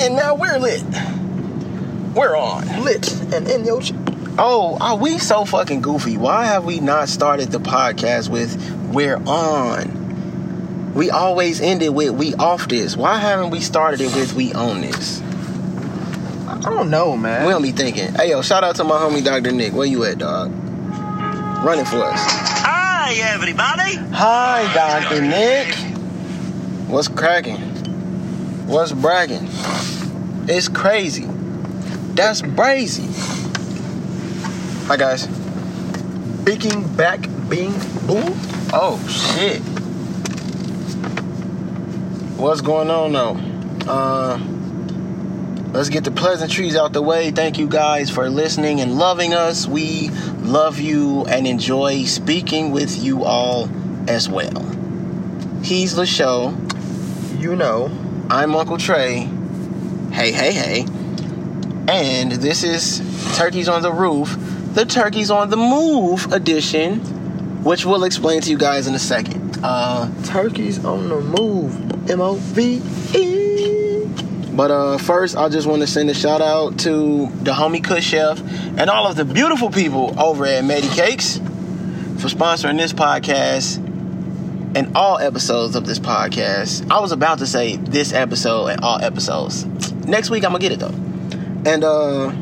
And 0.00 0.14
now 0.16 0.34
we're 0.34 0.58
lit. 0.58 0.82
We're 2.14 2.36
on. 2.36 2.84
Lit 2.84 3.12
and 3.32 3.48
in 3.48 3.64
your. 3.64 3.80
Ch- 3.82 3.92
Oh, 4.40 4.78
are 4.80 4.96
we 4.96 5.18
so 5.18 5.44
fucking 5.44 5.80
goofy? 5.80 6.16
Why 6.16 6.44
have 6.44 6.64
we 6.64 6.78
not 6.78 7.08
started 7.08 7.50
the 7.50 7.58
podcast 7.58 8.28
with 8.28 8.56
"We're 8.92 9.20
on"? 9.26 10.92
We 10.94 11.10
always 11.10 11.60
end 11.60 11.82
it 11.82 11.92
with 11.92 12.10
"We 12.12 12.34
off 12.36 12.68
this." 12.68 12.96
Why 12.96 13.18
haven't 13.18 13.50
we 13.50 13.58
started 13.60 14.00
it 14.00 14.14
with 14.14 14.34
"We 14.34 14.52
own 14.54 14.82
this"? 14.82 15.20
I 16.46 16.58
don't 16.60 16.88
know, 16.90 17.16
man. 17.16 17.46
We 17.46 17.52
don't 17.52 17.62
be 17.62 17.72
thinking. 17.72 18.14
Hey, 18.14 18.30
yo, 18.30 18.42
shout 18.42 18.62
out 18.62 18.76
to 18.76 18.84
my 18.84 18.96
homie 18.96 19.24
Dr. 19.24 19.50
Nick. 19.50 19.72
Where 19.72 19.86
you 19.86 20.04
at, 20.04 20.18
dog? 20.18 20.52
Running 21.64 21.84
for 21.84 22.04
us. 22.04 22.20
Hi, 22.62 23.14
everybody. 23.14 23.96
Hi, 24.14 24.72
Dr. 24.72 25.20
Nick. 25.20 25.74
What's 26.88 27.08
cracking? 27.08 27.67
What's 28.68 28.92
bragging? 28.92 29.48
It's 30.46 30.68
crazy. 30.68 31.24
That's 32.12 32.42
brazy. 32.42 33.08
Hi, 34.88 34.98
guys. 34.98 35.22
Speaking 36.42 36.86
back, 36.94 37.20
being 37.48 37.72
boom. 38.06 38.34
Oh 38.74 39.02
shit. 39.08 39.62
What's 42.38 42.60
going 42.60 42.90
on 42.90 43.12
though? 43.14 43.90
Uh 43.90 44.38
let's 45.72 45.88
get 45.88 46.04
the 46.04 46.10
pleasantries 46.10 46.76
out 46.76 46.92
the 46.92 47.00
way. 47.00 47.30
Thank 47.30 47.58
you 47.58 47.68
guys 47.68 48.10
for 48.10 48.28
listening 48.28 48.82
and 48.82 48.98
loving 48.98 49.32
us. 49.32 49.66
We 49.66 50.10
love 50.40 50.78
you 50.78 51.24
and 51.24 51.46
enjoy 51.46 52.04
speaking 52.04 52.70
with 52.72 53.02
you 53.02 53.24
all 53.24 53.70
as 54.10 54.28
well. 54.28 54.62
He's 55.62 55.94
the 55.94 56.04
show. 56.04 56.54
You 57.38 57.56
know. 57.56 58.07
I'm 58.30 58.54
Uncle 58.54 58.76
Trey. 58.76 59.20
Hey, 60.12 60.32
hey, 60.32 60.52
hey. 60.52 60.80
And 61.88 62.32
this 62.32 62.62
is 62.62 63.00
Turkeys 63.38 63.68
on 63.68 63.80
the 63.80 63.90
Roof, 63.92 64.36
the 64.74 64.84
Turkeys 64.84 65.30
on 65.30 65.48
the 65.48 65.56
Move 65.56 66.30
edition, 66.32 67.00
which 67.64 67.86
we'll 67.86 68.04
explain 68.04 68.42
to 68.42 68.50
you 68.50 68.58
guys 68.58 68.86
in 68.86 68.94
a 68.94 68.98
second. 68.98 69.58
Uh, 69.62 70.10
Turkeys 70.24 70.84
on 70.84 71.08
the 71.08 71.20
move. 71.20 72.10
M 72.10 72.20
O 72.20 72.34
V 72.34 72.82
E. 73.14 74.06
but 74.52 74.70
uh, 74.70 74.98
first, 74.98 75.34
I 75.36 75.48
just 75.48 75.66
want 75.66 75.80
to 75.80 75.86
send 75.86 76.10
a 76.10 76.14
shout 76.14 76.42
out 76.42 76.78
to 76.80 77.26
the 77.42 77.52
homie 77.52 77.82
Kush 77.82 78.04
Chef 78.04 78.40
and 78.78 78.90
all 78.90 79.06
of 79.06 79.16
the 79.16 79.24
beautiful 79.24 79.70
people 79.70 80.18
over 80.20 80.44
at 80.44 80.64
Medicakes 80.64 81.38
for 82.20 82.28
sponsoring 82.28 82.76
this 82.76 82.92
podcast 82.92 83.82
and 84.74 84.96
all 84.96 85.18
episodes 85.18 85.76
of 85.76 85.86
this 85.86 85.98
podcast. 85.98 86.90
I 86.90 87.00
was 87.00 87.12
about 87.12 87.38
to 87.38 87.46
say 87.46 87.76
this 87.76 88.12
episode 88.12 88.66
and 88.66 88.80
all 88.82 89.02
episodes. 89.02 89.64
Next 90.06 90.30
week, 90.30 90.44
I'm 90.44 90.52
gonna 90.52 90.60
get 90.60 90.72
it 90.72 90.78
though. 90.78 90.94
And 91.70 91.84
uh, 91.84 92.32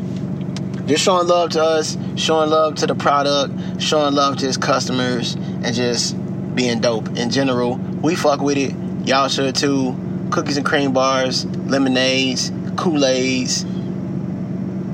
just 0.87 1.03
showing 1.05 1.27
love 1.27 1.51
to 1.51 1.63
us, 1.63 1.97
showing 2.17 2.51
love 2.51 2.77
to 2.77 2.87
the 2.87 2.95
product, 2.95 3.83
showing 3.83 4.15
love 4.15 4.37
to 4.39 4.47
his 4.47 4.57
customers, 4.57 5.35
and 5.35 5.75
just 5.75 6.17
being 6.55 6.81
dope 6.81 7.09
in 7.17 7.31
general. 7.31 7.77
We 7.77 8.15
fuck 8.15 8.41
with 8.41 8.57
it. 8.57 8.75
Y'all 9.07 9.29
should 9.29 9.55
too. 9.55 9.97
Cookies 10.31 10.57
and 10.57 10.67
cream 10.67 10.93
bars, 10.93 11.45
lemonades, 11.45 12.51
Kool-Aids, 12.77 13.65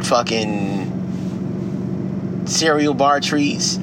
fucking 0.07 0.83
cereal 2.47 2.95
bar 2.95 3.21
treats. 3.21 3.79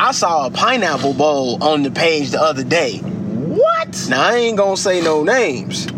I 0.00 0.12
saw 0.12 0.46
a 0.46 0.50
pineapple 0.50 1.12
bowl 1.14 1.62
on 1.62 1.82
the 1.82 1.90
page 1.90 2.30
the 2.30 2.40
other 2.40 2.62
day. 2.62 2.98
What? 2.98 4.06
Now 4.08 4.28
I 4.28 4.36
ain't 4.36 4.56
gonna 4.56 4.76
say 4.76 5.00
no 5.02 5.24
names. 5.24 5.88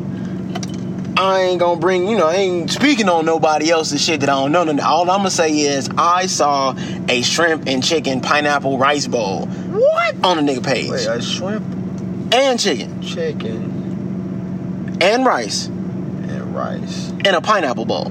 I 1.19 1.41
ain't 1.43 1.61
gonna 1.61 1.79
bring, 1.79 2.09
you 2.09 2.17
know, 2.17 2.28
I 2.28 2.37
ain't 2.37 2.71
speaking 2.71 3.11
on 3.11 3.27
nobody 3.27 3.71
else's 3.71 4.03
shit 4.03 4.21
that 4.21 4.31
I 4.31 4.33
don't 4.41 4.53
know. 4.53 4.65
No, 4.65 4.73
no. 4.73 4.83
All 4.83 5.03
I'm 5.03 5.19
gonna 5.19 5.31
say 5.31 5.51
is 5.61 5.91
I 5.98 6.27
saw 6.27 6.75
a 7.11 7.21
shrimp 7.21 7.65
and 7.66 7.84
chicken 7.84 8.22
pineapple 8.22 8.78
rice 8.78 9.06
bowl. 9.06 9.44
What? 9.47 10.15
On 10.25 10.39
the 10.44 10.50
nigga 10.50 10.65
page. 10.65 10.91
Wait, 10.91 11.06
a 11.06 11.21
shrimp, 11.21 11.62
and 12.33 12.59
chicken. 12.59 13.03
chicken, 13.03 14.97
And 15.03 15.27
rice. 15.27 15.66
and 15.66 16.55
rice. 16.55 17.10
And 17.10 17.27
a 17.37 17.43
pineapple 17.43 17.84
bowl. 17.84 18.06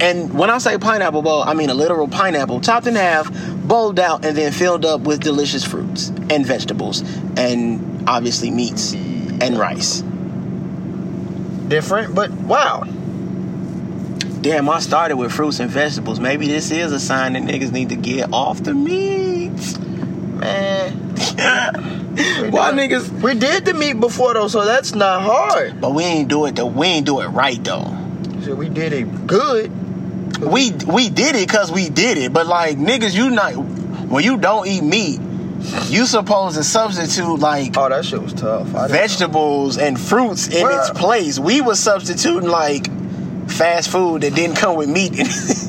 And 0.00 0.34
when 0.34 0.50
I 0.50 0.58
say 0.58 0.76
pineapple 0.78 1.22
bowl, 1.22 1.42
I 1.42 1.54
mean 1.54 1.70
a 1.70 1.74
literal 1.74 2.08
pineapple, 2.08 2.60
chopped 2.60 2.86
in 2.88 2.96
half, 2.96 3.30
bowled 3.72 3.98
out, 3.98 4.22
and 4.22 4.36
then 4.36 4.52
filled 4.52 4.84
up 4.84 5.00
with 5.00 5.20
delicious 5.20 5.64
fruits 5.64 6.10
and 6.28 6.44
vegetables, 6.44 7.00
and 7.38 8.06
obviously 8.06 8.50
meats 8.50 8.92
and 8.92 9.58
rice. 9.58 10.02
Different, 11.68 12.14
but 12.14 12.30
wow. 12.32 12.82
Damn, 14.42 14.68
I 14.68 14.78
started 14.80 15.16
with 15.16 15.32
fruits 15.32 15.58
and 15.58 15.70
vegetables. 15.70 16.20
Maybe 16.20 16.48
this 16.48 16.70
is 16.70 16.92
a 16.92 17.00
sign 17.00 17.32
that 17.32 17.44
niggas 17.44 17.72
need 17.72 17.88
to 17.88 17.96
get 17.96 18.30
off 18.30 18.62
the 18.62 18.74
meats. 18.74 19.78
Man. 19.78 20.92
Why 22.52 22.72
niggas? 22.72 23.22
We 23.22 23.32
did 23.32 23.64
the 23.64 23.72
meat 23.72 23.94
before 23.94 24.34
though, 24.34 24.48
so 24.48 24.66
that's 24.66 24.94
not 24.94 25.22
hard. 25.22 25.80
But 25.80 25.94
we 25.94 26.04
ain't 26.04 26.28
do 26.28 26.44
it 26.44 26.56
though. 26.56 26.66
We 26.66 26.88
ain't 26.88 27.06
do 27.06 27.20
it 27.20 27.28
right 27.28 27.64
though. 27.64 27.86
So 28.42 28.54
we 28.54 28.68
did 28.68 28.92
it 28.92 29.26
good. 29.26 29.72
We 30.40 30.72
we 30.86 31.08
did 31.10 31.36
it 31.36 31.48
cause 31.48 31.70
we 31.70 31.88
did 31.88 32.18
it. 32.18 32.32
But 32.32 32.46
like 32.46 32.76
niggas, 32.78 33.14
you 33.14 33.30
not 33.30 33.52
when 33.54 34.24
you 34.24 34.36
don't 34.38 34.66
eat 34.66 34.82
meat, 34.82 35.20
you 35.88 36.06
supposed 36.06 36.56
to 36.56 36.64
substitute 36.64 37.38
like 37.38 37.76
Oh, 37.76 37.88
that 37.88 38.04
shit 38.04 38.20
was 38.22 38.32
tough. 38.34 38.66
Vegetables 38.90 39.78
and 39.78 39.98
fruits 40.00 40.48
in 40.48 40.62
Well- 40.62 40.80
its 40.80 40.90
place. 40.98 41.38
We 41.38 41.60
was 41.60 41.78
substituting 41.78 42.48
like 42.48 42.88
fast 43.48 43.90
food 43.90 44.22
that 44.22 44.34
didn't 44.34 44.56
come 44.56 44.76
with 44.76 44.88
meat. 44.88 45.12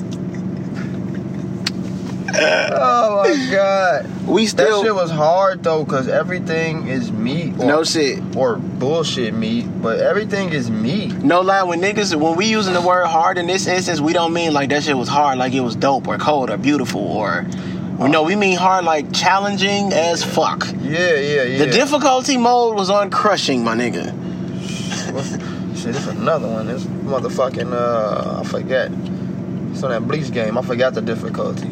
Oh 2.36 2.93
my 3.24 3.48
god. 3.52 4.28
we 4.28 4.46
still 4.46 4.82
That 4.82 4.88
shit 4.88 4.96
was 4.96 5.12
hard 5.12 5.64
though, 5.64 5.86
cause 5.86 6.08
everything 6.08 6.88
is 6.88 7.12
meat. 7.12 7.54
Or, 7.60 7.66
no 7.66 7.84
shit. 7.84 8.22
Or 8.36 8.56
bullshit 8.56 9.34
meat, 9.34 9.66
but 9.82 10.00
everything 10.00 10.50
is 10.50 10.70
meat. 10.70 11.14
No 11.14 11.42
lie, 11.42 11.64
when 11.64 11.82
niggas 11.82 12.16
when 12.16 12.36
we 12.36 12.46
using 12.46 12.74
the 12.74 12.82
word 12.82 13.06
hard 13.06 13.38
in 13.38 13.48
this 13.48 13.68
instance, 13.68 14.00
we 14.00 14.14
don't 14.14 14.34
mean 14.34 14.54
like 14.54 14.70
that 14.70 14.84
shit 14.84 14.98
was 14.98 15.10
hard, 15.10 15.38
like 15.38 15.54
it 15.54 15.62
was 15.62 15.76
dope 15.76 16.08
or 16.08 16.18
cold 16.18 16.50
or 16.50 16.58
beautiful 16.58 17.02
or 17.02 17.46
well, 17.98 18.10
no, 18.10 18.24
we 18.24 18.36
mean 18.36 18.58
hard 18.58 18.86
like 18.86 19.14
challenging 19.14 19.94
as 19.94 20.24
fuck. 20.24 20.68
Yeah, 20.82 21.16
yeah, 21.16 21.44
yeah. 21.44 21.58
The 21.60 21.72
difficulty 21.72 22.38
mode 22.38 22.76
was 22.76 22.90
on 22.90 23.12
crushing, 23.12 23.64
my 23.64 23.76
nigga. 23.76 24.12
Shit, 25.78 25.96
it's 25.96 26.08
another 26.08 26.48
one. 26.48 26.68
This 26.68 26.84
motherfucking 26.86 27.72
uh, 27.72 28.42
I 28.42 28.44
forget. 28.46 28.92
It's 29.72 29.84
on 29.84 29.92
that 29.92 30.08
Bleach 30.08 30.32
game. 30.32 30.58
I 30.58 30.64
forgot 30.64 30.96
the 30.96 31.02
difficulty. 31.02 31.70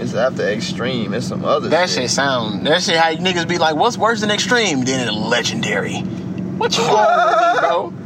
It's 0.00 0.14
after 0.14 0.48
extreme. 0.48 1.12
It's 1.14 1.26
some 1.26 1.44
other 1.44 1.68
That 1.68 1.88
shit. 1.88 2.02
shit 2.02 2.10
sound 2.10 2.66
that 2.66 2.82
shit 2.82 2.96
how 2.96 3.12
niggas 3.14 3.48
be 3.48 3.58
like, 3.58 3.74
what's 3.76 3.98
worse 3.98 4.20
than 4.20 4.30
extreme? 4.30 4.82
Then 4.84 5.06
it 5.08 5.12
legendary. 5.12 5.98
What 6.58 6.76
you 6.76 6.84
want 6.84 7.60
bro? 7.60 7.92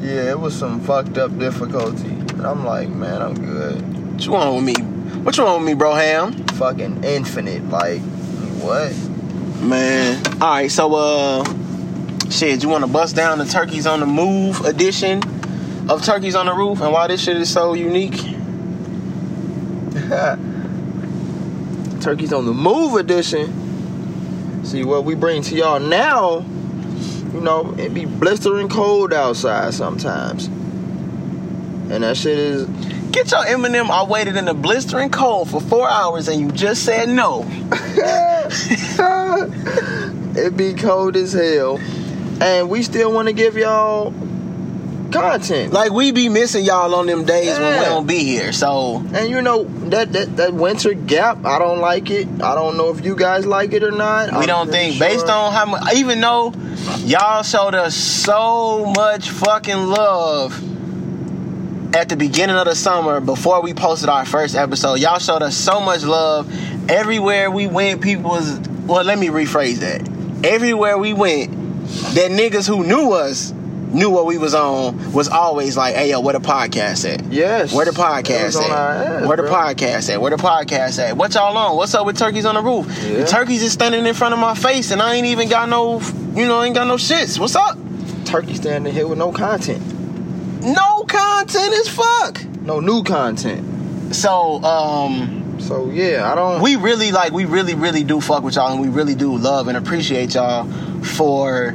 Yeah, 0.00 0.30
it 0.30 0.38
was 0.38 0.54
some 0.56 0.80
fucked 0.80 1.18
up 1.18 1.36
difficulty. 1.38 2.06
And 2.08 2.46
I'm 2.46 2.64
like, 2.64 2.88
man, 2.90 3.20
I'm 3.22 3.34
good. 3.34 4.12
What 4.12 4.24
you 4.24 4.32
want 4.32 4.54
with 4.54 4.64
me? 4.64 4.74
What 5.22 5.36
you 5.36 5.42
want 5.44 5.60
with 5.60 5.66
me, 5.66 5.74
bro 5.74 5.94
ham? 5.94 6.32
Fucking 6.48 7.02
infinite. 7.02 7.68
Like, 7.70 8.00
what? 8.62 8.94
Man. 9.62 10.22
Alright, 10.40 10.70
so 10.70 10.94
uh 10.94 11.44
shit, 12.30 12.62
you 12.62 12.68
wanna 12.68 12.86
bust 12.86 13.16
down 13.16 13.38
the 13.38 13.44
Turkeys 13.46 13.86
on 13.86 13.98
the 14.00 14.06
Move 14.06 14.60
edition 14.64 15.22
of 15.90 16.04
Turkeys 16.04 16.34
on 16.36 16.46
the 16.46 16.52
Roof 16.54 16.80
and 16.80 16.92
why 16.92 17.06
this 17.08 17.22
shit 17.24 17.36
is 17.36 17.52
so 17.52 17.72
unique? 17.74 18.20
Turkeys 22.06 22.32
on 22.32 22.46
the 22.46 22.52
Move 22.52 22.94
edition. 22.94 24.64
See 24.64 24.84
what 24.84 25.04
we 25.04 25.16
bring 25.16 25.42
to 25.42 25.56
y'all 25.56 25.80
now. 25.80 26.46
You 27.32 27.40
know, 27.40 27.74
it 27.76 27.92
be 27.92 28.04
blistering 28.04 28.68
cold 28.68 29.12
outside 29.12 29.74
sometimes. 29.74 30.46
And 30.46 32.04
that 32.04 32.16
shit 32.16 32.38
is 32.38 32.68
Get 33.10 33.32
your 33.32 33.42
Eminem, 33.46 33.90
I 33.90 34.04
waited 34.04 34.36
in 34.36 34.44
the 34.44 34.54
blistering 34.54 35.10
cold 35.10 35.50
for 35.50 35.60
four 35.60 35.90
hours 35.90 36.28
and 36.28 36.40
you 36.40 36.52
just 36.52 36.84
said 36.84 37.08
no. 37.08 37.44
it 40.36 40.56
be 40.56 40.74
cold 40.74 41.16
as 41.16 41.32
hell. 41.32 41.80
And 42.40 42.70
we 42.70 42.84
still 42.84 43.12
want 43.12 43.26
to 43.26 43.34
give 43.34 43.56
y'all 43.56 44.12
content. 45.12 45.72
Like 45.72 45.92
we 45.92 46.12
be 46.12 46.28
missing 46.28 46.64
y'all 46.64 46.94
on 46.94 47.06
them 47.06 47.24
days 47.24 47.58
when 47.58 47.78
we 47.78 47.84
don't 47.84 48.06
be 48.06 48.18
here. 48.24 48.52
So 48.52 49.02
And 49.14 49.28
you 49.28 49.42
know 49.42 49.64
that, 49.90 50.12
that 50.12 50.36
that 50.36 50.54
winter 50.54 50.94
gap, 50.94 51.44
I 51.44 51.58
don't 51.58 51.80
like 51.80 52.10
it. 52.10 52.26
I 52.42 52.54
don't 52.54 52.76
know 52.76 52.90
if 52.90 53.04
you 53.04 53.16
guys 53.16 53.46
like 53.46 53.72
it 53.72 53.82
or 53.82 53.90
not. 53.90 54.30
we 54.30 54.38
I'm 54.38 54.46
don't 54.46 54.70
think 54.70 54.98
based 54.98 55.28
on 55.28 55.52
how 55.52 55.66
much 55.66 55.94
even 55.94 56.20
though 56.20 56.52
y'all 56.98 57.42
showed 57.42 57.74
us 57.74 57.94
so 57.94 58.92
much 58.96 59.30
fucking 59.30 59.86
love 59.86 60.62
at 61.94 62.08
the 62.08 62.16
beginning 62.16 62.56
of 62.56 62.66
the 62.66 62.74
summer 62.74 63.20
before 63.20 63.62
we 63.62 63.72
posted 63.72 64.08
our 64.08 64.26
first 64.26 64.54
episode 64.54 64.94
y'all 65.00 65.18
showed 65.18 65.42
us 65.42 65.56
so 65.56 65.80
much 65.80 66.02
love 66.02 66.50
everywhere 66.90 67.50
we 67.50 67.66
went 67.66 68.02
people 68.02 68.30
was 68.30 68.60
well 68.86 69.02
let 69.02 69.18
me 69.18 69.28
rephrase 69.28 69.76
that 69.76 70.06
everywhere 70.44 70.98
we 70.98 71.14
went 71.14 71.50
that 72.14 72.30
niggas 72.30 72.68
who 72.68 72.84
knew 72.84 73.12
us 73.12 73.52
knew 73.92 74.10
what 74.10 74.26
we 74.26 74.36
was 74.38 74.54
on 74.54 75.12
was 75.12 75.28
always 75.28 75.76
like, 75.76 75.94
"Hey 75.94 76.10
yo, 76.10 76.20
where 76.20 76.32
the 76.34 76.40
podcast 76.40 77.10
at? 77.12 77.24
Yes. 77.32 77.72
Where 77.72 77.84
the 77.84 77.92
podcast 77.92 78.44
was 78.44 78.56
on 78.56 78.70
our 78.70 78.90
at? 78.92 79.06
ass, 79.22 79.26
Where 79.28 79.36
the 79.36 79.42
bro. 79.44 79.52
podcast 79.52 80.12
at? 80.12 80.20
Where 80.20 80.30
the 80.30 80.36
podcast 80.36 80.98
at? 80.98 81.16
What 81.16 81.34
y'all 81.34 81.56
on? 81.56 81.76
What's 81.76 81.94
up 81.94 82.04
with 82.06 82.18
turkeys 82.18 82.44
on 82.44 82.54
the 82.56 82.62
roof? 82.62 82.86
Yeah. 83.02 83.18
The 83.20 83.26
turkeys 83.26 83.62
is 83.62 83.72
standing 83.72 84.04
in 84.06 84.14
front 84.14 84.34
of 84.34 84.40
my 84.40 84.54
face, 84.54 84.90
and 84.90 85.00
I 85.00 85.14
ain't 85.14 85.26
even 85.26 85.48
got 85.48 85.68
no, 85.68 86.00
you 86.34 86.46
know, 86.46 86.62
ain't 86.62 86.74
got 86.74 86.86
no 86.86 86.96
shits. 86.96 87.38
What's 87.38 87.56
up? 87.56 87.78
Turkey 88.24 88.54
standing 88.54 88.92
here 88.92 89.06
with 89.06 89.18
no 89.18 89.30
content. 89.32 89.82
No 90.62 91.04
content 91.04 91.74
as 91.74 91.88
fuck. 91.88 92.44
No 92.62 92.80
new 92.80 93.04
content. 93.04 94.14
So, 94.14 94.62
um, 94.64 95.58
So 95.60 95.90
yeah, 95.90 96.30
I 96.30 96.34
don't 96.34 96.60
we 96.60 96.76
really 96.76 97.12
like, 97.12 97.32
we 97.32 97.44
really, 97.44 97.74
really 97.74 98.02
do 98.04 98.20
fuck 98.20 98.42
with 98.42 98.56
y'all, 98.56 98.72
and 98.72 98.80
we 98.80 98.88
really 98.88 99.14
do 99.14 99.36
love 99.36 99.68
and 99.68 99.76
appreciate 99.76 100.34
y'all 100.34 100.64
for 101.02 101.74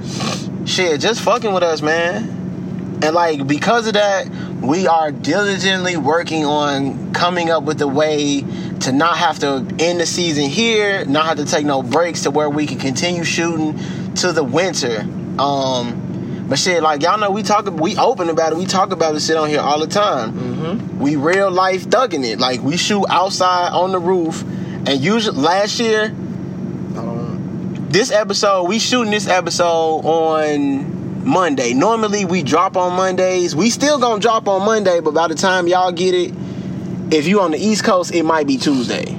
shit, 0.65 1.01
just 1.01 1.21
fucking 1.21 1.53
with 1.53 1.63
us, 1.63 1.81
man. 1.81 2.99
And 3.03 3.15
like 3.15 3.47
because 3.47 3.87
of 3.87 3.93
that, 3.93 4.27
we 4.61 4.85
are 4.87 5.11
diligently 5.11 5.97
working 5.97 6.45
on 6.45 7.13
coming 7.13 7.49
up 7.49 7.63
with 7.63 7.81
a 7.81 7.87
way 7.87 8.41
to 8.81 8.91
not 8.91 9.17
have 9.17 9.39
to 9.39 9.65
end 9.79 9.99
the 9.99 10.05
season 10.05 10.43
here, 10.45 11.03
not 11.05 11.25
have 11.25 11.37
to 11.37 11.45
take 11.45 11.65
no 11.65 11.81
breaks 11.81 12.23
to 12.23 12.31
where 12.31 12.49
we 12.49 12.67
can 12.67 12.77
continue 12.77 13.23
shooting 13.23 13.79
to 14.15 14.31
the 14.31 14.43
winter. 14.43 15.01
Um 15.39 16.45
but 16.47 16.59
shit, 16.59 16.83
like 16.83 17.01
y'all 17.01 17.17
know 17.17 17.31
we 17.31 17.43
talk 17.43 17.65
we 17.65 17.97
open 17.97 18.29
about 18.29 18.51
it, 18.51 18.57
we 18.57 18.65
talk 18.65 18.91
about 18.91 19.13
this 19.13 19.25
shit 19.25 19.37
on 19.37 19.49
here 19.49 19.61
all 19.61 19.79
the 19.79 19.87
time. 19.87 20.33
Mhm. 20.33 20.97
We 20.97 21.15
real 21.15 21.49
life 21.49 21.85
thugging 21.87 22.23
it. 22.25 22.39
Like 22.39 22.61
we 22.61 22.77
shoot 22.77 23.05
outside 23.09 23.71
on 23.71 23.93
the 23.93 23.99
roof 23.99 24.41
and 24.43 24.99
usually 24.99 25.37
last 25.37 25.79
year 25.79 26.13
this 27.91 28.11
episode, 28.11 28.63
we 28.63 28.79
shooting 28.79 29.11
this 29.11 29.27
episode 29.27 30.01
on 30.05 31.25
Monday. 31.25 31.73
Normally 31.73 32.25
we 32.25 32.41
drop 32.41 32.77
on 32.77 32.95
Mondays. 32.95 33.55
We 33.55 33.69
still 33.69 33.99
gonna 33.99 34.21
drop 34.21 34.47
on 34.47 34.65
Monday, 34.65 35.01
but 35.01 35.13
by 35.13 35.27
the 35.27 35.35
time 35.35 35.67
y'all 35.67 35.91
get 35.91 36.13
it, 36.13 36.33
if 37.11 37.27
you 37.27 37.41
on 37.41 37.51
the 37.51 37.57
East 37.57 37.83
Coast, 37.83 38.13
it 38.13 38.23
might 38.23 38.47
be 38.47 38.57
Tuesday. 38.57 39.11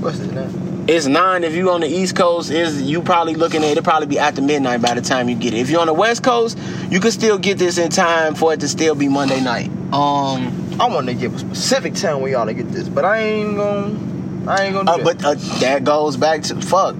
what's 0.00 0.18
his 0.18 0.30
name? 0.30 0.84
It's 0.88 1.06
nine 1.06 1.42
if 1.42 1.54
you 1.54 1.70
on 1.72 1.80
the 1.80 1.88
East 1.88 2.14
Coast. 2.14 2.50
Is 2.50 2.82
you 2.82 3.02
probably 3.02 3.34
looking 3.34 3.64
at 3.64 3.76
it 3.76 3.82
probably 3.82 4.06
be 4.06 4.18
after 4.18 4.40
midnight 4.40 4.82
by 4.82 4.94
the 4.94 5.00
time 5.00 5.28
you 5.28 5.34
get 5.34 5.52
it. 5.52 5.58
If 5.58 5.70
you're 5.70 5.80
on 5.80 5.88
the 5.88 5.94
West 5.94 6.22
Coast, 6.22 6.56
you 6.90 7.00
can 7.00 7.10
still 7.10 7.38
get 7.38 7.58
this 7.58 7.78
in 7.78 7.90
time 7.90 8.34
for 8.34 8.52
it 8.52 8.60
to 8.60 8.68
still 8.68 8.94
be 8.94 9.08
Monday 9.08 9.40
night. 9.40 9.68
Um, 9.92 10.76
I 10.78 10.86
want 10.88 11.06
to 11.06 11.14
give 11.14 11.34
a 11.34 11.38
specific 11.38 11.94
time 11.94 12.20
we 12.20 12.34
ought 12.34 12.44
to 12.44 12.54
get 12.54 12.70
this, 12.70 12.88
but 12.88 13.04
I 13.04 13.18
ain't 13.18 13.56
gonna 13.56 14.48
I 14.48 14.64
ain't 14.66 14.74
gonna 14.74 14.96
do 14.96 15.00
uh, 15.00 15.04
but 15.04 15.24
uh, 15.24 15.34
that 15.60 15.82
goes 15.82 16.16
back 16.16 16.42
to 16.42 16.60
fuck. 16.60 16.94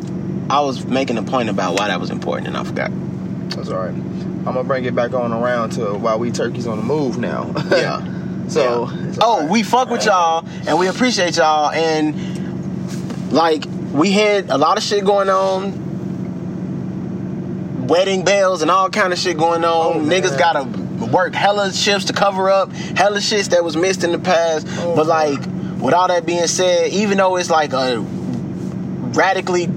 I 0.49 0.61
was 0.61 0.85
making 0.87 1.19
a 1.19 1.23
point 1.23 1.49
about 1.49 1.79
why 1.79 1.89
that 1.89 2.01
was 2.01 2.11
important 2.11 2.49
and 2.49 2.57
I 2.57 2.65
forgot. 2.65 2.91
That's 3.51 3.69
all 3.69 3.79
right. 3.79 3.95
I'm 3.95 4.45
gonna 4.45 4.65
bring 4.65 4.85
it 4.85 4.95
back 4.95 5.13
on 5.13 5.33
around 5.33 5.71
to 5.71 5.95
why 5.95 6.15
we 6.17 6.31
turkeys 6.31 6.67
on 6.67 6.77
the 6.77 6.85
move 6.85 7.19
now. 7.19 7.53
Yeah. 7.71 8.47
so 8.49 8.89
Yeah. 8.89 9.15
Oh, 9.21 9.41
right. 9.41 9.51
we 9.51 9.63
fuck 9.65 9.91
with 9.91 10.05
y'all 10.05 10.47
and 10.69 10.79
we 10.79 10.87
appreciate 10.87 11.37
y'all 11.37 11.71
and 11.71 13.33
like 13.33 13.65
we 13.93 14.13
had 14.13 14.51
a 14.51 14.59
lot 14.59 14.77
of 14.77 14.85
shit 14.85 15.05
going 15.05 15.29
on. 15.29 15.85
Wedding 17.89 18.25
bells 18.25 18.63
and 18.63 18.71
all 18.71 18.91
kind 18.91 19.13
of 19.13 19.19
shit 19.19 19.37
going 19.39 19.65
on. 19.65 19.97
Oh, 19.97 20.01
Niggas 20.01 20.39
gotta 20.39 20.65
work 21.07 21.35
hella 21.35 21.73
shifts 21.73 22.07
to 22.07 22.13
cover 22.13 22.51
up 22.51 22.73
hella 22.73 23.19
shits 23.19 23.51
that 23.51 23.65
was 23.65 23.77
missed 23.77 24.05
in 24.05 24.13
the 24.13 24.19
past. 24.19 24.67
Oh, 24.79 24.95
but 24.95 25.07
like 25.07 25.41
with 25.81 25.93
all 25.93 26.07
that 26.09 26.25
being 26.25 26.47
said, 26.47 26.93
even 26.93 27.19
though 27.19 27.37
it's 27.37 27.51
like 27.51 27.73
a 27.73 27.99
radically 27.99 29.69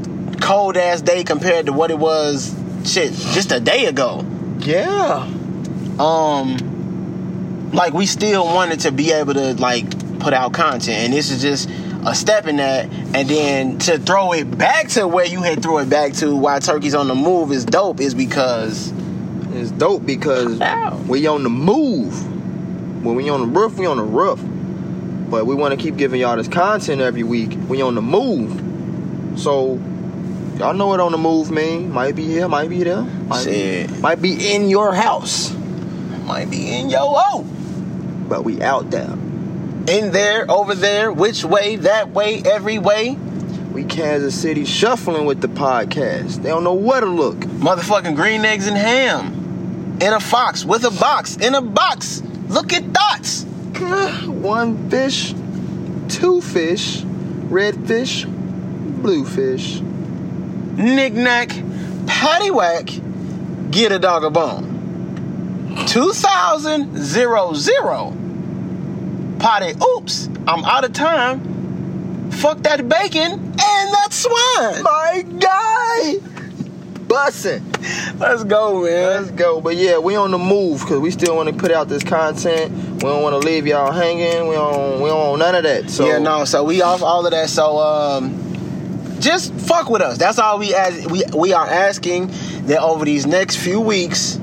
cold 0.50 0.76
ass 0.78 1.02
day 1.02 1.24
compared 1.24 1.68
to 1.68 1.74
what 1.74 1.92
it 1.92 2.00
was 2.00 2.56
shit 2.84 3.14
just 3.14 3.52
a 3.52 3.60
day 3.60 3.86
ago 3.86 4.26
yeah. 4.60 5.28
um 6.00 7.70
like 7.72 7.94
we 7.94 8.08
still 8.08 8.44
wanted 8.46 8.80
to 8.80 8.92
be 8.92 9.12
able 9.12 9.36
to 9.36 9.54
like 9.56 9.86
put 10.20 10.34
out 10.34 10.52
content 10.52 10.98
and 10.98 11.14
this 11.14 11.30
is 11.30 11.40
just 11.40 11.70
a 12.08 12.16
step 12.16 12.48
in 12.48 12.56
that 12.56 12.86
and 13.14 13.30
then 13.30 13.78
to 13.78 14.00
throw 14.00 14.34
it 14.34 14.58
back 14.58 14.88
to 14.88 15.08
where 15.08 15.26
you 15.26 15.44
had 15.44 15.62
throw 15.62 15.78
it 15.78 15.88
back 15.88 16.14
to 16.14 16.36
why 16.36 16.58
turkeys 16.58 16.96
on 16.96 17.08
the 17.08 17.16
move 17.16 17.52
is 17.52 17.64
dope 17.64 18.00
is 18.00 18.16
because 18.16 18.92
It's 19.54 19.72
dope 19.72 20.04
because 20.06 20.60
Ow. 20.62 20.98
we 21.08 21.28
on 21.28 21.44
the 21.44 21.50
move. 21.50 22.26
When 23.04 23.16
we 23.16 23.30
on 23.30 23.42
the 23.42 23.60
roof, 23.60 23.78
we 23.78 23.86
on 23.86 23.98
the 23.98 24.04
roof. 24.04 24.40
But 25.30 25.46
we 25.46 25.56
want 25.56 25.78
to 25.78 25.78
keep 25.78 25.98
giving 25.98 26.22
y'all 26.22 26.38
this 26.38 26.48
content 26.48 27.02
every 27.02 27.24
week. 27.24 27.58
We 27.68 27.82
on 27.82 27.96
the 27.96 28.02
move. 28.02 29.40
So 29.40 29.80
y'all 30.60 30.74
know 30.74 30.88
what 30.88 31.00
on 31.00 31.12
the 31.12 31.18
move 31.18 31.50
man. 31.50 31.92
Might 31.92 32.16
be 32.16 32.26
here, 32.26 32.48
might 32.48 32.70
be 32.70 32.84
there. 32.84 33.02
Might, 33.02 33.44
shit 33.44 34.00
might 34.00 34.22
be 34.22 34.54
in 34.54 34.70
your 34.70 34.94
house. 34.94 35.52
might 36.26 36.50
be 36.50 36.70
in 36.78 36.90
yo 36.90 37.00
oh 37.02 37.44
But 38.28 38.44
we 38.44 38.62
out 38.62 38.92
there. 38.92 39.14
in 39.88 40.12
there 40.12 40.50
over 40.52 40.76
there 40.76 41.12
which 41.12 41.44
way 41.44 41.78
that 41.78 42.10
way 42.10 42.44
every 42.46 42.78
way 42.78 43.14
We 43.74 43.86
Kansas 43.86 44.40
City 44.40 44.66
shuffling 44.66 45.26
with 45.26 45.42
the 45.42 45.48
podcast. 45.48 46.44
They 46.44 46.50
don't 46.50 46.64
know 46.64 46.74
where 46.74 47.00
to 47.00 47.08
look. 47.08 47.38
motherfucking 47.38 48.16
green 48.16 48.44
eggs 48.44 48.68
and 48.68 48.78
ham 48.78 49.98
in 50.02 50.14
a 50.14 50.20
fox 50.20 50.64
with 50.66 50.84
a 50.84 50.92
box 50.92 51.36
in 51.38 51.56
a 51.56 51.62
box 51.62 52.22
look 52.48 52.72
at 52.74 52.94
dots 52.94 53.46
One 54.26 54.90
fish, 54.90 55.34
two 56.10 56.42
fish, 56.42 57.02
red 57.04 57.88
fish, 57.88 58.26
blue 58.26 59.24
fish. 59.24 59.82
Knick-knack, 60.80 61.50
paddywhack, 62.06 63.72
get 63.72 63.92
a 63.92 64.00
dog 64.00 64.24
a 64.24 64.30
bone. 64.30 65.86
2000 65.88 66.98
zero 66.98 67.54
zero. 67.54 68.16
Potty, 69.40 69.74
oops, 69.84 70.30
I'm 70.48 70.64
out 70.66 70.84
of 70.84 70.94
time. 70.94 72.32
Fuck 72.32 72.60
that 72.60 72.88
bacon 72.88 73.32
and 73.34 73.94
that 73.94 74.08
swine. 74.12 74.84
My 74.84 75.26
guy, 75.40 76.16
bussin'. 77.08 78.20
Let's 78.20 78.44
go, 78.44 78.84
man. 78.84 79.22
Let's 79.22 79.32
go. 79.32 79.62
But 79.62 79.76
yeah, 79.78 79.98
we 79.98 80.16
on 80.16 80.32
the 80.32 80.38
move 80.38 80.82
because 80.82 81.00
we 81.00 81.12
still 81.12 81.36
want 81.36 81.50
to 81.50 81.56
put 81.56 81.72
out 81.72 81.88
this 81.88 82.04
content. 82.04 82.72
We 82.96 83.00
don't 83.00 83.24
want 83.24 83.42
to 83.42 83.48
leave 83.48 83.66
y'all 83.66 83.92
hanging. 83.92 84.48
We 84.48 84.56
don't. 84.56 85.02
We 85.02 85.10
don't 85.10 85.30
want 85.30 85.40
none 85.40 85.56
of 85.56 85.64
that. 85.64 85.90
So 85.90 86.06
yeah, 86.06 86.20
no, 86.20 86.46
so 86.46 86.64
we 86.64 86.82
off 86.82 87.02
all 87.02 87.26
of 87.26 87.32
that. 87.32 87.50
So 87.50 87.78
um 87.80 88.49
just 89.20 89.54
fuck 89.54 89.90
with 89.90 90.02
us. 90.02 90.18
That's 90.18 90.40
all 90.40 90.60
we 90.60 90.74
ask 90.74 91.10
we 91.10 91.24
we 91.36 91.54
are 91.54 91.68
asking 91.68 92.28
that 92.68 92.82
over 92.82 93.06
these 93.06 93.26
next 93.26 93.58
few 93.58 93.80
weeks 93.80 94.40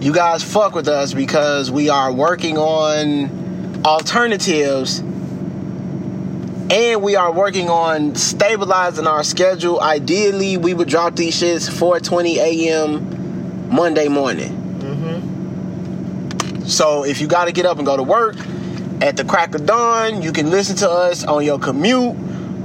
you 0.00 0.12
guys 0.12 0.42
fuck 0.42 0.74
with 0.74 0.88
us 0.88 1.14
because 1.14 1.70
we 1.70 1.88
are 1.88 2.12
working 2.12 2.58
on 2.58 3.84
alternatives 3.86 4.98
and 6.70 7.02
we 7.02 7.16
are 7.16 7.32
working 7.32 7.68
on 7.70 8.14
stabilizing 8.14 9.06
our 9.06 9.22
schedule. 9.22 9.80
Ideally, 9.80 10.56
we 10.56 10.74
would 10.74 10.88
drop 10.88 11.16
these 11.16 11.40
shits 11.40 11.70
4:20 11.70 12.36
a.m. 12.36 13.70
Monday 13.74 14.08
morning. 14.08 14.52
Mm-hmm. 14.80 16.66
So 16.66 17.04
if 17.04 17.20
you 17.20 17.26
got 17.26 17.46
to 17.46 17.52
get 17.52 17.66
up 17.66 17.78
and 17.78 17.86
go 17.86 17.96
to 17.96 18.02
work 18.02 18.36
at 19.00 19.16
the 19.16 19.24
crack 19.24 19.54
of 19.54 19.66
dawn, 19.66 20.22
you 20.22 20.32
can 20.32 20.50
listen 20.50 20.76
to 20.76 20.90
us 20.90 21.24
on 21.24 21.44
your 21.44 21.58
commute, 21.58 22.16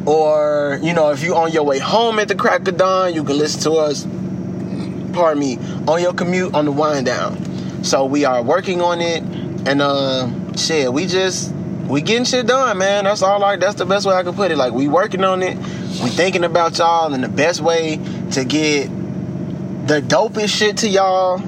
or 0.10 0.80
you 0.82 0.92
know 0.94 1.12
if 1.12 1.24
you 1.24 1.36
on 1.36 1.52
your 1.52 1.64
way 1.64 1.78
home 1.78 2.18
at 2.18 2.28
the 2.28 2.36
crack 2.36 2.68
of 2.68 2.78
dawn, 2.78 3.14
you 3.14 3.24
can 3.24 3.38
listen 3.38 3.62
to 3.62 3.74
us. 3.74 4.08
Pardon 5.14 5.40
me, 5.40 5.58
on 5.88 6.02
your 6.02 6.14
commute 6.14 6.54
on 6.54 6.66
the 6.66 6.72
wind 6.72 7.06
down. 7.06 7.84
So 7.84 8.06
we 8.06 8.26
are 8.26 8.42
working 8.42 8.82
on 8.82 9.02
it, 9.02 9.22
and 9.68 9.82
uh, 9.82 10.30
shit, 10.56 10.92
we 10.92 11.06
just 11.06 11.54
we 11.88 12.02
getting 12.02 12.26
shit 12.26 12.48
done, 12.48 12.80
man. 12.80 13.04
That's 13.04 13.22
all. 13.22 13.40
Like 13.40 13.60
that's 13.60 13.76
the 13.76 13.86
best 13.86 14.08
way 14.08 14.16
I 14.16 14.24
can 14.24 14.34
put 14.34 14.52
it. 14.52 14.58
Like 14.58 14.74
we 14.74 14.88
working 14.88 15.24
on 15.24 15.44
it. 15.44 15.58
We 15.58 16.10
thinking 16.10 16.44
about 16.44 16.78
y'all, 16.80 17.14
and 17.14 17.24
the 17.24 17.30
best 17.30 17.62
way 17.62 17.98
to 18.32 18.46
get 18.46 18.88
the 19.88 20.02
dopest 20.02 20.50
shit 20.50 20.78
to 20.78 20.90
y'all 20.90 21.40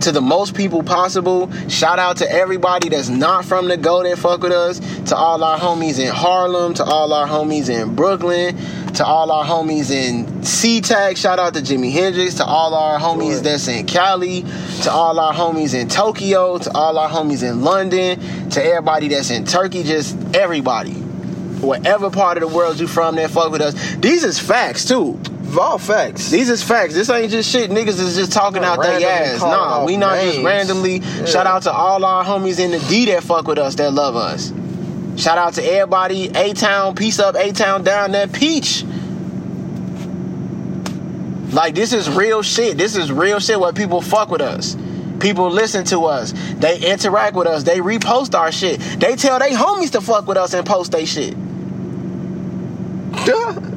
to 0.00 0.12
the 0.12 0.20
most 0.20 0.54
people 0.54 0.82
possible. 0.82 1.50
Shout 1.68 1.98
out 1.98 2.16
to 2.18 2.30
everybody 2.30 2.88
that's 2.88 3.08
not 3.08 3.44
from 3.44 3.68
the 3.68 3.76
go 3.76 4.02
that 4.02 4.18
fuck 4.18 4.42
with 4.42 4.52
us. 4.52 4.78
To 5.08 5.16
all 5.16 5.42
our 5.44 5.58
homies 5.58 5.98
in 5.98 6.08
Harlem, 6.12 6.74
to 6.74 6.84
all 6.84 7.12
our 7.12 7.26
homies 7.26 7.68
in 7.68 7.94
Brooklyn, 7.94 8.56
to 8.94 9.04
all 9.04 9.30
our 9.30 9.44
homies 9.44 9.90
in 9.90 10.26
SeaTac. 10.42 11.16
Shout 11.16 11.38
out 11.38 11.54
to 11.54 11.60
Jimi 11.60 11.92
Hendrix, 11.92 12.34
to 12.34 12.44
all 12.44 12.74
our 12.74 12.98
homies 12.98 13.34
Sure. 13.34 13.40
that's 13.40 13.68
in 13.68 13.86
Cali, 13.86 14.44
to 14.82 14.90
all 14.90 15.18
our 15.20 15.32
homies 15.32 15.74
in 15.74 15.88
Tokyo, 15.88 16.58
to 16.58 16.70
all 16.72 16.98
our 16.98 17.08
homies 17.08 17.42
in 17.48 17.62
London, 17.62 18.18
to 18.50 18.64
everybody 18.64 19.08
that's 19.08 19.30
in 19.30 19.44
Turkey, 19.44 19.82
just 19.82 20.16
everybody. 20.34 20.92
Whatever 21.60 22.10
part 22.10 22.38
of 22.38 22.48
the 22.48 22.56
world 22.56 22.80
you 22.80 22.86
from 22.86 23.16
that 23.16 23.30
fuck 23.30 23.52
with 23.52 23.60
us. 23.60 23.74
These 23.96 24.24
is 24.24 24.38
facts 24.38 24.86
too. 24.86 25.20
All 25.58 25.78
facts. 25.78 26.30
These 26.30 26.48
is 26.48 26.62
facts. 26.62 26.94
This 26.94 27.10
ain't 27.10 27.30
just 27.30 27.50
shit. 27.50 27.70
Niggas 27.70 28.00
is 28.00 28.16
just 28.16 28.32
talking 28.32 28.64
out 28.64 28.80
their 28.80 29.00
ass. 29.08 29.40
Nah, 29.40 29.84
we 29.84 29.96
not 29.96 30.20
just 30.20 30.42
randomly. 30.42 30.98
Yeah. 30.98 31.24
Shout 31.26 31.46
out 31.46 31.62
to 31.62 31.72
all 31.72 32.04
our 32.04 32.24
homies 32.24 32.58
in 32.58 32.70
the 32.70 32.78
D 32.88 33.06
that 33.06 33.22
fuck 33.22 33.46
with 33.46 33.58
us, 33.58 33.74
that 33.76 33.92
love 33.92 34.16
us. 34.16 34.52
Shout 35.16 35.38
out 35.38 35.54
to 35.54 35.62
everybody. 35.62 36.28
A 36.34 36.52
Town, 36.54 36.94
peace 36.94 37.18
up. 37.18 37.34
A 37.36 37.52
Town 37.52 37.84
down 37.84 38.12
there, 38.12 38.26
peach. 38.28 38.84
Like 41.52 41.74
this 41.74 41.92
is 41.92 42.08
real 42.08 42.42
shit. 42.42 42.78
This 42.78 42.96
is 42.96 43.10
real 43.10 43.40
shit. 43.40 43.58
Where 43.58 43.72
people 43.72 44.00
fuck 44.00 44.30
with 44.30 44.40
us, 44.40 44.76
People 45.20 45.50
listen 45.50 45.84
to 45.86 46.06
us. 46.06 46.32
They 46.56 46.78
interact 46.80 47.36
with 47.36 47.46
us. 47.46 47.62
They 47.62 47.78
repost 47.78 48.34
our 48.34 48.50
shit. 48.50 48.80
They 48.98 49.16
tell 49.16 49.38
they 49.38 49.50
homies 49.50 49.90
to 49.92 50.00
fuck 50.00 50.26
with 50.26 50.38
us 50.38 50.54
and 50.54 50.66
post 50.66 50.92
they 50.92 51.04
shit. 51.04 51.34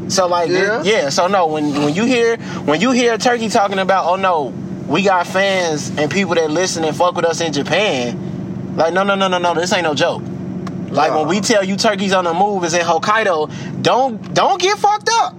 So 0.09 0.27
like 0.27 0.49
Yeah. 0.49 0.83
yeah. 0.83 1.09
So 1.09 1.27
no, 1.27 1.47
when 1.47 1.73
when 1.83 1.93
you 1.93 2.05
hear 2.05 2.37
when 2.65 2.81
you 2.81 2.91
hear 2.91 3.17
Turkey 3.17 3.49
talking 3.49 3.79
about, 3.79 4.05
oh 4.05 4.15
no, 4.15 4.53
we 4.87 5.03
got 5.03 5.27
fans 5.27 5.89
and 5.97 6.11
people 6.11 6.35
that 6.35 6.51
listen 6.51 6.83
and 6.83 6.95
fuck 6.95 7.15
with 7.15 7.25
us 7.25 7.41
in 7.41 7.53
Japan. 7.53 8.75
Like 8.75 8.93
no 8.93 9.03
no 9.03 9.15
no 9.15 9.27
no 9.27 9.37
no, 9.37 9.53
this 9.53 9.71
ain't 9.73 9.83
no 9.83 9.93
joke. 9.93 10.21
Like 10.89 11.13
when 11.13 11.27
we 11.27 11.41
tell 11.41 11.63
you 11.63 11.75
Turkey's 11.75 12.13
on 12.13 12.23
the 12.23 12.33
move 12.33 12.63
is 12.63 12.73
in 12.73 12.81
Hokkaido, 12.81 13.81
don't 13.81 14.33
don't 14.33 14.61
get 14.61 14.77
fucked 14.77 15.09
up. 15.11 15.35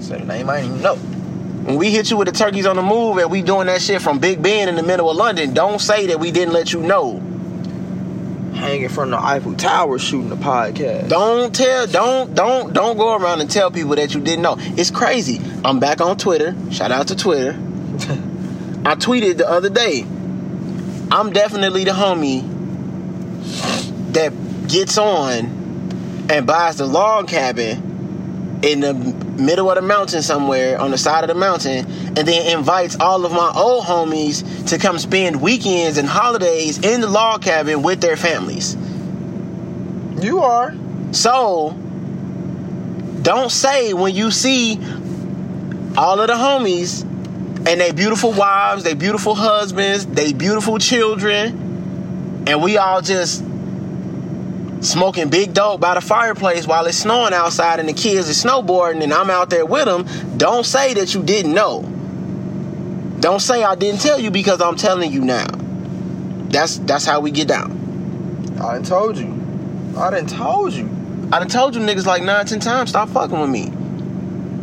Say 0.00 0.18
the 0.18 0.24
name 0.24 0.50
I 0.50 0.58
ain't 0.58 0.66
even 0.66 0.82
know. 0.82 0.96
When 0.96 1.76
we 1.76 1.90
hit 1.90 2.10
you 2.10 2.16
with 2.16 2.26
the 2.26 2.32
turkeys 2.32 2.66
on 2.66 2.74
the 2.74 2.82
move 2.82 3.18
and 3.18 3.30
we 3.30 3.40
doing 3.40 3.68
that 3.68 3.80
shit 3.80 4.02
from 4.02 4.18
Big 4.18 4.42
Ben 4.42 4.68
in 4.68 4.74
the 4.74 4.82
middle 4.82 5.08
of 5.08 5.16
London, 5.16 5.54
don't 5.54 5.80
say 5.80 6.08
that 6.08 6.18
we 6.18 6.32
didn't 6.32 6.52
let 6.52 6.72
you 6.72 6.80
know. 6.80 7.22
Hanging 8.62 8.88
from 8.88 9.10
the 9.10 9.18
Eiffel 9.18 9.54
Tower 9.54 9.98
shooting 9.98 10.28
the 10.28 10.36
podcast. 10.36 11.08
Don't 11.08 11.54
tell, 11.54 11.86
don't, 11.86 12.34
don't, 12.34 12.72
don't 12.72 12.96
go 12.96 13.16
around 13.16 13.40
and 13.40 13.50
tell 13.50 13.70
people 13.70 13.96
that 13.96 14.14
you 14.14 14.20
didn't 14.20 14.42
know. 14.42 14.56
It's 14.58 14.90
crazy. 14.90 15.40
I'm 15.64 15.80
back 15.80 16.00
on 16.00 16.16
Twitter. 16.16 16.54
Shout 16.70 16.92
out 16.92 17.08
to 17.08 17.16
Twitter. 17.16 17.52
I 18.84 18.94
tweeted 18.94 19.36
the 19.36 19.48
other 19.48 19.68
day. 19.68 20.02
I'm 21.10 21.32
definitely 21.32 21.84
the 21.84 21.90
homie 21.90 22.42
that 24.12 24.32
gets 24.68 24.96
on 24.96 26.26
and 26.30 26.46
buys 26.46 26.78
the 26.78 26.86
log 26.86 27.28
cabin 27.28 27.91
in 28.62 28.80
the 28.80 28.94
middle 28.94 29.68
of 29.70 29.76
the 29.76 29.82
mountain 29.82 30.22
somewhere 30.22 30.78
on 30.80 30.92
the 30.92 30.98
side 30.98 31.24
of 31.24 31.28
the 31.28 31.34
mountain 31.34 31.84
and 32.16 32.18
then 32.18 32.56
invites 32.56 32.96
all 33.00 33.24
of 33.24 33.32
my 33.32 33.52
old 33.54 33.84
homies 33.84 34.68
to 34.68 34.78
come 34.78 34.98
spend 34.98 35.40
weekends 35.40 35.98
and 35.98 36.08
holidays 36.08 36.78
in 36.78 37.00
the 37.00 37.08
log 37.08 37.42
cabin 37.42 37.82
with 37.82 38.00
their 38.00 38.16
families. 38.16 38.76
You 40.22 40.40
are. 40.40 40.74
So, 41.10 41.70
don't 43.22 43.50
say 43.50 43.92
when 43.92 44.14
you 44.14 44.30
see 44.30 44.78
all 45.96 46.20
of 46.20 46.28
the 46.28 46.34
homies 46.34 47.02
and 47.66 47.80
they 47.80 47.92
beautiful 47.92 48.32
wives, 48.32 48.84
they 48.84 48.94
beautiful 48.94 49.34
husbands, 49.34 50.06
they 50.06 50.32
beautiful 50.32 50.78
children, 50.78 52.44
and 52.46 52.62
we 52.62 52.76
all 52.76 53.02
just 53.02 53.44
smoking 54.82 55.30
big 55.30 55.54
dope 55.54 55.80
by 55.80 55.94
the 55.94 56.00
fireplace 56.00 56.66
while 56.66 56.84
it's 56.86 56.98
snowing 56.98 57.32
outside 57.32 57.80
and 57.80 57.88
the 57.88 57.92
kids 57.92 58.28
are 58.28 58.48
snowboarding 58.48 59.02
and 59.02 59.12
I'm 59.14 59.30
out 59.30 59.48
there 59.48 59.64
with 59.64 59.86
them. 59.86 60.06
Don't 60.36 60.66
say 60.66 60.92
that 60.94 61.14
you 61.14 61.22
didn't 61.22 61.54
know. 61.54 61.82
Don't 63.20 63.40
say 63.40 63.62
I 63.62 63.76
didn't 63.76 64.00
tell 64.00 64.18
you 64.18 64.30
because 64.30 64.60
I'm 64.60 64.76
telling 64.76 65.12
you 65.12 65.20
now. 65.20 65.46
That's 66.48 66.78
that's 66.78 67.06
how 67.06 67.20
we 67.20 67.30
get 67.30 67.48
down. 67.48 68.58
I 68.60 68.74
done 68.74 68.82
told 68.82 69.16
you. 69.16 69.94
I 69.96 70.10
done 70.10 70.26
told 70.26 70.72
you. 70.72 70.90
I 71.32 71.38
done 71.38 71.48
told 71.48 71.74
you 71.74 71.80
niggas 71.80 72.04
like 72.04 72.22
nine, 72.22 72.44
ten 72.44 72.60
times, 72.60 72.90
stop 72.90 73.08
fucking 73.08 73.40
with 73.40 73.48
me. 73.48 73.70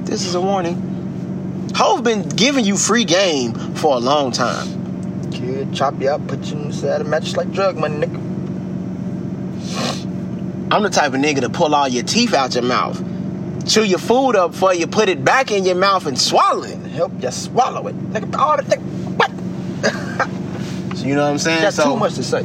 This 0.03 0.25
is 0.25 0.35
a 0.35 0.41
warning. 0.41 1.71
Hove 1.75 2.03
been 2.03 2.27
giving 2.27 2.65
you 2.65 2.77
free 2.77 3.05
game 3.05 3.53
for 3.75 3.95
a 3.95 3.99
long 3.99 4.31
time. 4.31 5.31
Kid, 5.31 5.73
chop 5.73 5.99
you 6.01 6.09
up, 6.09 6.27
put 6.27 6.45
you 6.47 6.57
in 6.57 6.67
the 6.67 6.73
side 6.73 7.01
of 7.01 7.07
mattress 7.07 7.38
like 7.38 7.51
drug 7.51 7.77
money, 7.77 8.05
nigga. 8.05 8.28
I'm 10.71 10.83
the 10.83 10.89
type 10.89 11.13
of 11.13 11.19
nigga 11.19 11.41
to 11.41 11.49
pull 11.49 11.73
all 11.73 11.88
your 11.88 12.03
teeth 12.03 12.33
out 12.33 12.53
your 12.53 12.63
mouth. 12.63 13.03
Chew 13.67 13.83
your 13.83 13.99
food 13.99 14.35
up 14.35 14.51
before 14.51 14.73
you 14.73 14.88
put 14.88 15.09
it 15.09 15.23
back 15.23 15.51
in 15.51 15.65
your 15.65 15.75
mouth 15.75 16.05
and 16.05 16.19
swallow 16.19 16.63
it. 16.63 16.77
Help 16.77 17.11
you 17.21 17.31
swallow 17.31 17.88
it. 17.88 17.95
Nigga, 18.11 18.38
all 18.38 18.57
the 18.57 18.63
thing. 18.63 18.81
What? 19.17 19.31
So 20.99 21.05
you 21.05 21.15
know 21.15 21.23
what 21.23 21.31
I'm 21.31 21.38
saying? 21.38 21.61
That's 21.61 21.77
so, 21.77 21.93
too 21.93 21.95
much 21.95 22.15
to 22.15 22.23
say. 22.23 22.39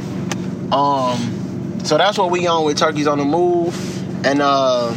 Um, 0.71 1.81
so 1.83 1.97
that's 1.97 2.17
what 2.17 2.31
we 2.31 2.47
on 2.47 2.63
with 2.63 2.77
Turkeys 2.77 3.05
on 3.05 3.17
the 3.17 3.25
Move, 3.25 3.75
and 4.25 4.41
uh, 4.41 4.91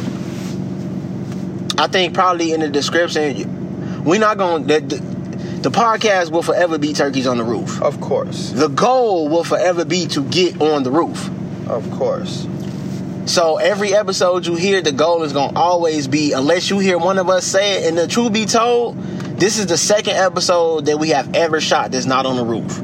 I 1.77 1.87
think 1.87 2.13
probably 2.13 2.53
in 2.53 2.61
the 2.61 2.69
description, 2.69 4.03
we 4.05 4.17
not 4.17 4.37
the, 4.37 4.79
the 5.61 5.71
podcast 5.71 6.31
will 6.31 6.41
forever 6.41 6.77
be 6.77 6.93
Turkeys 6.93 7.27
on 7.27 7.37
the 7.37 7.43
Roof. 7.43 7.81
Of 7.81 7.99
course. 7.99 8.51
The 8.51 8.69
goal 8.69 9.27
will 9.27 9.43
forever 9.43 9.83
be 9.83 10.07
to 10.07 10.23
get 10.23 10.61
on 10.61 10.83
the 10.83 10.91
roof. 10.91 11.29
Of 11.67 11.91
course. 11.91 12.47
So 13.29 13.57
every 13.57 13.93
episode 13.93 14.47
you 14.47 14.55
hear, 14.55 14.81
the 14.81 14.91
goal 14.91 15.21
is 15.21 15.33
gonna 15.33 15.55
always 15.55 16.07
be, 16.07 16.33
unless 16.33 16.71
you 16.71 16.79
hear 16.79 16.97
one 16.97 17.19
of 17.19 17.29
us 17.29 17.45
say 17.45 17.73
it. 17.73 17.87
And 17.87 17.95
the 17.95 18.07
truth 18.07 18.33
be 18.33 18.45
told, 18.45 18.97
this 19.37 19.59
is 19.59 19.67
the 19.67 19.77
second 19.77 20.15
episode 20.15 20.87
that 20.87 20.97
we 20.97 21.09
have 21.09 21.35
ever 21.35 21.61
shot 21.61 21.91
that's 21.91 22.07
not 22.07 22.25
on 22.25 22.37
the 22.37 22.43
roof. 22.43 22.81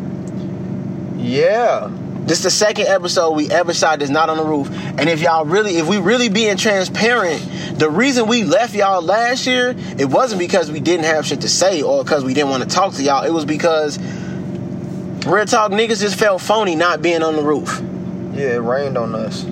Yeah. 1.18 1.90
This 2.28 2.38
is 2.38 2.44
the 2.44 2.52
second 2.52 2.86
episode 2.86 3.32
we 3.32 3.50
ever 3.50 3.74
shot 3.74 3.98
that's 3.98 4.12
not 4.12 4.30
on 4.30 4.38
the 4.38 4.44
roof. 4.44 4.70
And 5.00 5.10
if 5.10 5.20
y'all 5.20 5.46
really, 5.46 5.78
if 5.78 5.90
we 5.90 5.98
really 5.98 6.30
being 6.30 6.58
transparent, 6.58 7.44
the 7.80 7.90
reason 7.90 8.28
we 8.28 8.44
left 8.44 8.76
y'all 8.76 9.02
last 9.02 9.48
year, 9.48 9.74
it 9.98 10.06
wasn't 10.06 10.38
because 10.38 10.72
we 10.72 10.80
didn't 10.80 11.06
have 11.06 11.26
shit 11.26 11.42
to 11.42 11.50
say 11.50 11.82
or 11.82 12.04
because 12.04 12.24
we 12.24 12.36
didn't 12.36 12.52
want 12.52 12.62
to 12.62 12.70
talk 12.70 12.94
to 12.94 13.04
y'all. 13.04 13.26
It 13.26 13.34
was 13.34 13.46
because 13.46 13.98
real 15.26 15.46
talk 15.46 15.72
niggas 15.72 16.02
just 16.02 16.20
felt 16.20 16.40
phony 16.40 16.76
not 16.76 17.02
being 17.02 17.24
on 17.24 17.36
the 17.36 17.42
roof. 17.42 17.82
Yeah, 18.36 18.58
it 18.58 18.62
rained 18.62 18.96
on 18.96 19.16
us. 19.16 19.44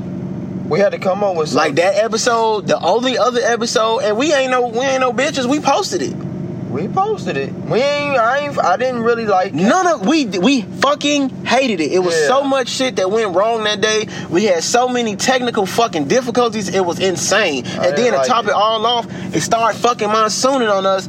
We 0.65 0.79
had 0.79 0.93
to 0.93 0.99
come 0.99 1.23
up 1.23 1.35
with 1.35 1.49
something. 1.49 1.67
Like 1.69 1.75
that 1.75 2.03
episode, 2.03 2.67
the 2.67 2.79
only 2.79 3.17
other 3.17 3.41
episode, 3.41 3.99
and 3.99 4.17
we 4.17 4.33
ain't 4.33 4.51
no 4.51 4.67
we 4.67 4.79
ain't 4.79 5.01
no 5.01 5.11
bitches. 5.13 5.45
We 5.45 5.59
posted 5.59 6.01
it. 6.01 6.15
We 6.15 6.87
posted 6.87 7.37
it. 7.37 7.53
We 7.53 7.79
ain't. 7.81 8.17
I 8.17 8.39
ain't. 8.39 8.57
I 8.57 8.77
didn't 8.77 9.03
really 9.03 9.25
like. 9.27 9.53
None 9.53 9.85
of 9.85 10.07
we 10.07 10.25
we 10.25 10.61
fucking 10.63 11.45
hated 11.45 11.79
it. 11.81 11.91
It 11.91 11.99
was 11.99 12.15
Yeah. 12.19 12.27
so 12.27 12.43
much 12.43 12.67
shit 12.69 12.95
that 12.95 13.11
went 13.11 13.35
wrong 13.35 13.65
that 13.65 13.79
day. 13.81 14.07
We 14.31 14.45
had 14.45 14.63
so 14.63 14.87
many 14.87 15.15
technical 15.15 15.65
fucking 15.67 16.05
difficulties. 16.07 16.69
It 16.69 16.83
was 16.83 16.97
insane. 16.99 17.65
and 17.65 17.81
didn't 17.81 17.95
then 17.97 18.11
to 18.13 18.17
like 18.19 18.27
top 18.27 18.45
it. 18.45 18.49
it 18.49 18.53
all 18.55 18.83
off, 18.87 19.05
it 19.35 19.41
started 19.41 19.77
fucking 19.79 20.07
monsooning 20.09 20.69
on 20.75 20.85
us. 20.87 21.07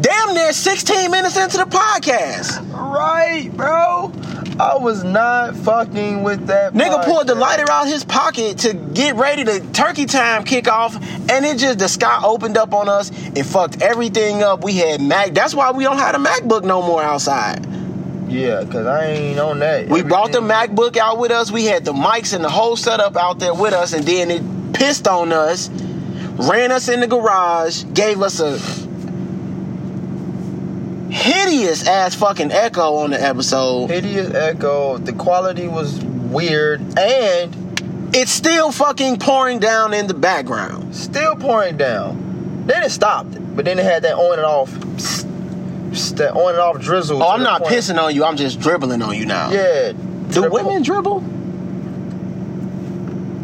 Damn 0.00 0.34
near 0.34 0.52
16 0.52 1.10
minutes 1.10 1.36
into 1.38 1.56
the 1.56 1.64
podcast. 1.64 2.60
Right, 2.74 3.48
bro. 3.54 4.12
I 4.58 4.76
was 4.76 5.02
not 5.02 5.56
fucking 5.56 6.22
with 6.22 6.46
that. 6.46 6.74
Nigga 6.74 7.04
pulled 7.04 7.26
the 7.26 7.34
lighter 7.34 7.68
out 7.68 7.88
his 7.88 8.04
pocket 8.04 8.58
to 8.58 8.74
get 8.74 9.16
ready 9.16 9.44
to 9.44 9.60
turkey 9.72 10.06
time 10.06 10.44
kick 10.44 10.68
off, 10.68 10.94
and 10.94 11.44
it 11.44 11.58
just 11.58 11.80
the 11.80 11.88
sky 11.88 12.20
opened 12.22 12.56
up 12.56 12.72
on 12.72 12.88
us. 12.88 13.10
It 13.34 13.44
fucked 13.44 13.82
everything 13.82 14.42
up. 14.42 14.62
We 14.62 14.74
had 14.74 15.00
Mac. 15.00 15.34
That's 15.34 15.54
why 15.54 15.72
we 15.72 15.82
don't 15.82 15.98
have 15.98 16.14
a 16.14 16.18
MacBook 16.18 16.62
no 16.62 16.82
more 16.82 17.02
outside. 17.02 17.66
Yeah, 18.28 18.64
cause 18.64 18.86
I 18.86 19.06
ain't 19.06 19.38
on 19.38 19.58
that. 19.58 19.88
We 19.88 20.02
brought 20.02 20.32
the 20.32 20.40
MacBook 20.40 20.96
out 20.96 21.18
with 21.18 21.30
us. 21.30 21.50
We 21.50 21.64
had 21.64 21.84
the 21.84 21.92
mics 21.92 22.32
and 22.32 22.44
the 22.44 22.48
whole 22.48 22.76
setup 22.76 23.16
out 23.16 23.38
there 23.38 23.54
with 23.54 23.74
us, 23.74 23.92
and 23.92 24.04
then 24.04 24.30
it 24.30 24.72
pissed 24.72 25.08
on 25.08 25.32
us, 25.32 25.68
ran 25.68 26.70
us 26.70 26.88
in 26.88 27.00
the 27.00 27.06
garage, 27.06 27.84
gave 27.92 28.22
us 28.22 28.40
a 28.40 28.58
hideous 31.14 31.86
ass 31.86 32.14
fucking 32.14 32.50
echo 32.52 32.96
on 32.96 33.10
the 33.10 33.22
episode. 33.22 33.88
hideous 33.90 34.34
echo. 34.34 34.98
The 34.98 35.12
quality 35.12 35.68
was 35.68 36.00
weird 36.04 36.80
and 36.98 37.54
It's 38.14 38.30
still 38.32 38.72
fucking 38.72 39.18
pouring 39.18 39.60
down 39.60 39.94
in 39.94 40.06
the 40.08 40.14
background. 40.14 40.94
still 40.94 41.36
pouring 41.36 41.76
down. 41.76 42.64
Then 42.66 42.82
it 42.82 42.90
stopped, 42.90 43.36
but 43.54 43.64
then 43.64 43.78
it 43.78 43.84
had 43.84 44.02
that 44.04 44.14
on 44.16 44.38
and 44.38 44.46
off, 44.46 44.70
psst, 44.72 45.24
psst, 45.90 46.16
that 46.16 46.32
on 46.32 46.50
and 46.52 46.58
off 46.60 46.80
drizzle. 46.80 47.22
Oh, 47.22 47.28
I'm 47.28 47.42
not 47.42 47.60
point- 47.62 47.72
pissing 47.74 47.98
on 48.02 48.14
you. 48.14 48.24
I'm 48.24 48.36
just 48.36 48.58
dribbling 48.58 49.02
on 49.02 49.16
you 49.16 49.26
now. 49.26 49.50
Yeah. 49.50 49.92
Do 49.92 50.40
the 50.40 50.50
women 50.50 50.82
dribble? 50.82 51.20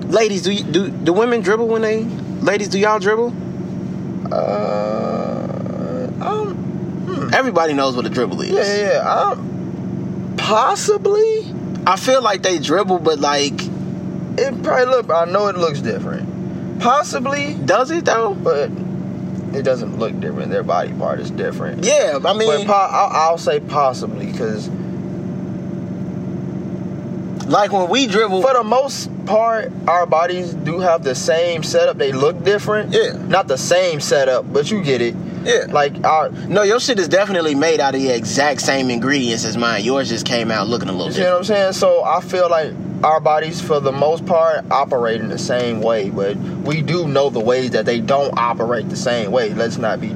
Ladies, 0.08 0.42
do 0.42 0.50
you, 0.50 0.64
do 0.64 0.88
do 0.90 1.12
women 1.12 1.40
dribble 1.40 1.68
when 1.68 1.82
they? 1.82 2.02
Ladies, 2.42 2.68
do 2.68 2.78
y'all 2.80 2.98
dribble? 2.98 3.32
Uh, 4.32 6.08
um, 6.20 6.60
Everybody 7.32 7.72
knows 7.75 7.94
what 7.96 8.06
a 8.06 8.10
dribble 8.10 8.40
is. 8.42 8.50
yeah, 8.50 8.76
yeah, 8.76 8.92
yeah. 9.02 9.14
Um, 9.14 10.34
possibly. 10.37 11.54
I 11.87 11.96
feel 11.96 12.22
like 12.22 12.42
they 12.42 12.58
dribble, 12.58 12.99
but 13.00 13.18
like, 13.20 13.54
It 14.37 14.62
probably 14.62 14.87
look. 14.87 15.10
I 15.10 15.25
know 15.26 15.49
it 15.49 15.56
looks 15.56 15.80
different. 15.80 16.80
Possibly, 16.80 17.54
does 17.54 17.90
it 17.90 18.04
though? 18.04 18.34
but 18.34 18.70
it 19.54 19.62
doesn't 19.64 19.99
look 19.99 20.18
different. 20.20 20.50
Their 20.50 20.62
body 20.62 20.92
part 20.94 21.20
is 21.20 21.30
different. 21.30 21.84
Yeah, 21.84 22.18
I 22.25 22.32
mean, 22.32 22.66
po- 22.66 22.72
I'll, 22.72 23.30
I'll 23.30 23.38
say 23.38 23.60
possibly 23.60 24.26
because 24.32 24.68
like 27.50 27.73
when 27.73 27.88
we 27.90 28.07
dribble, 28.07 28.42
for 28.42 28.54
the 28.54 28.62
most 28.62 29.11
part, 29.26 29.71
our 29.88 30.07
bodies 30.07 30.54
do 30.54 30.80
have 30.80 31.02
the 31.02 31.14
same 31.14 31.62
setup. 31.62 31.99
They 31.99 32.12
look 32.12 32.42
different. 32.45 32.92
Yeah. 32.92 33.12
Not 33.26 33.49
the 33.49 33.59
same 33.59 34.00
setup, 34.00 34.50
but 34.52 34.71
you 34.71 34.83
get 34.83 35.00
it. 35.02 35.14
yeah. 35.42 35.66
Like 35.69 36.04
our, 36.04 36.30
no, 36.30 36.62
your 36.62 36.80
shit 36.80 36.99
is 36.99 37.09
definitely 37.09 37.54
made 37.54 37.80
out 37.80 37.95
of 37.95 38.00
the 38.00 38.11
exact 38.11 38.61
same 38.61 38.90
ingredients 38.90 39.45
as 39.45 39.57
mine. 39.57 39.85
Yours 39.85 40.09
just 40.09 40.26
came 40.26 40.50
out 40.50 40.69
looking 40.69 40.88
a 40.88 40.92
little 40.92 41.09
different. 41.09 41.19
you 41.19 41.25
see 41.26 41.30
what 41.30 41.38
I'm 41.38 41.45
saying? 41.45 41.73
So 41.75 42.04
I 42.04 42.21
feel 42.21 42.49
like 42.49 42.73
our 43.02 43.21
bodies, 43.21 43.61
for 43.61 43.80
the 43.80 43.92
most 43.92 44.26
part, 44.26 44.64
operate 44.71 45.21
in 45.21 45.28
the 45.28 45.38
same 45.38 45.80
way, 45.80 46.11
but 46.11 46.37
we 46.37 46.83
do 46.83 47.09
know 47.09 47.30
the 47.30 47.40
ways 47.40 47.71
that 47.71 47.85
they 47.87 47.99
don't 48.00 48.37
operate 48.38 48.88
the 48.90 48.97
same 48.97 49.33
way. 49.33 49.52
Let's 49.54 49.78
not 49.78 50.00
be. 50.00 50.12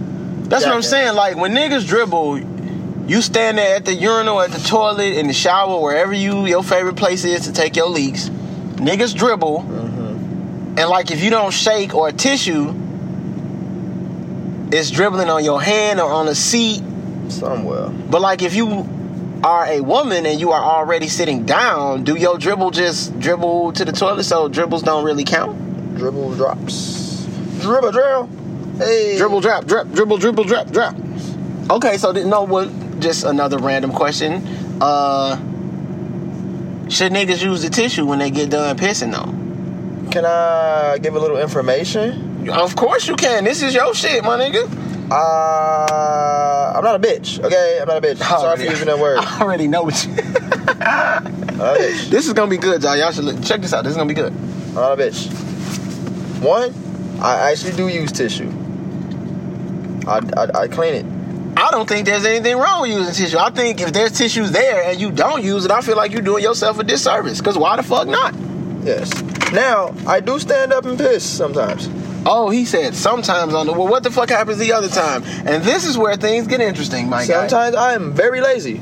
That's 0.49 0.65
what 0.67 0.75
I'm 0.75 0.83
saying. 0.83 1.15
Like 1.15 1.37
when 1.37 1.53
niggas 1.53 1.87
dribble, 1.89 2.41
You 3.07 3.21
stand 3.21 3.59
there 3.59 3.77
at 3.77 3.85
the 3.85 3.95
urinal, 3.95 4.41
at 4.41 4.51
the 4.51 4.59
toilet, 4.67 5.17
in 5.19 5.27
the 5.27 5.33
shower, 5.35 5.81
wherever 5.81 6.13
you 6.15 6.47
your 6.47 6.63
favorite 6.63 6.97
place 6.97 7.25
is 7.25 7.45
to 7.47 7.53
take 7.53 7.77
your 7.77 7.89
leaks. 7.89 8.29
Niggas 8.77 9.15
dribble, 9.17 9.61
Mm-hmm. 9.61 10.79
and 10.79 10.89
like 10.89 11.11
if 11.11 11.23
you 11.23 11.31
don't 11.31 11.53
shake 11.53 11.95
or 11.95 12.11
tissue, 12.13 12.75
it's 14.73 14.91
dribbling 14.91 15.29
on 15.29 15.45
your 15.45 15.61
hand 15.63 16.01
or 16.01 16.11
on 16.11 16.29
a 16.29 16.35
seat. 16.35 16.83
Somewhere. 17.29 17.89
But 17.89 18.21
like 18.21 18.43
if 18.43 18.55
you 18.55 18.89
are 19.45 19.67
a 19.67 19.81
woman 19.83 20.25
and 20.27 20.41
you 20.41 20.53
are 20.53 20.63
already 20.63 21.09
sitting 21.09 21.45
down, 21.45 22.05
do 22.05 22.17
your 22.17 22.39
dribble 22.39 22.71
just 22.71 23.19
dribble 23.21 23.73
to 23.73 23.85
the 23.85 23.93
toilet 23.93 24.25
so 24.25 24.49
dribbles 24.49 24.83
don't 24.83 25.05
really 25.05 25.25
count? 25.25 25.97
Dribble 25.97 26.35
drops. 26.37 27.27
Dribble 27.61 27.93
drill. 27.93 28.29
Hey. 28.79 29.17
Dribble 29.19 29.41
drop, 29.43 29.67
drip, 29.67 29.91
dribble, 29.93 30.17
dribble, 30.19 30.45
drop, 30.45 30.71
drop. 30.71 30.97
Okay, 31.71 31.97
so 31.99 32.13
th- 32.13 32.27
no 32.27 32.43
what 32.43 32.69
just 33.05 33.25
another 33.25 33.59
random 33.59 33.93
question. 33.93 34.43
Uh 34.81 35.37
should 36.89 37.13
niggas 37.13 37.43
use 37.43 37.63
the 37.63 37.71
tissue 37.71 38.07
when 38.07 38.19
they 38.19 38.31
get 38.31 38.51
done 38.51 38.77
pissing 38.77 39.13
though? 39.13 40.11
Can 40.11 40.25
I 40.25 40.99
give 40.99 41.15
a 41.15 41.19
little 41.19 41.39
information? 41.39 42.49
Of 42.49 42.77
course 42.77 43.07
you 43.07 43.17
can. 43.17 43.45
This 43.45 43.63
is 43.63 43.75
your 43.75 43.95
shit, 43.95 44.23
my 44.25 44.39
nigga. 44.39 44.65
Uh, 45.11 46.73
I'm 46.77 46.85
not 46.85 46.97
a 46.97 46.99
bitch. 46.99 47.43
Okay, 47.43 47.79
I'm 47.81 47.89
not 47.89 47.99
a 47.99 48.01
bitch. 48.01 48.19
Sorry 48.19 48.57
for 48.57 48.63
using 48.63 48.87
that 48.87 48.99
word. 48.99 49.19
I 49.23 49.41
already 49.41 49.67
know 49.67 49.83
what 49.83 50.05
you. 50.05 50.13
I'm 50.13 50.19
not 51.59 51.77
a 51.77 51.81
bitch. 51.81 52.11
this 52.11 52.27
is 52.27 52.33
gonna 52.33 52.51
be 52.51 52.59
good, 52.59 52.83
y'all. 52.83 52.97
Y'all 52.97 53.13
should 53.13 53.25
look, 53.25 53.43
check 53.43 53.61
this 53.61 53.73
out. 53.73 53.85
This 53.85 53.93
is 53.93 53.97
gonna 53.97 54.09
be 54.09 54.15
good. 54.15 54.33
I'm 54.33 54.75
not 54.75 54.99
a 54.99 55.03
bitch. 55.03 55.29
One, 56.43 56.73
I 57.21 57.51
actually 57.51 57.73
do 57.73 57.89
use 57.89 58.13
tissue. 58.13 58.51
I, 60.07 60.21
I, 60.37 60.61
I 60.63 60.69
clean 60.69 60.95
it. 60.95 61.14
I 61.57 61.71
don't 61.71 61.89
think 61.89 62.07
there's 62.07 62.25
anything 62.25 62.57
wrong 62.57 62.83
with 62.83 62.91
using 62.91 63.15
tissue. 63.15 63.39
I 63.39 63.51
think 63.51 63.81
if 63.81 63.93
there's 63.93 64.13
tissues 64.13 64.51
there 64.51 64.83
and 64.83 65.01
you 65.01 65.11
don't 65.11 65.43
use 65.43 65.65
it, 65.65 65.71
I 65.71 65.81
feel 65.81 65.97
like 65.97 66.13
you're 66.13 66.23
doing 66.23 66.43
yourself 66.43 66.79
a 66.79 66.85
disservice. 66.85 67.41
Cause 67.41 67.57
why 67.57 67.77
the 67.77 67.83
fuck 67.83 68.09
not? 68.09 68.35
Yes. 68.83 69.23
Now, 69.53 69.95
I 70.07 70.21
do 70.21 70.39
stand 70.39 70.73
up 70.73 70.85
and 70.85 70.99
piss 70.99 71.25
sometimes. 71.25 71.89
Oh, 72.27 72.51
he 72.51 72.65
said 72.65 72.95
sometimes 72.95 73.55
on 73.55 73.67
the 73.67 73.73
well. 73.73 73.87
What 73.87 74.03
the 74.03 74.11
fuck 74.11 74.31
happens 74.31 74.59
the 74.59 74.73
other 74.73 74.89
time? 74.89 75.23
And 75.47 75.63
this 75.63 75.85
is 75.85 75.99
where 75.99 76.17
things 76.17 76.47
get 76.47 76.61
interesting, 76.61 77.09
my 77.09 77.27
guy. 77.27 77.47
Sometimes 77.47 77.77
I 77.77 77.95
am 77.95 78.13
very 78.13 78.41
lazy. 78.41 78.81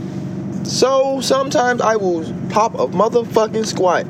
So 0.64 1.20
sometimes 1.20 1.80
I 1.80 1.96
will 1.96 2.22
pop 2.50 2.74
a 2.74 2.86
motherfucking 2.86 3.66
squat. 3.66 4.06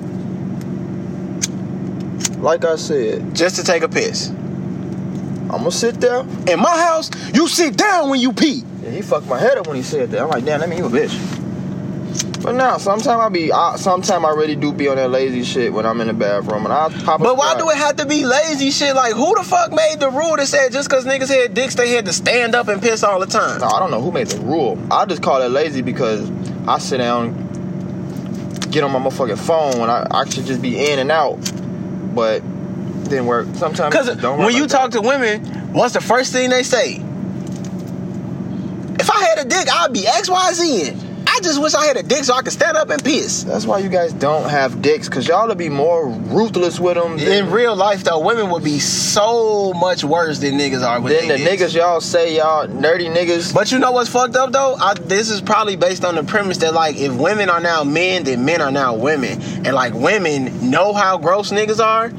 Like 2.43 2.65
I 2.65 2.77
said, 2.77 3.35
Just 3.35 3.57
to 3.57 3.65
take 3.65 3.83
a 3.83 3.89
piss. 3.89 4.33
I'm 5.53 5.59
gonna 5.59 5.71
sit 5.71 6.01
there. 6.01 6.21
In 6.49 6.61
my 6.61 6.77
house, 6.77 7.11
you 7.35 7.47
sit 7.47 7.77
down 7.77 8.09
when 8.09 8.21
you 8.21 8.33
pee. 8.33 8.65
Yeah, 8.83 8.91
he 8.91 9.03
fucked 9.03 9.27
my 9.27 9.39
head 9.39 9.59
up 9.59 9.67
when 9.67 9.77
he 9.77 9.83
said 9.83 10.11
that. 10.11 10.23
I'm 10.23 10.29
like, 10.29 10.45
damn, 10.45 10.61
that 10.61 10.69
mean 10.69 10.79
you 10.79 10.87
a 10.87 10.91
bitch. 10.91 11.43
But 12.43 12.57
now, 12.57 12.77
sometimes 12.79 13.07
I 13.07 13.29
be, 13.29 13.53
I, 13.53 13.77
sometimes 13.77 14.25
I 14.25 14.31
really 14.31 14.57
do 14.57 14.73
be 14.73 14.89
on 14.89 14.97
that 14.97 15.11
lazy 15.11 15.45
shit 15.45 15.73
when 15.73 15.87
I'm 15.87 16.01
in 16.01 16.09
the 16.09 16.13
bathroom, 16.15 16.65
and 16.65 16.73
I 16.73 16.89
pop. 17.05 17.21
But 17.21 17.37
why 17.37 17.57
do 17.57 17.71
it 17.71 17.77
have 17.77 17.97
to 17.97 18.07
be 18.07 18.25
lazy 18.25 18.71
shit? 18.71 18.97
Like, 18.97 19.15
who 19.15 19.35
the 19.37 19.45
fuck 19.45 19.71
made 19.71 20.01
the 20.01 20.11
rule 20.11 20.37
that 20.37 20.47
said 20.49 20.73
just 20.73 20.89
because 20.89 21.05
niggas 21.05 21.29
had 21.29 21.55
dicks, 21.55 21.77
they 21.77 21.91
had 21.91 22.07
to 22.07 22.13
stand 22.13 22.57
up 22.57 22.67
and 22.67 22.83
piss 22.83 23.05
all 23.05 23.21
the 23.21 23.27
time? 23.27 23.61
No, 23.61 23.69
I 23.69 23.79
don't 23.79 23.93
know 23.93 24.01
who 24.03 24.11
made 24.11 24.27
the 24.27 24.41
rule. 24.41 24.77
I 24.91 25.05
just 25.05 25.23
call 25.23 25.41
it 25.43 25.51
lazy 25.51 25.83
because 25.83 26.29
I 26.67 26.79
sit 26.79 26.99
down, 26.99 27.33
get 28.73 28.83
on 28.83 28.91
my 28.91 28.99
motherfucking 28.99 29.39
phone 29.39 29.79
when 29.79 29.89
I, 29.89 30.07
I 30.11 30.29
should 30.29 30.47
just 30.47 30.61
be 30.63 30.91
in 30.91 30.99
and 30.99 31.13
out. 31.13 31.37
But 32.13 32.43
didn't 33.05 33.27
work. 33.27 33.47
Sometimes 33.55 33.95
Because 33.95 34.17
don't 34.17 34.39
work 34.39 34.47
when 34.47 34.57
you 34.57 34.67
talk 34.67 34.91
that. 34.91 35.03
to 35.03 35.07
women, 35.07 35.45
what's 35.73 35.95
the 35.95 36.01
first 36.01 36.33
thing 36.33 36.51
they 36.51 36.63
say? 36.63 37.01
If 38.99 39.11
I 39.11 39.21
had 39.25 39.39
a 39.45 39.49
dick, 39.49 39.69
I'd 39.73 39.93
be 39.93 40.07
X, 40.07 40.29
Y, 40.29 40.53
Z 40.53 40.89
in. 40.89 41.13
I 41.25 41.39
just 41.41 41.63
wish 41.63 41.73
I 41.73 41.87
had 41.87 41.97
a 41.97 42.03
dick 42.03 42.25
so 42.25 42.35
I 42.35 42.43
could 42.43 42.53
stand 42.53 42.77
up 42.77 42.91
and 42.91 43.03
piss. 43.03 43.45
That's 43.45 43.65
why 43.65 43.79
you 43.79 43.89
guys 43.89 44.13
don't 44.13 44.51
have 44.51 44.83
dicks, 44.83 45.09
cause 45.09 45.27
y'all 45.27 45.49
to 45.49 45.55
be 45.55 45.69
more 45.71 46.09
ruthless 46.09 46.79
with 46.79 46.97
them 46.97 47.19
In 47.19 47.51
real 47.51 47.75
life, 47.75 48.05
though, 48.05 48.19
women 48.19 48.51
would 48.51 48.63
be 48.65 48.79
so 48.81 49.73
much 49.73 50.05
worse 50.05 50.41
than 50.41 50.59
niggas 50.59 50.87
are 50.87 51.01
with 51.01 51.19
than 51.19 51.29
the 51.29 51.39
dicks. 51.39 51.63
niggas 51.73 51.75
y'all 51.77 52.01
say 52.03 52.37
y'all 52.37 52.67
nerdy 52.67 53.11
niggas. 53.13 53.55
But 53.55 53.73
you 53.73 53.79
know 53.79 53.93
what's 53.93 54.11
fucked 54.11 54.37
up 54.37 54.53
though? 54.53 54.75
I, 54.79 54.95
this 54.95 55.31
is 55.31 55.41
probably 55.41 55.77
based 55.77 56.05
on 56.05 56.17
the 56.17 56.25
premise 56.25 56.59
that 56.59 56.75
like 56.75 56.97
if 56.97 57.13
women 57.15 57.49
are 57.49 57.61
now 57.61 57.83
men, 57.83 58.25
then 58.25 58.45
men 58.45 58.61
are 58.61 58.73
now 58.73 58.95
women, 58.95 59.41
and 59.65 59.73
like 59.75 59.95
women 59.95 60.71
know 60.71 60.93
how 60.93 61.17
gross 61.19 61.51
niggas 61.51 61.83
are 61.83 62.11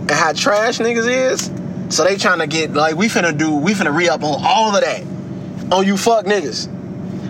and 0.00 0.10
how 0.10 0.32
trash 0.32 0.78
niggas 0.78 1.32
is, 1.32 1.94
so 1.94 2.04
they 2.04 2.16
trying 2.16 2.40
to 2.40 2.46
get 2.46 2.72
like 2.72 2.96
we 2.96 3.08
finna 3.08 3.36
do, 3.36 3.54
we 3.54 3.72
finna 3.72 3.94
re 3.94 4.08
up 4.08 4.24
on 4.24 4.42
all 4.44 4.74
of 4.74 4.82
that 4.82 5.02
on 5.72 5.86
you 5.86 5.96
fuck 5.96 6.26
niggas. 6.26 6.72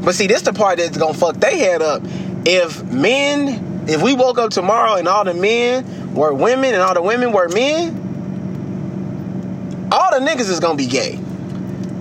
But 0.05 0.15
see, 0.15 0.27
this 0.27 0.43
the 0.43 0.53
part 0.53 0.79
that's 0.79 0.97
gonna 0.97 1.15
fuck 1.15 1.37
they 1.37 1.59
head 1.59 1.83
up. 1.83 2.03
If 2.45 2.83
men, 2.85 3.87
if 3.89 4.03
we 4.03 4.15
woke 4.15 4.39
up 4.39 4.51
tomorrow 4.51 4.95
and 4.95 5.09
all 5.09 5.25
the 5.25 5.35
men 5.35 6.15
were 6.15 6.33
women 6.33 6.75
and 6.75 6.83
all 6.83 6.95
the 6.95 7.03
women 7.03 7.33
were 7.33 7.49
men, 7.49 9.89
all 9.91 10.19
the 10.19 10.25
niggas 10.25 10.51
is 10.51 10.61
gonna 10.61 10.77
be 10.77 10.87
gay. 10.87 11.19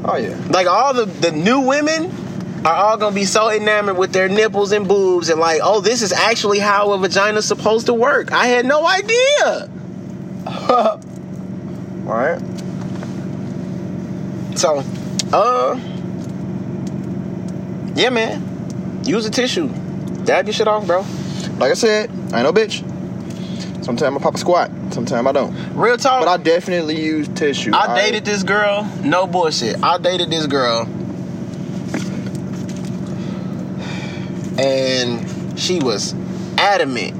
Oh 0.03 0.17
yeah. 0.17 0.39
Like 0.49 0.67
all 0.67 0.93
the 0.93 1.05
the 1.05 1.31
new 1.31 1.61
women 1.61 2.11
are 2.65 2.75
all 2.75 2.97
gonna 2.97 3.15
be 3.15 3.25
so 3.25 3.49
enamored 3.49 3.97
with 3.97 4.11
their 4.11 4.27
nipples 4.27 4.71
and 4.71 4.87
boobs 4.87 5.29
and 5.29 5.39
like, 5.39 5.61
oh, 5.63 5.81
this 5.81 6.01
is 6.01 6.11
actually 6.11 6.59
how 6.59 6.91
a 6.91 6.97
vagina's 6.97 7.47
supposed 7.47 7.87
to 7.87 7.93
work. 7.93 8.31
I 8.31 8.47
had 8.47 8.65
no 8.65 8.85
idea. 8.85 9.69
All 10.69 10.99
right. 12.05 12.41
So, 14.57 14.83
uh, 15.33 15.79
yeah, 17.95 18.09
man, 18.09 19.03
use 19.03 19.25
a 19.25 19.29
tissue, 19.29 19.67
dab 20.23 20.45
your 20.45 20.53
shit 20.53 20.67
off, 20.67 20.87
bro. 20.87 21.05
Like 21.57 21.71
I 21.71 21.73
said, 21.73 22.09
I 22.31 22.41
ain't 22.41 22.43
no 22.43 22.53
bitch. 22.53 22.83
Sometimes 23.83 24.15
I 24.15 24.19
pop 24.19 24.35
a 24.35 24.37
squat. 24.37 24.71
Sometimes 24.91 25.27
I 25.27 25.31
don't. 25.31 25.53
Real 25.75 25.97
talk. 25.97 26.21
But 26.25 26.29
I 26.29 26.37
definitely 26.37 26.99
use 26.99 27.27
tissue. 27.27 27.71
I 27.73 27.95
dated 27.95 28.25
this 28.25 28.43
girl, 28.43 28.89
no 29.03 29.27
bullshit. 29.27 29.83
I 29.83 29.97
dated 29.99 30.31
this 30.31 30.47
girl, 30.47 30.87
and 34.57 35.59
she 35.59 35.79
was 35.79 36.15
adamant 36.57 37.13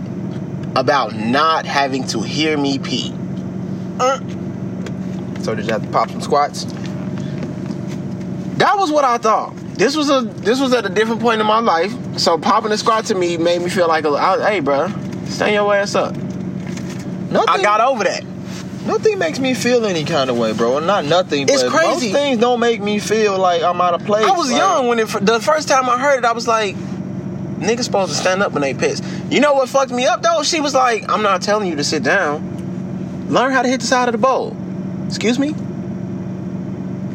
about 0.77 1.15
not 1.15 1.65
having 1.65 2.08
to 2.08 2.21
hear 2.21 2.58
me 2.58 2.79
pee. 2.79 3.13
Uh, 3.99 4.19
So 5.41 5.53
did 5.55 5.65
you 5.67 5.73
have 5.73 5.84
to 5.84 5.89
pop 5.89 6.10
some 6.10 6.21
squats? 6.21 6.65
That 8.58 8.77
was 8.77 8.91
what 8.91 9.03
I 9.03 9.17
thought. 9.17 9.55
This 9.75 9.95
was 9.95 10.10
a 10.10 10.21
this 10.21 10.60
was 10.62 10.73
at 10.73 10.86
a 10.86 10.89
different 10.89 11.21
point 11.21 11.41
in 11.41 11.47
my 11.47 11.60
life. 11.60 11.93
So 12.17 12.38
popping 12.38 12.71
a 12.71 12.77
squat 12.77 13.05
to 13.05 13.15
me 13.15 13.38
made 13.38 13.62
me 13.62 13.69
feel 13.69 13.88
like, 13.88 14.05
a, 14.05 14.10
I, 14.10 14.51
hey, 14.53 14.60
bro, 14.62 14.88
stand 15.25 15.53
your 15.53 15.73
ass 15.75 15.95
up. 15.95 16.15
Nothing. 16.15 17.49
I 17.49 17.62
got 17.62 17.81
over 17.81 18.03
that. 18.05 18.23
Nothing 18.86 19.17
makes 19.19 19.39
me 19.39 19.53
feel 19.53 19.86
any 19.86 20.05
kind 20.05 20.29
of 20.29 20.38
way, 20.38 20.53
bro. 20.53 20.79
Not 20.79 21.05
nothing. 21.05 21.49
It's 21.49 21.63
but 21.63 21.71
crazy. 21.71 22.12
Most 22.12 22.15
things 22.15 22.39
don't 22.39 22.60
make 22.60 22.81
me 22.81 22.99
feel 22.99 23.38
like 23.38 23.63
I'm 23.63 23.81
out 23.81 23.93
of 23.95 24.05
place. 24.05 24.25
I 24.25 24.31
was 24.31 24.49
Like, 24.49 24.60
young 24.60 24.88
when 24.88 24.99
it 24.99 25.08
the 25.21 25.39
first 25.41 25.67
time 25.67 25.89
I 25.89 25.99
heard 25.99 26.19
it. 26.19 26.25
I 26.25 26.31
was 26.34 26.47
like, 26.47 26.75
niggas 27.58 27.84
supposed 27.86 28.12
to 28.13 28.17
stand 28.17 28.41
up 28.41 28.53
when 28.53 28.62
they 28.62 28.73
piss. 28.73 29.01
You 29.29 29.41
know 29.41 29.53
what 29.55 29.67
fucked 29.69 29.91
me 29.91 30.05
up 30.05 30.21
though? 30.21 30.43
She 30.43 30.62
was 30.62 30.73
like, 30.73 31.10
I'm 31.12 31.23
not 31.23 31.41
telling 31.41 31.67
you 31.67 31.75
to 31.75 31.84
sit 31.84 32.03
down. 32.03 32.54
Learn 33.27 33.51
how 33.51 33.61
to 33.61 33.67
hit 33.69 33.81
the 33.81 33.88
side 33.88 34.07
of 34.07 34.11
the 34.11 34.17
bowl. 34.17 34.55
Excuse 35.07 35.39
me? 35.39 35.49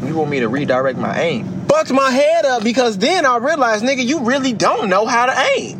You 0.06 0.16
want 0.16 0.30
me 0.30 0.40
to 0.40 0.48
redirect 0.48 0.98
my 0.98 1.20
aim? 1.20 1.66
Fucked 1.68 1.92
my 1.92 2.10
head 2.10 2.44
up 2.44 2.64
because 2.64 2.98
then 2.98 3.24
I 3.24 3.36
realized, 3.36 3.84
nigga, 3.84 4.04
you 4.04 4.20
really 4.20 4.52
don't 4.52 4.88
know 4.88 5.06
how 5.06 5.26
to 5.26 5.46
aim. 5.56 5.78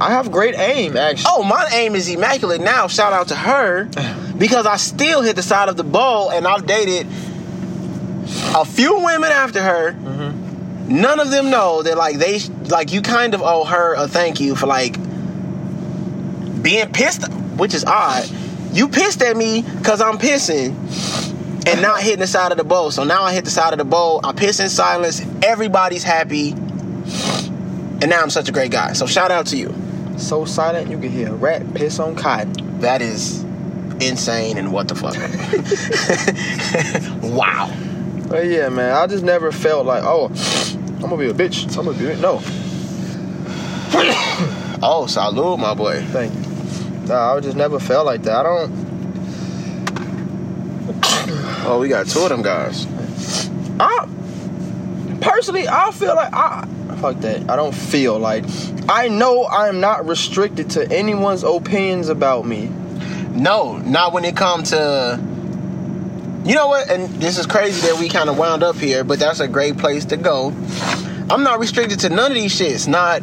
I 0.00 0.10
have 0.10 0.32
great 0.32 0.54
aim, 0.56 0.96
actually. 0.96 1.26
Oh, 1.28 1.42
my 1.42 1.68
aim 1.72 1.94
is 1.94 2.08
immaculate 2.08 2.60
now. 2.60 2.86
Shout 2.88 3.12
out 3.12 3.28
to 3.28 3.36
her 3.36 3.84
because 4.38 4.66
I 4.66 4.76
still 4.76 5.22
hit 5.22 5.36
the 5.36 5.42
side 5.42 5.68
of 5.68 5.76
the 5.76 5.84
bowl 5.84 6.30
and 6.30 6.46
I've 6.46 6.66
dated 6.66 7.06
a 8.54 8.64
few 8.64 9.04
women 9.04 9.30
after 9.30 9.62
her. 9.62 9.92
Mm-hmm. 9.92 11.00
None 11.00 11.20
of 11.20 11.30
them 11.30 11.50
know 11.50 11.82
that 11.82 11.96
like 11.96 12.16
they 12.16 12.40
like 12.68 12.92
you 12.92 13.02
kind 13.02 13.34
of 13.34 13.42
owe 13.42 13.64
her 13.64 13.94
a 13.94 14.08
thank 14.08 14.40
you 14.40 14.56
for 14.56 14.66
like 14.66 14.96
being 16.62 16.90
pissed, 16.92 17.30
which 17.56 17.74
is 17.74 17.84
odd. 17.84 18.28
You 18.72 18.88
pissed 18.88 19.22
at 19.22 19.36
me 19.36 19.62
because 19.62 20.00
I'm 20.00 20.18
pissing 20.18 20.74
and 21.66 21.82
not 21.82 22.00
hitting 22.00 22.20
the 22.20 22.26
side 22.26 22.52
of 22.52 22.58
the 22.58 22.64
bowl. 22.64 22.90
So 22.90 23.04
now 23.04 23.22
I 23.22 23.32
hit 23.32 23.44
the 23.44 23.50
side 23.50 23.72
of 23.72 23.78
the 23.78 23.84
bowl. 23.84 24.20
I 24.24 24.32
piss 24.32 24.60
in 24.60 24.68
silence. 24.68 25.22
Everybody's 25.42 26.02
happy. 26.02 26.52
And 26.52 28.08
now 28.08 28.22
I'm 28.22 28.30
such 28.30 28.48
a 28.48 28.52
great 28.52 28.70
guy. 28.70 28.94
So 28.94 29.06
shout 29.06 29.30
out 29.30 29.46
to 29.48 29.56
you. 29.56 29.74
So 30.16 30.44
silent 30.44 30.90
you 30.90 30.98
can 30.98 31.10
hear 31.10 31.28
a 31.28 31.34
rat 31.34 31.74
piss 31.74 31.98
on 31.98 32.16
cotton. 32.16 32.80
That 32.80 33.02
is 33.02 33.42
insane 34.00 34.58
and 34.58 34.72
what 34.72 34.88
the 34.88 34.94
fuck. 34.94 35.14
wow. 37.22 37.72
But 38.28 38.46
yeah, 38.46 38.68
man, 38.70 38.94
I 38.94 39.06
just 39.06 39.22
never 39.22 39.52
felt 39.52 39.86
like, 39.86 40.02
oh, 40.04 40.26
I'm 40.96 41.02
gonna 41.02 41.16
be 41.18 41.28
a 41.28 41.34
bitch. 41.34 41.68
I'm 41.76 41.84
gonna 41.84 41.98
be 41.98 42.10
a 42.10 42.16
no. 42.16 42.40
Oh, 44.84 45.06
salute, 45.06 45.60
my 45.60 45.74
boy. 45.74 46.02
Thank 46.06 46.34
you. 46.34 46.41
Nah, 47.06 47.34
I 47.34 47.40
just 47.40 47.56
never 47.56 47.78
felt 47.80 48.06
like 48.06 48.22
that. 48.22 48.36
I 48.36 48.42
don't. 48.42 48.92
Oh, 51.64 51.78
we 51.78 51.86
got 51.86 52.08
two 52.08 52.18
of 52.18 52.28
them 52.28 52.42
guys. 52.42 52.88
Ah, 53.78 54.08
personally, 55.20 55.68
I 55.68 55.92
feel 55.92 56.16
like 56.16 56.34
I 56.34 56.66
fuck 57.00 57.18
that. 57.20 57.48
I 57.48 57.56
don't 57.56 57.74
feel 57.74 58.18
like 58.18 58.44
I 58.88 59.08
know 59.08 59.42
I 59.42 59.68
am 59.68 59.80
not 59.80 60.06
restricted 60.06 60.70
to 60.70 60.90
anyone's 60.90 61.42
opinions 61.42 62.08
about 62.08 62.46
me. 62.46 62.68
No, 63.30 63.78
not 63.78 64.12
when 64.12 64.24
it 64.24 64.36
comes 64.36 64.70
to. 64.70 65.20
You 66.44 66.54
know 66.54 66.68
what? 66.68 66.90
And 66.90 67.08
this 67.20 67.38
is 67.38 67.46
crazy 67.46 67.86
that 67.86 67.98
we 67.98 68.08
kind 68.08 68.28
of 68.28 68.36
wound 68.36 68.62
up 68.62 68.76
here, 68.76 69.04
but 69.04 69.18
that's 69.18 69.40
a 69.40 69.48
great 69.48 69.78
place 69.78 70.04
to 70.06 70.16
go. 70.16 70.48
I'm 71.30 71.42
not 71.42 71.60
restricted 71.60 72.00
to 72.00 72.08
none 72.08 72.32
of 72.32 72.36
these 72.36 72.58
shits. 72.58 72.88
Not 72.88 73.22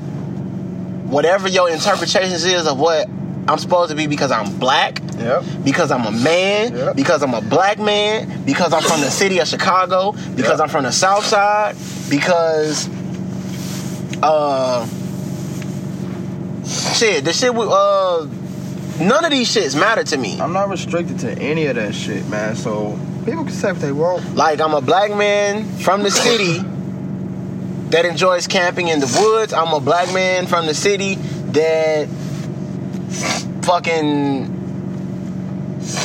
whatever 1.09 1.47
your 1.47 1.69
interpretations 1.69 2.45
is 2.45 2.67
of 2.67 2.79
what 2.79 3.09
I'm 3.49 3.57
supposed 3.57 3.89
to 3.89 3.95
be 3.95 4.05
because 4.07 4.31
I'm 4.31 4.57
black, 4.59 4.99
Yep. 5.17 5.43
because 5.63 5.89
I'm 5.91 6.05
a 6.05 6.11
man, 6.11 6.75
Yep. 6.75 6.95
because 6.95 7.23
I'm 7.23 7.33
a 7.33 7.41
black 7.41 7.79
man, 7.79 8.43
because 8.45 8.73
I'm 8.73 8.83
from 8.83 9.01
the 9.01 9.09
city 9.09 9.39
of 9.39 9.47
Chicago, 9.47 10.11
because 10.35 10.51
Yep. 10.51 10.59
I'm 10.61 10.69
from 10.69 10.83
the 10.83 10.91
South 10.91 11.25
Side, 11.25 11.75
because 12.09 12.87
uh 14.21 14.85
shit, 16.95 17.23
the 17.25 17.33
shit 17.33 17.53
with 17.53 17.69
uh 17.69 18.25
none 18.99 19.25
of 19.25 19.31
these 19.31 19.53
shits 19.53 19.79
matter 19.79 20.03
to 20.03 20.17
me. 20.17 20.39
I'm 20.39 20.53
not 20.53 20.69
restricted 20.69 21.19
to 21.19 21.31
any 21.39 21.65
of 21.65 21.75
that 21.75 21.95
shit, 21.95 22.27
man. 22.29 22.55
So 22.55 22.99
people 23.25 23.43
can 23.45 23.53
say 23.53 23.71
what 23.71 23.81
they 23.81 23.91
want. 23.91 24.35
Like 24.35 24.61
I'm 24.61 24.73
a 24.73 24.81
black 24.81 25.15
man 25.15 25.65
from 25.79 26.03
the 26.03 26.11
city 26.11 26.59
that 27.89 28.05
enjoys 28.05 28.45
camping 28.47 28.89
in 28.89 28.99
the 28.99 29.17
woods. 29.19 29.53
I'm 29.53 29.73
a 29.73 29.79
black 29.79 30.13
man 30.13 30.45
from 30.45 30.65
the 30.67 30.73
city 30.75 31.15
that 31.15 32.07
fucking 33.63 34.59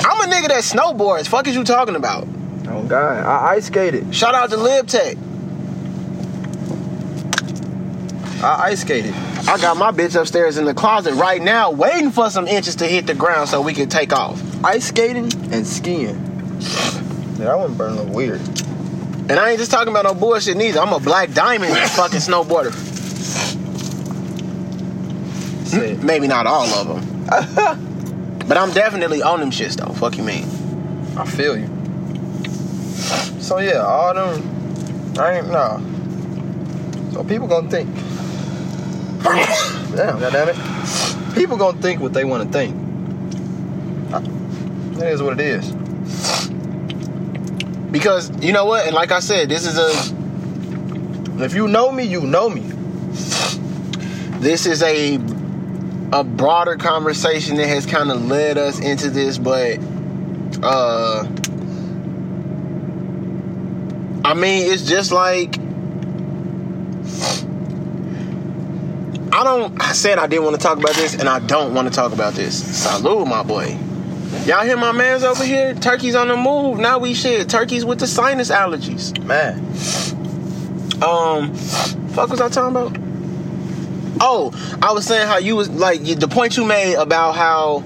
I'm 0.04 0.20
a 0.20 0.32
nigga 0.32 0.48
that 0.48 0.62
snowboards. 0.62 1.26
Fuck 1.26 1.48
is 1.48 1.54
you 1.54 1.64
talking 1.64 1.96
about? 1.96 2.26
Oh 2.68 2.84
God, 2.84 3.24
I 3.24 3.54
ice 3.54 3.66
skated. 3.66 4.14
Shout 4.14 4.34
out 4.34 4.50
to 4.50 4.56
LibTech. 4.56 5.18
I 8.42 8.68
ice 8.68 8.80
skated. 8.80 9.14
I 9.48 9.58
got 9.58 9.76
my 9.76 9.90
bitch 9.90 10.18
upstairs 10.18 10.58
in 10.58 10.64
the 10.64 10.74
closet 10.74 11.14
right 11.14 11.42
now, 11.42 11.70
waiting 11.70 12.10
for 12.10 12.30
some 12.30 12.46
inches 12.46 12.76
to 12.76 12.86
hit 12.86 13.06
the 13.06 13.14
ground 13.14 13.48
so 13.48 13.60
we 13.60 13.74
can 13.74 13.88
take 13.88 14.12
off. 14.12 14.40
Ice 14.64 14.86
skating 14.86 15.32
and 15.52 15.66
skiing. 15.66 16.20
Yeah, 17.38 17.46
that 17.46 17.58
one 17.58 17.74
burned 17.74 17.98
a 17.98 18.02
little 18.02 18.14
weird. 18.14 18.40
And 19.28 19.32
I 19.32 19.50
ain't 19.50 19.58
just 19.58 19.70
talking 19.70 19.88
about 19.88 20.04
no 20.04 20.14
bullshit 20.14 20.56
neither. 20.56 20.80
I'm 20.80 20.92
a 20.92 21.00
black 21.00 21.32
diamond 21.32 21.74
fucking 21.90 22.20
snowboarder. 22.20 22.93
Shit. 25.74 26.02
Maybe 26.02 26.26
not 26.26 26.46
all 26.46 26.66
of 26.66 26.88
them. 26.88 27.24
but 28.48 28.56
I'm 28.56 28.72
definitely 28.72 29.22
on 29.22 29.40
them 29.40 29.50
shits 29.50 29.76
though. 29.76 29.92
Fuck 29.94 30.16
you 30.16 30.22
mean. 30.22 30.44
I 31.16 31.24
feel 31.24 31.56
you. 31.56 31.68
So 33.40 33.58
yeah, 33.58 33.82
all 33.82 34.14
them, 34.14 35.18
I 35.18 35.38
ain't 35.38 35.50
nah. 35.50 35.78
So 37.12 37.22
people 37.24 37.46
gonna 37.46 37.70
think. 37.70 37.94
Damn, 39.94 40.18
goddamn 40.18 40.48
it. 40.48 41.34
People 41.34 41.56
gonna 41.56 41.80
think 41.80 42.00
what 42.00 42.12
they 42.12 42.24
want 42.24 42.42
to 42.44 42.50
think. 42.50 42.74
That 44.98 45.10
is 45.10 45.22
what 45.22 45.38
it 45.38 45.40
is. 45.40 45.70
Because 47.90 48.30
you 48.42 48.52
know 48.52 48.64
what? 48.64 48.87
And 48.87 48.94
like 48.94 49.12
I 49.12 49.20
said, 49.20 49.48
this 49.48 49.66
is 49.66 49.76
a 49.78 51.44
If 51.44 51.54
you 51.54 51.68
know 51.68 51.92
me, 51.92 52.04
you 52.04 52.20
know 52.22 52.48
me. 52.48 52.62
this 54.40 54.66
is 54.66 54.82
a 54.82 55.18
a 56.14 56.22
broader 56.22 56.77
conversation 56.77 57.57
that 57.57 57.66
has 57.66 57.87
kind 57.87 58.09
of 58.12 58.24
led 58.27 58.57
us 58.57 58.79
into 58.79 59.11
this, 59.11 59.37
but 59.37 59.81
uh 60.62 61.27
I 64.24 64.33
mean, 64.35 64.72
it's 64.72 64.85
just 64.85 65.11
like 65.11 65.59
I 69.33 69.42
don't 69.42 69.83
I 69.83 69.92
said 69.92 70.20
I 70.20 70.29
didn't 70.29 70.44
want 70.44 70.55
to 70.55 70.62
talk 70.62 70.79
about 70.79 70.94
this 70.94 71.14
and 71.14 71.29
I 71.29 71.40
don't 71.40 71.74
want 71.74 71.88
to 71.88 71.94
talk 71.94 72.12
about 72.12 72.35
this. 72.35 72.85
Salute 72.85 73.27
my 73.27 73.42
boy. 73.42 73.77
Y'all 74.46 74.64
hear 74.64 74.77
my 74.77 74.92
man's 74.92 75.24
over 75.24 75.42
here? 75.42 75.74
Turkey's 75.74 76.14
on 76.14 76.29
the 76.29 76.37
move. 76.37 76.79
Now 76.79 76.98
we 76.98 77.14
shit. 77.14 77.48
Turkey's 77.48 77.85
with 77.85 77.98
the 77.98 78.07
sinus 78.07 78.53
allergies. 78.53 79.18
Man. 79.24 79.59
Um, 81.03 81.53
fuck 82.11 82.31
was 82.31 82.40
I 82.40 82.48
talking 82.48 82.77
about? 82.77 83.03
Oh, 84.20 84.53
I 84.81 84.92
was 84.92 85.07
saying 85.07 85.27
how 85.27 85.38
you 85.38 85.57
was 85.57 85.68
like 85.68 86.03
the 86.03 86.29
point 86.29 86.57
you 86.57 86.64
made 86.64 86.94
about 86.94 87.33
how 87.35 87.83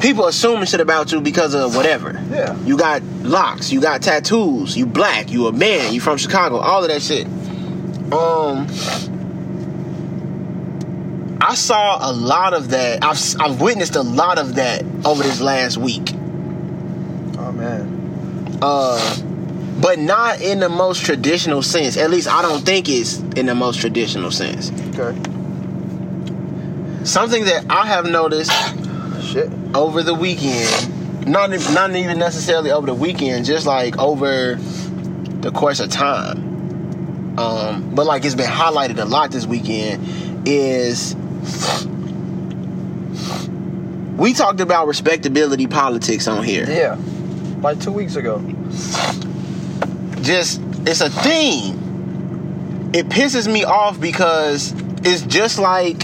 people 0.00 0.26
assuming 0.26 0.66
shit 0.66 0.80
about 0.80 1.12
you 1.12 1.20
because 1.20 1.54
of 1.54 1.76
whatever. 1.76 2.20
Yeah. 2.30 2.58
You 2.64 2.76
got 2.76 3.02
locks, 3.02 3.70
you 3.70 3.80
got 3.80 4.02
tattoos, 4.02 4.76
you 4.76 4.86
black, 4.86 5.30
you 5.30 5.46
a 5.46 5.52
man, 5.52 5.92
you 5.92 6.00
from 6.00 6.18
Chicago, 6.18 6.56
all 6.56 6.82
of 6.82 6.88
that 6.88 7.02
shit. 7.02 7.26
Um, 8.12 8.66
I 11.40 11.54
saw 11.54 12.10
a 12.10 12.12
lot 12.12 12.54
of 12.54 12.70
that. 12.70 13.04
I've 13.04 13.18
I've 13.40 13.60
witnessed 13.60 13.96
a 13.96 14.02
lot 14.02 14.38
of 14.38 14.56
that 14.56 14.84
over 15.04 15.22
this 15.22 15.40
last 15.40 15.76
week. 15.78 16.12
Oh 17.38 17.52
man. 17.52 18.58
uh 18.62 19.16
but 19.80 19.98
not 19.98 20.40
in 20.40 20.60
the 20.60 20.68
most 20.68 21.04
traditional 21.04 21.62
sense 21.62 21.96
at 21.96 22.10
least 22.10 22.28
i 22.28 22.42
don't 22.42 22.64
think 22.64 22.88
it's 22.88 23.18
in 23.36 23.46
the 23.46 23.54
most 23.54 23.80
traditional 23.80 24.30
sense 24.30 24.70
Okay. 24.98 25.16
something 27.04 27.44
that 27.44 27.64
i 27.70 27.86
have 27.86 28.06
noticed 28.06 28.52
Shit. 29.32 29.50
over 29.74 30.02
the 30.02 30.14
weekend 30.14 31.26
not, 31.26 31.50
not 31.72 31.94
even 31.94 32.18
necessarily 32.18 32.70
over 32.70 32.86
the 32.86 32.94
weekend 32.94 33.44
just 33.44 33.66
like 33.66 33.98
over 33.98 34.56
the 34.56 35.50
course 35.52 35.80
of 35.80 35.88
time 35.90 37.38
um 37.38 37.94
but 37.94 38.06
like 38.06 38.24
it's 38.24 38.34
been 38.34 38.50
highlighted 38.50 38.98
a 38.98 39.04
lot 39.04 39.30
this 39.30 39.46
weekend 39.46 40.02
is 40.48 41.14
we 44.16 44.32
talked 44.34 44.60
about 44.60 44.86
respectability 44.86 45.66
politics 45.66 46.26
on 46.28 46.44
here 46.44 46.66
Yeah. 46.68 46.96
Like 47.62 47.80
two 47.80 47.92
weeks 47.92 48.16
ago. 48.16 48.38
Just 50.22 50.60
it's 50.86 51.00
a 51.00 51.10
thing. 51.10 51.78
It 52.92 53.08
pisses 53.08 53.50
me 53.50 53.64
off 53.64 54.00
because 54.00 54.74
it's 55.04 55.22
just 55.22 55.58
like 55.58 56.00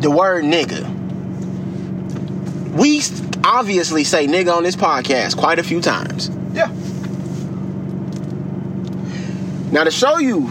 the 0.00 0.10
word 0.10 0.44
nigga. 0.44 0.96
We 2.74 3.02
obviously 3.44 4.04
say 4.04 4.26
nigga 4.26 4.56
on 4.56 4.62
this 4.62 4.76
podcast 4.76 5.36
quite 5.36 5.58
a 5.58 5.62
few 5.62 5.80
times. 5.80 6.30
Yeah. 6.52 6.68
Now 9.72 9.84
to 9.84 9.90
show 9.90 10.18
you 10.18 10.46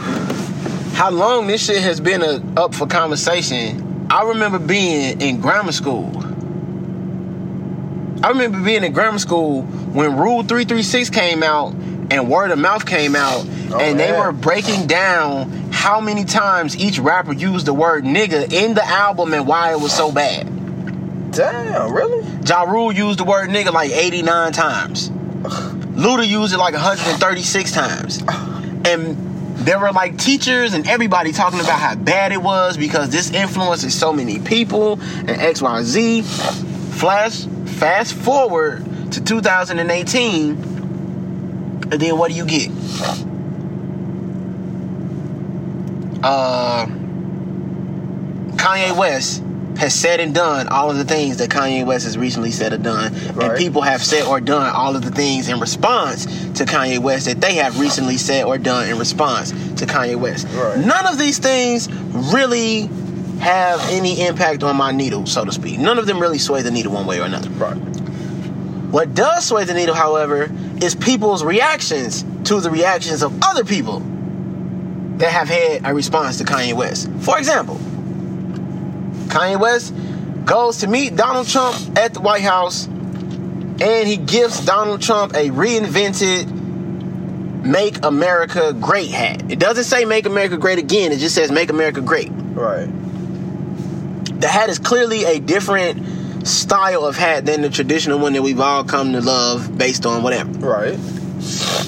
how 0.94 1.10
long 1.12 1.48
this 1.48 1.66
shit 1.66 1.82
has 1.82 2.00
been 2.00 2.22
a, 2.22 2.44
up 2.60 2.76
for 2.76 2.88
conversation, 2.88 4.08
I 4.10 4.24
remember 4.24 4.60
being 4.60 5.22
in 5.22 5.42
grammar 5.42 5.72
school. 5.72 6.12
I 8.24 8.30
remember 8.30 8.60
being 8.62 8.84
in 8.84 8.94
grammar 8.94 9.20
school 9.20 9.62
when 9.64 10.18
Rule 10.18 10.42
336 10.44 11.10
came 11.12 11.44
out 11.44 11.74
and 12.10 12.30
Word 12.30 12.52
of 12.52 12.60
Mouth 12.60 12.86
came 12.86 13.16
out, 13.16 13.46
Oh, 13.70 13.80
and 13.80 14.00
they 14.00 14.08
yeah. 14.10 14.26
were 14.26 14.32
breaking 14.32 14.88
down 14.88 15.50
how 15.72 16.00
many 16.00 16.24
times 16.24 16.78
each 16.78 17.00
rapper 17.00 17.34
used 17.34 17.66
the 17.66 17.74
word 17.74 18.06
nigga 18.06 18.52
in 18.52 18.74
the 18.74 18.86
album 18.86 19.34
and 19.34 19.46
why 19.46 19.72
it 19.74 19.80
was 19.80 19.92
so 19.92 20.10
bad. 20.12 20.46
Damn, 21.34 21.92
really? 21.92 22.26
Ja 22.46 22.64
Rule 22.64 22.94
used 22.94 23.20
the 23.20 23.26
word 23.26 23.50
nigga 23.50 23.74
like 23.74 23.92
89 23.92 24.54
times. 24.54 25.10
Luda 25.10 26.26
used 26.28 26.54
it 26.54 26.58
like 26.58 26.74
136 26.74 27.72
times. 27.74 28.24
And 28.86 29.18
there 29.58 29.80
were 29.80 29.92
like 29.92 30.18
teachers 30.18 30.74
and 30.74 30.88
everybody 30.88 31.34
talking 31.34 31.60
about 31.60 31.80
how 31.80 31.96
bad 31.96 32.32
it 32.32 32.42
was 32.42 32.78
because 32.78 33.10
this 33.10 33.32
influences 33.32 33.94
so 33.94 34.14
many 34.14 34.40
people 34.40 34.94
and 34.94 35.30
XYZ. 35.30 36.24
Flash 36.94 37.46
fast 37.78 38.14
forward 38.14 38.84
to 39.14 39.24
2018, 39.24 40.50
and 40.50 41.92
then 41.92 42.18
what 42.18 42.30
do 42.32 42.36
you 42.36 42.46
get? 42.46 42.70
Uh 46.24 46.88
Kanye 48.58 48.98
West 48.98 49.44
has 49.78 49.94
said 49.94 50.20
and 50.20 50.34
done 50.34 50.68
all 50.70 50.90
of 50.90 50.98
the 50.98 51.06
things 51.06 51.38
that 51.38 51.50
Kanye 51.50 51.86
West 51.86 52.06
has 52.06 52.18
recently 52.18 52.52
said 52.52 52.74
or 52.74 52.78
done. 52.80 53.14
And 53.40 53.56
people 53.58 53.84
have 53.84 54.04
said 54.04 54.26
or 54.26 54.42
done 54.42 54.74
all 54.74 54.96
of 54.96 55.04
the 55.04 55.12
things 55.12 55.48
in 55.50 55.60
response 55.60 56.26
to 56.54 56.66
Kanye 56.66 57.00
West 57.00 57.28
that 57.28 57.40
they 57.40 57.56
have 57.56 57.80
recently 57.80 58.18
said 58.18 58.46
or 58.46 58.58
done 58.58 58.90
in 58.90 58.98
response 58.98 59.52
to 59.52 59.86
Kanye 59.86 60.16
West. 60.16 60.48
Right. 60.50 60.80
None 60.80 61.06
of 61.06 61.20
these 61.20 61.38
things 61.38 61.90
really 62.34 62.90
have 63.40 63.80
any 63.90 64.26
impact 64.26 64.64
on 64.64 64.76
my 64.76 64.92
needle, 64.92 65.26
so 65.26 65.46
to 65.46 65.52
speak. 65.52 65.80
None 65.80 66.00
of 66.00 66.06
them 66.06 66.20
really 66.20 66.40
sway 66.40 66.62
the 66.62 66.72
needle 66.72 66.94
one 66.94 67.06
way 67.06 67.20
or 67.20 67.24
another. 67.24 67.50
Right. 67.52 67.76
What 68.92 69.14
does 69.14 69.46
sway 69.46 69.66
the 69.66 69.74
needle, 69.74 69.96
however, 69.96 70.50
is 70.82 70.96
people's 70.96 71.44
reactions 71.44 72.24
to 72.46 72.62
the 72.62 72.70
reactions 72.70 73.22
of 73.22 73.38
other 73.44 73.66
people 73.66 74.00
that 75.18 75.32
have 75.32 75.50
had 75.50 75.82
a 75.86 75.94
response 75.94 76.38
to 76.38 76.44
Kanye 76.44 76.74
West. 76.74 77.10
For 77.20 77.38
example, 77.38 77.76
Kanye 79.28 79.60
West 79.60 79.94
goes 80.46 80.78
to 80.78 80.88
meet 80.88 81.16
Donald 81.16 81.48
Trump 81.48 81.76
at 81.98 82.14
the 82.14 82.22
White 82.22 82.44
House 82.44 82.86
and 82.86 84.08
he 84.08 84.18
gives 84.18 84.66
Donald 84.66 85.02
Trump 85.02 85.34
a 85.34 85.50
reinvented 85.50 86.56
Make 87.64 88.04
America 88.06 88.74
Great 88.74 89.12
hat. 89.12 89.52
It 89.52 89.60
doesn't 89.60 89.84
say 89.84 90.06
Make 90.06 90.26
America 90.26 90.58
Great 90.58 90.80
Again, 90.80 91.12
it 91.12 91.18
just 91.18 91.36
says 91.36 91.52
Make 91.52 91.70
America 91.70 92.02
Great. 92.02 92.30
Right. 92.32 92.88
The 94.40 94.48
hat 94.48 94.70
is 94.70 94.80
clearly 94.80 95.24
a 95.26 95.40
different 95.40 96.48
style 96.48 97.06
of 97.06 97.16
hat 97.16 97.46
than 97.46 97.62
the 97.62 97.70
traditional 97.70 98.20
one 98.20 98.34
that 98.34 98.42
we've 98.42 98.60
all 98.60 98.84
come 98.84 99.14
to 99.14 99.22
love 99.22 99.78
based 99.78 100.06
on 100.06 100.24
whatever. 100.24 100.50
Right. 100.52 100.98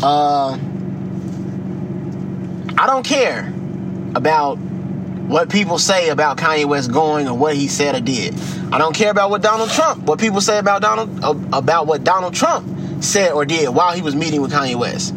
Uh, 0.01 0.57
I 2.77 2.87
don't 2.87 3.05
care 3.05 3.53
about 4.15 4.55
what 4.55 5.49
people 5.49 5.77
say 5.77 6.09
about 6.09 6.37
Kanye 6.37 6.65
West 6.65 6.91
going 6.91 7.27
or 7.27 7.37
what 7.37 7.55
he 7.55 7.67
said 7.67 7.95
or 7.95 8.01
did. 8.01 8.33
I 8.71 8.77
don't 8.79 8.95
care 8.95 9.11
about 9.11 9.29
what 9.29 9.41
Donald 9.41 9.69
Trump, 9.69 10.03
what 10.03 10.19
people 10.19 10.41
say 10.41 10.57
about 10.57 10.81
Donald 10.81 11.23
uh, 11.23 11.35
about 11.53 11.87
what 11.87 12.03
Donald 12.03 12.33
Trump 12.33 13.03
said 13.03 13.31
or 13.33 13.45
did 13.45 13.69
while 13.69 13.93
he 13.93 14.01
was 14.01 14.15
meeting 14.15 14.41
with 14.41 14.51
Kanye 14.51 14.75
West. 14.75 15.13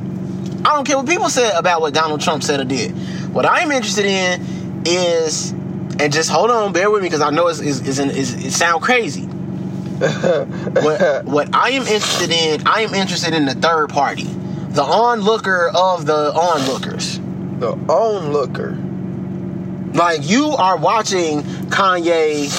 I 0.64 0.74
don't 0.74 0.86
care 0.86 0.96
what 0.96 1.06
people 1.06 1.28
said 1.28 1.58
about 1.58 1.80
what 1.80 1.94
Donald 1.94 2.20
Trump 2.20 2.42
said 2.42 2.60
or 2.60 2.64
did. 2.64 2.92
What 3.32 3.46
I'm 3.46 3.72
interested 3.72 4.04
in 4.04 4.82
is, 4.84 5.52
and 6.00 6.12
just 6.12 6.30
hold 6.30 6.50
on, 6.50 6.72
bear 6.72 6.90
with 6.90 7.02
me 7.02 7.08
because 7.08 7.20
I 7.20 7.30
know 7.30 7.48
it's, 7.48 7.60
it's, 7.60 7.80
it's, 7.80 7.98
it's, 7.98 8.32
it 8.32 8.50
sound 8.52 8.82
crazy. 8.82 9.22
what, 10.02 11.24
what 11.24 11.54
I 11.54 11.70
am 11.70 11.82
interested 11.82 12.30
in, 12.30 12.66
I 12.66 12.80
am 12.82 12.94
interested 12.94 13.34
in 13.34 13.44
the 13.46 13.54
third 13.54 13.88
party, 13.90 14.24
the 14.24 14.82
onlooker 14.82 15.70
of 15.74 16.06
the 16.06 16.32
onlookers. 16.34 17.18
The 17.60 17.72
onlooker. 17.88 18.76
Like 19.94 20.28
you 20.28 20.48
are 20.48 20.76
watching 20.76 21.42
Kanye 21.68 22.50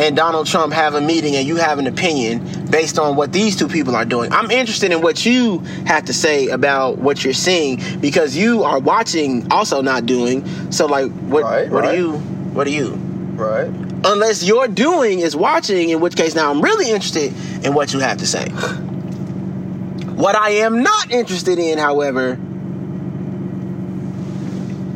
and 0.00 0.16
Donald 0.16 0.46
Trump 0.46 0.72
have 0.72 0.94
a 0.94 1.00
meeting 1.00 1.36
and 1.36 1.46
you 1.46 1.56
have 1.56 1.78
an 1.78 1.86
opinion 1.86 2.66
based 2.70 2.98
on 2.98 3.16
what 3.16 3.32
these 3.32 3.56
two 3.56 3.68
people 3.68 3.94
are 3.94 4.04
doing. 4.04 4.32
I'm 4.32 4.50
interested 4.50 4.90
in 4.92 5.00
what 5.00 5.24
you 5.26 5.58
have 5.86 6.04
to 6.06 6.12
say 6.12 6.48
about 6.48 6.98
what 6.98 7.22
you're 7.24 7.32
seeing 7.34 7.80
because 8.00 8.36
you 8.36 8.62
are 8.64 8.78
watching 8.78 9.50
also 9.52 9.82
not 9.82 10.06
doing. 10.06 10.46
So 10.72 10.86
like 10.86 11.10
what 11.12 11.44
Right, 11.44 11.70
what 11.70 11.82
right. 11.84 11.94
are 11.94 11.96
you 11.96 12.22
what 12.52 12.66
are 12.66 12.70
you? 12.70 12.90
Right. 13.34 13.66
Unless 14.04 14.42
your 14.44 14.68
doing 14.68 15.20
is 15.20 15.36
watching, 15.36 15.90
in 15.90 16.00
which 16.00 16.16
case 16.16 16.34
now 16.34 16.50
I'm 16.50 16.60
really 16.60 16.90
interested 16.90 17.32
in 17.64 17.74
what 17.74 17.92
you 17.92 18.00
have 18.00 18.18
to 18.18 18.26
say. 18.26 18.48
What 20.14 20.34
I 20.34 20.50
am 20.50 20.82
not 20.82 21.10
interested 21.12 21.58
in, 21.58 21.78
however, 21.78 22.38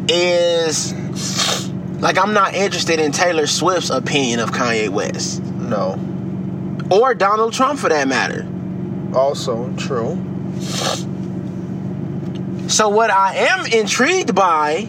is 0.08 0.92
like 2.00 2.18
I'm 2.18 2.32
not 2.34 2.54
interested 2.54 2.98
in 2.98 3.12
Taylor 3.12 3.46
Swift's 3.46 3.90
opinion 3.90 4.40
of 4.40 4.50
Kanye 4.50 4.88
West 4.88 5.42
No. 5.44 5.98
or 6.90 7.14
Donald 7.14 7.52
Trump 7.52 7.78
for 7.78 7.88
that 7.88 8.08
matter. 8.08 8.46
Also 9.14 9.72
true. 9.76 10.16
So 12.68 12.88
what 12.88 13.10
I 13.10 13.34
am 13.36 13.66
intrigued 13.66 14.34
by 14.34 14.88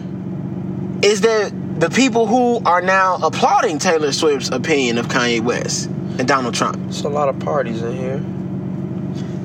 is 1.02 1.20
that 1.20 1.52
the 1.78 1.90
people 1.90 2.26
who 2.26 2.60
are 2.64 2.80
now 2.80 3.16
applauding 3.22 3.78
Taylor 3.78 4.12
Swift's 4.12 4.48
opinion 4.50 4.98
of 4.98 5.06
Kanye 5.08 5.40
West 5.40 5.86
and 5.86 6.26
Donald 6.28 6.54
Trump. 6.54 6.78
It's 6.88 7.02
a 7.02 7.08
lot 7.08 7.28
of 7.28 7.38
parties 7.40 7.82
in 7.82 7.96
here. 7.96 8.22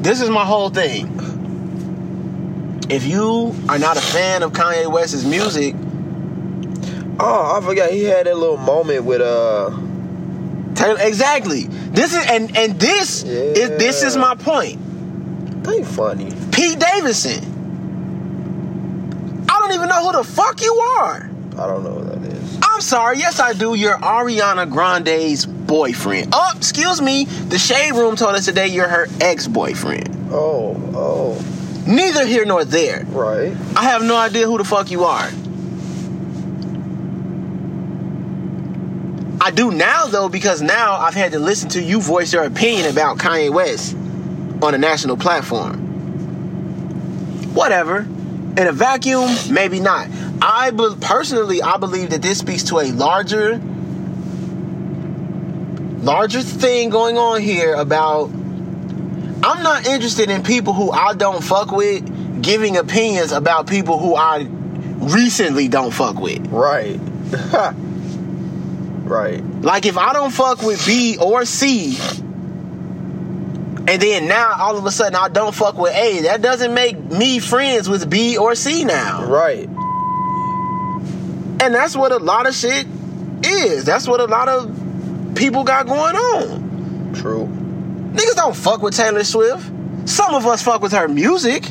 This 0.02 0.22
is 0.22 0.30
my 0.30 0.46
whole 0.46 0.70
thing. 0.70 1.08
If 2.89 3.06
you 3.06 3.54
are 3.68 3.78
not 3.80 3.98
a 3.98 4.02
fan 4.02 4.44
of 4.44 4.52
Kanye 4.54 4.92
West's 4.92 5.24
music, 5.26 5.76
Oh, 7.22 7.58
I 7.58 7.65
forgot 7.65 7.92
he 7.92 8.04
had 8.06 8.28
that 8.28 8.38
little 8.38 8.56
moment 8.56 9.04
with 9.04 9.20
uh 9.20 9.72
Taylor 10.76 11.02
exactly. 11.02 11.63
This 11.63 12.15
is 12.15 12.26
and 12.26 12.56
and 12.56 12.80
this 12.80 13.24
is 13.24 13.70
this 13.78 14.04
is 14.04 14.15
my 14.15 14.36
point. 14.36 14.80
they 15.65 15.84
funny. 15.84 16.32
Pete 16.54 16.80
Davidson. 16.80 17.44
I 19.50 19.60
don't 19.60 19.74
even 19.74 19.89
know 19.89 20.06
who 20.06 20.13
the 20.18 20.24
fuck 20.24 20.62
you 20.62 20.74
are. 20.76 21.30
I 21.58 21.68
don't 21.68 21.84
know 21.84 21.96
what 21.96 22.06
that 22.06 22.09
is. 22.09 22.09
I'm 22.80 22.84
sorry. 22.84 23.18
Yes, 23.18 23.42
I 23.42 23.52
do. 23.52 23.76
You're 23.76 23.98
Ariana 23.98 24.65
Grande's 24.72 25.46
boyfriend. 25.46 26.30
Oh, 26.32 26.54
excuse 26.56 27.02
me. 27.02 27.26
The 27.26 27.60
Shade 27.60 27.92
Room 27.92 28.15
told 28.15 28.36
us 28.36 28.46
today 28.46 28.68
you're 28.68 28.88
her 28.88 29.08
ex-boyfriend. 29.20 30.30
Oh, 30.32 30.78
oh, 30.96 31.84
Neither 31.86 32.26
here 32.26 32.46
nor 32.46 32.63
there. 32.63 33.04
right. 33.10 33.52
I 33.76 33.84
have 33.84 34.02
no 34.02 34.15
idea 34.15 34.46
who 34.46 34.58
the 34.58 34.63
fuck 34.63 34.92
you 34.92 35.04
are. 35.04 35.30
I 39.42 39.52
do 39.52 39.72
now 39.72 40.06
though 40.06 40.30
because 40.30 40.62
now 40.62 40.94
I've 40.94 41.15
had 41.15 41.34
to 41.34 41.39
listen 41.39 41.68
to 41.72 41.84
you 41.84 42.00
voice 42.00 42.32
your 42.32 42.44
opinion 42.46 42.89
about 42.89 43.18
Kanye 43.18 43.52
West 43.52 43.94
on 44.63 44.74
a 44.74 44.78
national 44.78 45.18
platform. 45.18 45.80
Whatever. 47.54 48.04
In 48.60 48.67
a 48.67 48.74
vacuum, 48.74 49.30
maybe 49.50 49.80
not. 49.80 50.10
I 50.41 50.72
be- 50.72 50.95
personally 51.00 51.62
I 51.62 51.78
believe 51.78 52.10
that 52.10 52.22
this 52.22 52.39
speaks 52.39 52.63
to 52.63 52.80
a 52.80 52.91
larger 52.91 53.58
larger 56.02 56.41
thing 56.41 56.89
going 56.89 57.17
on 57.17 57.39
here 57.39 57.74
about 57.74 58.26
I'm 58.26 59.63
not 59.63 59.88
interested 59.88 60.30
in 60.30 60.43
people 60.43 60.74
who 60.74 60.91
I 60.91 61.13
don't 61.13 61.41
fuck 61.41 61.72
with 61.72 62.41
giving 62.41 62.76
opinions 62.76 63.32
about 63.32 63.65
people 63.65 63.98
who 63.98 64.17
I 64.17 64.45
recently 64.50 65.69
don't 65.69 65.91
fuck 65.91 66.19
with. 66.19 66.45
Right. 66.48 67.00
right. 69.06 69.41
Like 69.62 69.86
if 69.86 69.98
I 69.98 70.12
don't 70.12 70.32
fuck 70.32 70.62
with 70.63 70.86
B 70.86 71.17
or 71.17 71.45
C, 71.45 71.98
and 73.89 73.99
then 73.99 74.28
now 74.28 74.54
all 74.60 74.78
of 74.78 74.86
a 74.86 74.91
sudden 74.91 75.15
I 75.15 75.30
don't 75.30 75.56
fuck 75.56 75.75
with 75.75 75.95
A, 75.95 76.21
that 76.21 76.43
doesn't 76.43 76.75
make 76.75 76.95
me 77.06 77.39
friends 77.39 77.89
with 77.89 78.08
B 78.08 78.38
or 78.38 78.54
C 78.54 78.86
now. 78.86 79.25
Right. 79.25 79.67
And 81.62 81.73
that's 81.73 81.95
what 81.95 82.12
a 82.12 82.17
lot 82.17 82.47
of 82.47 82.54
shit 82.54 82.86
is. 83.43 83.86
That's 83.86 84.08
what 84.08 84.21
a 84.21 84.25
lot 84.25 84.47
of 84.47 85.34
people 85.34 85.63
got 85.63 85.88
going 85.88 86.15
on. 86.15 87.13
True. 87.15 87.47
Niggas 88.13 88.36
don't 88.36 88.56
fuck 88.56 88.84
with 88.84 88.95
Taylor 88.95 89.23
Swift. 89.23 89.71
Some 90.08 90.36
of 90.36 90.45
us 90.45 90.62
fuck 90.62 90.84
with 90.84 90.91
her 90.91 91.08
music. 91.08 91.63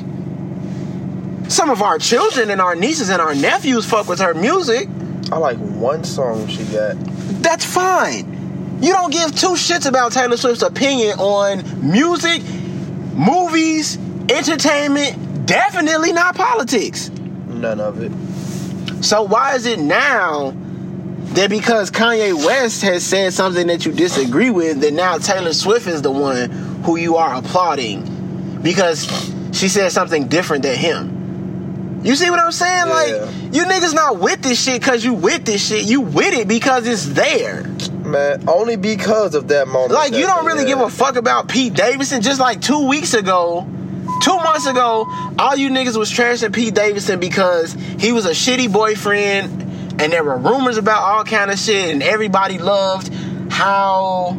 Some 1.49 1.71
of 1.71 1.83
our 1.83 2.01
children 2.01 2.51
and 2.51 2.61
our 2.61 2.75
nieces 2.75 3.11
and 3.11 3.23
our 3.23 3.37
nephews 3.37 3.87
fuck 3.87 4.09
with 4.09 4.19
her 4.19 4.35
music. 4.35 4.89
I 5.31 5.39
like 5.39 5.59
one 5.59 6.03
song 6.03 6.49
she 6.49 6.65
got. 6.65 6.97
That's 7.43 7.65
fine. 7.65 8.38
You 8.81 8.93
don't 8.93 9.13
give 9.13 9.35
two 9.35 9.55
shits 9.55 9.89
about 9.89 10.13
Taylor 10.13 10.37
Swift's 10.37 10.63
opinion 10.63 11.19
on 11.19 11.91
music, 11.91 12.43
movies, 13.15 13.99
entertainment, 14.31 15.47
definitely 15.47 16.13
not 16.13 16.37
politics. 16.37 17.11
None 17.49 17.81
of 17.81 18.01
it. 18.01 18.13
So 19.05 19.23
why 19.25 19.55
is 19.55 19.67
it 19.67 19.81
now 19.81 20.53
that 21.35 21.51
because 21.51 21.91
Kanye 21.91 22.35
West 22.35 22.83
has 22.83 23.05
said 23.05 23.33
something 23.33 23.67
that 23.67 23.85
you 23.85 23.93
disagree 23.93 24.51
with, 24.51 24.81
that 24.81 24.93
now 24.93 25.19
Taylor 25.19 25.53
Swift 25.53 25.87
is 25.87 26.03
the 26.03 26.11
one 26.11 26.51
who 26.85 26.97
you 26.97 27.17
are 27.17 27.35
applauding 27.35 28.61
because 28.63 29.07
she 29.53 29.69
said 29.69 29.91
something 29.91 30.29
different 30.29 30.63
than 30.63 30.77
him? 30.77 32.01
You 32.05 32.15
see 32.15 32.31
what 32.31 32.39
I'm 32.39 32.53
saying? 32.53 32.87
Yeah. 32.87 32.93
Like 32.93 33.55
you 33.55 33.65
niggas 33.65 33.95
not 33.95 34.21
with 34.21 34.41
this 34.43 34.63
shit 34.63 34.81
because 34.81 35.05
you 35.05 35.15
with 35.15 35.45
this 35.45 35.67
shit. 35.67 35.85
You 35.85 36.01
with 36.01 36.33
it 36.33 36.47
because 36.47 36.87
it's 36.87 37.07
there. 37.07 37.65
Man, 38.09 38.49
only 38.49 38.77
because 38.77 39.35
of 39.35 39.49
that 39.49 39.69
moment. 39.69 39.93
Like 39.93 40.13
you 40.13 40.27
don't 40.27 40.47
really 40.47 40.65
give 40.65 40.81
a 40.81 40.89
fuck 40.89 41.17
about 41.17 41.49
Pete 41.49 41.75
Davidson. 41.75 42.23
Just 42.23 42.41
like 42.41 42.61
two 42.61 42.89
weeks 42.89 43.15
ago, 43.15 43.67
two 44.23 44.37
months 44.37 44.67
ago, 44.67 45.07
all 45.39 45.57
you 45.57 45.71
niggas 45.71 45.97
was 45.97 46.11
trashing 46.11 46.53
Pete 46.53 46.75
Davidson 46.75 47.21
because 47.21 47.75
he 47.99 48.13
was 48.13 48.27
a 48.27 48.31
shitty 48.31 48.73
boyfriend, 48.73 50.01
and 50.01 50.13
there 50.13 50.25
were 50.25 50.39
rumors 50.39 50.79
about 50.79 51.03
all 51.03 51.25
kind 51.25 51.51
of 51.51 51.59
shit, 51.59 51.91
and 51.91 52.03
everybody 52.03 52.59
loved 52.59 53.13
how 53.51 54.37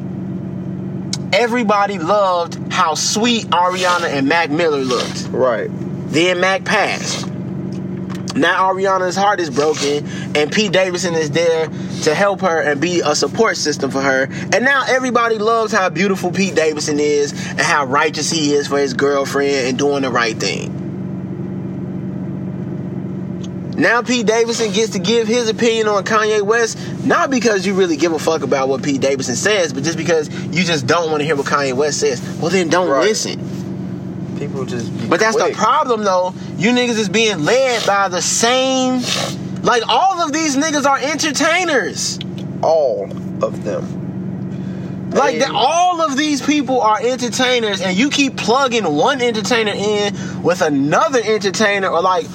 everybody 1.31 1.99
loved 1.99 2.71
how 2.71 2.95
sweet 2.95 3.45
Ariana 3.47 4.09
and 4.09 4.27
Mac 4.27 4.49
Miller 4.49 4.79
looked. 4.79 5.27
Right. 5.29 5.69
Then 6.11 6.39
Mac 6.39 6.65
passed. 6.65 7.29
Now 8.35 8.71
Ariana's 8.71 9.15
heart 9.15 9.39
is 9.39 9.49
broken, 9.49 10.07
and 10.35 10.51
Pete 10.51 10.71
Davidson 10.71 11.15
is 11.15 11.31
there 11.31 11.67
to 12.03 12.13
help 12.15 12.41
her 12.41 12.61
and 12.61 12.79
be 12.79 13.01
a 13.03 13.15
support 13.15 13.57
system 13.57 13.91
for 13.91 14.01
her. 14.01 14.23
And 14.53 14.63
now 14.63 14.83
everybody 14.87 15.37
loves 15.37 15.73
how 15.73 15.89
beautiful 15.89 16.31
Pete 16.31 16.55
Davidson 16.55 16.99
is 16.99 17.31
and 17.49 17.59
how 17.59 17.85
righteous 17.85 18.29
he 18.29 18.53
is 18.53 18.67
for 18.67 18.77
his 18.77 18.93
girlfriend 18.93 19.67
and 19.67 19.77
doing 19.77 20.03
the 20.03 20.11
right 20.11 20.37
thing. 20.37 20.75
Now 23.75 24.01
Pete 24.01 24.25
Davidson 24.25 24.73
gets 24.73 24.91
to 24.91 24.99
give 24.99 25.27
his 25.27 25.47
opinion 25.47 25.87
on 25.87 26.03
Kanye 26.03 26.41
West, 26.41 26.77
not 27.05 27.29
because 27.29 27.65
you 27.65 27.73
really 27.73 27.95
give 27.95 28.11
a 28.11 28.19
fuck 28.19 28.43
about 28.43 28.67
what 28.67 28.83
Pete 28.83 28.99
Davidson 28.99 29.37
says, 29.37 29.71
but 29.71 29.83
just 29.83 29.97
because 29.97 30.27
you 30.47 30.65
just 30.65 30.85
don't 30.85 31.09
want 31.09 31.21
to 31.21 31.25
hear 31.25 31.37
what 31.37 31.45
Kanye 31.45 31.73
West 31.73 32.01
says. 32.01 32.21
Well, 32.39 32.51
then 32.51 32.67
don't 32.67 32.89
Right. 32.89 33.05
listen. 33.05 33.39
People 34.39 34.65
just. 34.65 35.09
But 35.09 35.19
that's 35.19 35.35
quick. 35.35 35.51
the 35.53 35.57
problem, 35.57 36.03
though. 36.03 36.33
You 36.57 36.71
niggas 36.71 36.97
is 36.97 37.09
being 37.09 37.43
led 37.43 37.85
by 37.85 38.07
the 38.07 38.21
same. 38.21 39.01
Like 39.63 39.83
all 39.87 40.21
of 40.21 40.31
these 40.31 40.55
niggas 40.55 40.85
are 40.85 40.97
entertainers. 40.97 42.17
All 42.63 43.03
of 43.43 43.63
them. 43.63 45.09
Like 45.11 45.33
And- 45.33 45.41
that, 45.43 45.51
all 45.53 46.01
of 46.01 46.15
these 46.15 46.41
people 46.41 46.81
are 46.81 46.99
entertainers, 47.01 47.81
and 47.81 47.97
you 47.97 48.09
keep 48.09 48.37
plugging 48.37 48.85
one 48.95 49.21
entertainer 49.21 49.71
in 49.75 50.13
with 50.43 50.61
another 50.61 51.19
entertainer, 51.23 51.87
or 51.89 52.01
like 52.01 52.25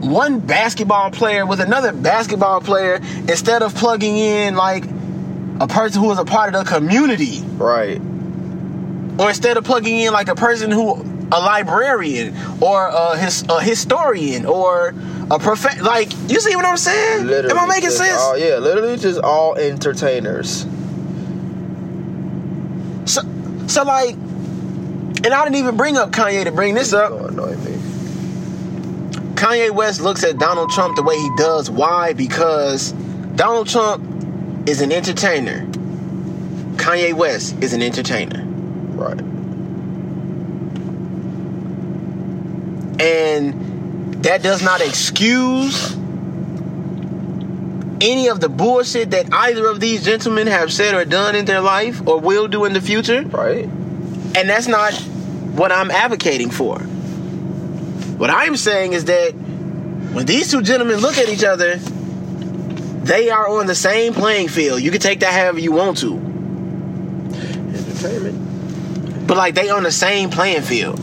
one 0.00 0.40
basketball 0.40 1.10
player 1.10 1.46
with 1.46 1.60
another 1.60 1.92
basketball 1.92 2.60
player, 2.60 3.00
instead 3.28 3.62
of 3.62 3.74
plugging 3.74 4.16
in 4.16 4.56
like 4.56 4.84
a 5.60 5.68
person 5.68 6.02
who 6.02 6.10
is 6.10 6.18
a 6.18 6.24
part 6.24 6.54
of 6.54 6.64
the 6.64 6.70
community, 6.70 7.42
Right. 7.56 8.00
or 9.18 9.28
instead 9.28 9.56
of 9.56 9.64
plugging 9.64 9.98
in 10.00 10.12
like 10.12 10.28
a 10.28 10.34
person 10.34 10.70
who 10.70 11.04
a 11.32 11.40
librarian 11.40 12.36
or 12.60 12.88
a, 12.88 13.16
his, 13.16 13.44
a 13.48 13.62
historian 13.62 14.46
or 14.46 14.94
a 15.30 15.38
prof. 15.38 15.80
Like 15.80 16.12
you 16.28 16.40
see 16.40 16.56
what 16.56 16.64
I'm 16.64 16.76
saying? 16.76 17.26
Literally. 17.26 17.56
Am 17.56 17.58
I 17.58 17.66
making 17.66 17.90
sense? 17.90 18.20
All, 18.20 18.36
yeah, 18.36 18.56
literally 18.56 18.96
just 18.96 19.20
all 19.20 19.54
entertainers. 19.56 20.66
So, 23.06 23.22
so 23.66 23.82
like, 23.84 24.14
and 24.14 25.26
I 25.26 25.44
didn't 25.44 25.56
even 25.56 25.76
bring 25.76 25.96
up 25.96 26.10
Kanye 26.10 26.44
to 26.44 26.52
bring 26.52 26.74
this 26.74 26.92
up. 26.92 27.10
Don't 27.10 27.32
annoy 27.32 27.56
me. 27.56 27.76
Kanye 29.34 29.70
West 29.70 30.00
looks 30.00 30.22
at 30.24 30.38
Donald 30.38 30.70
Trump 30.70 30.96
the 30.96 31.02
way 31.02 31.16
he 31.16 31.30
does. 31.36 31.70
Why? 31.70 32.12
Because 32.12 32.92
Donald 33.36 33.68
Trump 33.68 34.68
is 34.68 34.80
an 34.80 34.92
entertainer. 34.92 35.66
Kanye 36.76 37.14
West 37.14 37.56
is 37.62 37.72
an 37.72 37.82
entertainer. 37.82 38.44
Right. 38.44 39.20
And 43.00 44.22
that 44.24 44.42
does 44.42 44.62
not 44.62 44.80
excuse 44.80 45.96
any 48.00 48.28
of 48.28 48.40
the 48.40 48.48
bullshit 48.48 49.10
that 49.10 49.32
either 49.32 49.66
of 49.66 49.80
these 49.80 50.04
gentlemen 50.04 50.46
have 50.46 50.72
said 50.72 50.94
or 50.94 51.04
done 51.04 51.34
in 51.34 51.44
their 51.44 51.60
life 51.60 52.06
or 52.06 52.18
will 52.18 52.48
do 52.48 52.64
in 52.64 52.72
the 52.72 52.80
future. 52.80 53.22
Right. 53.22 53.64
And 53.64 54.48
that's 54.48 54.68
not 54.68 54.94
what 54.94 55.72
I'm 55.72 55.90
advocating 55.90 56.50
for. 56.50 56.78
What 56.78 58.30
I'm 58.30 58.56
saying 58.56 58.92
is 58.92 59.06
that 59.06 59.32
when 59.32 60.26
these 60.26 60.50
two 60.50 60.62
gentlemen 60.62 60.98
look 60.98 61.18
at 61.18 61.28
each 61.28 61.44
other, 61.44 61.76
they 61.76 63.30
are 63.30 63.48
on 63.48 63.66
the 63.66 63.74
same 63.74 64.12
playing 64.12 64.48
field. 64.48 64.82
You 64.82 64.90
can 64.90 65.00
take 65.00 65.20
that 65.20 65.32
however 65.32 65.58
you 65.58 65.72
want 65.72 65.98
to. 65.98 66.16
Entertainment. 67.76 69.26
But 69.26 69.36
like 69.36 69.54
they 69.54 69.70
on 69.70 69.82
the 69.82 69.92
same 69.92 70.30
playing 70.30 70.62
field. 70.62 71.00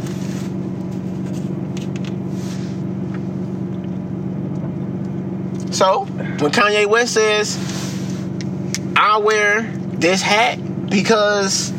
So 5.78 6.06
when 6.06 6.52
Kanye 6.52 6.88
West 6.88 7.14
says, 7.14 7.56
I 8.96 9.20
wear 9.20 9.62
this 9.62 10.24
hat 10.24 10.58
because 10.90 11.72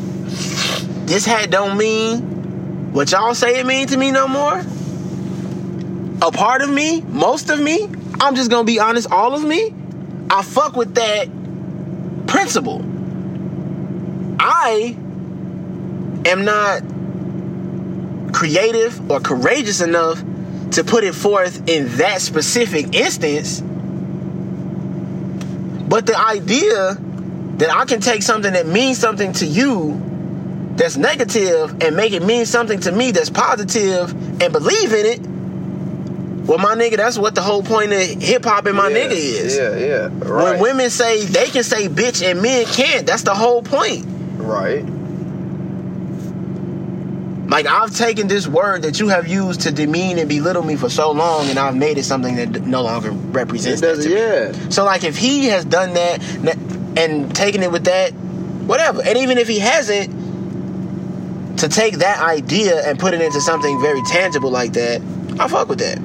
this 1.05 1.25
hat 1.25 1.51
don't 1.51 1.77
mean 1.77 2.93
what 2.93 3.11
y'all 3.11 3.35
say 3.35 3.59
it 3.59 3.65
mean 3.65 3.87
to 3.87 3.97
me 3.97 4.11
no 4.11 4.25
more. 4.25 4.63
A 6.21 6.31
part 6.31 6.61
of 6.61 6.69
me, 6.69 7.01
most 7.01 7.49
of 7.49 7.59
me, 7.59 7.89
I'm 8.21 8.35
just 8.35 8.49
gonna 8.49 8.63
be 8.63 8.79
honest, 8.79 9.11
all 9.11 9.33
of 9.35 9.43
me, 9.43 9.73
I 10.29 10.43
fuck 10.43 10.77
with 10.77 10.95
that 10.95 11.27
principle. 12.25 12.79
I 14.39 14.95
am 16.25 16.45
not 16.45 16.83
creative 18.33 19.11
or 19.11 19.19
courageous 19.19 19.81
enough 19.81 20.23
to 20.71 20.85
put 20.85 21.03
it 21.03 21.15
forth 21.15 21.67
in 21.67 21.97
that 21.97 22.21
specific 22.21 22.95
instance. 22.95 23.61
But 25.89 26.05
the 26.05 26.17
idea 26.17 26.93
that 27.57 27.71
I 27.71 27.85
can 27.85 27.99
take 27.99 28.23
something 28.23 28.53
that 28.53 28.67
means 28.67 28.99
something 28.99 29.33
to 29.33 29.45
you 29.45 30.01
that's 30.75 30.95
negative 30.95 31.81
and 31.81 31.95
make 31.95 32.13
it 32.13 32.23
mean 32.23 32.45
something 32.45 32.79
to 32.81 32.91
me 32.91 33.11
that's 33.11 33.29
positive 33.29 34.11
and 34.41 34.53
believe 34.53 34.93
in 34.93 35.05
it. 35.05 35.19
Well, 36.47 36.57
my 36.57 36.75
nigga, 36.75 36.97
that's 36.97 37.17
what 37.17 37.35
the 37.35 37.41
whole 37.41 37.63
point 37.63 37.91
of 37.91 37.99
hip 38.01 38.45
hop 38.45 38.65
and 38.65 38.77
my 38.77 38.87
yeah, 38.89 38.97
nigga 38.97 39.11
is. 39.11 39.57
Yeah, 39.57 39.75
yeah. 39.75 40.09
Right. 40.11 40.53
When 40.53 40.61
women 40.61 40.89
say 40.89 41.25
they 41.25 41.47
can 41.47 41.63
say 41.63 41.89
bitch 41.89 42.25
and 42.25 42.41
men 42.41 42.65
can't, 42.65 43.05
that's 43.05 43.23
the 43.23 43.35
whole 43.35 43.61
point. 43.61 44.05
Right. 44.37 44.85
Like 47.49 47.65
I've 47.65 47.95
taken 47.95 48.27
this 48.27 48.47
word 48.47 48.83
that 48.83 48.99
you 48.99 49.07
have 49.07 49.27
used 49.27 49.61
to 49.61 49.71
demean 49.71 50.19
and 50.19 50.29
belittle 50.29 50.63
me 50.63 50.75
for 50.75 50.87
so 50.89 51.11
long, 51.11 51.47
and 51.49 51.57
I've 51.57 51.75
made 51.75 51.97
it 51.97 52.03
something 52.03 52.35
that 52.35 52.61
no 52.65 52.83
longer 52.83 53.11
represents 53.11 53.81
that 53.81 54.01
to 54.03 54.07
me. 54.07 54.15
yeah. 54.15 54.69
So 54.69 54.85
like 54.85 55.03
if 55.03 55.17
he 55.17 55.45
has 55.47 55.65
done 55.65 55.93
that 55.93 56.21
and 56.97 57.35
taken 57.35 57.63
it 57.63 57.71
with 57.71 57.85
that, 57.85 58.11
whatever. 58.13 59.01
And 59.03 59.17
even 59.17 59.37
if 59.39 59.47
he 59.47 59.57
hasn't, 59.59 61.57
to 61.57 61.67
take 61.67 61.95
that 61.97 62.21
idea 62.21 62.87
and 62.87 62.97
put 62.99 63.13
it 63.13 63.21
into 63.21 63.41
something 63.41 63.81
very 63.81 64.01
tangible 64.03 64.51
like 64.51 64.73
that, 64.73 65.01
I 65.39 65.47
fuck 65.47 65.67
with 65.69 65.79
that. 65.79 65.97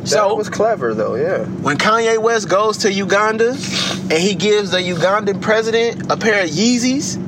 That 0.00 0.08
So 0.08 0.34
was 0.34 0.48
clever 0.48 0.94
though, 0.94 1.16
yeah. 1.16 1.44
when 1.44 1.76
Kanye 1.76 2.18
West 2.20 2.48
goes 2.48 2.78
to 2.78 2.92
Uganda 2.92 3.50
and 3.50 4.12
he 4.12 4.34
gives 4.34 4.70
the 4.70 4.78
Ugandan 4.78 5.40
president 5.42 6.10
a 6.10 6.16
pair 6.16 6.44
of 6.44 6.50
Yeezys, 6.50 7.18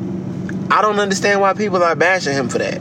I 0.70 0.80
don't 0.82 0.98
understand 0.98 1.40
why 1.40 1.52
people 1.54 1.82
are 1.82 1.94
bashing 1.94 2.32
him 2.32 2.48
for 2.48 2.58
that. 2.58 2.80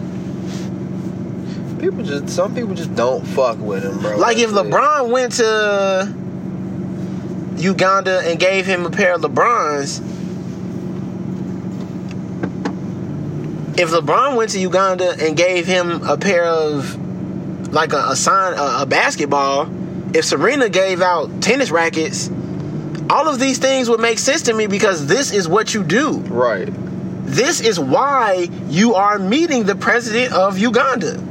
People 1.80 2.04
just 2.04 2.30
some 2.30 2.56
people 2.56 2.74
just 2.74 2.96
don't 2.96 3.26
fuck 3.26 3.58
with 3.60 3.84
him, 3.84 4.00
bro. 4.00 4.18
Like 4.18 4.38
if 4.38 4.50
LeBron 4.50 5.12
went 5.12 5.34
to 5.34 6.14
Uganda 7.58 8.20
and 8.26 8.40
gave 8.40 8.66
him 8.66 8.86
a 8.86 8.90
pair 8.90 9.14
of 9.14 9.22
LeBrons, 9.22 10.00
if 13.80 13.92
LeBron 13.92 14.36
went 14.36 14.52
to 14.52 14.60
Uganda 14.60 15.16
and 15.20 15.38
gave 15.38 15.68
him 15.68 16.02
a 16.04 16.18
pair 16.18 16.46
of 16.46 17.72
like 17.72 17.94
a, 17.94 18.10
a 18.10 18.16
sign 18.16 18.54
a, 18.54 18.82
a 18.82 18.86
basketball, 18.88 19.70
if 20.16 20.26
Serena 20.26 20.70
gave 20.70 21.02
out 21.02 21.42
tennis 21.42 21.70
rackets, 21.70 22.30
all 23.10 23.30
of 23.30 23.40
these 23.40 23.60
things 23.60 23.88
would 23.90 24.00
make 24.00 24.18
sense 24.18 24.44
to 24.44 24.54
me 24.54 24.66
because 24.66 25.06
this 25.06 25.32
is 25.32 25.48
what 25.48 25.76
you 25.76 25.84
do. 25.84 26.18
Right. 26.22 26.70
This 27.26 27.62
is 27.62 27.80
why 27.80 28.50
you 28.68 28.96
are 28.96 29.20
meeting 29.20 29.66
the 29.66 29.76
president 29.76 30.34
of 30.34 30.58
Uganda. 30.58 31.22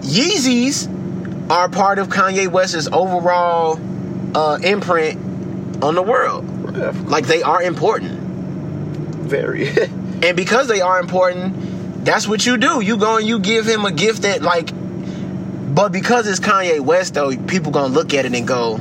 Yeezys 0.00 1.50
are 1.50 1.68
part 1.68 1.98
of 1.98 2.08
Kanye 2.08 2.48
West's 2.48 2.88
overall 2.92 3.78
uh, 4.34 4.58
imprint 4.62 5.82
on 5.82 5.94
the 5.94 6.02
world. 6.02 6.44
Yeah, 6.76 6.92
Like 7.06 7.26
they 7.26 7.42
are 7.42 7.62
important. 7.62 8.12
Very. 8.20 9.70
And 10.22 10.36
because 10.36 10.68
they 10.68 10.82
are 10.82 11.00
important, 11.00 12.04
that's 12.04 12.28
what 12.28 12.44
you 12.44 12.58
do. 12.58 12.82
You 12.82 12.98
go 12.98 13.16
and 13.16 13.26
you 13.26 13.38
give 13.38 13.64
him 13.64 13.86
a 13.86 13.90
gift 13.90 14.20
that 14.20 14.42
like 14.42 14.70
but 15.74 15.92
because 15.92 16.26
it's 16.28 16.40
Kanye 16.40 16.80
West 16.80 17.14
though, 17.14 17.34
people 17.36 17.72
gonna 17.72 17.92
look 17.94 18.12
at 18.12 18.26
it 18.26 18.34
and 18.34 18.46
go, 18.46 18.78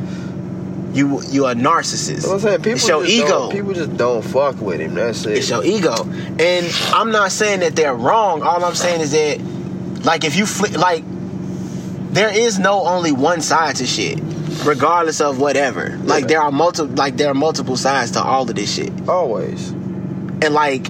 You 0.92 1.22
you 1.24 1.46
a 1.46 1.54
narcissist. 1.54 2.30
I'm 2.30 2.40
saying 2.40 2.58
people 2.58 2.72
it's 2.74 2.88
your 2.90 3.06
ego. 3.06 3.50
People 3.52 3.74
just 3.74 3.96
don't 3.96 4.22
fuck 4.22 4.60
with 4.60 4.82
him. 4.82 4.96
That's 4.96 5.26
it. 5.26 5.38
It's 5.38 5.50
your 5.50 5.64
ego. 5.64 5.94
And 6.40 6.66
I'm 6.94 7.12
not 7.12 7.32
saying 7.32 7.62
that 7.62 7.76
they're 7.76 7.96
wrong. 7.96 8.42
All 8.42 8.66
I'm 8.66 8.76
saying 8.76 9.02
is 9.02 9.12
that, 9.12 9.40
like, 10.04 10.24
if 10.24 10.36
you 10.36 10.46
flip, 10.46 10.78
like, 10.78 11.04
there 12.14 12.30
is 12.36 12.58
no 12.60 12.86
only 12.86 13.12
one 13.12 13.42
side 13.42 13.76
to 13.78 13.86
shit, 13.86 14.20
regardless 14.66 15.22
of 15.22 15.40
whatever. 15.40 15.98
Like, 16.04 16.22
Yeah. 16.24 16.28
there 16.28 16.42
are 16.42 16.52
multiple, 16.52 16.96
like, 16.96 17.18
there 17.18 17.30
are 17.30 17.36
multiple 17.36 17.78
sides 17.78 18.12
to 18.12 18.24
all 18.24 18.50
of 18.50 18.56
this 18.56 18.72
shit. 18.74 18.92
Always. 19.08 19.70
And 20.42 20.54
like, 20.54 20.88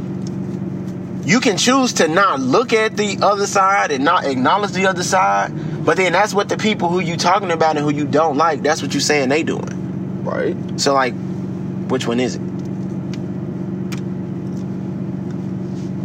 you 1.26 1.40
can 1.40 1.58
choose 1.58 1.94
to 1.94 2.08
not 2.08 2.40
look 2.40 2.72
at 2.74 2.96
the 2.98 3.20
other 3.22 3.48
side 3.48 3.92
and 3.92 4.04
not 4.04 4.26
acknowledge 4.26 4.72
the 4.72 4.88
other 4.88 5.04
side. 5.04 5.52
But 5.86 5.98
then 5.98 6.14
that's 6.14 6.34
what 6.34 6.50
the 6.50 6.58
people 6.58 6.90
who 6.90 7.00
you 7.00 7.18
talking 7.18 7.52
about 7.52 7.78
and 7.78 7.86
who 7.86 7.92
you 7.92 8.06
don't 8.06 8.38
like, 8.38 8.62
that's 8.62 8.82
what 8.82 8.94
you 8.94 9.00
saying 9.00 9.30
they 9.30 9.44
doing. 9.44 10.24
Right. 10.24 10.56
So 10.80 10.94
like, 10.94 11.14
which 11.90 12.08
one 12.08 12.20
is 12.20 12.36
it? 12.36 12.42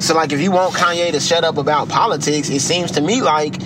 So 0.04 0.14
like, 0.14 0.32
if 0.32 0.40
you 0.42 0.50
want 0.50 0.74
Kanye 0.74 1.12
to 1.12 1.20
shut 1.20 1.44
up 1.44 1.56
about 1.56 1.88
politics, 1.88 2.50
it 2.50 2.60
seems 2.60 2.90
to 2.92 3.00
me 3.00 3.22
like 3.22 3.58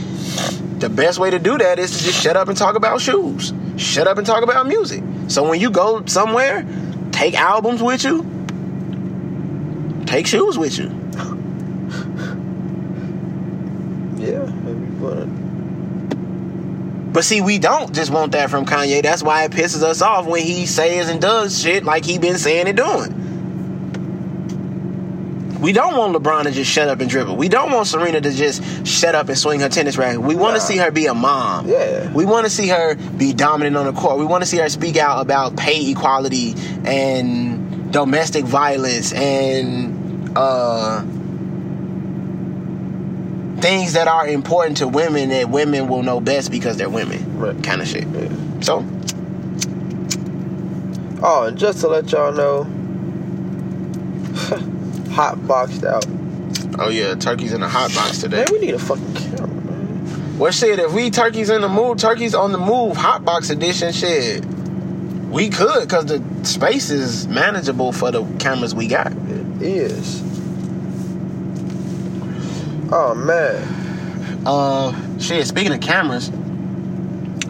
the 0.78 0.88
best 0.88 1.18
way 1.18 1.30
to 1.30 1.40
do 1.40 1.58
that 1.58 1.80
is 1.80 1.98
to 1.98 2.04
just 2.04 2.22
shut 2.22 2.36
up 2.36 2.46
and 2.46 2.56
talk 2.56 2.76
about 2.76 3.00
shoes. 3.00 3.52
Shut 3.76 4.06
up 4.06 4.18
and 4.18 4.26
talk 4.26 4.44
about 4.44 4.68
music. 4.68 5.02
So 5.26 5.48
when 5.48 5.60
you 5.60 5.68
go 5.70 6.06
somewhere, 6.06 6.64
take 7.10 7.34
albums 7.34 7.82
with 7.82 8.04
you. 8.04 8.24
Take 10.06 10.28
shoes 10.28 10.56
with 10.56 10.78
you. 10.78 10.88
Yeah. 14.18 14.44
Maybe 14.44 14.84
but 15.00 15.26
But 17.12 17.24
see, 17.24 17.40
we 17.40 17.58
don't 17.58 17.94
just 17.94 18.10
want 18.10 18.32
that 18.32 18.50
from 18.50 18.66
Kanye. 18.66 19.00
That's 19.00 19.22
why 19.22 19.44
it 19.44 19.52
pisses 19.52 19.82
us 19.82 20.02
off 20.02 20.26
when 20.26 20.42
he 20.42 20.66
says 20.66 21.08
and 21.08 21.20
does 21.20 21.62
shit 21.62 21.84
like 21.84 22.04
he 22.04 22.18
been 22.18 22.36
saying 22.36 22.66
and 22.66 22.76
doing. 22.76 23.27
We 25.60 25.72
don't 25.72 25.96
want 25.96 26.14
LeBron 26.14 26.44
to 26.44 26.50
just 26.52 26.70
shut 26.70 26.88
up 26.88 27.00
and 27.00 27.10
dribble. 27.10 27.36
We 27.36 27.48
don't 27.48 27.72
want 27.72 27.88
Serena 27.88 28.20
to 28.20 28.30
just 28.30 28.86
shut 28.86 29.14
up 29.16 29.28
and 29.28 29.36
swing 29.36 29.58
her 29.60 29.68
tennis 29.68 29.98
racket. 29.98 30.20
We 30.22 30.36
want 30.36 30.54
to 30.54 30.60
Nah. 30.60 30.64
see 30.64 30.76
her 30.76 30.90
be 30.92 31.06
a 31.06 31.14
mom. 31.14 31.66
Yeah. 31.68 32.12
We 32.12 32.24
want 32.24 32.46
to 32.46 32.50
see 32.50 32.68
her 32.68 32.94
be 32.94 33.32
dominant 33.32 33.76
on 33.76 33.86
the 33.86 33.92
court. 34.00 34.18
We 34.18 34.24
want 34.24 34.42
to 34.42 34.46
see 34.46 34.58
her 34.58 34.68
speak 34.68 34.96
out 34.96 35.20
about 35.20 35.56
pay 35.56 35.90
equality 35.90 36.54
and 36.84 37.92
domestic 37.92 38.44
violence 38.44 39.12
and 39.12 40.30
uh, 40.36 41.00
things 43.60 43.94
that 43.94 44.06
are 44.06 44.28
important 44.28 44.76
to 44.76 44.86
women 44.86 45.30
that 45.30 45.50
women 45.50 45.88
will 45.88 46.04
know 46.04 46.20
best 46.20 46.50
because 46.52 46.76
they're 46.76 46.88
women, 46.88 47.36
Right. 47.38 47.60
kind 47.64 47.82
of 47.82 47.88
shit. 47.88 48.06
Yeah. 48.06 48.28
So 48.60 48.84
Oh, 51.20 51.46
and 51.46 51.58
just 51.58 51.80
to 51.80 51.88
let 51.88 52.12
y'all 52.12 52.32
know, 52.32 52.64
hot 55.18 55.48
boxed 55.48 55.82
out. 55.82 56.06
Oh 56.78 56.90
yeah, 56.90 57.16
turkey's 57.16 57.52
in 57.52 57.60
the 57.60 57.68
hot 57.68 57.92
box 57.92 58.18
today. 58.20 58.44
Man, 58.44 58.46
we 58.52 58.60
need 58.60 58.74
a 58.74 58.78
fucking 58.78 59.14
camera, 59.14 59.48
man. 59.48 60.38
Well, 60.38 60.52
shit, 60.52 60.78
if 60.78 60.92
we 60.92 61.10
turkeys 61.10 61.50
in 61.50 61.60
the 61.60 61.68
move, 61.68 61.98
turkeys 61.98 62.36
on 62.36 62.52
the 62.52 62.58
move, 62.58 62.96
hot 62.96 63.24
box 63.24 63.50
edition, 63.50 63.92
shit, 63.92 64.44
we 64.44 65.48
could 65.48 65.80
because 65.80 66.06
the 66.06 66.22
space 66.44 66.90
is 66.90 67.26
manageable 67.26 67.90
for 67.90 68.12
the 68.12 68.22
cameras 68.38 68.76
we 68.76 68.86
got. 68.86 69.08
It 69.10 69.62
is. 69.62 70.22
Oh 72.92 73.12
man. 73.16 74.46
Uh, 74.46 75.18
shit. 75.18 75.48
Speaking 75.48 75.72
of 75.72 75.80
cameras, 75.80 76.28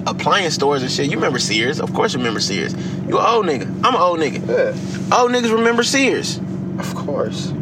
appliance 0.06 0.54
stores 0.54 0.80
and 0.80 0.90
shit. 0.90 1.10
You 1.10 1.16
remember 1.16 1.38
Sears? 1.38 1.82
Of 1.82 1.92
course, 1.92 2.14
you 2.14 2.18
remember 2.18 2.40
Sears. 2.40 2.72
You 3.06 3.18
an 3.18 3.26
old 3.26 3.44
nigga. 3.44 3.66
I'm 3.84 3.94
an 3.94 4.00
old 4.00 4.20
nigga. 4.20 4.40
Yeah, 4.48 5.18
Old 5.18 5.32
niggas 5.32 5.52
remember 5.52 5.82
Sears. 5.82 6.40
Of 6.78 6.94
course. 6.94 7.52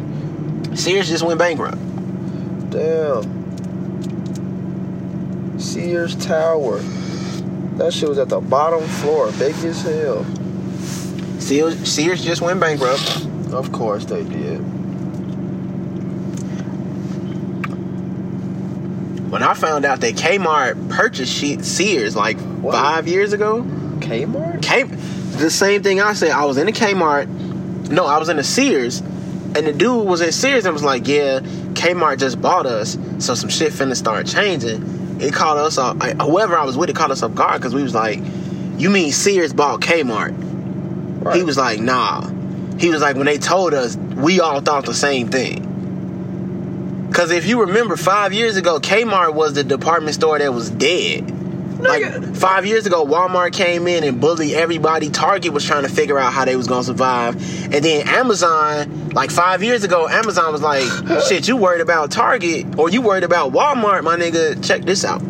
Sears 0.75 1.09
just 1.09 1.23
went 1.23 1.39
bankrupt. 1.39 1.77
Damn. 2.69 3.35
Sears 5.59 6.15
Tower. 6.15 6.79
That 7.77 7.93
shit 7.93 8.09
was 8.09 8.17
at 8.19 8.29
the 8.29 8.39
bottom 8.39 8.83
floor, 8.87 9.31
big 9.33 9.55
as 9.63 9.81
hell. 9.81 10.25
Sears, 11.39 11.77
Sears 11.91 12.23
just 12.23 12.41
went 12.41 12.59
bankrupt. 12.59 13.25
Of 13.51 13.71
course 13.71 14.05
they 14.05 14.23
did. 14.23 14.57
When 19.31 19.43
I 19.43 19.53
found 19.53 19.85
out 19.85 19.99
that 20.01 20.15
Kmart 20.15 20.89
purchased 20.89 21.65
Sears 21.65 22.15
like 22.15 22.39
What? 22.39 22.73
five 22.73 23.07
years 23.07 23.33
ago. 23.33 23.61
Kmart? 23.99 24.61
K, 24.61 24.83
the 24.83 25.49
same 25.51 25.83
thing 25.83 25.99
I 26.01 26.13
said. 26.13 26.31
I 26.31 26.45
was 26.45 26.57
in 26.57 26.67
a 26.67 26.71
Kmart. 26.71 27.27
No, 27.89 28.05
I 28.05 28.17
was 28.17 28.29
in 28.29 28.37
a 28.39 28.43
Sears, 28.43 28.99
and 28.99 29.65
the 29.65 29.73
dude 29.73 30.05
was 30.05 30.21
at 30.21 30.33
Sears 30.33 30.65
and 30.65 30.73
was 30.73 30.83
like, 30.83 31.07
"Yeah, 31.07 31.39
Kmart 31.39 32.19
just 32.19 32.41
bought 32.41 32.65
us, 32.65 32.97
so 33.19 33.33
some 33.35 33.49
shit 33.49 33.71
finna 33.73 33.95
start 33.95 34.25
changing." 34.27 35.17
It 35.19 35.33
caught 35.33 35.57
us 35.57 35.77
off. 35.77 35.97
I- 36.01 36.13
Whoever 36.13 36.57
I 36.57 36.63
was 36.65 36.77
with, 36.77 36.89
it 36.89 36.95
caught 36.95 37.11
us 37.11 37.23
off 37.23 37.33
guard 37.33 37.59
because 37.61 37.73
we 37.73 37.81
was 37.83 37.95
like, 37.95 38.19
"You 38.77 38.89
mean 38.89 39.11
Sears 39.11 39.53
bought 39.53 39.81
Kmart?" 39.81 40.35
Right. 41.23 41.35
He 41.35 41.43
was 41.43 41.57
like, 41.57 41.79
"Nah." 41.79 42.29
He 42.79 42.89
was 42.89 43.01
like, 43.01 43.15
when 43.15 43.25
they 43.25 43.39
told 43.39 43.73
us, 43.73 43.95
we 43.97 44.39
all 44.39 44.61
thought 44.61 44.85
the 44.85 44.93
same 44.93 45.29
thing. 45.29 47.09
Cause 47.11 47.31
if 47.31 47.47
you 47.47 47.61
remember, 47.61 47.95
five 47.95 48.33
years 48.33 48.55
ago, 48.57 48.79
Kmart 48.79 49.33
was 49.33 49.53
the 49.53 49.63
department 49.63 50.13
store 50.13 50.37
that 50.37 50.53
was 50.53 50.69
dead. 50.69 51.25
Like 51.79 52.35
five 52.35 52.65
years 52.65 52.85
ago, 52.87 53.05
Walmart 53.05 53.53
came 53.53 53.87
in 53.87 54.03
and 54.03 54.19
bullied 54.19 54.53
everybody. 54.53 55.09
Target 55.09 55.53
was 55.53 55.63
trying 55.63 55.83
to 55.83 55.89
figure 55.89 56.17
out 56.17 56.33
how 56.33 56.43
they 56.45 56.55
was 56.55 56.67
gonna 56.67 56.83
survive, 56.83 57.35
and 57.73 57.85
then 57.85 58.07
Amazon, 58.07 59.09
like 59.09 59.29
five 59.29 59.61
years 59.61 59.83
ago, 59.83 60.07
Amazon 60.07 60.51
was 60.51 60.61
like, 60.61 60.83
"Shit, 61.27 61.47
you 61.47 61.55
worried 61.55 61.81
about 61.81 62.09
Target 62.09 62.79
or 62.79 62.89
you 62.89 63.01
worried 63.01 63.23
about 63.23 63.51
Walmart, 63.53 64.03
my 64.03 64.17
nigga? 64.17 64.65
Check 64.65 64.81
this 64.83 65.05
out." 65.05 65.21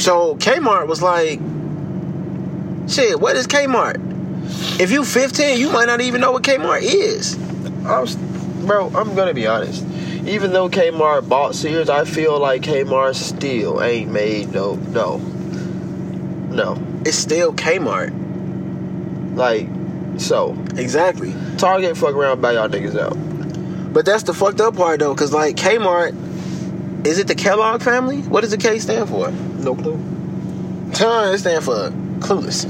So 0.00 0.36
Kmart 0.36 0.88
was 0.88 1.02
like, 1.02 1.38
"Shit, 2.88 3.20
what 3.20 3.36
is 3.36 3.46
Kmart? 3.46 4.00
If 4.80 4.90
you 4.90 5.04
15, 5.04 5.58
you 5.58 5.70
might 5.70 5.86
not 5.86 6.00
even 6.00 6.20
know 6.20 6.32
what 6.32 6.42
Kmart 6.42 6.80
is." 6.82 7.34
I'm, 7.86 8.66
bro, 8.66 8.90
I'm 8.94 9.14
gonna 9.14 9.34
be 9.34 9.46
honest. 9.46 9.84
Even 10.26 10.52
though 10.52 10.68
Kmart 10.70 11.28
bought 11.28 11.54
Sears, 11.54 11.90
I 11.90 12.04
feel 12.04 12.38
like 12.38 12.62
Kmart 12.62 13.14
still 13.14 13.82
ain't 13.82 14.10
made 14.10 14.52
no, 14.52 14.76
no, 14.76 15.18
no. 15.18 16.82
It's 17.04 17.18
still 17.18 17.52
Kmart. 17.52 18.12
Like, 19.36 19.68
so 20.18 20.56
Exactly. 20.76 21.34
Target 21.58 21.96
fuck 21.96 22.14
around, 22.14 22.40
buy 22.40 22.52
y'all 22.52 22.68
niggas 22.68 22.98
out. 22.98 23.92
But 23.92 24.06
that's 24.06 24.22
the 24.22 24.34
fucked 24.34 24.60
up 24.60 24.76
part 24.76 25.00
though, 25.00 25.14
cause 25.14 25.32
like 25.32 25.56
Kmart, 25.56 27.06
is 27.06 27.18
it 27.18 27.26
the 27.26 27.34
Kellogg 27.34 27.82
family? 27.82 28.22
What 28.22 28.40
does 28.40 28.50
the 28.50 28.56
K 28.56 28.78
stand 28.78 29.08
for? 29.08 29.30
No 29.30 29.74
clue. 29.74 29.98
Ton, 30.92 31.34
it 31.34 31.38
stand 31.38 31.64
for 31.64 31.90
clueless. 32.20 32.64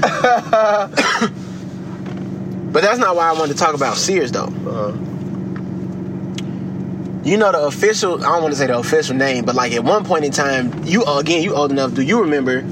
but 2.72 2.82
that's 2.82 2.98
not 2.98 3.16
why 3.16 3.28
I 3.28 3.32
wanted 3.32 3.54
to 3.54 3.58
talk 3.58 3.74
about 3.74 3.96
Sears 3.96 4.30
though. 4.30 4.52
Uh, 4.66 5.09
You 7.22 7.36
know 7.36 7.52
the 7.52 7.60
official, 7.66 8.18
I 8.24 8.32
don't 8.32 8.42
want 8.42 8.54
to 8.54 8.58
say 8.58 8.66
the 8.66 8.78
official 8.78 9.14
name, 9.14 9.44
but 9.44 9.54
like 9.54 9.72
at 9.72 9.84
one 9.84 10.04
point 10.04 10.24
in 10.24 10.32
time, 10.32 10.84
you 10.84 11.04
again, 11.04 11.42
you 11.42 11.54
old 11.54 11.70
enough, 11.70 11.94
do 11.94 12.00
you 12.02 12.20
remember 12.22 12.64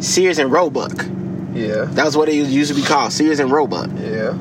Sears 0.00 0.38
and 0.38 0.50
Roebuck? 0.52 1.06
yeah, 1.52 1.86
That 1.86 2.04
was 2.04 2.16
what 2.16 2.28
it 2.28 2.34
used 2.34 2.72
to 2.72 2.80
be 2.80 2.86
called, 2.86 3.12
Sears 3.12 3.40
and 3.40 3.50
Roebuck. 3.50 3.90
yeah. 3.98 4.34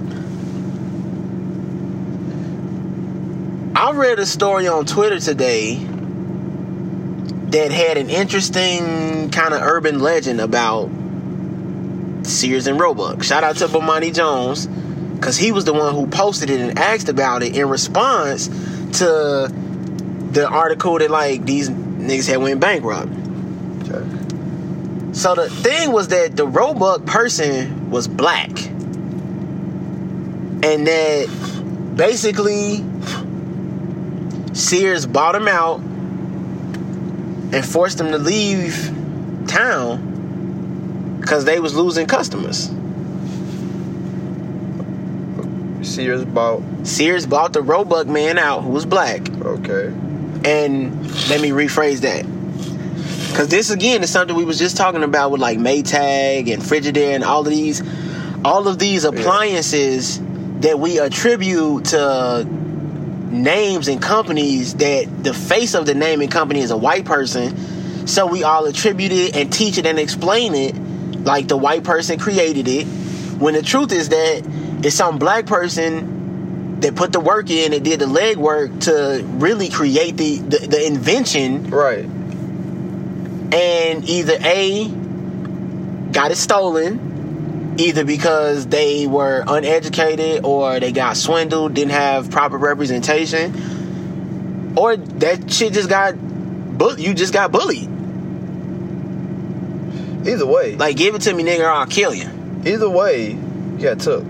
I 3.75 3.91
read 3.93 4.19
a 4.19 4.25
story 4.25 4.67
on 4.67 4.85
Twitter 4.85 5.19
today 5.19 5.75
that 5.75 7.71
had 7.71 7.97
an 7.97 8.09
interesting 8.09 9.29
kind 9.31 9.53
of 9.53 9.61
urban 9.61 9.99
legend 9.99 10.41
about 10.41 10.89
Sears 12.23 12.67
and 12.67 12.79
Roebuck. 12.79 13.23
Shout 13.23 13.43
out 13.43 13.55
to 13.57 13.67
Bomani 13.67 14.13
Jones 14.13 14.67
because 15.15 15.37
he 15.37 15.51
was 15.51 15.65
the 15.65 15.73
one 15.73 15.95
who 15.95 16.07
posted 16.07 16.49
it 16.49 16.59
and 16.59 16.77
asked 16.77 17.09
about 17.09 17.41
it 17.41 17.55
in 17.55 17.67
response 17.69 18.47
to 18.99 19.51
the 20.31 20.47
article 20.47 20.99
that 20.99 21.09
like 21.09 21.43
these 21.45 21.69
niggas 21.69 22.27
had 22.27 22.37
went 22.37 22.59
bankrupt. 22.59 23.11
Okay. 23.89 24.05
So 25.13 25.35
the 25.35 25.49
thing 25.49 25.91
was 25.91 26.09
that 26.09 26.35
the 26.35 26.45
Roebuck 26.45 27.05
person 27.05 27.89
was 27.89 28.07
black. 28.07 28.49
And 30.61 30.85
that 30.87 31.93
basically 31.95 32.83
Sears 34.53 35.05
bought 35.05 35.35
him 35.35 35.47
out 35.47 35.79
and 35.79 37.65
forced 37.65 37.99
him 37.99 38.11
to 38.11 38.17
leave 38.17 38.93
town 39.47 41.17
because 41.19 41.45
they 41.45 41.59
was 41.59 41.75
losing 41.75 42.05
customers. 42.07 42.69
Sears 45.99 46.25
bought. 46.25 46.61
Sears 46.83 47.25
bought 47.25 47.53
the 47.53 47.61
Roebuck 47.61 48.07
man 48.07 48.37
out 48.37 48.63
who 48.63 48.69
was 48.69 48.85
black. 48.85 49.29
Okay. 49.41 49.87
And 50.45 51.05
let 51.29 51.41
me 51.41 51.49
rephrase 51.49 52.01
that. 52.01 52.25
Cause 53.35 53.49
this 53.49 53.69
again 53.69 54.01
is 54.01 54.09
something 54.09 54.35
we 54.35 54.45
was 54.45 54.57
just 54.57 54.75
talking 54.75 55.03
about 55.03 55.31
with 55.31 55.41
like 55.41 55.59
Maytag 55.59 56.51
and 56.51 56.63
Frigidaire 56.63 57.13
and 57.15 57.23
all 57.23 57.41
of 57.41 57.49
these 57.49 57.83
all 58.43 58.67
of 58.67 58.79
these 58.79 59.03
appliances 59.03 60.19
that 60.61 60.79
we 60.79 60.99
attribute 60.99 61.85
to 61.85 62.45
names 63.29 63.87
and 63.87 64.01
companies 64.01 64.75
that 64.75 65.23
the 65.23 65.33
face 65.33 65.75
of 65.75 65.85
the 65.85 65.93
name 65.93 66.21
and 66.21 66.31
company 66.31 66.61
is 66.61 66.71
a 66.71 66.77
white 66.77 67.05
person. 67.05 68.07
So 68.07 68.25
we 68.25 68.43
all 68.43 68.65
attribute 68.65 69.11
it 69.11 69.35
and 69.35 69.51
teach 69.51 69.77
it 69.77 69.85
and 69.85 69.99
explain 69.99 70.55
it 70.55 70.75
like 71.23 71.47
the 71.47 71.57
white 71.57 71.83
person 71.83 72.17
created 72.17 72.67
it. 72.67 72.85
When 73.37 73.53
the 73.53 73.61
truth 73.61 73.91
is 73.91 74.09
that 74.09 74.43
it's 74.83 74.95
some 74.95 75.19
black 75.19 75.45
person 75.45 76.79
that 76.79 76.95
put 76.95 77.11
the 77.11 77.19
work 77.19 77.49
in 77.49 77.73
and 77.73 77.83
did 77.83 77.99
the 77.99 78.05
legwork 78.05 78.83
to 78.85 79.23
really 79.25 79.69
create 79.69 80.15
the, 80.15 80.37
the, 80.37 80.67
the 80.67 80.85
invention 80.87 81.69
Right. 81.69 82.05
and 83.53 84.07
either 84.07 84.37
A 84.39 84.87
got 86.11 86.31
it 86.31 86.37
stolen, 86.37 87.75
either 87.77 88.05
because 88.05 88.67
they 88.67 89.07
were 89.07 89.43
uneducated 89.45 90.45
or 90.45 90.79
they 90.79 90.91
got 90.91 91.17
swindled, 91.17 91.73
didn't 91.73 91.91
have 91.91 92.31
proper 92.31 92.57
representation, 92.57 94.73
or 94.77 94.95
that 94.95 95.51
shit 95.51 95.73
just 95.73 95.89
got 95.89 96.15
bu- 96.15 96.95
you 96.97 97.13
just 97.13 97.33
got 97.33 97.51
bullied. 97.51 97.89
Either 100.25 100.45
way. 100.45 100.75
Like 100.75 100.97
give 100.97 101.15
it 101.15 101.21
to 101.23 101.33
me, 101.33 101.43
nigga, 101.43 101.61
or 101.61 101.69
I'll 101.69 101.85
kill 101.85 102.13
you. 102.13 102.29
Either 102.65 102.89
way, 102.89 103.31
you 103.31 103.77
got 103.79 103.99
took. 103.99 104.25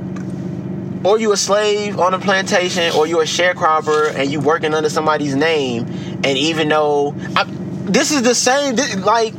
Or 1.03 1.17
you 1.17 1.31
a 1.31 1.37
slave 1.37 1.97
on 1.97 2.13
a 2.13 2.19
plantation, 2.19 2.93
or 2.93 3.07
you're 3.07 3.21
a 3.21 3.25
sharecropper 3.25 4.13
and 4.13 4.29
you 4.29 4.41
working 4.41 4.73
under 4.73 4.89
somebody's 4.89 5.35
name, 5.35 5.85
and 6.23 6.37
even 6.37 6.67
though 6.67 7.15
I, 7.35 7.45
this 7.45 8.11
is 8.11 8.23
the 8.23 8.35
same, 8.35 8.75
this, 8.75 8.97
like 8.97 9.33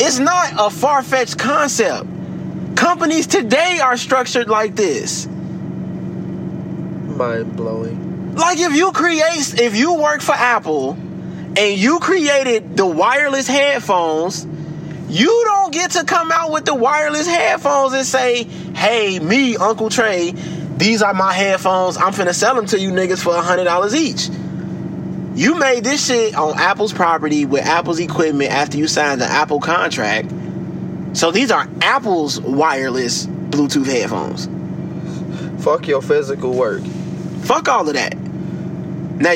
it's 0.00 0.18
not 0.18 0.54
a 0.58 0.70
far 0.70 1.02
fetched 1.02 1.38
concept. 1.38 2.08
Companies 2.76 3.26
today 3.26 3.80
are 3.82 3.96
structured 3.96 4.48
like 4.48 4.74
this. 4.74 5.26
Mind 7.16 7.54
blowing. 7.54 8.34
Like 8.34 8.58
if 8.58 8.74
you 8.74 8.90
create, 8.92 9.60
if 9.60 9.76
you 9.76 9.94
work 9.94 10.22
for 10.22 10.34
Apple, 10.34 10.96
and 11.56 11.78
you 11.78 12.00
created 12.00 12.76
the 12.76 12.86
wireless 12.86 13.46
headphones, 13.46 14.46
you 15.08 15.42
don't 15.44 15.72
get 15.72 15.92
to 15.92 16.04
come 16.04 16.32
out 16.32 16.50
with 16.50 16.64
the 16.64 16.74
wireless 16.74 17.26
headphones 17.26 17.92
and 17.92 18.04
say, 18.04 18.44
hey, 18.74 19.20
me, 19.20 19.56
Uncle 19.56 19.88
Trey, 19.88 20.34
these 20.76 21.02
are 21.02 21.14
my 21.14 21.32
headphones. 21.32 21.96
I'm 21.96 22.12
finna 22.12 22.34
sell 22.34 22.54
them 22.54 22.66
to 22.66 22.78
you 22.78 22.90
niggas 22.90 23.22
for 23.22 23.34
hundred 23.34 23.64
dollars 23.64 23.94
each. 23.94 24.28
You 25.36 25.56
made 25.56 25.82
this 25.84 26.06
shit 26.06 26.34
on 26.36 26.58
Apple's 26.58 26.92
property 26.92 27.44
with 27.44 27.64
Apple's 27.64 27.98
equipment 27.98 28.50
after 28.52 28.76
you 28.78 28.86
signed 28.86 29.20
the 29.20 29.26
Apple 29.26 29.60
contract. 29.60 30.30
So 31.16 31.30
these 31.30 31.50
are 31.50 31.68
Apple's 31.80 32.40
wireless 32.40 33.26
Bluetooth 33.26 33.86
headphones. 33.86 34.48
Fuck 35.64 35.86
your 35.88 36.02
physical 36.02 36.52
work. 36.54 36.82
Fuck 37.42 37.68
all 37.68 37.88
of 37.88 37.94
that. 37.94 38.16
Now, 38.16 39.32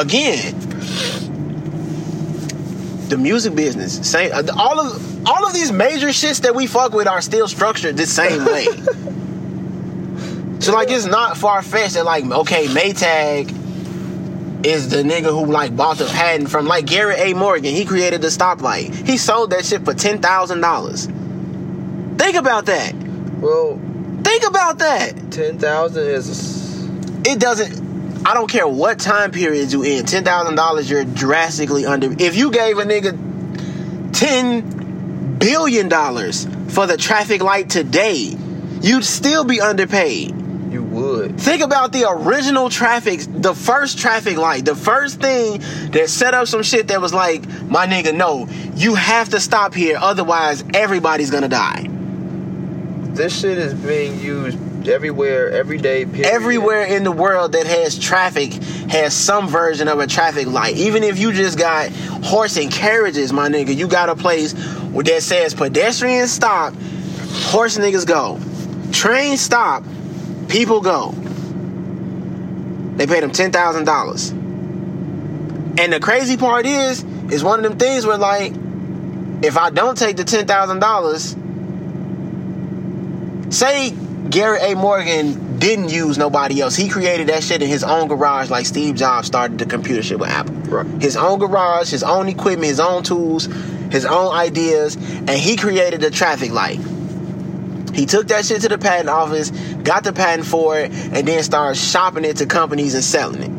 again, 0.00 0.58
the 3.08 3.16
music 3.18 3.54
business, 3.54 4.08
same. 4.10 4.32
uh, 4.32 4.42
All 4.56 4.80
of 4.80 5.26
all 5.28 5.46
of 5.46 5.52
these 5.52 5.70
major 5.70 6.08
shits 6.08 6.40
that 6.42 6.54
we 6.54 6.66
fuck 6.66 6.92
with 6.92 7.06
are 7.06 7.20
still 7.20 7.46
structured 7.48 7.96
the 7.96 8.06
same 8.06 8.44
way. 8.44 8.66
so 10.62 10.72
like, 10.72 10.90
it's 10.90 11.06
not 11.06 11.36
far 11.36 11.62
fetched 11.62 11.94
that 11.94 12.04
like, 12.04 12.24
okay, 12.24 12.66
Maytag 12.66 13.60
is 14.64 14.88
the 14.90 14.98
nigga 15.02 15.30
who 15.30 15.50
like 15.50 15.74
bought 15.76 15.98
the 15.98 16.06
patent 16.06 16.48
from 16.50 16.66
like 16.66 16.86
Garrett 16.86 17.18
A. 17.18 17.34
Morgan. 17.34 17.74
He 17.74 17.84
created 17.84 18.22
the 18.22 18.28
stoplight. 18.28 18.94
He 19.06 19.16
sold 19.16 19.50
that 19.50 19.64
shit 19.64 19.84
for 19.84 19.94
ten 19.94 20.20
thousand 20.20 20.60
dollars. 20.60 21.06
Think 21.06 22.36
about 22.36 22.66
that. 22.66 22.94
Well, 23.40 23.80
Think 24.22 24.46
about 24.46 24.78
that. 24.78 25.32
ten 25.32 25.58
thousand 25.58 26.06
is 26.06 26.86
it 27.26 27.40
doesn't 27.40 28.24
I 28.24 28.34
don't 28.34 28.48
care 28.48 28.68
what 28.68 29.00
time 29.00 29.32
period 29.32 29.72
you 29.72 29.82
in. 29.82 30.06
Ten 30.06 30.22
thousand 30.22 30.54
dollars, 30.54 30.88
you're 30.88 31.04
drastically 31.04 31.84
under. 31.84 32.12
If 32.22 32.36
you 32.36 32.52
gave 32.52 32.78
a 32.78 32.84
nigga 32.84 34.12
ten 34.12 35.38
billion 35.38 35.88
dollars 35.88 36.46
for 36.68 36.86
the 36.86 36.96
traffic 36.96 37.42
light 37.42 37.68
today, 37.68 38.36
you'd 38.80 39.04
still 39.04 39.42
be 39.42 39.60
underpaid. 39.60 40.36
Think 41.38 41.62
about 41.62 41.92
the 41.92 42.08
original 42.08 42.70
traffic, 42.70 43.20
the 43.28 43.54
first 43.54 43.98
traffic 43.98 44.36
light, 44.36 44.64
the 44.64 44.76
first 44.76 45.20
thing 45.20 45.60
that 45.90 46.08
set 46.08 46.34
up 46.34 46.46
some 46.46 46.62
shit 46.62 46.88
that 46.88 47.00
was 47.00 47.12
like, 47.12 47.46
my 47.64 47.86
nigga, 47.86 48.14
no, 48.14 48.46
you 48.74 48.94
have 48.94 49.30
to 49.30 49.40
stop 49.40 49.74
here, 49.74 49.98
otherwise 50.00 50.62
everybody's 50.74 51.30
gonna 51.30 51.48
die. 51.48 51.88
This 53.14 53.40
shit 53.40 53.58
is 53.58 53.74
being 53.74 54.20
used 54.20 54.58
everywhere, 54.88 55.50
every 55.50 55.78
day. 55.78 56.04
Period. 56.04 56.26
everywhere 56.26 56.84
in 56.84 57.04
the 57.04 57.12
world 57.12 57.52
that 57.52 57.66
has 57.66 57.98
traffic 57.98 58.54
has 58.90 59.14
some 59.14 59.48
version 59.48 59.88
of 59.88 60.00
a 60.00 60.06
traffic 60.06 60.46
light. 60.46 60.76
Even 60.76 61.02
if 61.02 61.18
you 61.18 61.32
just 61.32 61.58
got 61.58 61.90
horse 62.24 62.56
and 62.56 62.70
carriages, 62.70 63.32
my 63.32 63.48
nigga, 63.48 63.74
you 63.74 63.86
got 63.86 64.08
a 64.08 64.16
place 64.16 64.52
where 64.92 65.04
that 65.04 65.22
says 65.22 65.54
pedestrian 65.54 66.26
stop, 66.26 66.74
horse 67.50 67.78
niggas 67.78 68.06
go. 68.06 68.40
Train 68.92 69.36
stop, 69.36 69.84
people 70.48 70.80
go. 70.80 71.14
They 72.96 73.06
paid 73.06 73.22
him 73.22 73.30
ten 73.30 73.52
thousand 73.52 73.84
dollars. 73.84 74.30
And 74.30 75.92
the 75.92 76.00
crazy 76.00 76.36
part 76.36 76.66
is, 76.66 77.02
is 77.30 77.42
one 77.42 77.58
of 77.58 77.70
them 77.70 77.78
things 77.78 78.04
where 78.04 78.18
like, 78.18 78.52
if 79.42 79.56
I 79.56 79.70
don't 79.70 79.96
take 79.96 80.16
the 80.16 80.24
ten 80.24 80.46
thousand 80.46 80.80
dollars, 80.80 81.34
say 83.54 83.90
Gary 84.28 84.60
A. 84.60 84.76
Morgan 84.76 85.58
didn't 85.58 85.90
use 85.90 86.18
nobody 86.18 86.60
else. 86.60 86.76
He 86.76 86.88
created 86.88 87.28
that 87.28 87.42
shit 87.42 87.62
in 87.62 87.68
his 87.68 87.84
own 87.84 88.08
garage, 88.08 88.50
like 88.50 88.66
Steve 88.66 88.96
Jobs 88.96 89.26
started 89.26 89.58
the 89.58 89.66
computer 89.66 90.02
shit 90.02 90.18
with 90.18 90.28
Apple. 90.28 90.54
Right. 90.54 90.86
His 91.02 91.16
own 91.16 91.38
garage, 91.38 91.90
his 91.90 92.02
own 92.02 92.28
equipment, 92.28 92.66
his 92.66 92.80
own 92.80 93.02
tools, 93.02 93.46
his 93.90 94.04
own 94.04 94.34
ideas, 94.34 94.96
and 94.96 95.30
he 95.30 95.56
created 95.56 96.00
the 96.00 96.10
traffic 96.10 96.50
light. 96.50 96.80
He 97.94 98.06
took 98.06 98.28
that 98.28 98.44
shit 98.46 98.62
to 98.62 98.68
the 98.68 98.78
patent 98.78 99.08
office, 99.08 99.50
got 99.82 100.04
the 100.04 100.12
patent 100.12 100.46
for 100.46 100.78
it, 100.78 100.90
and 100.92 101.26
then 101.28 101.42
started 101.42 101.78
shopping 101.78 102.24
it 102.24 102.36
to 102.38 102.46
companies 102.46 102.94
and 102.94 103.04
selling 103.04 103.42
it. 103.42 103.50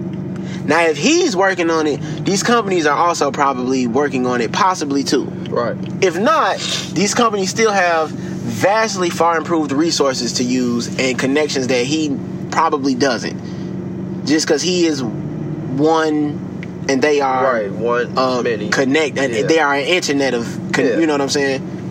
Now, 0.66 0.82
if 0.86 0.98
he's 0.98 1.36
working 1.36 1.70
on 1.70 1.88
it, 1.88 1.98
these 2.26 2.42
companies 2.42 2.86
are 2.86 2.98
also 2.98 3.32
probably 3.32 3.86
working 3.86 4.26
on 4.26 4.40
it, 4.42 4.52
possibly 4.54 5.04
too. 5.04 5.26
Right. 5.26 5.76
If 6.02 6.18
not, 6.18 6.58
these 6.94 7.14
companies 7.14 7.50
still 7.50 7.72
have 7.72 8.10
vastly 8.12 9.10
far 9.10 9.38
improved 9.38 9.72
resources 9.72 10.34
to 10.34 10.44
use 10.44 10.88
and 11.00 11.20
connections 11.20 11.68
that 11.68 11.86
he 11.86 12.18
probably 12.50 12.96
doesn't. 12.96 14.26
Just 14.26 14.48
because 14.48 14.62
he 14.62 14.86
is 14.86 15.04
one 15.04 16.86
and 16.90 17.02
they 17.02 17.20
are 17.22 17.44
Right. 17.54 17.72
One 17.72 18.18
uh, 18.18 18.42
many. 18.42 18.70
connect 18.70 19.18
and 19.18 19.34
Yeah. 19.34 19.44
they 19.44 19.60
are 19.60 19.76
an 19.76 19.86
internet 19.86 20.34
of 20.34 20.46
con- 20.74 20.86
Yeah. 20.86 20.98
you 21.00 21.06
know 21.08 21.14
what 21.14 21.22
I'm 21.22 21.30
saying. 21.30 21.83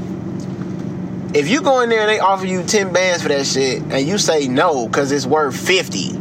If 1.34 1.48
you 1.48 1.62
go 1.62 1.80
in 1.80 1.88
there 1.88 2.00
and 2.00 2.10
they 2.10 2.18
offer 2.18 2.44
you 2.44 2.62
ten 2.62 2.92
bands 2.92 3.22
for 3.22 3.28
that 3.28 3.46
shit 3.46 3.82
and 3.82 4.06
you 4.06 4.18
say 4.18 4.48
no 4.48 4.86
because 4.86 5.10
it's 5.12 5.24
worth 5.24 5.56
fifty, 5.56 6.12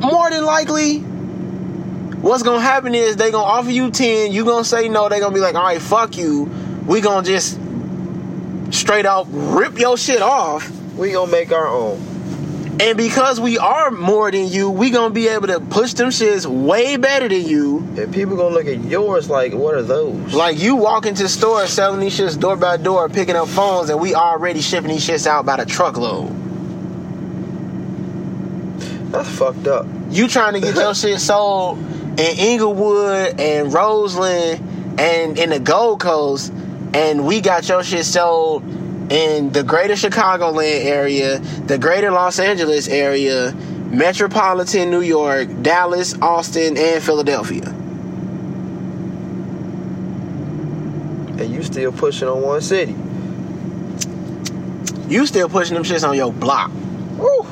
more 0.00 0.30
than 0.30 0.44
likely, 0.44 1.00
what's 2.20 2.42
gonna 2.42 2.60
happen 2.60 2.94
is 2.94 3.16
they 3.16 3.30
gonna 3.30 3.44
offer 3.44 3.70
you 3.70 3.90
ten, 3.90 4.32
you 4.32 4.44
gonna 4.44 4.64
say 4.64 4.88
no, 4.88 5.08
they 5.10 5.20
gonna 5.20 5.34
be 5.34 5.40
like, 5.40 5.54
all 5.54 5.64
right, 5.64 5.82
fuck 5.82 6.16
you, 6.16 6.44
we 6.86 7.02
gonna 7.02 7.26
just 7.26 7.58
straight 8.70 9.04
up 9.04 9.26
rip 9.30 9.78
your 9.78 9.98
shit 9.98 10.22
off. 10.22 10.70
we 10.96 11.12
gonna 11.12 11.30
make 11.30 11.52
our 11.52 11.68
own. 11.68 12.11
And 12.80 12.96
because 12.96 13.38
we 13.38 13.58
are 13.58 13.90
more 13.90 14.30
than 14.30 14.48
you, 14.48 14.70
we 14.70 14.90
gonna 14.90 15.12
be 15.12 15.28
able 15.28 15.46
to 15.48 15.60
push 15.60 15.92
them 15.92 16.08
shits 16.08 16.46
way 16.46 16.96
better 16.96 17.28
than 17.28 17.42
you. 17.42 17.78
And 17.98 18.12
people 18.12 18.36
gonna 18.36 18.54
look 18.54 18.66
at 18.66 18.82
yours 18.84 19.28
like, 19.28 19.52
what 19.52 19.74
are 19.74 19.82
those? 19.82 20.32
Like 20.32 20.58
you 20.58 20.76
walk 20.76 21.04
into 21.04 21.28
stores 21.28 21.70
selling 21.70 22.00
these 22.00 22.18
shits 22.18 22.38
door 22.38 22.56
by 22.56 22.78
door, 22.78 23.10
picking 23.10 23.36
up 23.36 23.48
phones, 23.48 23.90
and 23.90 24.00
we 24.00 24.14
already 24.14 24.62
shipping 24.62 24.88
these 24.90 25.06
shits 25.06 25.26
out 25.26 25.44
by 25.44 25.56
the 25.56 25.66
truckload. 25.66 26.30
That's 29.12 29.28
fucked 29.28 29.66
up. 29.66 29.86
You 30.10 30.26
trying 30.26 30.54
to 30.54 30.60
get 30.60 30.74
your 30.74 30.94
shit 30.96 31.20
sold 31.20 31.78
in 31.78 32.38
Inglewood 32.38 33.38
and 33.38 33.70
Roseland 33.72 34.98
and 34.98 35.38
in 35.38 35.50
the 35.50 35.60
Gold 35.60 36.00
Coast, 36.00 36.50
and 36.94 37.26
we 37.26 37.42
got 37.42 37.68
your 37.68 37.84
shit 37.84 38.06
sold 38.06 38.64
in 39.12 39.52
the 39.52 39.62
greater 39.62 39.92
Chicagoland 39.92 40.86
area, 40.86 41.38
the 41.38 41.76
greater 41.76 42.10
Los 42.10 42.38
Angeles 42.38 42.88
area, 42.88 43.52
metropolitan 43.90 44.88
New 44.88 45.02
York, 45.02 45.48
Dallas, 45.60 46.14
Austin, 46.22 46.78
and 46.78 47.02
Philadelphia. 47.02 47.68
And 51.38 51.52
you 51.52 51.62
still 51.62 51.92
pushing 51.92 52.26
on 52.26 52.40
one 52.40 52.62
city. 52.62 52.96
You 55.12 55.26
still 55.26 55.50
pushing 55.50 55.74
them 55.74 55.84
shits 55.84 56.08
on 56.08 56.16
your 56.16 56.32
block. 56.32 56.70
Woo. 57.18 57.42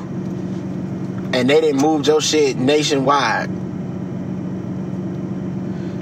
and 1.35 1.49
they 1.49 1.61
didn't 1.61 1.83
move 1.83 2.07
your 2.07 2.23
shit 2.23 2.57
nationwide. 2.57 3.51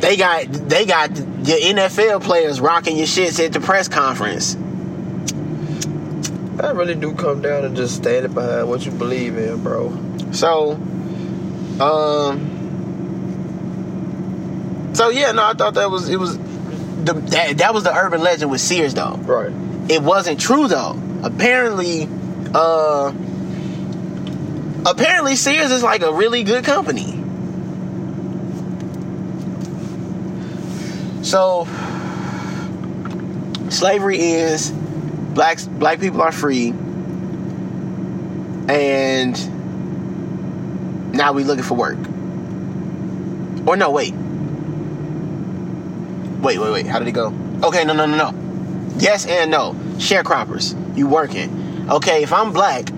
They 0.00 0.16
got 0.16 0.46
they 0.52 0.86
got 0.86 1.16
your 1.16 1.59
NFL 1.59 2.22
players 2.22 2.61
rocking 2.61 2.96
your 2.96 3.09
shits 3.09 3.44
at 3.44 3.52
the 3.52 3.59
press 3.59 3.88
conference. 3.88 4.56
That 6.59 6.74
really 6.74 6.96
do 6.96 7.14
come 7.14 7.40
down 7.40 7.62
to 7.62 7.70
just 7.70 7.94
standing 7.94 8.34
behind 8.34 8.68
what 8.68 8.84
you 8.84 8.90
believe 8.90 9.38
in, 9.38 9.62
bro. 9.62 9.96
So, 10.32 10.72
um, 11.80 12.59
so 14.92 15.09
yeah, 15.11 15.30
no, 15.30 15.44
I 15.44 15.52
thought 15.54 15.74
that 15.74 15.88
was 15.88 16.09
it 16.09 16.18
was 16.18 16.36
the 16.36 17.12
that, 17.14 17.59
that 17.59 17.72
was 17.72 17.84
the 17.84 17.94
urban 17.94 18.22
legend 18.22 18.50
with 18.50 18.61
Sears 18.61 18.92
though. 18.92 19.14
Right. 19.18 19.52
It 19.88 20.02
wasn't 20.02 20.40
true 20.40 20.66
though. 20.66 21.00
Apparently, 21.22 22.09
uh, 22.52 23.12
apparently 24.84 25.36
Sears 25.36 25.70
is 25.70 25.84
like 25.84 26.02
a 26.02 26.12
really 26.12 26.42
good 26.42 26.64
company. 26.64 27.14
So, 31.22 31.68
slavery 33.70 34.18
ends. 34.20 34.72
Blacks, 35.35 35.66
black 35.66 36.01
people 36.01 36.20
are 36.22 36.33
free, 36.33 36.70
and 38.68 39.35
now 41.14 41.33
we 41.33 41.45
looking 41.45 41.64
for 41.64 41.74
work. 41.74 41.99
Or 43.66 43.76
no, 43.76 43.91
wait. 43.91 44.14
Wait, 46.43 46.59
wait, 46.59 46.72
wait. 46.72 46.87
How 46.87 46.99
did 46.99 47.09
it 47.09 47.12
go? 47.12 47.33
Okay, 47.62 47.85
no, 47.85 47.93
no, 47.93 48.07
no, 48.07 48.16
no. 48.31 48.33
Yes 48.99 49.26
and 49.26 49.51
no. 49.51 49.74
Sharecroppers, 49.99 50.74
you 50.97 51.07
working. 51.07 51.87
Okay, 51.91 52.22
if 52.22 52.33
I'm 52.33 52.53
black 52.53 52.89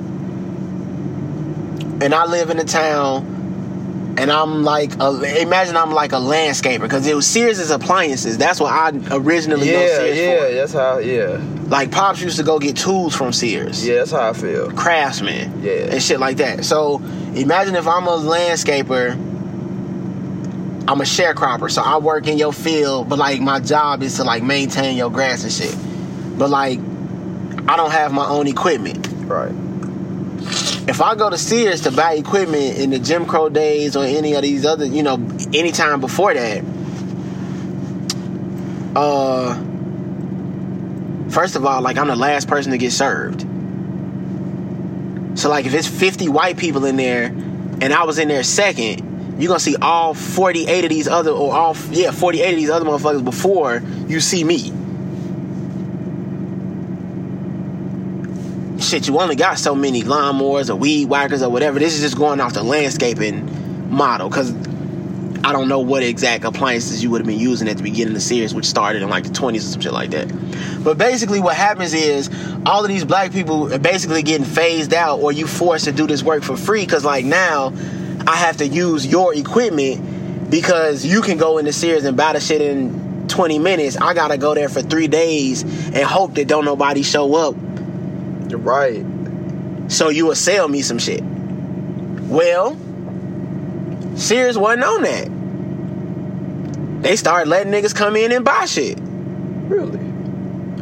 and 2.02 2.14
I 2.14 2.24
live 2.26 2.50
in 2.50 2.58
a 2.58 2.64
town 2.64 4.14
and 4.18 4.30
I'm 4.30 4.62
like, 4.64 4.94
a, 5.00 5.40
imagine 5.40 5.76
I'm 5.76 5.92
like 5.92 6.12
a 6.12 6.16
landscaper 6.16 6.82
because 6.82 7.06
it 7.06 7.14
was 7.14 7.26
Sears 7.26 7.58
is 7.58 7.70
appliances. 7.70 8.36
That's 8.38 8.60
what 8.60 8.72
I 8.72 8.90
originally 9.14 9.66
know 9.70 9.80
Yeah, 9.80 9.96
Sears 9.96 10.18
yeah, 10.18 10.36
for. 10.48 10.54
that's 10.54 10.72
how. 10.72 10.98
Yeah, 10.98 11.40
Like 11.70 11.90
Pops 11.92 12.20
used 12.20 12.36
to 12.38 12.42
go 12.42 12.58
get 12.58 12.76
tools 12.76 13.14
from 13.14 13.32
Sears, 13.32 13.86
yeah, 13.86 13.98
that's 13.98 14.10
how 14.10 14.30
I 14.30 14.32
feel. 14.32 14.70
craftsman, 14.72 15.62
Yeah. 15.62 15.92
and 15.92 16.02
shit 16.02 16.18
like 16.18 16.38
that. 16.38 16.64
So 16.64 16.96
imagine 17.34 17.76
if 17.76 17.86
I'm 17.86 18.06
a 18.08 18.16
landscaper, 18.18 19.12
I'm 20.88 21.00
a 21.00 21.04
sharecropper, 21.04 21.70
so 21.70 21.80
I 21.80 21.98
work 21.98 22.26
in 22.26 22.38
your 22.38 22.52
field, 22.52 23.08
but 23.08 23.20
like 23.20 23.40
my 23.40 23.60
job 23.60 24.02
is 24.02 24.16
to 24.16 24.24
like 24.24 24.42
maintain 24.42 24.96
your 24.96 25.10
grass 25.10 25.44
and 25.44 25.52
shit. 25.52 25.76
But 26.36 26.50
like 26.50 26.80
I 27.68 27.76
don't 27.76 27.92
have 27.92 28.12
my 28.12 28.26
own 28.26 28.48
equipment. 28.48 29.06
Right. 29.26 29.52
If 30.88 31.00
I 31.00 31.14
go 31.14 31.30
to 31.30 31.38
Sears 31.38 31.82
to 31.82 31.92
buy 31.92 32.14
equipment 32.14 32.78
in 32.78 32.90
the 32.90 32.98
Jim 32.98 33.26
Crow 33.26 33.48
days 33.48 33.94
or 33.94 34.02
any 34.04 34.34
of 34.34 34.42
these 34.42 34.66
other, 34.66 34.86
you 34.86 35.04
know, 35.04 35.14
anytime 35.54 36.00
before 36.00 36.34
that, 36.34 36.64
uh 38.96 39.54
first 41.30 41.56
of 41.56 41.64
all, 41.64 41.80
like 41.82 41.96
I'm 41.96 42.08
the 42.08 42.16
last 42.16 42.48
person 42.48 42.72
to 42.72 42.78
get 42.78 42.92
served. 42.92 43.40
So 45.38 45.48
like 45.48 45.66
if 45.66 45.74
it's 45.74 45.88
50 45.88 46.28
white 46.28 46.56
people 46.56 46.84
in 46.84 46.96
there 46.96 47.24
and 47.26 47.92
I 47.92 48.04
was 48.04 48.18
in 48.18 48.28
there 48.28 48.42
second, 48.42 49.40
you're 49.40 49.48
gonna 49.48 49.60
see 49.60 49.76
all 49.76 50.12
48 50.12 50.84
of 50.84 50.90
these 50.90 51.08
other 51.08 51.30
or 51.30 51.54
all 51.54 51.76
yeah, 51.90 52.10
48 52.10 52.50
of 52.50 52.56
these 52.56 52.70
other 52.70 52.84
motherfuckers 52.84 53.24
before 53.24 53.82
you 54.06 54.20
see 54.20 54.44
me. 54.44 54.72
Shit, 58.80 59.08
you 59.08 59.18
only 59.18 59.36
got 59.36 59.58
so 59.58 59.74
many 59.74 60.02
lawnmowers 60.02 60.68
or 60.68 60.76
weed 60.76 61.06
whackers 61.08 61.42
or 61.42 61.50
whatever. 61.50 61.78
This 61.78 61.94
is 61.94 62.00
just 62.00 62.16
going 62.16 62.40
off 62.40 62.54
the 62.54 62.62
landscaping 62.62 63.90
model 63.90 64.28
because 64.28 64.52
I 65.42 65.52
don't 65.52 65.68
know 65.68 65.80
what 65.80 66.02
exact 66.02 66.44
appliances 66.44 67.02
you 67.02 67.10
would 67.10 67.20
have 67.20 67.26
been 67.26 67.38
using 67.38 67.66
at 67.68 67.78
the 67.78 67.82
beginning 67.82 68.08
of 68.08 68.14
the 68.14 68.20
Sears, 68.20 68.54
which 68.54 68.66
started 68.66 69.02
in 69.02 69.08
like 69.08 69.24
the 69.24 69.30
20s 69.30 69.56
or 69.56 69.60
some 69.60 69.80
shit 69.80 69.92
like 69.92 70.10
that. 70.10 70.28
But 70.84 70.98
basically, 70.98 71.40
what 71.40 71.56
happens 71.56 71.94
is 71.94 72.28
all 72.66 72.82
of 72.82 72.88
these 72.88 73.04
black 73.04 73.32
people 73.32 73.72
are 73.72 73.78
basically 73.78 74.22
getting 74.22 74.44
phased 74.44 74.92
out, 74.92 75.20
or 75.20 75.32
you 75.32 75.46
forced 75.46 75.86
to 75.86 75.92
do 75.92 76.06
this 76.06 76.22
work 76.22 76.42
for 76.42 76.56
free 76.56 76.84
because, 76.84 77.04
like, 77.04 77.24
now 77.24 77.72
I 78.26 78.36
have 78.36 78.58
to 78.58 78.66
use 78.66 79.06
your 79.06 79.34
equipment 79.34 80.50
because 80.50 81.06
you 81.06 81.22
can 81.22 81.38
go 81.38 81.56
in 81.58 81.64
the 81.64 81.72
Sears 81.72 82.04
and 82.04 82.16
buy 82.16 82.34
the 82.34 82.40
shit 82.40 82.60
in 82.60 83.26
20 83.28 83.58
minutes. 83.58 83.96
I 83.96 84.12
gotta 84.12 84.36
go 84.36 84.54
there 84.54 84.68
for 84.68 84.82
three 84.82 85.08
days 85.08 85.62
and 85.62 85.96
hope 85.98 86.34
that 86.34 86.48
don't 86.48 86.64
nobody 86.64 87.02
show 87.02 87.34
up 87.34 87.54
You're 88.50 88.58
right. 88.58 89.04
so 89.88 90.08
you 90.10 90.26
will 90.26 90.34
sell 90.34 90.68
me 90.68 90.82
some 90.82 90.98
shit. 90.98 91.22
Well, 91.22 92.76
Sears 94.20 94.58
wasn't 94.58 94.84
on 94.84 95.02
that. 95.02 97.02
They 97.02 97.16
started 97.16 97.48
letting 97.48 97.72
niggas 97.72 97.94
come 97.94 98.16
in 98.16 98.32
and 98.32 98.44
buy 98.44 98.66
shit. 98.66 98.98
Really. 99.00 99.98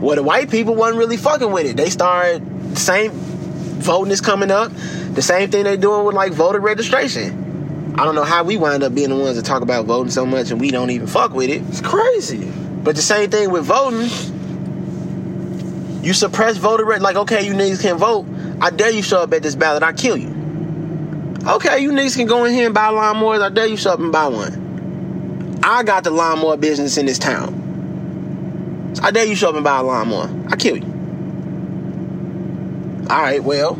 Well, 0.00 0.16
the 0.16 0.24
white 0.24 0.50
people 0.50 0.74
wasn't 0.74 0.98
really 0.98 1.16
fucking 1.16 1.52
with 1.52 1.66
it. 1.66 1.76
They 1.76 1.88
started 1.88 2.42
the 2.72 2.80
same 2.80 3.12
voting 3.12 4.12
is 4.12 4.20
coming 4.20 4.50
up. 4.50 4.72
The 5.14 5.22
same 5.22 5.52
thing 5.52 5.62
they 5.64 5.76
doing 5.76 6.04
with 6.04 6.16
like 6.16 6.32
voter 6.32 6.58
registration. 6.58 7.94
I 7.96 8.04
don't 8.04 8.16
know 8.16 8.24
how 8.24 8.42
we 8.42 8.56
wind 8.56 8.82
up 8.82 8.92
being 8.92 9.10
the 9.10 9.16
ones 9.16 9.36
that 9.36 9.44
talk 9.44 9.62
about 9.62 9.86
voting 9.86 10.10
so 10.10 10.26
much 10.26 10.50
and 10.50 10.60
we 10.60 10.72
don't 10.72 10.90
even 10.90 11.06
fuck 11.06 11.32
with 11.32 11.48
it. 11.48 11.62
It's 11.68 11.80
crazy. 11.80 12.44
But 12.44 12.96
the 12.96 13.02
same 13.02 13.30
thing 13.30 13.50
with 13.50 13.64
voting. 13.64 14.08
You 16.04 16.12
suppress 16.12 16.56
voter 16.56 16.84
reg 16.84 17.02
like 17.02 17.16
okay, 17.16 17.46
you 17.46 17.52
niggas 17.52 17.82
can't 17.82 18.00
vote. 18.00 18.26
I 18.60 18.70
dare 18.70 18.90
you 18.90 19.02
show 19.02 19.22
up 19.22 19.32
at 19.32 19.44
this 19.44 19.54
ballot, 19.54 19.84
I 19.84 19.92
kill 19.92 20.16
you. 20.16 20.37
Okay, 21.46 21.78
you 21.80 21.92
niggas 21.92 22.16
can 22.16 22.26
go 22.26 22.44
in 22.44 22.52
here 22.52 22.66
and 22.66 22.74
buy 22.74 22.88
lawnmowers. 22.88 23.40
I 23.42 23.48
dare 23.48 23.66
you 23.66 23.76
and 23.90 24.12
buy 24.12 24.26
one. 24.26 25.60
I 25.62 25.82
got 25.82 26.04
the 26.04 26.10
lawnmower 26.10 26.56
business 26.56 26.96
in 26.96 27.06
this 27.06 27.18
town. 27.18 27.66
I 29.02 29.10
dare 29.10 29.24
you 29.24 29.48
and 29.48 29.64
buy 29.64 29.78
a 29.78 29.82
lawnmower. 29.82 30.30
I 30.48 30.56
kill 30.56 30.76
you. 30.76 30.84
All 33.08 33.22
right, 33.22 33.42
well, 33.42 33.74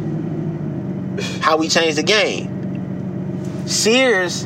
how 1.41 1.57
we 1.57 1.69
change 1.69 1.97
the 1.97 2.03
game? 2.03 3.67
Sears 3.67 4.45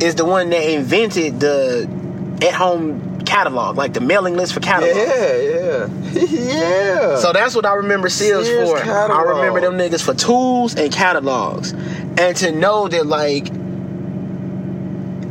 is 0.00 0.16
the 0.16 0.24
one 0.24 0.50
that 0.50 0.68
invented 0.68 1.40
the 1.40 1.88
at-home 2.42 3.09
catalog, 3.30 3.76
like 3.76 3.92
the 3.94 4.00
mailing 4.00 4.36
list 4.36 4.52
for 4.52 4.60
catalog. 4.60 4.96
Yeah, 4.96 5.36
yeah, 5.36 5.86
yeah. 6.12 7.16
So 7.16 7.32
that's 7.32 7.54
what 7.54 7.64
I 7.64 7.74
remember 7.74 8.08
Sears, 8.08 8.46
Sears 8.46 8.68
for. 8.68 8.78
catalog. 8.80 9.18
I 9.18 9.22
remember 9.30 9.60
them 9.60 9.74
niggas 9.74 10.04
for 10.04 10.14
tools 10.14 10.74
and 10.74 10.92
catalogs. 10.92 11.72
And 11.72 12.36
to 12.38 12.50
know 12.50 12.88
that 12.88 13.06
like 13.06 13.46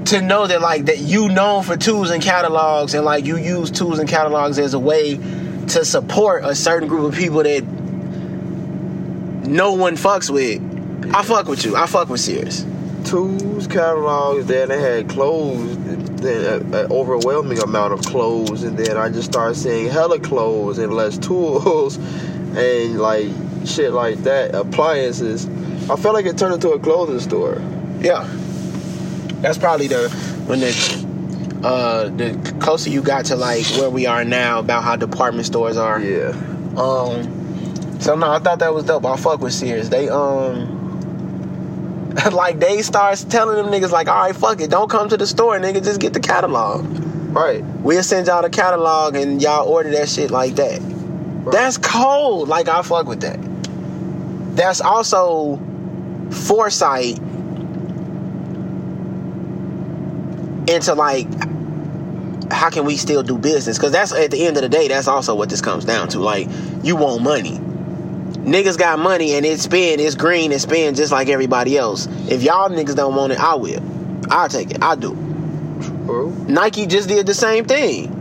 to 0.06 0.22
know 0.22 0.48
that 0.48 0.62
like 0.62 0.86
that 0.86 1.00
you 1.00 1.30
known 1.30 1.64
for 1.64 1.76
tools 1.78 2.10
and 2.10 2.24
catalogs 2.24 2.94
and 2.94 3.06
like 3.06 3.26
you 3.26 3.38
use 3.38 3.70
tools 3.70 4.00
and 4.00 4.08
catalogs 4.10 4.58
as 4.58 4.74
a 4.74 4.80
way 4.80 5.18
to 5.68 5.86
support 5.86 6.44
a 6.46 6.56
certain 6.56 6.88
group 6.88 7.12
of 7.14 7.20
people 7.20 7.44
that 7.44 7.64
no 9.48 9.74
one 9.74 9.96
fucks 9.96 10.30
with. 10.30 10.62
I 11.14 11.24
fuck 11.24 11.48
with 11.48 11.66
you. 11.66 11.76
I 11.76 11.86
fuck 11.86 12.10
with 12.10 12.22
Sears. 12.22 12.66
Tools, 13.06 13.68
catalogs. 13.68 14.46
Then 14.46 14.70
they 14.70 14.80
had 14.80 15.10
clothes. 15.10 15.78
Then 16.22 16.74
an 16.74 16.92
overwhelming 16.92 17.60
amount 17.60 17.94
of 17.94 18.02
clothes, 18.02 18.64
and 18.64 18.78
then 18.78 18.98
I 18.98 19.10
just 19.10 19.32
started 19.32 19.56
seeing 19.56 19.90
hella 19.90 20.20
clothes 20.20 20.78
and 20.78 20.94
less 20.94 21.18
tools, 21.18 21.96
and 22.58 23.00
like 23.00 23.30
shit 23.66 23.94
like 23.94 24.18
that. 24.20 24.54
Appliances. 24.54 25.48
I 25.90 25.96
felt 25.96 26.14
like 26.14 26.26
it 26.26 26.38
turned 26.38 26.54
into 26.54 26.70
a 26.72 26.80
clothing 26.80 27.20
store. 27.20 27.62
Yeah. 28.00 28.28
That's 29.42 29.58
probably 29.58 29.88
the 29.88 30.10
when 30.46 30.60
the 30.60 31.60
uh 31.64 32.10
the 32.10 32.56
closer 32.60 32.90
you 32.90 33.02
got 33.02 33.26
to 33.26 33.36
like 33.36 33.66
where 33.78 33.90
we 33.90 34.06
are 34.06 34.24
now 34.24 34.60
about 34.60 34.84
how 34.84 34.96
department 34.96 35.46
stores 35.46 35.78
are. 35.78 36.00
Yeah. 36.00 36.30
Um 36.78 38.00
so 38.00 38.16
no, 38.16 38.32
I 38.32 38.40
thought 38.40 38.60
that 38.60 38.74
was 38.74 38.86
dope. 38.86 39.06
I 39.06 39.18
fuck 39.18 39.40
with 39.40 39.54
Sears. 39.54 39.90
They 39.90 40.10
um 40.10 40.79
like 42.32 42.60
they 42.60 42.82
starts 42.82 43.24
telling 43.24 43.56
them 43.56 43.68
niggas 43.68 43.92
like, 43.92 44.08
all 44.08 44.16
right, 44.16 44.36
fuck 44.36 44.62
it, 44.62 44.70
don't 44.70 44.90
come 44.90 45.10
to 45.10 45.18
the 45.18 45.28
store, 45.28 45.60
nigga, 45.60 45.84
just 45.84 46.00
get 46.00 46.14
the 46.14 46.20
catalog. 46.20 46.86
Right. 47.30 47.64
We'll 47.64 48.02
send 48.02 48.28
y'all 48.28 48.42
the 48.42 48.50
catalog 48.50 49.16
and 49.16 49.42
y'all 49.42 49.68
order 49.68 49.92
that 49.92 50.10
shit 50.10 50.32
like 50.32 50.56
that. 50.56 50.82
That's 51.52 51.78
cold. 51.78 52.50
Like 52.50 52.68
I 52.68 52.82
fuck 52.82 53.08
with 53.08 53.22
that. 53.22 53.40
That's 54.56 54.82
also 54.82 55.58
foresight 56.32 57.20
into 60.68 60.94
like 60.96 61.28
how 62.52 62.70
can 62.70 62.86
we 62.86 62.98
still 62.98 63.24
do 63.24 63.38
business? 63.38 63.78
Because 63.78 63.92
that's 63.92 64.12
at 64.12 64.32
the 64.32 64.46
end 64.46 64.58
of 64.58 64.64
the 64.64 64.70
day, 64.70 64.88
that's 64.88 65.08
also 65.08 65.36
what 65.36 65.50
this 65.50 65.62
comes 65.62 65.86
down 65.86 66.08
to. 66.10 66.20
Like, 66.20 66.48
you 66.84 66.96
want 66.96 67.22
money. 67.22 67.60
Niggas 68.50 68.80
got 68.80 68.98
money 68.98 69.36
and 69.36 69.46
it's 69.46 69.64
spin, 69.64 70.00
it's 70.00 70.16
green, 70.16 70.52
it's 70.52 70.64
spin 70.64 70.96
just 70.96 71.12
like 71.12 71.30
everybody 71.30 71.78
else. 71.78 72.08
If 72.28 72.42
y'all 72.42 72.70
niggas 72.70 72.96
don't 72.96 73.16
want 73.16 73.32
it, 73.32 73.40
I 73.40 73.54
will. 73.54 73.82
I'll 74.32 74.50
take 74.50 74.72
it. 74.72 74.82
I 74.82 74.96
do. 74.96 75.14
Bro. 75.14 76.30
Nike 76.48 76.88
just 76.88 77.08
did 77.08 77.28
the 77.28 77.36
same 77.36 77.66
thing. 77.66 78.16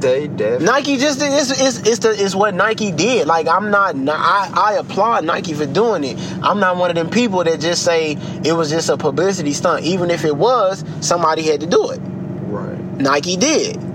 They 0.00 0.26
definitely. 0.26 0.66
Nike 0.66 0.96
just 0.98 1.20
did 1.20 1.32
it's, 1.32 1.50
it's, 1.50 1.88
it's, 1.88 1.98
the, 2.00 2.10
it's 2.10 2.34
what 2.34 2.54
Nike 2.54 2.90
did. 2.90 3.26
Like 3.26 3.46
I'm 3.46 3.70
not 3.70 3.94
I, 3.96 4.50
I 4.52 4.72
applaud 4.74 5.24
Nike 5.24 5.54
for 5.54 5.64
doing 5.64 6.04
it. 6.04 6.18
I'm 6.42 6.58
not 6.58 6.76
one 6.76 6.90
of 6.90 6.96
them 6.96 7.08
people 7.08 7.44
that 7.44 7.60
just 7.60 7.84
say 7.84 8.18
it 8.44 8.52
was 8.52 8.68
just 8.68 8.88
a 8.90 8.96
publicity 8.96 9.52
stunt. 9.52 9.84
Even 9.84 10.10
if 10.10 10.24
it 10.24 10.36
was, 10.36 10.84
somebody 11.00 11.42
had 11.42 11.60
to 11.60 11.66
do 11.66 11.90
it. 11.90 12.00
Right. 12.00 12.78
Nike 12.98 13.36
did. 13.36 13.91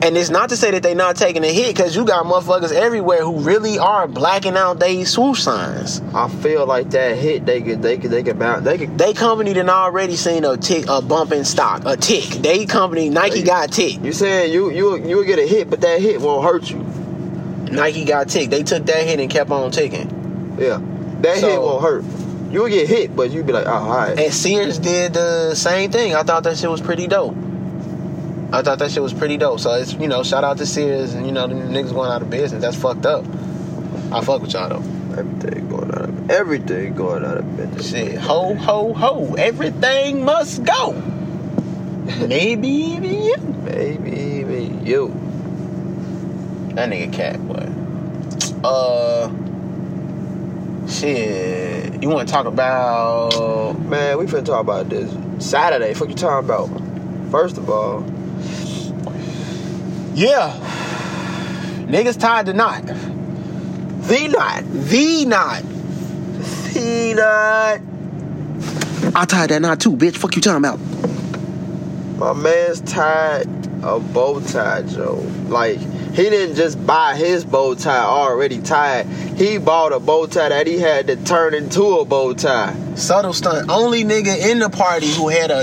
And 0.00 0.16
it's 0.16 0.30
not 0.30 0.50
to 0.50 0.56
say 0.56 0.70
that 0.70 0.82
they 0.84 0.94
not 0.94 1.16
taking 1.16 1.42
a 1.44 1.52
hit 1.52 1.74
because 1.74 1.96
you 1.96 2.04
got 2.04 2.24
motherfuckers 2.24 2.72
everywhere 2.72 3.22
who 3.22 3.40
really 3.40 3.78
are 3.78 4.06
blacking 4.06 4.56
out 4.56 4.78
they 4.78 5.02
swoosh 5.04 5.42
signs. 5.42 6.00
I 6.14 6.28
feel 6.28 6.66
like 6.66 6.90
that 6.90 7.16
hit 7.18 7.44
they 7.46 7.60
could 7.62 7.82
they 7.82 7.98
could 7.98 8.10
they 8.12 8.22
could 8.22 8.38
bounce 8.38 8.64
they 8.64 8.78
could 8.78 8.96
They 8.96 9.12
company 9.12 9.54
done 9.54 9.68
already 9.68 10.14
seen 10.14 10.44
a 10.44 10.56
tick 10.56 10.84
a 10.88 11.02
bump 11.02 11.32
in 11.32 11.44
stock, 11.44 11.82
a 11.84 11.96
tick. 11.96 12.24
They 12.24 12.64
company 12.64 13.08
Nike 13.08 13.42
got 13.42 13.72
tick. 13.72 14.00
you 14.02 14.12
saying 14.12 14.52
you 14.52 14.70
you 14.70 14.96
you 15.04 15.16
will 15.16 15.24
get 15.24 15.40
a 15.40 15.46
hit 15.46 15.68
but 15.68 15.80
that 15.80 16.00
hit 16.00 16.20
won't 16.20 16.44
hurt 16.44 16.70
you. 16.70 16.78
Nike 17.72 18.04
got 18.04 18.28
tick. 18.28 18.50
They 18.50 18.62
took 18.62 18.86
that 18.86 19.04
hit 19.04 19.18
and 19.18 19.28
kept 19.28 19.50
on 19.50 19.70
ticking. 19.72 20.56
Yeah. 20.60 20.80
That 21.22 21.38
So- 21.38 21.48
hit 21.48 21.60
won't 21.60 21.82
hurt. 21.82 22.04
You 22.50 22.62
will 22.62 22.70
get 22.70 22.88
hit, 22.88 23.14
but 23.14 23.30
you'd 23.30 23.46
be 23.46 23.52
like, 23.52 23.66
oh, 23.66 23.70
all 23.72 23.88
right. 23.94 24.18
And 24.18 24.32
Sears 24.32 24.78
did 24.78 25.12
the 25.12 25.54
same 25.54 25.90
thing. 25.90 26.14
I 26.14 26.22
thought 26.22 26.44
that 26.44 26.56
shit 26.56 26.70
was 26.70 26.80
pretty 26.80 27.06
dope. 27.06 27.34
I 28.50 28.62
thought 28.62 28.78
that 28.78 28.90
shit 28.90 29.02
was 29.02 29.12
pretty 29.12 29.36
dope. 29.36 29.60
So 29.60 29.72
it's 29.74 29.92
you 29.94 30.08
know, 30.08 30.22
shout 30.22 30.44
out 30.44 30.58
to 30.58 30.66
Sears 30.66 31.14
and 31.14 31.26
you 31.26 31.32
know, 31.32 31.46
the 31.46 31.54
niggas 31.54 31.92
going 31.92 32.10
out 32.10 32.22
of 32.22 32.30
business. 32.30 32.62
That's 32.62 32.76
fucked 32.76 33.04
up. 33.04 33.24
I 34.10 34.22
fuck 34.22 34.40
with 34.40 34.54
y'all 34.54 34.68
though. 34.68 35.18
Everything 35.18 35.68
going 35.68 35.90
out 35.90 36.02
of 36.02 36.30
everything 36.30 36.94
going 36.94 37.24
out 37.24 37.36
of 37.36 37.56
business. 37.56 37.90
Shit, 37.90 38.16
ho 38.16 38.54
ho 38.54 38.94
ho, 38.94 39.34
everything 39.34 40.24
must 40.24 40.64
go. 40.64 40.92
Maybe 42.26 42.68
even 42.68 43.22
you. 43.22 43.36
Maybe 43.64 44.10
even 44.12 44.86
you. 44.86 45.08
That 46.74 46.88
nigga 46.88 47.12
cat, 47.12 47.46
boy. 47.46 47.68
Uh, 48.66 49.28
shit. 50.88 52.02
You 52.02 52.08
want 52.08 52.28
to 52.28 52.32
talk 52.32 52.46
about? 52.46 53.78
Man, 53.80 54.16
we 54.16 54.24
finna 54.24 54.44
talk 54.44 54.60
about 54.60 54.88
this 54.88 55.12
Saturday. 55.44 55.92
Fuck 55.92 56.08
you 56.08 56.14
talking 56.14 56.48
about? 56.48 56.68
First 57.30 57.58
of 57.58 57.68
all, 57.68 58.00
Yeah. 60.18 60.52
Niggas 61.86 62.18
tied 62.18 62.46
to 62.46 62.52
knot. 62.52 62.84
The 62.84 64.26
knot. 64.26 64.64
The 64.66 65.24
knot. 65.26 65.62
Peanut. 66.72 67.80
I 69.14 69.24
tied 69.26 69.50
that 69.50 69.62
knot 69.62 69.78
too, 69.78 69.92
bitch. 69.92 70.16
Fuck 70.16 70.34
you 70.34 70.42
talking 70.42 70.64
about? 70.64 70.80
My 72.18 72.32
man's 72.32 72.80
tied 72.80 73.46
a 73.84 74.00
bow 74.00 74.40
tie, 74.40 74.82
Joe. 74.82 75.24
Like 75.46 75.78
he 75.78 76.28
didn't 76.28 76.56
just 76.56 76.84
buy 76.84 77.14
his 77.14 77.44
bow 77.44 77.76
tie 77.76 78.04
already 78.04 78.60
tied. 78.60 79.06
He 79.06 79.58
bought 79.58 79.92
a 79.92 80.00
bow 80.00 80.26
tie 80.26 80.48
that 80.48 80.66
he 80.66 80.80
had 80.80 81.06
to 81.06 81.14
turn 81.14 81.54
into 81.54 82.00
a 82.00 82.04
bow 82.04 82.34
tie. 82.34 82.74
Subtle 82.96 83.32
stunt. 83.32 83.70
Only 83.70 84.02
nigga 84.02 84.36
in 84.36 84.58
the 84.58 84.68
party 84.68 85.12
who 85.12 85.28
had 85.28 85.52
a 85.52 85.62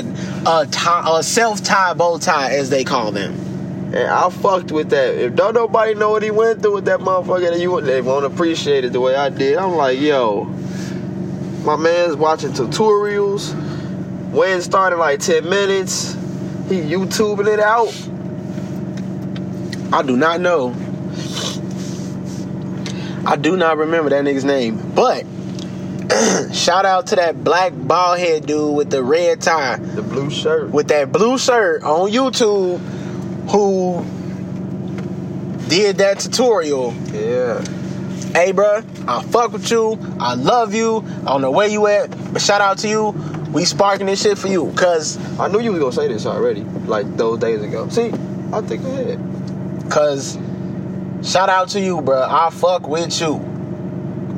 a, 0.49 0.65
tie, 0.67 1.19
a 1.19 1.23
self 1.23 1.61
tie 1.61 1.93
bow 1.93 2.19
tie, 2.19 2.53
as 2.53 2.69
they 2.69 2.85
call 2.85 3.11
them. 3.11 3.54
And 3.95 4.09
I 4.09 4.29
fucked 4.29 4.71
with 4.73 4.89
that. 4.89 5.15
If 5.15 5.35
don't 5.35 5.53
nobody 5.53 5.93
know 5.95 6.09
what 6.09 6.21
he 6.21 6.29
went 6.31 6.61
through 6.61 6.75
with 6.75 6.85
that 6.85 6.99
motherfucker, 6.99 7.51
then 7.51 7.61
you 7.61 7.79
they 7.81 8.01
won't 8.01 8.25
appreciate 8.25 8.83
it 8.83 8.91
the 8.91 8.99
way 8.99 9.15
I 9.15 9.29
did. 9.29 9.57
I'm 9.57 9.75
like, 9.75 9.99
yo, 9.99 10.43
my 11.63 11.77
man's 11.77 12.15
watching 12.17 12.51
tutorials. 12.51 13.53
When 14.31 14.61
started 14.61 14.97
like 14.97 15.21
10 15.21 15.47
minutes. 15.47 16.13
He 16.67 16.81
YouTubing 16.81 17.47
it 17.47 17.59
out. 17.59 17.93
I 19.93 20.01
do 20.01 20.17
not 20.17 20.41
know. 20.41 20.75
I 23.25 23.35
do 23.37 23.55
not 23.55 23.77
remember 23.77 24.09
that 24.09 24.23
nigga's 24.25 24.43
name. 24.43 24.91
But 24.93 25.25
shout 26.53 26.85
out 26.85 27.07
to 27.07 27.15
that 27.15 27.43
black 27.43 27.71
bald 27.75 28.19
head 28.19 28.45
dude 28.45 28.75
with 28.75 28.89
the 28.89 29.03
red 29.03 29.41
tie, 29.41 29.77
The 29.77 30.01
blue 30.01 30.29
shirt. 30.29 30.69
with 30.71 30.87
that 30.89 31.11
blue 31.11 31.37
shirt 31.37 31.83
on 31.83 32.11
YouTube, 32.11 32.79
who 33.49 34.03
did 35.67 35.97
that 35.97 36.19
tutorial. 36.19 36.93
Yeah. 37.11 37.61
Hey, 38.33 38.51
bruh, 38.51 38.83
I 39.07 39.23
fuck 39.23 39.53
with 39.53 39.69
you. 39.71 39.97
I 40.19 40.35
love 40.35 40.73
you. 40.73 40.97
I 41.21 41.25
don't 41.25 41.41
know 41.41 41.51
where 41.51 41.67
you 41.67 41.87
at, 41.87 42.09
but 42.33 42.41
shout 42.41 42.61
out 42.61 42.77
to 42.79 42.87
you. 42.87 43.11
We 43.51 43.63
sparking 43.63 44.07
this 44.07 44.21
shit 44.21 44.37
for 44.37 44.49
you, 44.49 44.73
cause, 44.75 45.17
I 45.39 45.47
knew 45.47 45.61
you 45.61 45.71
was 45.71 45.79
gonna 45.79 45.91
say 45.93 46.07
this 46.09 46.25
already, 46.25 46.61
like 46.87 47.15
those 47.15 47.39
days 47.39 47.61
ago. 47.61 47.87
See, 47.87 48.11
I 48.51 48.61
think 48.61 48.83
ahead. 48.83 49.19
cause, 49.89 50.37
shout 51.23 51.47
out 51.47 51.69
to 51.69 51.79
you, 51.79 52.01
bruh. 52.01 52.27
I 52.29 52.49
fuck 52.49 52.87
with 52.87 53.21
you. 53.21 53.35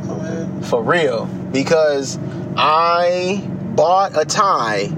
Oh 0.10 0.20
man. 0.22 0.62
For 0.62 0.84
real. 0.84 1.26
Because 1.52 2.20
I 2.56 3.44
bought 3.76 4.16
a 4.16 4.26
tie 4.26 4.90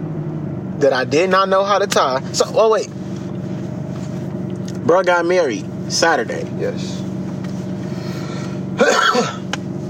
that 0.79 0.93
I 0.93 1.05
did 1.05 1.29
not 1.29 1.47
know 1.49 1.63
how 1.63 1.79
to 1.79 1.87
tie. 1.87 2.21
So, 2.33 2.45
oh, 2.49 2.69
wait. 2.71 2.89
Bruh 4.89 5.05
got 5.05 5.23
married 5.23 5.65
Saturday. 5.93 6.49
Yes. 6.57 6.97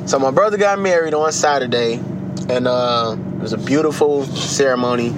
So, 0.05 0.17
my 0.17 0.31
brother 0.31 0.57
got 0.57 0.79
married 0.79 1.13
on 1.13 1.31
Saturday. 1.31 2.01
And 2.49 2.67
uh, 2.67 3.15
it 3.15 3.39
was 3.39 3.53
a 3.53 3.59
beautiful 3.59 4.25
ceremony. 4.25 5.13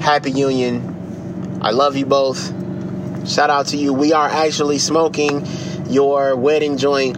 Happy 0.00 0.32
union. 0.32 1.60
I 1.62 1.70
love 1.70 1.96
you 1.96 2.04
both. 2.06 2.44
Shout 3.26 3.48
out 3.50 3.68
to 3.68 3.76
you. 3.76 3.92
We 3.92 4.12
are 4.12 4.28
actually 4.28 4.78
smoking 4.78 5.46
your 5.88 6.34
wedding 6.34 6.76
joint 6.76 7.16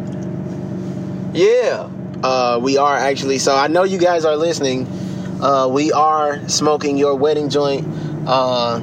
Yeah. 1.34 1.88
uh, 2.22 2.60
we 2.62 2.76
are 2.76 2.96
actually. 2.96 3.38
So 3.38 3.56
I 3.56 3.68
know 3.68 3.84
you 3.84 3.98
guys 3.98 4.26
are 4.26 4.36
listening. 4.36 4.86
Uh, 5.40 5.66
we 5.68 5.90
are 5.92 6.46
smoking 6.48 6.98
your 6.98 7.14
wedding 7.14 7.48
joint 7.48 7.88
uh, 8.28 8.80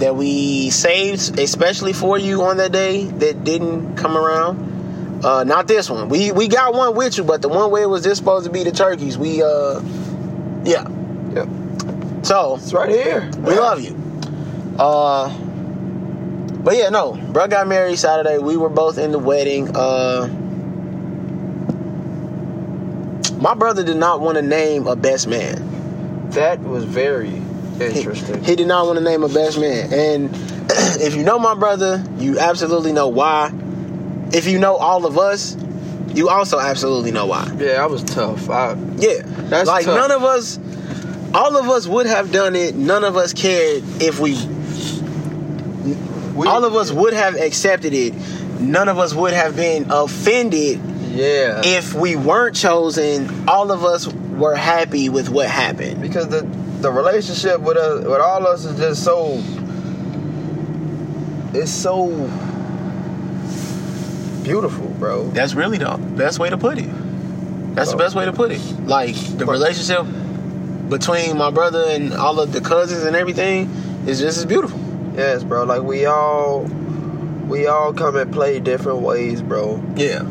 that 0.00 0.16
we 0.16 0.70
saved 0.70 1.38
especially 1.38 1.92
for 1.92 2.18
you 2.18 2.42
on 2.42 2.56
that 2.56 2.72
day 2.72 3.04
that 3.04 3.44
didn't 3.44 3.96
come 3.96 4.16
around. 4.16 5.24
Uh, 5.24 5.44
not 5.44 5.68
this 5.68 5.90
one. 5.90 6.08
We 6.08 6.32
we 6.32 6.48
got 6.48 6.74
one 6.74 6.94
with 6.96 7.18
you, 7.18 7.24
but 7.24 7.42
the 7.42 7.48
one 7.48 7.70
where 7.70 7.82
it 7.82 7.88
was 7.88 8.02
just 8.02 8.16
supposed 8.16 8.46
to 8.46 8.52
be 8.52 8.64
the 8.64 8.72
turkeys. 8.72 9.18
We 9.18 9.42
uh, 9.42 9.80
yeah. 10.64 10.88
Yep. 11.34 11.48
So 12.22 12.56
It's 12.56 12.72
right 12.72 12.88
here. 12.90 13.30
we 13.38 13.54
love 13.54 13.80
you. 13.80 13.96
Uh, 14.78 15.28
but 16.62 16.76
yeah, 16.76 16.88
no, 16.88 17.12
bro 17.12 17.46
got 17.48 17.68
married 17.68 17.98
Saturday. 17.98 18.38
We 18.38 18.56
were 18.56 18.68
both 18.68 18.98
in 18.98 19.12
the 19.12 19.18
wedding. 19.18 19.74
Uh, 19.76 20.28
my 23.40 23.54
brother 23.54 23.82
did 23.82 23.96
not 23.96 24.20
want 24.20 24.36
to 24.36 24.42
name 24.42 24.86
a 24.86 24.96
best 24.96 25.26
man. 25.26 26.30
That 26.30 26.60
was 26.60 26.84
very 26.84 27.40
interesting. 27.80 28.42
he 28.44 28.56
did 28.56 28.66
not 28.66 28.86
want 28.86 28.98
to 28.98 29.04
name 29.04 29.22
a 29.24 29.28
best 29.28 29.58
man. 29.58 29.92
And 29.92 30.30
if 31.00 31.14
you 31.14 31.22
know 31.24 31.38
my 31.38 31.54
brother, 31.54 32.04
you 32.18 32.38
absolutely 32.38 32.92
know 32.92 33.08
why. 33.08 33.50
If 34.32 34.46
you 34.46 34.58
know 34.58 34.76
all 34.76 35.06
of 35.06 35.18
us, 35.18 35.56
you 36.14 36.28
also 36.28 36.58
absolutely 36.58 37.10
know 37.12 37.26
why. 37.26 37.50
yeah, 37.58 37.82
I 37.82 37.86
was 37.86 38.02
tough. 38.02 38.48
I, 38.50 38.72
Yeah, 38.96 39.22
That's 39.24 39.68
like 39.68 39.84
tough. 39.84 39.96
none 39.96 40.10
of 40.10 40.22
us, 40.24 40.58
all 41.34 41.56
of 41.56 41.68
us 41.68 41.86
would 41.86 42.06
have 42.06 42.32
done 42.32 42.54
it. 42.56 42.74
None 42.74 43.04
of 43.04 43.16
us 43.16 43.32
cared 43.32 43.82
if 44.00 44.18
we 44.20 44.34
we, 46.34 46.46
all 46.46 46.64
of 46.64 46.74
us 46.74 46.90
would 46.92 47.12
have 47.12 47.34
accepted 47.36 47.92
it. 47.92 48.14
None 48.60 48.88
of 48.88 48.98
us 48.98 49.14
would 49.14 49.32
have 49.32 49.56
been 49.56 49.90
offended 49.90 50.80
Yeah. 51.10 51.60
if 51.64 51.94
we 51.94 52.16
weren't 52.16 52.54
chosen. 52.56 53.48
All 53.48 53.70
of 53.72 53.84
us 53.84 54.06
were 54.08 54.54
happy 54.54 55.08
with 55.08 55.28
what 55.28 55.48
happened. 55.48 56.00
because 56.00 56.28
the 56.28 56.42
the 56.80 56.90
relationship 56.90 57.60
with 57.60 57.76
us 57.76 58.04
with 58.04 58.20
all 58.20 58.46
of 58.46 58.46
us 58.46 58.64
is 58.64 58.78
just 58.78 59.04
so 59.04 59.42
it's 61.52 61.70
so 61.70 62.08
beautiful, 64.42 64.88
bro. 64.98 65.28
That's 65.30 65.54
really 65.54 65.78
the 65.78 65.96
best 66.16 66.38
way 66.38 66.50
to 66.50 66.56
put 66.56 66.78
it. 66.78 66.88
That's 67.74 67.92
the 67.92 67.96
best 67.96 68.14
way 68.14 68.24
to 68.24 68.32
put 68.32 68.50
it. 68.50 68.60
Like 68.86 69.14
the 69.14 69.46
relationship 69.46 70.06
between 70.88 71.36
my 71.36 71.50
brother 71.50 71.84
and 71.88 72.12
all 72.12 72.40
of 72.40 72.52
the 72.52 72.60
cousins 72.60 73.04
and 73.04 73.14
everything 73.14 73.70
is 74.06 74.20
just 74.20 74.38
as 74.38 74.46
beautiful. 74.46 74.80
Yes, 75.14 75.44
bro. 75.44 75.64
Like 75.64 75.82
we 75.82 76.06
all 76.06 76.62
we 77.48 77.66
all 77.66 77.92
come 77.92 78.16
and 78.16 78.32
play 78.32 78.60
different 78.60 79.00
ways, 79.00 79.42
bro. 79.42 79.82
Yeah. 79.96 80.22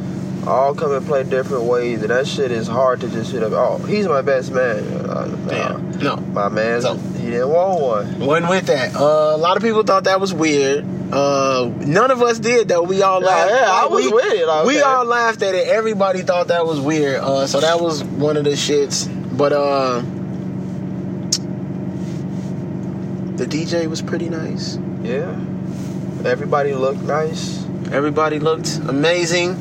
All 0.48 0.74
come 0.74 0.94
and 0.94 1.06
play 1.06 1.24
different 1.24 1.64
ways, 1.66 2.02
and 2.02 2.10
that 2.10 2.26
shit 2.28 2.52
is 2.52 2.68
hard 2.68 3.02
to 3.02 3.10
just 3.10 3.32
hit 3.32 3.44
up. 3.44 3.52
Oh, 3.54 3.78
he's 3.86 4.08
my 4.08 4.22
best 4.22 4.52
man. 4.52 4.84
Uh. 5.06 5.26
Damn. 5.48 5.92
No. 6.00 6.16
My 6.16 6.48
man, 6.50 6.82
So- 6.82 6.96
he 6.96 7.32
didn't 7.32 7.50
want 7.50 7.82
one. 7.82 8.20
Wasn't 8.20 8.50
with 8.50 8.66
that. 8.68 8.96
Uh, 8.96 9.36
a 9.36 9.38
lot 9.38 9.58
of 9.58 9.64
people 9.64 9.84
thought 9.84 10.06
that 10.06 10.20
was 10.22 10.34
weird. 10.34 10.86
Uh, 11.12 11.70
none 11.80 12.12
of 12.12 12.22
us 12.22 12.40
did 12.40 12.68
though. 12.68 12.84
We 12.84 13.02
all 13.02 13.20
laughed. 13.20 13.52
yeah, 13.52 13.68
I 13.72 13.88
was 13.88 14.06
we, 14.06 14.12
with 14.14 14.26
it, 14.34 14.46
like, 14.48 14.66
we 14.66 14.80
all 14.82 15.04
laughed 15.06 15.42
at 15.42 15.56
it. 15.56 15.68
Everybody 15.68 16.22
thought 16.22 16.48
that 16.50 16.66
was 16.66 16.80
weird. 16.80 17.20
Uh, 17.20 17.48
so 17.48 17.60
that 17.60 17.82
was 17.82 18.04
one 18.04 18.38
of 18.38 18.44
the 18.46 18.52
shits. 18.52 19.08
But 19.36 19.52
uh, 19.52 20.02
the 23.38 23.46
DJ 23.46 23.88
was 23.90 24.02
pretty 24.02 24.30
nice. 24.30 24.78
Yeah. 25.02 25.32
Everybody 26.26 26.74
looked 26.74 27.02
nice. 27.02 27.64
Everybody 27.92 28.40
looked 28.40 28.78
amazing. 28.88 29.56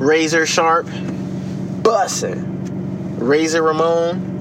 Razor 0.00 0.46
sharp. 0.46 0.86
Bussin'. 0.86 3.18
Razor 3.18 3.62
Ramon. 3.62 4.38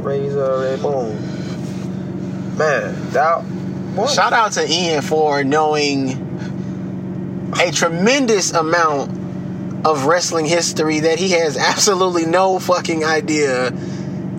Razor 0.00 0.60
Ramon. 0.60 2.56
Man, 2.56 3.10
that. 3.10 3.42
What? 3.42 4.10
Shout 4.10 4.32
out 4.32 4.52
to 4.52 4.64
Ian 4.64 5.02
for 5.02 5.42
knowing 5.42 6.24
a 7.60 7.72
tremendous 7.72 8.52
amount 8.52 9.10
of 9.84 10.04
wrestling 10.04 10.46
history 10.46 11.00
that 11.00 11.18
he 11.18 11.32
has 11.32 11.56
absolutely 11.56 12.24
no 12.24 12.60
fucking 12.60 13.04
idea 13.04 13.72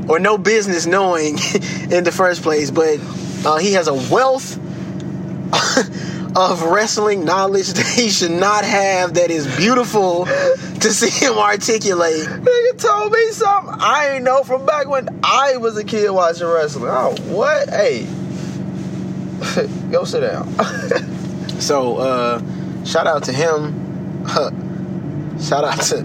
or 0.07 0.19
no 0.19 0.37
business 0.37 0.85
knowing 0.85 1.33
in 1.91 2.05
the 2.05 2.13
first 2.15 2.41
place. 2.41 2.71
But 2.71 2.99
uh, 3.45 3.57
he 3.57 3.73
has 3.73 3.89
a 3.89 3.93
wealth 3.93 4.57
of 6.35 6.63
wrestling 6.63 7.25
knowledge 7.25 7.67
that 7.73 7.85
he 7.85 8.09
should 8.09 8.31
not 8.31 8.63
have 8.63 9.15
that 9.15 9.31
is 9.31 9.47
beautiful 9.57 10.25
to 10.25 10.91
see 10.91 11.09
him 11.09 11.37
articulate. 11.37 12.27
Nigga 12.27 12.77
told 12.77 13.11
me 13.11 13.31
something 13.31 13.75
I 13.79 14.15
ain't 14.15 14.23
know 14.23 14.43
from 14.43 14.65
back 14.65 14.87
when 14.87 15.19
I 15.23 15.57
was 15.57 15.77
a 15.77 15.83
kid 15.83 16.09
watching 16.11 16.47
wrestling. 16.47 16.89
Oh, 16.89 17.15
what? 17.27 17.69
Hey. 17.69 18.07
Go 19.91 20.03
sit 20.03 20.21
down. 20.21 20.53
So, 21.59 21.97
uh, 21.97 22.41
shout 22.85 23.05
out 23.05 23.25
to 23.25 23.33
him. 23.33 24.25
shout 25.41 25.65
out 25.65 25.81
to 25.87 25.95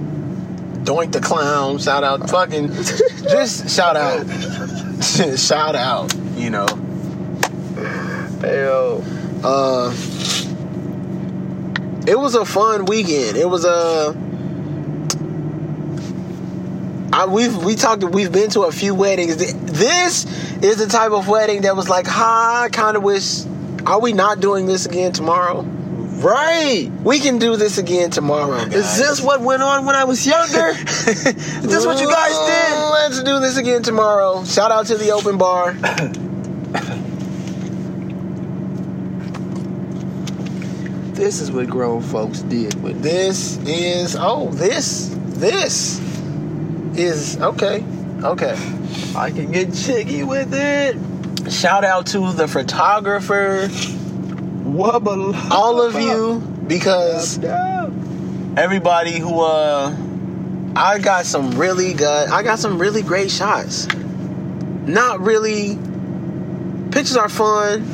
Doink 0.82 1.12
the 1.12 1.20
Clown. 1.20 1.78
Shout 1.78 2.02
out 2.02 2.28
fucking 2.28 2.72
just 2.72 3.70
shout 3.70 3.96
out. 3.96 4.26
shout 5.38 5.76
out, 5.76 6.12
you 6.34 6.50
know. 6.50 6.66
Hell. 8.40 9.04
Uh 9.45 9.95
it 12.07 12.18
was 12.18 12.34
a 12.34 12.45
fun 12.45 12.84
weekend. 12.84 13.36
It 13.36 13.49
was 13.49 13.64
a 13.64 14.14
I, 17.12 17.26
we've 17.26 17.57
we 17.62 17.76
talked 17.76 18.03
we've 18.03 18.32
been 18.32 18.51
to 18.51 18.62
a 18.62 18.72
few 18.72 18.95
weddings. 18.95 19.36
This 19.36 20.24
is 20.62 20.78
the 20.78 20.86
type 20.86 21.12
of 21.12 21.28
wedding 21.28 21.62
that 21.62 21.76
was 21.76 21.88
like, 21.88 22.07
ha, 22.07 22.62
I 22.64 22.68
kind 22.70 22.97
of 22.97 23.03
wish 23.03 23.45
are 23.86 24.01
we 24.01 24.12
not 24.12 24.40
doing 24.40 24.66
this 24.66 24.86
again 24.86 25.12
tomorrow? 25.12 25.61
Right. 25.62 26.90
We 27.03 27.18
can 27.18 27.38
do 27.38 27.57
this 27.57 27.76
again 27.76 28.11
tomorrow. 28.11 28.64
Guys. 28.64 28.74
Is 28.74 28.99
this 28.99 29.20
what 29.20 29.42
went 29.42 29.62
on 29.62 29.84
when 29.84 29.95
I 29.95 30.05
was 30.05 30.26
younger? 30.26 30.70
Is 30.70 31.14
this 31.62 31.84
what 31.84 32.01
you 32.01 32.11
guys 32.11 32.38
did? 32.47 32.90
Let's 32.90 33.22
do 33.22 33.40
this 33.40 33.59
again 33.59 33.82
tomorrow. 33.82 34.42
Shout 34.45 34.70
out 34.70 34.86
to 34.86 34.97
the 34.97 35.11
open 35.11 35.36
bar. 35.36 35.76
This 41.14 41.40
is 41.40 41.50
what 41.50 41.68
grown 41.68 42.02
folks 42.02 42.40
did 42.42 42.82
with 42.82 43.00
This 43.02 43.56
is 43.58 44.16
oh 44.18 44.50
this 44.50 45.16
this 45.38 46.00
is 46.96 47.40
okay 47.40 47.84
okay. 48.24 48.56
I 49.14 49.30
can 49.30 49.52
get 49.52 49.72
jiggy 49.72 50.24
with 50.24 50.54
it. 50.54 50.96
Shout 51.52 51.84
out 51.84 52.06
to 52.08 52.32
the 52.32 52.48
photographer, 52.48 53.68
Wubba. 54.64 55.50
all 55.50 55.80
of 55.80 55.94
you, 56.00 56.40
because 56.66 57.38
everybody 58.56 59.18
who 59.18 59.40
uh 59.40 59.94
I 60.76 60.98
got 60.98 61.26
some 61.26 61.52
really 61.52 61.92
good 61.92 62.28
I 62.28 62.42
got 62.42 62.58
some 62.58 62.78
really 62.78 63.02
great 63.02 63.30
shots. 63.30 63.86
Not 64.86 65.20
really 65.20 65.78
pictures 66.90 67.16
are 67.16 67.28
fun. 67.28 67.86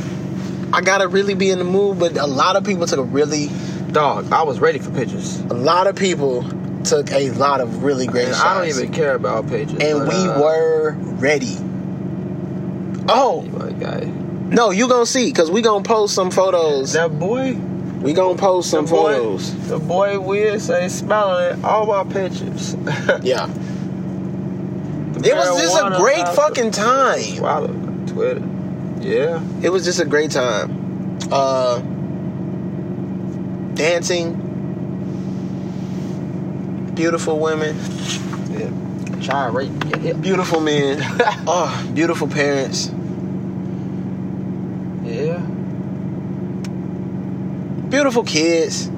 I 0.72 0.80
gotta 0.82 1.08
really 1.08 1.34
be 1.34 1.50
in 1.50 1.58
the 1.58 1.64
mood, 1.64 1.98
but 1.98 2.16
a 2.16 2.26
lot 2.26 2.56
of 2.56 2.64
people 2.64 2.86
took 2.86 2.98
a 2.98 3.02
really 3.02 3.48
Dog, 3.92 4.32
I 4.32 4.42
was 4.44 4.60
ready 4.60 4.78
for 4.78 4.90
pictures. 4.92 5.38
a 5.40 5.54
lot 5.54 5.86
of 5.88 5.96
people 5.96 6.44
took 6.84 7.10
a 7.10 7.30
lot 7.32 7.60
of 7.60 7.82
really 7.82 8.06
great 8.06 8.26
And 8.26 8.34
shots. 8.36 8.46
I 8.46 8.54
don't 8.54 8.68
even 8.68 8.92
care 8.92 9.14
about 9.16 9.48
pictures. 9.48 9.78
and 9.80 10.06
but, 10.06 10.08
we 10.08 10.28
uh, 10.28 10.40
were 10.40 10.94
ready. 11.18 11.56
Oh, 13.08 13.42
guy. 13.80 14.04
no, 14.04 14.70
you 14.70 14.88
gonna 14.88 15.06
see, 15.06 15.32
cause 15.32 15.50
we 15.50 15.62
gonna 15.62 15.82
post 15.82 16.14
some 16.14 16.30
photos. 16.30 16.92
That 16.92 17.18
boy, 17.18 17.54
We 18.00 18.12
gonna 18.12 18.38
post 18.38 18.70
some 18.70 18.86
the 18.86 18.90
boy, 18.92 19.14
photos. 19.14 19.68
the 19.68 19.78
boy 19.80 20.20
will 20.20 20.60
say 20.60 20.88
smiling 20.88 21.58
at 21.58 21.64
all 21.64 21.86
my 21.86 22.04
pictures. 22.04 22.76
Yeah. 23.22 23.48
It 25.22 25.34
was 25.34 25.60
just 25.60 25.76
a 25.76 25.96
great 25.98 26.26
fucking 26.28 26.70
time. 26.70 27.36
Twitter. 28.06 28.40
Yeah. 29.00 29.42
It 29.62 29.70
was 29.70 29.84
just 29.84 30.00
a 30.00 30.04
great 30.04 30.30
time. 30.30 31.18
Uh 31.30 31.80
dancing. 33.74 34.34
Beautiful 36.94 37.38
women. 37.38 37.76
Yeah. 38.50 39.50
Rate. 39.50 39.70
Yeah, 39.86 39.96
yeah. 39.98 40.12
Beautiful 40.14 40.60
men. 40.60 40.98
oh, 41.46 41.90
beautiful 41.94 42.28
parents. 42.28 42.90
yeah. 45.02 45.38
Beautiful 47.88 48.22
kids. 48.24 48.90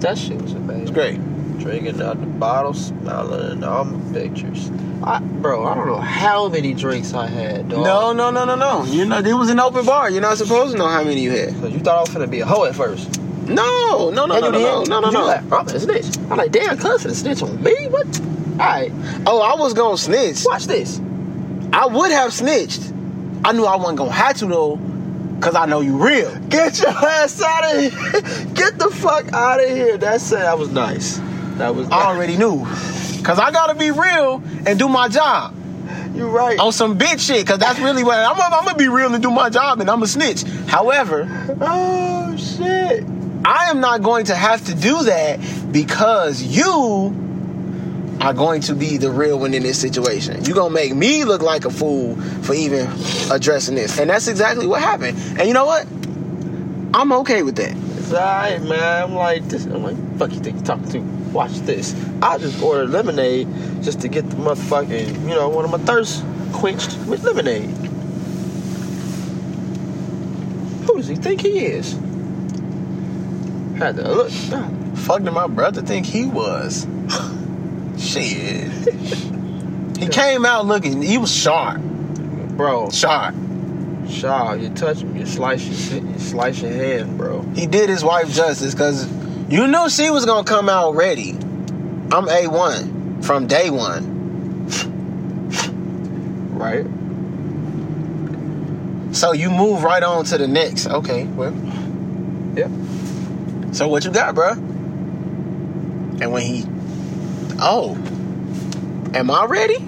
That 0.00 0.18
shit 0.18 0.40
was 0.40 0.52
amazing. 0.52 0.82
It's 0.82 0.90
great. 0.90 1.20
Drinking 1.58 2.00
out 2.02 2.20
the 2.20 2.26
bottle, 2.26 2.74
smiling 2.74 3.62
at 3.62 3.68
all 3.68 3.84
my 3.84 4.12
pictures. 4.12 4.70
I, 5.02 5.18
bro, 5.20 5.66
I 5.66 5.74
don't 5.74 5.86
know 5.86 5.96
how 6.00 6.48
many 6.48 6.74
drinks 6.74 7.12
I 7.14 7.26
had, 7.26 7.68
dog. 7.68 7.84
No, 7.84 8.12
no, 8.12 8.30
no, 8.30 8.44
no, 8.44 8.54
no. 8.54 8.84
You 8.84 9.04
know, 9.04 9.18
it 9.18 9.32
was 9.34 9.50
an 9.50 9.60
open 9.60 9.84
bar. 9.84 10.10
You're 10.10 10.22
not 10.22 10.38
supposed 10.38 10.72
to 10.72 10.78
know 10.78 10.88
how 10.88 11.02
many 11.02 11.22
you 11.22 11.30
had. 11.32 11.54
Cause 11.54 11.72
you 11.72 11.78
thought 11.80 11.98
I 11.98 12.00
was 12.00 12.10
gonna 12.10 12.26
be 12.26 12.40
a 12.40 12.46
hoe 12.46 12.64
at 12.64 12.74
first. 12.74 13.20
No, 13.48 14.10
no, 14.10 14.26
no, 14.26 14.40
no, 14.40 14.50
no, 14.50 14.84
no, 14.84 14.84
no, 15.00 15.10
no, 15.10 15.24
like, 15.26 15.44
no. 15.44 15.56
I'm 15.58 15.66
gonna 15.66 15.80
snitch. 15.80 16.16
I'm 16.30 16.36
like, 16.36 16.50
damn, 16.52 16.76
cuz 16.78 17.04
finna 17.04 17.14
snitch 17.14 17.42
on 17.42 17.62
me? 17.62 17.74
What? 17.88 18.06
Alright, 18.52 18.92
Oh, 19.26 19.40
I 19.40 19.54
was 19.60 19.74
gonna 19.74 19.96
snitch. 19.98 20.44
watch 20.44 20.66
this. 20.66 21.00
I 21.72 21.86
would 21.86 22.10
have 22.10 22.32
snitched. 22.32 22.80
I 23.44 23.52
knew 23.52 23.64
I 23.64 23.76
wasn't 23.76 23.98
gonna 23.98 24.10
have 24.12 24.36
to 24.38 24.46
though, 24.46 24.78
cause 25.40 25.54
I 25.54 25.66
know 25.66 25.80
you 25.80 25.96
real. 25.96 26.34
Get 26.48 26.80
your 26.80 26.88
ass 26.90 27.40
out 27.42 27.64
of 27.74 27.80
here. 27.80 28.20
Get 28.54 28.78
the 28.78 28.90
fuck 28.90 29.32
out 29.32 29.62
of 29.62 29.68
here. 29.68 29.96
That's 29.98 30.30
it. 30.32 30.36
That 30.38 30.58
was 30.58 30.70
nice. 30.70 31.20
That 31.58 31.74
was 31.74 31.88
I 31.90 32.04
already 32.06 32.36
knew, 32.36 32.64
cause 33.24 33.38
I 33.38 33.50
gotta 33.50 33.74
be 33.74 33.90
real 33.90 34.42
and 34.66 34.78
do 34.78 34.88
my 34.88 35.08
job 35.08 35.54
You're 36.14 36.28
right. 36.28 36.58
on 36.58 36.72
some 36.72 36.98
bitch 36.98 37.20
shit. 37.26 37.46
Cause 37.46 37.58
that's 37.58 37.78
really 37.78 38.04
what 38.04 38.18
I'm. 38.18 38.38
I'm 38.40 38.64
gonna 38.64 38.76
be 38.76 38.88
real 38.88 39.12
and 39.14 39.22
do 39.22 39.30
my 39.30 39.48
job, 39.48 39.80
and 39.80 39.88
I'm 39.90 40.02
a 40.02 40.06
snitch. 40.06 40.42
However, 40.66 41.26
Oh 41.60 42.36
shit. 42.36 43.04
I 43.44 43.70
am 43.70 43.80
not 43.80 44.02
going 44.02 44.26
to 44.26 44.34
have 44.34 44.64
to 44.66 44.74
do 44.74 45.04
that 45.04 45.38
because 45.72 46.42
you 46.42 47.14
are 48.20 48.32
going 48.34 48.60
to 48.62 48.74
be 48.74 48.96
the 48.96 49.10
real 49.10 49.38
one 49.38 49.54
in 49.54 49.62
this 49.62 49.78
situation. 49.80 50.44
You're 50.44 50.56
gonna 50.56 50.74
make 50.74 50.94
me 50.94 51.24
look 51.24 51.42
like 51.42 51.64
a 51.64 51.70
fool 51.70 52.16
for 52.42 52.54
even 52.54 52.88
addressing 53.30 53.76
this. 53.76 53.98
And 53.98 54.10
that's 54.10 54.26
exactly 54.26 54.66
what 54.66 54.80
happened. 54.80 55.16
And 55.38 55.46
you 55.46 55.54
know 55.54 55.64
what? 55.66 55.86
I'm 56.92 57.12
okay 57.12 57.42
with 57.42 57.56
that. 57.56 57.74
It's 58.08 58.68
man. 58.68 59.02
I'm 59.02 59.14
like 59.14 59.48
this. 59.48 59.64
I'm 59.64 59.82
like, 59.82 60.18
fuck 60.18 60.32
you 60.32 60.38
think 60.38 60.56
you're 60.56 60.64
talking 60.64 60.88
to? 60.90 61.00
Watch 61.32 61.52
this. 61.60 61.94
I 62.22 62.38
just 62.38 62.62
ordered 62.62 62.90
lemonade 62.90 63.48
just 63.82 64.00
to 64.02 64.08
get 64.08 64.30
the 64.30 64.36
motherfucking, 64.36 65.22
you 65.22 65.34
know, 65.34 65.48
one 65.48 65.64
of 65.64 65.72
my 65.72 65.78
thirst 65.78 66.24
quenched 66.52 66.96
with 67.06 67.24
lemonade. 67.24 67.68
Who 70.86 70.96
does 70.96 71.08
he 71.08 71.16
think 71.16 71.40
he 71.40 71.64
is? 71.66 71.92
Had 73.76 73.96
to 73.96 74.14
look. 74.14 74.30
ah, 74.52 74.70
Fuck 74.94 75.22
did 75.24 75.32
my 75.32 75.48
brother 75.48 75.82
think 75.82 76.06
he 76.06 76.26
was? 76.26 76.86
Shit. 77.98 78.70
he 79.98 80.06
came 80.10 80.46
out 80.46 80.66
looking, 80.66 81.02
he 81.02 81.18
was 81.18 81.34
sharp. 81.34 81.80
Bro, 81.80 82.90
Sharp. 82.90 83.34
Shaw, 84.08 84.54
you 84.54 84.70
touch 84.70 84.98
him, 84.98 85.16
you 85.16 85.26
slice 85.26 85.90
your, 85.92 86.02
you 86.02 86.18
slice 86.18 86.60
your 86.60 86.72
hand, 86.72 87.18
bro. 87.18 87.42
He 87.54 87.66
did 87.66 87.88
his 87.88 88.04
wife 88.04 88.30
justice 88.30 88.74
because 88.74 89.06
you 89.50 89.66
knew 89.66 89.88
she 89.88 90.10
was 90.10 90.24
gonna 90.24 90.44
come 90.44 90.68
out 90.68 90.94
ready. 90.94 91.30
I'm 91.30 92.26
A1 92.26 93.24
from 93.24 93.46
day 93.46 93.70
one. 93.70 94.14
Right? 96.56 96.86
So 99.14 99.32
you 99.32 99.50
move 99.50 99.82
right 99.82 100.02
on 100.02 100.24
to 100.26 100.38
the 100.38 100.48
next. 100.48 100.86
Okay, 100.86 101.24
well. 101.24 101.54
Yep. 102.56 102.70
So 103.72 103.88
what 103.88 104.04
you 104.04 104.10
got, 104.10 104.34
bro? 104.34 104.52
And 104.52 106.32
when 106.32 106.42
he, 106.42 106.64
oh, 107.60 107.94
am 109.14 109.30
I 109.30 109.44
ready? 109.44 109.85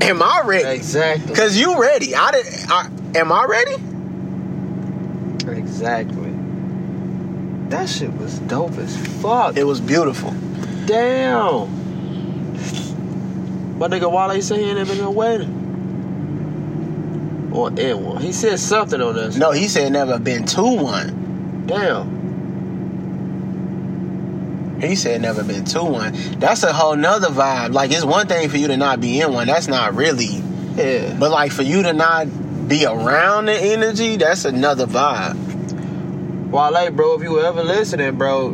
Am 0.00 0.22
I 0.22 0.42
ready? 0.44 0.76
Exactly. 0.76 1.34
Cause 1.34 1.56
you 1.56 1.80
ready. 1.80 2.14
I 2.14 2.30
did. 2.30 2.46
I, 2.68 2.90
am 3.16 3.32
I 3.32 3.44
ready? 3.44 3.74
Exactly. 5.58 6.32
That 7.68 7.88
shit 7.88 8.12
was 8.14 8.38
dope 8.40 8.78
as 8.78 8.96
fuck. 9.20 9.56
It 9.56 9.64
was 9.64 9.80
beautiful. 9.80 10.30
Damn. 10.86 11.76
My 13.78 13.88
nigga 13.88 14.10
Wale 14.10 14.40
said 14.42 14.58
he 14.58 14.64
ain't 14.64 14.78
never 14.78 14.94
been 14.94 15.14
wedding. 15.14 15.66
Or 17.52 17.70
in 17.78 18.04
one. 18.04 18.22
He 18.22 18.32
said 18.32 18.58
something 18.58 19.00
on 19.00 19.14
this. 19.14 19.36
No, 19.36 19.52
he 19.52 19.68
said 19.68 19.92
never 19.92 20.18
been 20.18 20.44
to 20.46 20.62
one. 20.62 21.64
Damn. 21.66 22.17
He 24.80 24.94
said 24.96 25.20
never 25.20 25.42
been 25.42 25.64
to 25.66 25.82
one. 25.82 26.12
That's 26.38 26.62
a 26.62 26.72
whole 26.72 26.96
nother 26.96 27.28
vibe. 27.28 27.72
Like 27.72 27.90
it's 27.90 28.04
one 28.04 28.26
thing 28.28 28.48
for 28.48 28.56
you 28.56 28.68
to 28.68 28.76
not 28.76 29.00
be 29.00 29.20
in 29.20 29.32
one. 29.32 29.46
That's 29.46 29.68
not 29.68 29.94
really. 29.94 30.42
Yeah. 30.76 31.16
But 31.18 31.30
like 31.30 31.52
for 31.52 31.62
you 31.62 31.82
to 31.82 31.92
not 31.92 32.26
be 32.68 32.84
around 32.86 33.46
the 33.46 33.54
energy, 33.54 34.16
that's 34.16 34.44
another 34.44 34.86
vibe. 34.86 35.36
Wale, 36.50 36.90
bro, 36.92 37.14
if 37.14 37.22
you 37.22 37.32
were 37.32 37.44
ever 37.44 37.62
listening, 37.62 38.16
bro, 38.16 38.50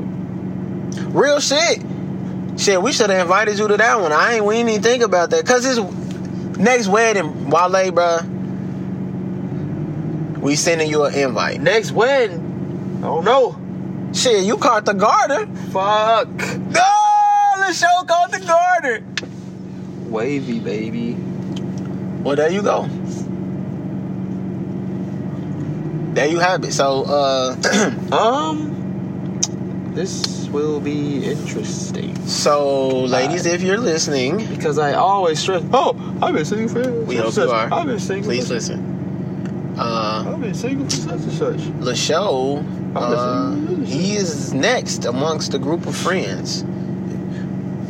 Real 1.14 1.40
shit. 1.40 1.82
Shit, 2.56 2.80
we 2.80 2.92
should 2.92 3.10
have 3.10 3.22
invited 3.22 3.58
you 3.58 3.68
to 3.68 3.76
that 3.76 4.00
one. 4.00 4.12
I 4.12 4.34
ain't. 4.34 4.44
We 4.44 4.56
didn't 4.56 4.70
even 4.70 4.82
think 4.82 5.02
about 5.02 5.30
that. 5.30 5.44
Cause 5.46 5.64
it's 5.64 5.78
next 6.58 6.88
wedding, 6.88 7.50
Wale, 7.50 7.90
bro. 7.92 8.18
We 10.40 10.56
sending 10.56 10.88
you 10.90 11.04
an 11.04 11.14
invite. 11.14 11.60
next 11.60 11.92
wedding, 11.92 12.98
I 12.98 13.06
don't 13.06 13.24
know. 13.24 13.56
Shit, 14.14 14.44
you 14.44 14.56
caught 14.56 14.84
the 14.84 14.92
garter. 14.94 15.46
Fuck. 15.72 16.28
No, 16.28 17.66
the 17.66 17.72
show 17.72 18.04
called 18.06 18.30
the 18.32 18.40
garter. 18.46 19.02
Wavy, 20.08 20.60
baby. 20.60 21.14
Well, 22.22 22.36
there 22.36 22.50
you 22.50 22.62
go. 22.62 22.86
There 26.14 26.28
you 26.28 26.38
have 26.38 26.62
it. 26.64 26.72
So, 26.72 27.02
uh, 27.04 27.56
Um, 28.12 28.70
this 29.94 30.46
will 30.48 30.78
be 30.80 31.24
interesting. 31.24 32.14
so 32.26 32.88
ladies, 33.00 33.46
if 33.46 33.62
you're 33.62 33.78
listening, 33.78 34.46
Because 34.46 34.78
I 34.78 34.92
always 34.94 35.40
stress, 35.40 35.64
oh, 35.72 35.96
I've 36.22 36.34
been 36.34 36.44
single 36.44 36.68
for 36.68 36.88
we 37.02 37.16
hope 37.16 37.34
you 37.36 37.50
are. 37.50 37.72
I've 37.72 37.86
been 37.86 37.98
single. 37.98 38.30
Please 38.30 38.48
listen. 38.50 39.74
Uh, 39.76 40.24
I've 40.32 40.40
been 40.40 40.54
single 40.54 40.84
for 40.84 40.90
such 40.94 41.10
and 41.20 41.32
such. 41.32 41.60
Lasho, 41.80 42.62
uh, 42.96 43.54
he 43.84 44.16
is 44.16 44.52
next 44.52 45.04
amongst 45.04 45.54
a 45.54 45.58
group 45.58 45.86
of 45.86 45.96
friends. 45.96 46.64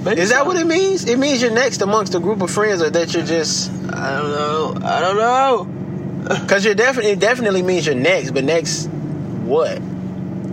Is 0.07 0.31
that 0.31 0.47
what 0.47 0.57
it 0.57 0.67
means? 0.67 1.09
It 1.09 1.19
means 1.19 1.41
you're 1.41 1.51
next 1.51 1.81
amongst 1.81 2.15
a 2.15 2.21
group 2.21 2.43
of 2.43 2.51
friends, 2.51 2.83
or 2.83 2.91
that 2.91 3.15
you're 3.15 3.25
just 3.25 3.71
I 3.93 4.21
don't 4.21 4.31
know. 4.31 4.87
I 4.87 5.01
don't 5.01 5.17
know. 5.17 5.65
because 6.41 6.65
you're 6.65 6.75
definitely 6.75 7.13
it 7.13 7.21
definitely 7.21 7.63
means 7.63 7.87
you're 7.87 7.95
next, 7.95 8.33
but 8.33 8.45
next 8.45 8.87
what? 9.45 9.81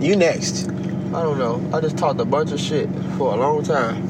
You 0.00 0.16
next? 0.16 0.68
I 0.68 1.22
don't 1.22 1.38
know. 1.38 1.62
I 1.76 1.80
just 1.80 1.98
talked 1.98 2.20
a 2.20 2.24
bunch 2.24 2.52
of 2.52 2.60
shit 2.60 2.88
for 3.16 3.34
a 3.34 3.36
long 3.36 3.62
time. 3.62 4.08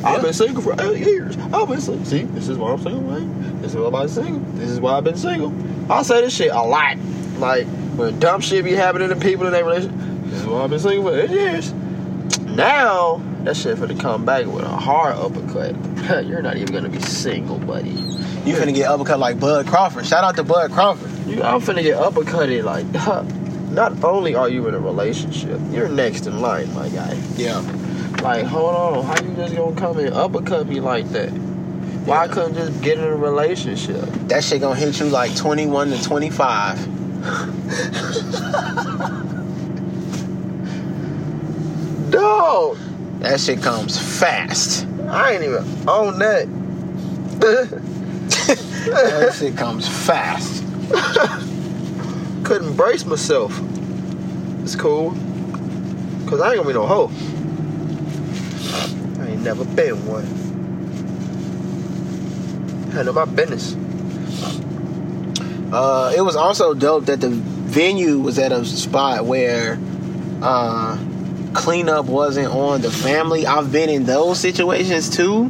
Yeah. 0.00 0.08
I've 0.08 0.22
been 0.22 0.32
single 0.32 0.62
for 0.62 0.74
eight 0.80 1.00
years. 1.00 1.36
I've 1.52 1.68
been 1.68 1.80
single. 1.80 2.04
See, 2.04 2.22
this 2.22 2.48
is 2.48 2.58
why 2.58 2.72
I'm 2.72 2.82
single, 2.82 3.02
man. 3.02 3.60
This 3.60 3.74
is 3.74 3.80
why 3.80 4.02
I'm 4.02 4.08
single. 4.08 4.40
This 4.52 4.70
is 4.70 4.80
why 4.80 4.96
I've 4.96 5.04
been 5.04 5.16
single. 5.16 5.52
I 5.90 6.02
say 6.02 6.20
this 6.20 6.34
shit 6.34 6.50
a 6.50 6.62
lot. 6.62 6.96
Like, 7.38 7.66
when 7.96 8.18
dumb 8.18 8.40
shit 8.40 8.64
be 8.64 8.72
happening 8.72 9.08
to 9.08 9.16
people 9.16 9.46
in 9.46 9.52
their 9.52 9.64
relationship, 9.64 9.98
this 10.26 10.40
is 10.40 10.46
why 10.46 10.62
I've 10.62 10.70
been 10.70 10.78
single 10.78 11.10
for 11.10 11.18
eight 11.18 11.30
years. 11.30 11.72
Now, 12.42 13.22
that 13.44 13.56
shit 13.56 13.76
finna 13.78 13.98
come 13.98 14.24
back 14.24 14.46
with 14.46 14.64
a 14.64 14.68
hard 14.68 15.16
uppercut. 15.16 15.74
You're 16.26 16.42
not 16.42 16.56
even 16.56 16.72
gonna 16.74 16.88
be 16.88 17.00
single, 17.00 17.58
buddy. 17.58 17.90
You 17.90 18.54
finna 18.54 18.74
get 18.74 18.88
uppercut 18.88 19.18
like 19.18 19.40
Bud 19.40 19.66
Crawford. 19.66 20.06
Shout 20.06 20.24
out 20.24 20.36
to 20.36 20.44
Bud 20.44 20.70
Crawford. 20.72 21.10
You, 21.26 21.42
I'm 21.42 21.60
finna 21.60 21.82
get 21.82 21.98
uppercutted. 21.98 22.64
Like, 22.64 22.86
not 23.72 24.02
only 24.04 24.34
are 24.34 24.48
you 24.48 24.66
in 24.68 24.74
a 24.74 24.78
relationship, 24.78 25.60
you're 25.70 25.88
next 25.88 26.26
in 26.26 26.40
line, 26.40 26.72
my 26.74 26.88
guy. 26.88 27.18
Yeah. 27.36 27.58
Like, 28.22 28.44
hold 28.44 28.74
on, 28.74 29.04
how 29.04 29.22
you 29.22 29.34
just 29.36 29.54
gonna 29.54 29.76
come 29.76 29.98
and 29.98 30.14
uppercut 30.14 30.66
me 30.66 30.80
like 30.80 31.08
that? 31.10 31.30
Why 32.06 32.24
I 32.24 32.28
couldn't 32.28 32.54
just 32.54 32.80
get 32.82 32.98
in 32.98 33.04
a 33.04 33.16
relationship? 33.16 34.00
That 34.28 34.44
shit 34.44 34.60
gonna 34.60 34.78
hit 34.78 34.98
you 35.00 35.06
like 35.06 35.34
21 35.36 35.90
to 35.90 36.02
25. 36.02 36.95
Dog, 42.10 42.78
That 43.20 43.40
shit 43.40 43.60
comes 43.62 43.98
fast. 43.98 44.86
I 45.08 45.32
ain't 45.32 45.42
even 45.42 45.64
on 45.88 46.18
that. 46.20 46.48
That 48.86 49.34
shit 49.36 49.56
comes 49.56 49.88
fast. 49.88 50.62
Couldn't 52.44 52.76
brace 52.76 53.04
myself. 53.04 53.60
It's 54.62 54.76
cool. 54.76 55.10
Cause 56.26 56.40
I 56.40 56.54
ain't 56.54 56.62
gonna 56.62 56.68
be 56.68 56.74
no 56.74 56.86
hoe. 56.86 57.10
I 59.20 59.30
ain't 59.30 59.42
never 59.42 59.64
been 59.64 60.06
one. 60.06 60.24
Handle 62.92 63.14
my 63.14 63.24
business. 63.24 63.74
Uh, 65.72 66.12
it 66.16 66.20
was 66.20 66.36
also 66.36 66.74
dope 66.74 67.06
that 67.06 67.20
the 67.20 67.30
venue 67.30 68.18
was 68.20 68.38
at 68.38 68.52
a 68.52 68.64
spot 68.64 69.24
where 69.24 69.78
uh, 70.42 70.96
cleanup 71.54 72.06
wasn't 72.06 72.48
on 72.48 72.80
the 72.82 72.90
family. 72.90 73.46
I've 73.46 73.72
been 73.72 73.88
in 73.88 74.04
those 74.04 74.38
situations 74.38 75.10
too, 75.10 75.48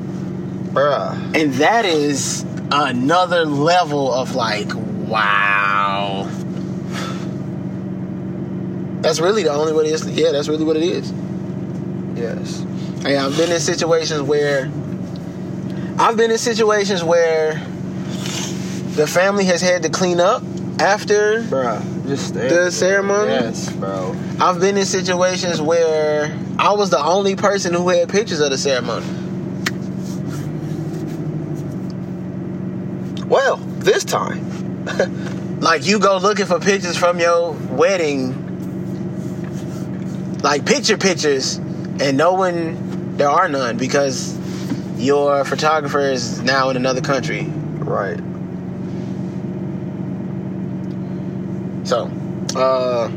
Bruh. 0.72 1.12
and 1.36 1.52
that 1.54 1.84
is 1.84 2.44
another 2.70 3.44
level 3.44 4.12
of 4.12 4.34
like, 4.34 4.68
wow. 4.74 6.28
That's 9.02 9.20
really 9.20 9.42
the 9.42 9.52
only 9.52 9.72
way 9.72 9.84
it 9.84 9.92
is. 9.92 10.08
Yeah, 10.10 10.32
that's 10.32 10.48
really 10.48 10.64
what 10.64 10.76
it 10.76 10.82
is. 10.82 11.12
Yes. 12.16 12.64
Hey, 13.02 13.16
I've 13.16 13.36
been 13.36 13.52
in 13.52 13.60
situations 13.60 14.22
where 14.22 14.70
I've 15.98 16.16
been 16.16 16.30
in 16.30 16.38
situations 16.38 17.04
where 17.04 17.62
the 18.96 19.06
family 19.06 19.44
has 19.44 19.60
had 19.60 19.82
to 19.84 19.88
clean 19.90 20.20
up 20.20 20.42
after. 20.80 21.42
Bruh. 21.42 21.80
Just 22.06 22.34
The 22.34 22.40
there. 22.40 22.70
ceremony? 22.70 23.32
Yes, 23.32 23.70
bro. 23.72 24.14
I've 24.40 24.60
been 24.60 24.76
in 24.76 24.84
situations 24.86 25.60
where 25.60 26.36
I 26.58 26.72
was 26.72 26.90
the 26.90 27.02
only 27.04 27.34
person 27.36 27.74
who 27.74 27.88
had 27.88 28.08
pictures 28.08 28.40
of 28.40 28.50
the 28.50 28.58
ceremony. 28.58 29.06
Well, 33.28 33.56
this 33.56 34.04
time. 34.04 34.44
Like 35.58 35.86
you 35.86 35.98
go 35.98 36.18
looking 36.18 36.44
for 36.44 36.60
pictures 36.60 36.98
from 36.98 37.18
your 37.18 37.52
wedding, 37.70 38.34
like 40.42 40.66
picture 40.66 40.98
pictures, 40.98 41.56
and 41.56 42.16
no 42.18 42.34
one, 42.34 43.16
there 43.16 43.30
are 43.30 43.48
none 43.48 43.78
because 43.78 44.36
your 44.98 45.46
photographer 45.46 46.00
is 46.00 46.42
now 46.42 46.68
in 46.68 46.76
another 46.76 47.00
country. 47.00 47.44
Right. 47.46 48.20
So, 51.86 52.10
uh, 52.56 53.08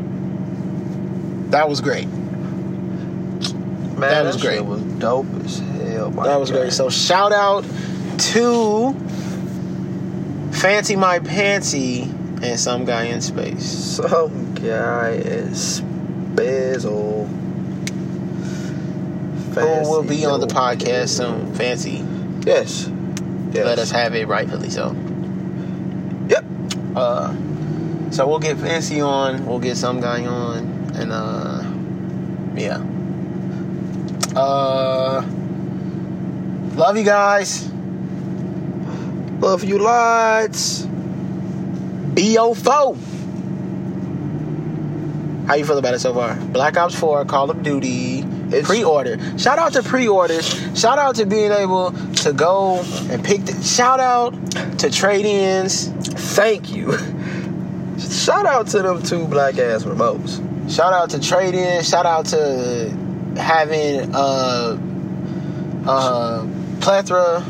that 1.50 1.68
was 1.68 1.82
great. 1.82 2.08
Man, 2.08 4.00
That 4.00 4.24
was 4.26 4.38
great. 4.38 4.62
was 4.62 4.82
dope 5.00 5.26
as 5.44 5.60
hell. 5.60 6.12
That 6.12 6.40
was 6.40 6.52
guy. 6.52 6.58
great. 6.60 6.74
So 6.74 6.90
shout 6.90 7.32
out 7.34 7.66
to 8.34 8.94
Fancy 10.52 10.96
My 10.96 11.20
Pantsy 11.20 12.04
and 12.44 12.60
some 12.60 12.86
guy 12.86 13.06
in 13.06 13.22
space. 13.22 13.66
Some 13.66 14.54
guy 14.54 15.14
is 15.14 15.82
Bezel. 15.82 17.26
Who 19.56 19.90
will 19.90 20.04
be 20.04 20.26
on 20.26 20.40
the 20.40 20.48
podcast 20.48 21.10
soon. 21.10 21.54
Fancy. 21.56 22.06
Yes. 22.46 22.90
yes. 23.52 23.66
Let 23.66 23.80
us 23.80 23.92
have 23.92 24.14
it 24.16 24.28
rightfully 24.28 24.70
so. 24.70 24.96
Yep. 26.30 26.46
Uh 26.96 27.34
so 28.12 28.28
we'll 28.28 28.40
get 28.40 28.58
Fancy 28.58 29.02
on, 29.02 29.46
we'll 29.46 29.60
get 29.60 29.78
some 29.78 30.00
guy 30.02 30.26
on, 30.26 30.92
and 30.96 31.12
uh 31.12 31.64
yeah. 32.56 32.84
Uh 34.36 35.22
love 36.76 36.98
you 36.98 37.04
guys. 37.04 37.70
Love 39.40 39.64
you 39.64 39.78
lots. 39.80 40.82
Be 42.14 42.34
your 42.34 42.56
foe. 42.56 42.98
How 45.48 45.56
you 45.56 45.66
feel 45.66 45.78
about 45.80 45.94
it 45.96 46.00
so 46.00 46.14
far? 46.14 46.36
Black 46.36 46.78
Ops 46.78 46.94
4, 46.94 47.26
Call 47.26 47.50
of 47.50 47.64
Duty, 47.64 48.20
It's- 48.20 48.66
pre-order. 48.68 49.18
Shout 49.40 49.58
out 49.58 49.74
to 49.74 49.82
pre-orders. 49.82 50.46
Shout 50.80 51.00
out 51.00 51.16
to 51.16 51.26
being 51.26 51.52
able 51.52 51.92
to 52.18 52.34
go 52.34 52.82
and 53.10 53.24
pick. 53.24 53.46
The, 53.46 53.64
shout 53.64 54.00
out 54.00 54.34
to 54.80 54.92
trade-ins. 54.92 55.88
Thank 56.36 56.70
you. 56.72 56.98
Shout 58.20 58.46
out 58.46 58.68
to 58.68 58.82
them 58.82 59.02
two 59.02 59.26
black 59.28 59.58
ass 59.58 59.86
remotes. 59.86 60.42
Shout 60.70 60.92
out 60.92 61.12
to 61.12 61.22
trade-ins. 61.22 61.88
Shout 61.88 62.06
out 62.06 62.26
to 62.28 62.90
having 63.38 64.14
a, 64.14 64.78
a 65.88 66.50
plethora 66.82 67.46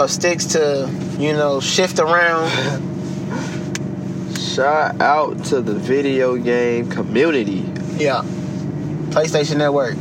of 0.00 0.10
sticks 0.10 0.46
to 0.46 0.90
you 1.20 1.34
know 1.34 1.60
shift 1.60 2.00
around. 2.00 2.50
Shout 4.36 5.00
out 5.00 5.44
to 5.46 5.62
the 5.62 5.74
video 5.74 6.36
game 6.36 6.90
community. 6.90 7.64
Yeah. 7.96 8.22
PlayStation 9.10 9.58
Network. 9.58 9.94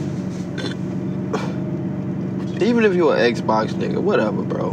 Even 2.60 2.86
if 2.86 2.96
you're 2.96 3.16
an 3.16 3.36
Xbox 3.36 3.70
nigga, 3.74 4.02
whatever, 4.02 4.42
bro. 4.42 4.72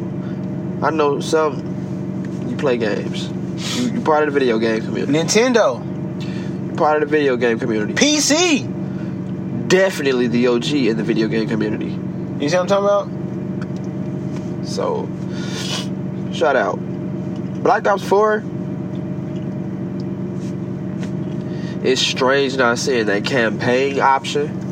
I 0.83 0.91
know 0.91 1.21
some 1.21 2.47
you 2.49 2.57
play 2.57 2.79
games. 2.79 3.31
You 3.75 3.91
you 3.93 4.01
part 4.01 4.27
of 4.27 4.33
the 4.33 4.39
video 4.39 4.59
game 4.59 4.83
community. 4.83 5.13
Nintendo. 5.13 6.77
Part 6.77 7.03
of 7.03 7.09
the 7.09 7.17
video 7.17 7.37
game 7.37 7.59
community. 7.59 7.95
PC. 7.95 9.69
Definitely 9.69 10.29
the 10.29 10.47
OG 10.47 10.73
in 10.73 10.97
the 10.97 11.03
video 11.03 11.29
game 11.29 11.49
community. 11.49 11.99
You 12.41 12.49
see 12.49 12.57
what 12.57 12.63
I'm 12.63 12.67
talking 12.67 12.85
about? 14.61 14.67
So 14.67 15.09
shout 16.33 16.57
out. 16.57 16.77
Black 17.63 17.87
Ops 17.87 18.07
4 18.07 18.43
It's 21.87 22.01
strange 22.01 22.57
not 22.57 22.79
seeing 22.79 23.07
that 23.07 23.25
campaign 23.25 24.01
option. 24.01 24.66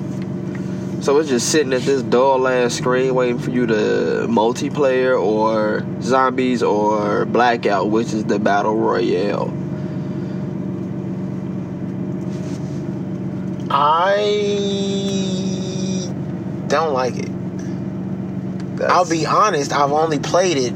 So 1.05 1.19
it's 1.19 1.29
just 1.29 1.51
sitting 1.51 1.75
at 1.75 1.83
this 1.83 2.03
dull 2.03 2.49
ass 2.49 2.73
screen 2.73 3.15
waiting 3.15 3.39
for 3.39 3.51
you 3.51 3.67
to 3.67 3.75
multiplayer 4.27 5.23
or 5.23 5.85
zombies 6.01 6.63
or 6.63 7.27
blackout, 7.27 7.91
which 7.91 8.15
is 8.15 8.25
the 8.25 8.39
battle 8.39 8.75
royale. 8.75 9.53
I 13.71 14.17
don't 16.69 16.95
like 16.95 17.17
it. 17.17 18.77
That's, 18.79 18.91
I'll 18.91 19.07
be 19.07 19.27
honest, 19.27 19.75
I've 19.75 19.93
only 19.93 20.19
played 20.19 20.57
it 20.57 20.73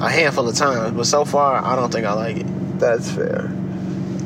a 0.00 0.08
handful 0.08 0.48
of 0.48 0.54
times, 0.54 0.96
but 0.96 1.06
so 1.06 1.24
far 1.24 1.56
I 1.56 1.74
don't 1.74 1.90
think 1.90 2.06
I 2.06 2.12
like 2.12 2.36
it. 2.36 2.78
that's 2.78 3.10
fair. 3.10 3.52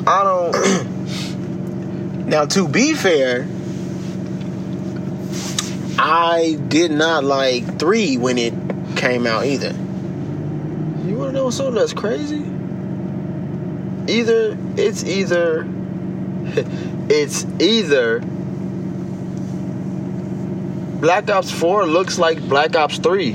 I 0.06 0.22
don't 0.22 0.98
Now 2.28 2.44
to 2.44 2.68
be 2.68 2.92
fair, 2.92 3.48
I 5.98 6.58
did 6.68 6.92
not 6.92 7.24
like 7.24 7.78
3 7.78 8.16
when 8.18 8.38
it 8.38 8.54
came 8.96 9.26
out 9.26 9.46
either. 9.46 9.72
You 11.04 11.16
wanna 11.16 11.32
know 11.32 11.50
something 11.50 11.74
that's 11.74 11.92
crazy? 11.92 12.44
Either 14.06 14.56
it's 14.76 15.04
either 15.04 15.66
it's 17.10 17.44
either 17.60 18.20
Black 21.00 21.30
Ops 21.30 21.50
4 21.50 21.86
looks 21.86 22.18
like 22.18 22.40
Black 22.48 22.76
Ops 22.76 22.98
3. 22.98 23.32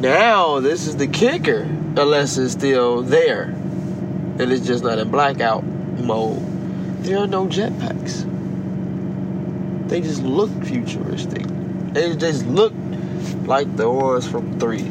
Now, 0.00 0.60
this 0.60 0.86
is 0.86 0.96
the 0.96 1.06
kicker, 1.06 1.62
unless 1.62 2.36
it's 2.36 2.52
still 2.52 3.02
there. 3.02 3.44
And 3.44 4.52
it's 4.52 4.66
just 4.66 4.84
not 4.84 4.98
in 4.98 5.10
blackout 5.10 5.64
mode. 5.64 6.42
There 7.02 7.18
are 7.18 7.26
no 7.26 7.46
jetpacks. 7.46 8.35
They 9.88 10.00
just 10.00 10.22
look 10.22 10.50
futuristic. 10.64 11.44
They 11.92 12.16
just 12.16 12.46
look 12.46 12.72
like 13.44 13.74
the 13.76 13.90
ones 13.90 14.28
from 14.28 14.58
3. 14.58 14.82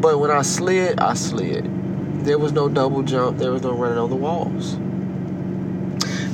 But 0.00 0.18
when 0.18 0.30
I 0.30 0.42
slid, 0.42 0.98
I 0.98 1.14
slid. 1.14 2.24
There 2.24 2.38
was 2.38 2.52
no 2.52 2.68
double 2.68 3.02
jump, 3.02 3.38
there 3.38 3.52
was 3.52 3.62
no 3.62 3.72
running 3.72 3.98
on 3.98 4.10
the 4.10 4.16
walls. 4.16 4.74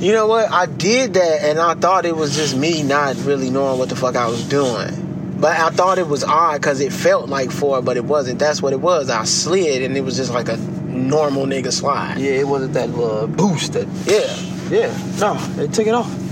You 0.01 0.11
know 0.11 0.27
what? 0.27 0.51
I 0.51 0.65
did 0.65 1.13
that 1.13 1.43
and 1.43 1.59
I 1.59 1.75
thought 1.75 2.05
it 2.05 2.15
was 2.15 2.35
just 2.35 2.57
me 2.57 2.83
not 2.83 3.15
really 3.17 3.49
knowing 3.49 3.79
what 3.79 3.89
the 3.89 3.95
fuck 3.95 4.15
I 4.15 4.27
was 4.27 4.43
doing. 4.47 5.37
But 5.39 5.57
I 5.57 5.69
thought 5.69 5.97
it 5.97 6.07
was 6.07 6.23
odd 6.23 6.61
because 6.61 6.79
it 6.79 6.91
felt 6.93 7.29
like 7.29 7.51
four, 7.51 7.81
but 7.81 7.97
it 7.97 8.05
wasn't. 8.05 8.39
That's 8.39 8.61
what 8.61 8.73
it 8.73 8.81
was. 8.81 9.09
I 9.09 9.23
slid 9.25 9.81
and 9.81 9.95
it 9.95 10.01
was 10.01 10.15
just 10.15 10.31
like 10.31 10.49
a 10.49 10.57
normal 10.57 11.45
nigga 11.45 11.71
slide. 11.71 12.17
Yeah, 12.17 12.31
it 12.31 12.47
wasn't 12.47 12.73
that 12.73 12.89
little 12.89 13.27
boost 13.27 13.73
that 13.73 13.87
Yeah. 14.05 14.49
Yeah, 14.69 14.97
no, 15.19 15.35
they 15.55 15.67
took 15.67 15.87
it 15.87 15.93
off. 15.93 16.22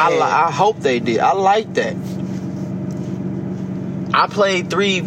I 0.00 0.10
li- 0.10 0.20
I 0.20 0.50
hope 0.50 0.80
they 0.80 0.98
did. 1.00 1.18
I 1.20 1.32
like 1.32 1.74
that. 1.74 1.94
I 4.12 4.26
played 4.26 4.70
three. 4.70 5.02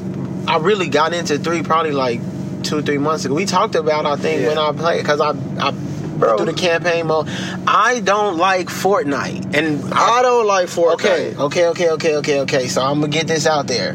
I 0.47 0.57
really 0.57 0.87
got 0.89 1.13
into 1.13 1.37
three 1.37 1.63
probably 1.63 1.91
like 1.91 2.21
two, 2.63 2.81
three 2.81 2.97
months 2.97 3.25
ago. 3.25 3.33
We 3.33 3.45
talked 3.45 3.75
about 3.75 4.05
I 4.05 4.15
think 4.15 4.41
Yeah. 4.41 4.47
when 4.49 4.57
I 4.57 4.71
played 4.71 5.01
because 5.01 5.19
I 5.21 5.31
I 5.59 5.71
Bro. 6.17 6.37
through 6.37 6.45
the 6.45 6.53
campaign 6.53 7.07
mode. 7.07 7.27
I 7.67 7.99
don't 7.99 8.37
like 8.37 8.67
Fortnite, 8.67 9.55
and 9.55 9.93
I 9.93 10.21
don't 10.21 10.45
like 10.45 10.67
Fortnite. 10.67 10.93
okay, 10.93 11.35
okay, 11.35 11.65
okay, 11.67 11.89
okay, 11.91 12.15
okay, 12.17 12.39
okay. 12.41 12.67
So 12.67 12.81
I'm 12.81 12.99
gonna 13.01 13.11
get 13.11 13.27
this 13.27 13.45
out 13.47 13.67
there. 13.67 13.93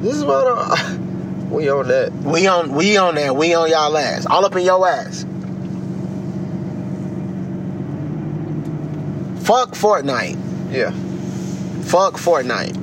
This 0.00 0.16
is 0.16 0.24
what 0.24 0.46
I, 0.46 0.50
uh, 0.50 0.96
we 1.48 1.70
on 1.70 1.88
that. 1.88 2.12
We 2.12 2.46
on 2.48 2.72
we 2.74 2.96
on 2.96 3.14
there. 3.14 3.32
We 3.32 3.54
on 3.54 3.70
y'all 3.70 3.96
ass. 3.96 4.26
All 4.26 4.44
up 4.44 4.54
in 4.56 4.64
your 4.64 4.86
ass. 4.86 5.24
Fuck 9.44 9.72
Fortnite. 9.72 10.38
Yeah. 10.72 10.90
Fuck 11.84 12.14
Fortnite. 12.14 12.80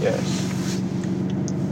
Yes. 0.00 0.80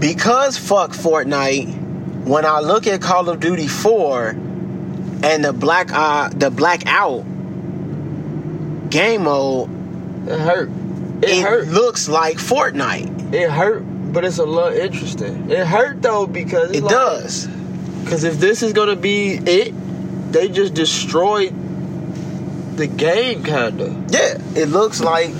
because 0.00 0.58
fuck 0.58 0.90
Fortnite, 0.90 2.24
when 2.24 2.44
I 2.44 2.58
look 2.60 2.86
at 2.88 3.00
Call 3.00 3.28
of 3.28 3.38
Duty 3.40 3.68
4 3.68 4.30
and 5.22 5.44
the 5.44 5.52
black 5.52 5.92
uh 5.92 6.28
the 6.30 6.50
blackout 6.50 7.24
game 8.90 9.22
mode, 9.24 9.70
It 10.28 10.40
hurt. 10.40 10.70
It, 11.22 11.30
it, 11.30 11.42
hurt. 11.42 11.68
looks 11.68 12.08
like 12.08 12.36
Fortnite. 12.38 13.32
It 13.32 13.48
hurt, 13.50 13.80
but 14.12 14.24
it's 14.24 14.38
a 14.38 14.44
little 14.44 14.72
interesting. 14.72 15.48
It 15.50 15.66
hurt 15.66 16.02
though 16.02 16.26
because 16.26 16.72
It 16.72 16.84
does. 16.84 17.46
Because 18.04 18.24
if 18.24 18.38
this 18.38 18.62
is 18.62 18.72
gonna 18.72 18.96
be 18.96 19.34
it, 19.36 19.72
they 20.32 20.48
just 20.48 20.74
destroyed 20.74 21.54
the 22.76 22.86
game, 22.86 23.42
kinda. 23.42 24.04
Yeah, 24.08 24.38
it 24.54 24.68
looks 24.68 25.00
like 25.00 25.30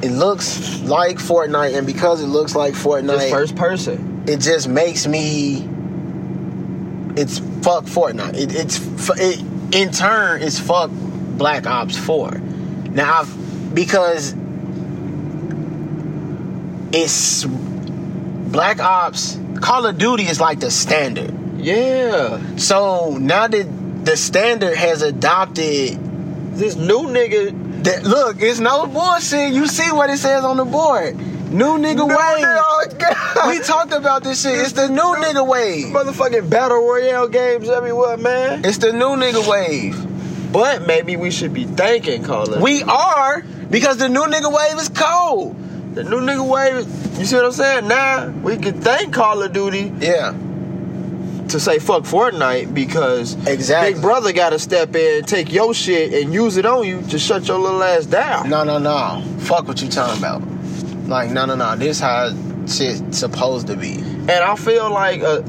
it 0.00 0.12
looks 0.12 0.80
like 0.82 1.16
Fortnite, 1.16 1.76
and 1.76 1.86
because 1.86 2.22
it 2.22 2.26
looks 2.26 2.54
like 2.54 2.74
Fortnite, 2.74 3.30
first 3.30 3.56
person. 3.56 4.24
it 4.26 4.40
just 4.40 4.68
makes 4.68 5.06
me. 5.06 5.68
It's 7.16 7.38
fuck 7.62 7.84
Fortnite. 7.84 8.34
It, 8.36 8.54
it's 8.54 8.80
it 9.18 9.40
in 9.74 9.90
turn 9.92 10.42
it's 10.42 10.58
fuck 10.58 10.90
Black 10.92 11.66
Ops 11.66 11.96
Four. 11.96 12.30
Now, 12.32 13.20
I've, 13.20 13.74
because 13.74 14.34
it's 16.92 17.44
Black 17.44 18.80
Ops, 18.80 19.38
Call 19.60 19.86
of 19.86 19.98
Duty 19.98 20.24
is 20.24 20.40
like 20.40 20.60
the 20.60 20.70
standard. 20.70 21.34
Yeah. 21.58 22.40
So 22.56 23.18
now 23.18 23.46
that 23.48 24.04
the 24.04 24.16
standard 24.16 24.76
has 24.76 25.02
adopted 25.02 25.98
This 26.58 26.74
new 26.76 27.02
nigga. 27.02 27.84
that, 27.84 28.02
look, 28.04 28.42
it's 28.42 28.58
no 28.58 28.86
bullshit. 28.86 29.52
You 29.52 29.66
see 29.68 29.90
what 29.92 30.10
it 30.10 30.18
says 30.18 30.44
on 30.44 30.56
the 30.56 30.64
board. 30.64 31.16
New 31.52 31.78
nigga 31.78 32.06
wave. 32.06 32.44
oh, 32.44 32.86
God. 32.98 33.48
We 33.48 33.60
talked 33.60 33.92
about 33.92 34.22
this 34.24 34.42
shit. 34.42 34.58
It's 34.58 34.72
the 34.72 34.88
new 34.88 35.14
nigga 35.16 35.46
wave. 35.46 35.86
motherfucking 35.86 36.50
battle 36.50 36.78
royale 36.78 37.28
games 37.28 37.68
everywhere, 37.68 38.16
man. 38.16 38.64
It's 38.64 38.78
the 38.78 38.92
new 38.92 39.16
nigga 39.16 39.48
wave. 39.48 40.52
But 40.52 40.86
maybe 40.86 41.16
we 41.16 41.30
should 41.30 41.54
be 41.54 41.64
thanking 41.64 42.24
Call 42.24 42.52
of 42.52 42.60
We 42.62 42.82
are 42.82 43.42
because 43.70 43.98
the 43.98 44.08
new 44.08 44.22
nigga 44.24 44.50
wave 44.52 44.78
is 44.78 44.88
cold. 44.88 45.56
the 45.94 46.02
new 46.04 46.20
nigga 46.20 46.46
wave. 46.46 47.18
You 47.18 47.24
see 47.24 47.36
what 47.36 47.44
I'm 47.44 47.52
saying? 47.52 47.86
Now 47.88 48.28
we 48.28 48.56
can 48.56 48.80
thank 48.80 49.14
Call 49.14 49.42
of 49.42 49.52
Duty 49.52 49.92
Yeah, 50.00 50.32
to 51.48 51.60
say 51.60 51.78
fuck 51.78 52.04
Fortnite 52.04 52.74
because 52.74 53.34
Exactly. 53.46 53.94
Big 53.94 54.02
Brother 54.02 54.32
got 54.32 54.50
to 54.50 54.58
step 54.58 54.94
in, 54.94 55.24
take 55.24 55.52
your 55.52 55.74
shit, 55.74 56.22
and 56.22 56.32
use 56.32 56.56
it 56.56 56.66
on 56.66 56.84
you 56.86 57.02
to 57.02 57.18
shut 57.18 57.48
your 57.48 57.58
little 57.58 57.82
ass 57.82 58.06
down. 58.06 58.48
no, 58.50 58.64
no, 58.64 58.78
no. 58.78 59.22
Fuck 59.40 59.66
what 59.66 59.80
you 59.82 59.88
talking 59.88 60.18
about. 60.18 60.42
Like, 61.08 61.30
no, 61.30 61.46
no, 61.46 61.54
no. 61.54 61.74
This 61.76 62.00
how 62.00 62.34
shit 62.66 63.14
supposed 63.14 63.66
to 63.68 63.76
be. 63.76 63.94
And 63.94 64.30
I 64.30 64.56
feel 64.56 64.90
like, 64.90 65.22
uh, 65.22 65.42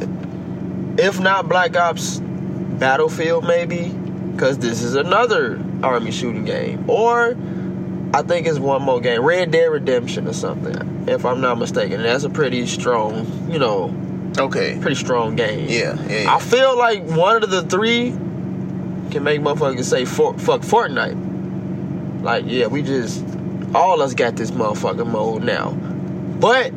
if 0.97 1.20
not 1.20 1.50
Black 1.50 1.76
Ops 1.76 2.20
Battlefield, 2.20 3.45
maybe 3.45 3.89
because 3.89 4.58
this 4.60 4.82
is 4.82 4.95
another 4.95 5.62
army 5.84 6.12
shooting 6.12 6.45
game, 6.45 6.89
or 6.89 7.36
I 8.14 8.22
think 8.22 8.47
it's 8.47 8.58
one 8.58 8.82
more 8.82 9.02
game, 9.02 9.22
Red 9.22 9.52
Dead 9.52 9.66
Redemption 9.66 10.28
or 10.28 10.34
something, 10.34 11.08
if 11.10 11.26
I'm 11.26 11.41
not 11.41 11.58
mistaken. 11.58 11.97
And 11.97 12.06
that's 12.06 12.24
a 12.24 12.30
pretty 12.30 12.66
strong, 12.68 13.50
you 13.52 13.60
know, 13.60 13.89
Okay. 14.38 14.78
pretty 14.80 14.96
strong 14.96 15.36
game. 15.36 15.68
Yeah, 15.70 15.96
yeah. 16.08 16.22
yeah. 16.24 16.36
I 16.36 16.40
feel 16.40 16.78
like 16.78 17.04
one 17.04 17.44
of 17.44 17.50
the 17.50 17.64
three 17.64 18.12
can 19.12 19.24
make 19.24 19.42
motherfuckers 19.42 19.86
say 19.86 20.06
for, 20.06 20.38
fuck 20.38 20.62
Fortnite. 20.62 22.22
Like, 22.22 22.46
yeah, 22.48 22.68
we 22.68 22.82
just 22.82 23.24
all 23.74 24.02
us 24.02 24.14
got 24.14 24.36
this 24.36 24.52
motherfucking 24.52 25.08
mode 25.12 25.44
now. 25.44 25.72
But 25.72 26.74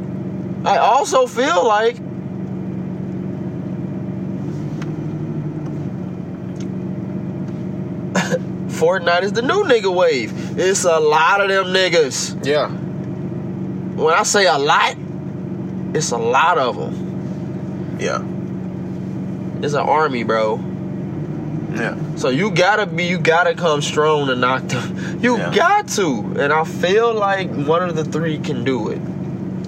I 0.65 0.79
also 0.79 1.27
feel 1.27 1.67
like 1.67 1.97
Fortnite 8.73 9.23
is 9.23 9.33
the 9.33 9.43
new 9.43 9.65
nigga 9.65 9.95
wave. 9.95 10.59
It's 10.59 10.85
a 10.85 10.99
lot 10.99 11.41
of 11.41 11.49
them 11.49 11.67
niggas. 11.67 12.45
yeah. 12.47 12.69
When 12.69 14.15
I 14.15 14.23
say 14.23 14.47
a 14.47 14.57
lot, 14.59 14.97
it's 15.95 16.11
a 16.13 16.19
lot 16.19 16.59
of 16.59 16.77
them. 16.77 17.02
Yeah. 18.03 18.23
It's 19.63 19.75
an 19.75 19.81
army, 19.81 20.25
bro. 20.25 20.57
Yeah. 21.73 21.97
So 22.17 22.29
you 22.29 22.51
gotta 22.51 22.87
be, 22.87 23.05
you 23.05 23.19
gotta 23.19 23.55
come 23.55 23.81
strong 23.81 24.27
to 24.27 24.37
knock 24.37 24.63
them. 24.69 24.99
You 25.23 25.39
Yeah. 25.39 25.55
got 25.55 25.87
to, 25.89 26.35
and 26.41 26.53
I 26.53 26.65
feel 26.65 27.15
like 27.15 27.49
one 27.55 27.89
of 27.89 27.95
the 27.95 28.05
three 28.05 28.39
can 28.39 28.65
do 28.65 28.89
it. 28.89 29.01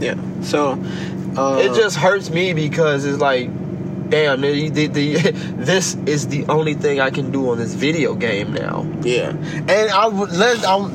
Yeah. 0.00 0.16
So, 0.42 0.72
uh, 1.36 1.60
it 1.62 1.74
just 1.76 1.96
hurts 1.96 2.28
me 2.28 2.52
because 2.54 3.04
it's 3.04 3.20
like, 3.20 3.48
damn, 4.10 4.40
the, 4.40 4.68
the, 4.70 4.86
the, 4.88 5.14
this 5.56 5.94
is 6.06 6.26
the 6.26 6.44
only 6.48 6.74
thing 6.74 6.98
I 7.00 7.10
can 7.10 7.30
do 7.30 7.50
on 7.50 7.58
this 7.58 7.72
video 7.74 8.14
game 8.16 8.52
now. 8.52 8.84
Yeah, 9.02 9.30
and 9.30 9.90
I 9.90 10.08
would 10.08 10.32
let 10.32 10.64
I'll 10.64 10.88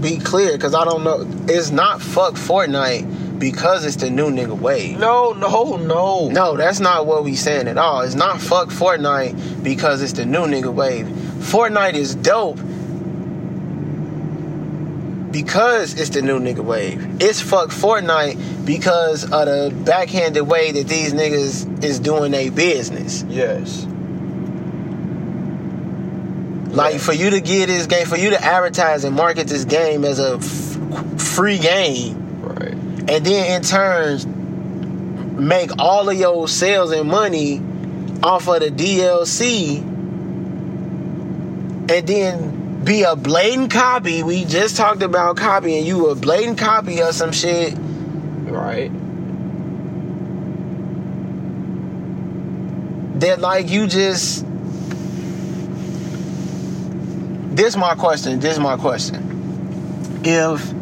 be 0.00 0.18
clear 0.18 0.52
because 0.52 0.74
I 0.74 0.84
don't 0.84 1.02
know. 1.02 1.26
It's 1.48 1.70
not 1.70 2.00
fuck 2.00 2.34
Fortnite 2.34 3.27
because 3.38 3.84
it's 3.84 3.96
the 3.96 4.10
new 4.10 4.30
nigga 4.30 4.58
wave. 4.58 4.98
No, 4.98 5.32
no, 5.32 5.76
no. 5.76 6.28
No, 6.28 6.56
that's 6.56 6.80
not 6.80 7.06
what 7.06 7.24
we 7.24 7.34
saying 7.34 7.68
at 7.68 7.78
all. 7.78 8.02
It's 8.02 8.14
not 8.14 8.40
fuck 8.40 8.68
Fortnite 8.68 9.62
because 9.62 10.02
it's 10.02 10.12
the 10.14 10.26
new 10.26 10.46
nigga 10.46 10.72
wave. 10.72 11.06
Fortnite 11.06 11.94
is 11.94 12.14
dope 12.14 12.58
because 15.30 15.94
it's 15.94 16.10
the 16.10 16.22
new 16.22 16.40
nigga 16.40 16.60
wave. 16.64 17.22
It's 17.22 17.40
fuck 17.40 17.70
Fortnite 17.70 18.64
because 18.64 19.24
of 19.24 19.30
the 19.30 19.72
backhanded 19.84 20.46
way 20.46 20.72
that 20.72 20.88
these 20.88 21.12
niggas 21.12 21.84
is 21.84 22.00
doing 22.00 22.32
their 22.32 22.50
business. 22.50 23.24
Yes. 23.28 23.86
Like 26.74 27.00
for 27.00 27.12
you 27.12 27.30
to 27.30 27.40
get 27.40 27.66
this 27.66 27.86
game, 27.86 28.06
for 28.06 28.16
you 28.16 28.30
to 28.30 28.42
advertise 28.42 29.04
and 29.04 29.14
market 29.16 29.48
this 29.48 29.64
game 29.64 30.04
as 30.04 30.18
a 30.20 30.34
f- 30.36 31.20
free 31.20 31.58
game. 31.58 32.27
And 33.08 33.24
then 33.24 33.56
in 33.56 33.62
turn 33.62 35.46
make 35.46 35.70
all 35.78 36.08
of 36.08 36.18
your 36.18 36.48
sales 36.48 36.90
and 36.90 37.08
money 37.08 37.62
off 38.22 38.48
of 38.48 38.60
the 38.60 38.70
DLC, 38.70 39.80
and 41.90 42.06
then 42.06 42.84
be 42.84 43.02
a 43.02 43.16
blatant 43.16 43.70
copy. 43.70 44.22
We 44.22 44.44
just 44.44 44.76
talked 44.76 45.02
about 45.02 45.36
copying. 45.36 45.86
You 45.86 46.08
a 46.10 46.14
blatant 46.14 46.58
copy 46.58 47.00
of 47.00 47.14
some 47.14 47.32
shit. 47.32 47.74
Right. 47.76 48.90
that 53.20 53.40
like 53.40 53.68
you 53.68 53.86
just 53.86 54.44
this 57.56 57.76
my 57.76 57.94
question. 57.94 58.38
This 58.40 58.54
is 58.54 58.60
my 58.60 58.76
question. 58.76 60.20
If 60.24 60.72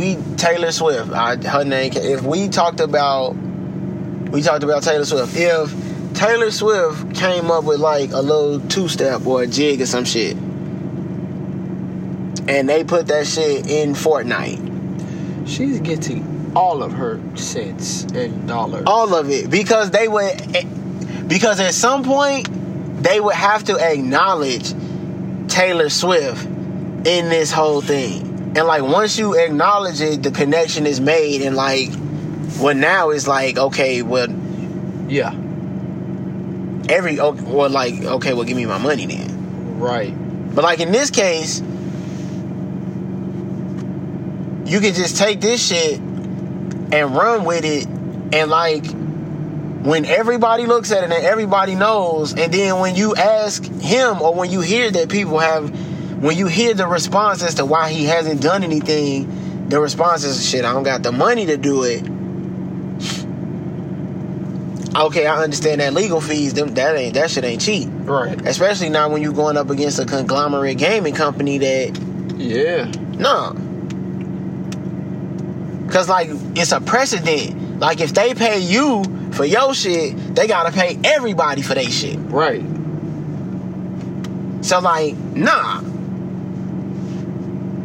we 0.00 0.16
Taylor 0.36 0.72
Swift, 0.72 1.12
I, 1.12 1.36
her 1.36 1.62
name. 1.64 1.92
If 1.94 2.22
we 2.22 2.48
talked 2.48 2.80
about, 2.80 3.32
we 3.34 4.40
talked 4.40 4.64
about 4.64 4.82
Taylor 4.82 5.04
Swift. 5.04 5.36
If 5.36 6.14
Taylor 6.14 6.50
Swift 6.50 7.14
came 7.14 7.50
up 7.50 7.64
with 7.64 7.80
like 7.80 8.12
a 8.12 8.20
little 8.22 8.60
two 8.68 8.88
step 8.88 9.26
or 9.26 9.42
a 9.42 9.46
jig 9.46 9.82
or 9.82 9.86
some 9.86 10.06
shit, 10.06 10.36
and 12.48 12.68
they 12.68 12.82
put 12.82 13.08
that 13.08 13.26
shit 13.26 13.68
in 13.68 13.92
Fortnite, 13.92 14.68
She's 15.46 15.80
getting 15.80 16.52
all 16.56 16.82
of 16.82 16.92
her 16.92 17.20
cents 17.36 18.04
and 18.14 18.48
dollars. 18.48 18.84
all 18.86 19.14
of 19.14 19.28
it, 19.30 19.50
because 19.50 19.90
they 19.90 20.08
would, 20.08 20.56
eh, 20.56 20.64
because 21.26 21.60
at 21.60 21.74
some 21.74 22.04
point 22.04 22.48
they 23.02 23.20
would 23.20 23.34
have 23.34 23.64
to 23.64 23.78
acknowledge 23.78 24.72
Taylor 25.48 25.90
Swift 25.90 26.46
in 26.46 27.28
this 27.28 27.52
whole 27.52 27.82
thing. 27.82 28.29
And 28.56 28.66
like 28.66 28.82
once 28.82 29.16
you 29.18 29.38
acknowledge 29.38 30.00
it, 30.00 30.22
the 30.22 30.30
connection 30.32 30.86
is 30.86 31.00
made, 31.00 31.42
and 31.42 31.54
like, 31.54 31.88
well 32.60 32.74
now 32.74 33.10
it's 33.10 33.26
like 33.28 33.56
okay, 33.56 34.02
well 34.02 34.28
Yeah, 35.08 35.30
every 36.88 37.20
oh, 37.20 37.30
well 37.32 37.70
like 37.70 37.94
okay, 38.02 38.32
well 38.34 38.44
give 38.44 38.56
me 38.56 38.66
my 38.66 38.78
money 38.78 39.06
then. 39.06 39.78
right. 39.78 40.12
But 40.54 40.64
like 40.64 40.80
in 40.80 40.90
this 40.90 41.10
case, 41.10 41.60
you 44.66 44.80
can 44.80 44.94
just 44.94 45.16
take 45.16 45.40
this 45.40 45.64
shit 45.66 45.98
and 45.98 47.14
run 47.14 47.44
with 47.44 47.64
it, 47.64 47.86
and 48.34 48.50
like 48.50 48.84
when 49.84 50.04
everybody 50.04 50.66
looks 50.66 50.90
at 50.92 50.98
it 51.04 51.10
and 51.12 51.24
everybody 51.24 51.74
knows, 51.74 52.34
and 52.34 52.52
then 52.52 52.80
when 52.80 52.94
you 52.96 53.14
ask 53.14 53.64
him 53.64 54.20
or 54.20 54.34
when 54.34 54.50
you 54.50 54.60
hear 54.60 54.90
that 54.90 55.08
people 55.08 55.38
have, 55.38 55.72
when 56.20 56.36
you 56.36 56.46
hear 56.46 56.74
the 56.74 56.86
response 56.86 57.42
as 57.42 57.54
to 57.54 57.64
why 57.66 57.90
he 57.90 58.04
hasn't 58.04 58.42
done 58.42 58.62
anything, 58.62 59.68
the 59.68 59.80
response 59.80 60.24
is 60.24 60.46
shit. 60.48 60.64
I 60.64 60.72
don't 60.72 60.82
got 60.82 61.02
the 61.02 61.12
money 61.12 61.46
to 61.46 61.56
do 61.56 61.82
it. 61.84 62.02
Okay, 64.96 65.26
I 65.26 65.42
understand 65.42 65.80
that 65.80 65.94
legal 65.94 66.20
fees. 66.20 66.52
Them 66.52 66.74
that 66.74 66.96
ain't 66.96 67.14
that 67.14 67.30
shit 67.30 67.44
ain't 67.44 67.62
cheap. 67.62 67.88
Right. 67.92 68.40
Especially 68.46 68.88
now 68.88 69.08
when 69.08 69.22
you're 69.22 69.32
going 69.32 69.56
up 69.56 69.70
against 69.70 69.98
a 69.98 70.04
conglomerate 70.04 70.78
gaming 70.78 71.14
company 71.14 71.58
that 71.58 71.98
Yeah. 72.36 72.90
no. 73.16 73.56
Cause 75.90 76.08
like 76.08 76.28
it's 76.56 76.72
a 76.72 76.80
precedent. 76.80 77.78
Like 77.80 78.00
if 78.00 78.12
they 78.12 78.34
pay 78.34 78.58
you 78.58 79.04
for 79.32 79.44
your 79.44 79.74
shit, 79.74 80.34
they 80.34 80.46
gotta 80.46 80.72
pay 80.72 80.98
everybody 81.04 81.62
for 81.62 81.74
their 81.74 81.84
shit. 81.90 82.18
Right. 82.18 82.62
So 84.62 84.80
like, 84.80 85.14
nah. 85.16 85.80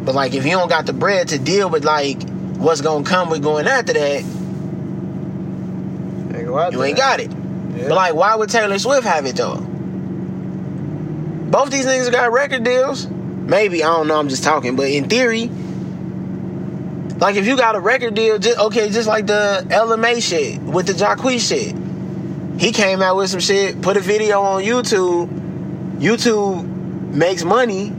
But 0.06 0.14
like 0.14 0.34
if 0.34 0.44
you 0.44 0.52
don't 0.52 0.68
got 0.68 0.86
the 0.86 0.92
bread 0.92 1.28
to 1.28 1.38
deal 1.38 1.68
with 1.68 1.84
like 1.84 2.22
what's 2.58 2.80
gonna 2.80 3.04
come 3.04 3.28
with 3.28 3.42
going 3.42 3.66
after 3.66 3.92
that, 3.92 4.22
Ain't 6.32 6.46
go 6.46 6.56
out 6.56 6.72
you 6.72 6.82
ain't 6.84 6.96
got 6.96 7.18
it. 7.18 7.30
Yeah. 7.30 7.88
But 7.88 7.96
like 7.96 8.14
why 8.14 8.36
would 8.36 8.48
Taylor 8.48 8.78
Swift 8.78 9.04
have 9.04 9.26
it 9.26 9.34
though? 9.34 9.56
Both 9.56 11.70
these 11.70 11.86
niggas 11.86 12.12
got 12.12 12.30
record 12.30 12.62
deals. 12.62 13.08
Maybe, 13.08 13.82
I 13.82 13.88
don't 13.88 14.06
know, 14.06 14.18
I'm 14.18 14.28
just 14.28 14.44
talking, 14.44 14.76
but 14.76 14.88
in 14.88 15.08
theory, 15.08 15.50
like 17.18 17.34
if 17.34 17.46
you 17.46 17.56
got 17.56 17.74
a 17.74 17.80
record 17.80 18.14
deal, 18.14 18.38
just 18.38 18.58
okay, 18.58 18.90
just 18.90 19.08
like 19.08 19.26
the 19.26 19.66
LMA 19.68 20.22
shit 20.22 20.62
with 20.62 20.86
the 20.86 20.92
Jacquees 20.92 21.48
shit. 21.48 21.74
He 22.60 22.70
came 22.70 23.02
out 23.02 23.16
with 23.16 23.30
some 23.30 23.40
shit, 23.40 23.82
put 23.82 23.96
a 23.96 24.00
video 24.00 24.40
on 24.40 24.62
YouTube. 24.62 25.28
YouTube 25.98 26.64
makes 27.12 27.42
money. 27.42 27.92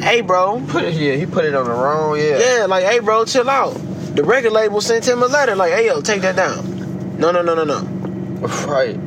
Hey 0.00 0.20
bro. 0.20 0.62
Put 0.68 0.84
it, 0.84 0.94
yeah, 0.94 1.14
he 1.14 1.26
put 1.26 1.44
it 1.44 1.54
on 1.54 1.64
the 1.64 1.70
wrong. 1.70 2.16
Yeah. 2.18 2.38
Yeah, 2.58 2.66
like 2.66 2.84
hey 2.84 2.98
bro, 3.00 3.24
chill 3.24 3.48
out. 3.48 3.74
The 4.16 4.22
record 4.24 4.52
label 4.52 4.80
sent 4.80 5.06
him 5.08 5.22
a 5.22 5.26
letter, 5.26 5.54
like, 5.56 5.72
hey 5.72 5.86
yo, 5.86 6.00
take 6.00 6.22
that 6.22 6.36
down. 6.36 7.18
No, 7.18 7.30
no, 7.30 7.42
no, 7.42 7.54
no, 7.54 7.64
no. 7.64 7.80
Right. 8.66 8.98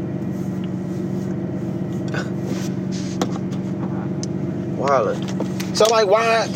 Wildin'. 4.78 5.76
So 5.76 5.86
like 5.88 6.08
why 6.08 6.48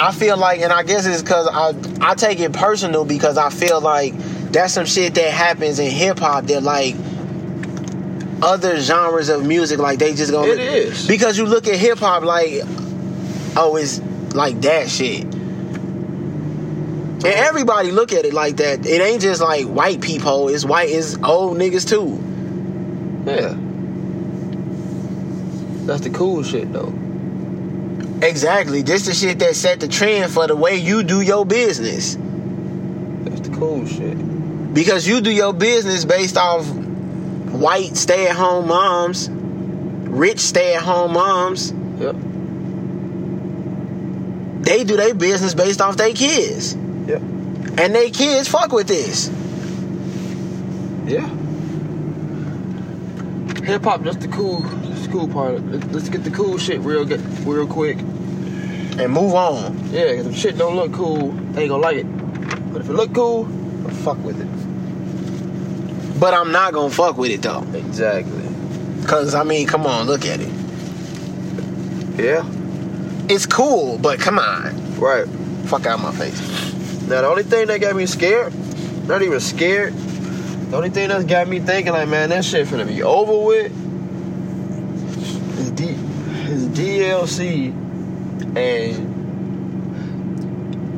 I 0.00 0.12
feel 0.12 0.36
like 0.36 0.60
and 0.60 0.72
I 0.72 0.82
guess 0.82 1.06
it's 1.06 1.22
cause 1.22 1.48
I 1.50 1.72
I 2.00 2.14
take 2.14 2.40
it 2.40 2.52
personal 2.52 3.04
because 3.04 3.38
I 3.38 3.50
feel 3.50 3.80
like 3.80 4.14
that's 4.52 4.74
some 4.74 4.86
shit 4.86 5.14
that 5.14 5.32
happens 5.32 5.78
in 5.78 5.90
hip 5.90 6.18
hop 6.18 6.44
that 6.46 6.62
like 6.62 6.94
other 8.42 8.78
genres 8.80 9.28
of 9.28 9.44
music 9.44 9.78
like 9.78 9.98
they 9.98 10.14
just 10.14 10.30
gonna 10.30 10.52
It 10.52 10.60
is. 10.60 11.06
because 11.06 11.38
you 11.38 11.46
look 11.46 11.66
at 11.66 11.76
hip 11.76 11.98
hop 11.98 12.22
like 12.22 12.62
oh 13.56 13.76
it's 13.76 14.00
like 14.34 14.60
that 14.62 14.88
shit. 14.88 15.24
And 17.16 17.24
everybody 17.24 17.90
look 17.90 18.12
at 18.12 18.24
it 18.24 18.34
like 18.34 18.58
that. 18.58 18.84
It 18.86 19.00
ain't 19.00 19.22
just 19.22 19.40
like 19.40 19.66
white 19.66 20.00
people, 20.00 20.48
it's 20.48 20.64
white 20.64 20.90
it's 20.90 21.16
old 21.22 21.56
niggas 21.56 21.88
too. 21.88 22.22
Yeah. 23.30 23.56
That's 25.86 26.02
the 26.02 26.10
cool 26.10 26.42
shit 26.42 26.72
though. 26.72 26.92
Exactly. 28.22 28.82
This 28.82 29.06
the 29.06 29.14
shit 29.14 29.38
that 29.40 29.54
set 29.56 29.80
the 29.80 29.88
trend 29.88 30.32
for 30.32 30.46
the 30.46 30.56
way 30.56 30.76
you 30.76 31.02
do 31.02 31.20
your 31.20 31.44
business. 31.46 32.16
That's 33.24 33.48
the 33.48 33.56
cool 33.56 33.86
shit. 33.86 34.74
Because 34.74 35.06
you 35.06 35.20
do 35.20 35.30
your 35.30 35.52
business 35.52 36.04
based 36.04 36.36
off 36.36 36.66
white 36.68 37.96
stay 37.96 38.26
at 38.28 38.36
home 38.36 38.68
moms, 38.68 39.28
rich 39.30 40.40
stay 40.40 40.74
at 40.74 40.82
home 40.82 41.12
moms. 41.12 41.72
Yep. 41.98 42.16
They 44.66 44.82
do 44.84 44.96
their 44.96 45.14
business 45.14 45.54
based 45.54 45.80
off 45.80 45.96
their 45.96 46.12
kids. 46.12 46.74
Yep. 47.06 47.22
And 47.78 47.94
their 47.94 48.10
kids 48.10 48.48
fuck 48.48 48.72
with 48.72 48.88
this. 48.88 49.28
Yeah. 51.06 51.26
Hip 53.64 53.84
hop, 53.84 54.02
that's 54.02 54.16
the 54.16 54.28
cool, 54.28 54.60
the 54.60 55.08
cool 55.10 55.28
part. 55.28 55.64
Let- 55.70 55.92
Let's 55.92 56.08
get 56.08 56.24
the 56.24 56.30
cool 56.30 56.58
shit 56.58 56.80
real, 56.80 57.04
get 57.04 57.20
real 57.44 57.66
quick. 57.66 57.98
And 58.98 59.12
move 59.12 59.34
on. 59.34 59.78
Yeah, 59.92 60.16
'cause 60.16 60.26
if 60.26 60.36
shit 60.36 60.58
don't 60.58 60.74
look 60.76 60.92
cool, 60.92 61.32
they 61.52 61.62
ain't 61.62 61.70
gonna 61.70 61.82
like 61.82 61.98
it. 61.98 62.06
But 62.72 62.82
if 62.82 62.88
it 62.90 62.94
look 62.94 63.12
cool, 63.14 63.46
I'll 63.84 63.94
fuck 63.94 64.18
with 64.24 64.40
it. 64.40 66.18
But 66.20 66.34
I'm 66.34 66.50
not 66.50 66.72
gonna 66.72 66.90
fuck 66.90 67.16
with 67.18 67.30
it 67.30 67.42
though. 67.42 67.62
Exactly. 67.74 68.42
Cause 69.06 69.34
I 69.34 69.44
mean, 69.44 69.66
come 69.66 69.86
on, 69.86 70.06
look 70.06 70.24
at 70.26 70.40
it. 70.40 70.48
Yeah. 72.18 72.42
It's 73.28 73.46
cool, 73.46 73.98
but 73.98 74.20
come 74.20 74.38
on. 74.38 74.98
Right. 74.98 75.26
Fuck 75.66 75.86
out 75.86 76.00
my 76.00 76.12
face. 76.12 76.40
Now 77.08 77.22
the 77.22 77.28
only 77.28 77.42
thing 77.42 77.66
that 77.68 77.80
got 77.80 77.96
me 77.96 78.06
scared, 78.06 78.52
not 79.06 79.22
even 79.22 79.40
scared, 79.40 79.92
the 79.94 80.76
only 80.76 80.90
thing 80.90 81.08
that's 81.08 81.24
got 81.24 81.48
me 81.48 81.60
thinking 81.60 81.92
like, 81.92 82.08
man, 82.08 82.28
that 82.30 82.44
shit 82.44 82.66
finna 82.66 82.86
be 82.86 83.02
over 83.02 83.36
with 83.46 83.72
is 85.58 85.70
D 85.72 85.88
is 86.50 86.66
DLC 86.68 87.72
and 88.56 89.12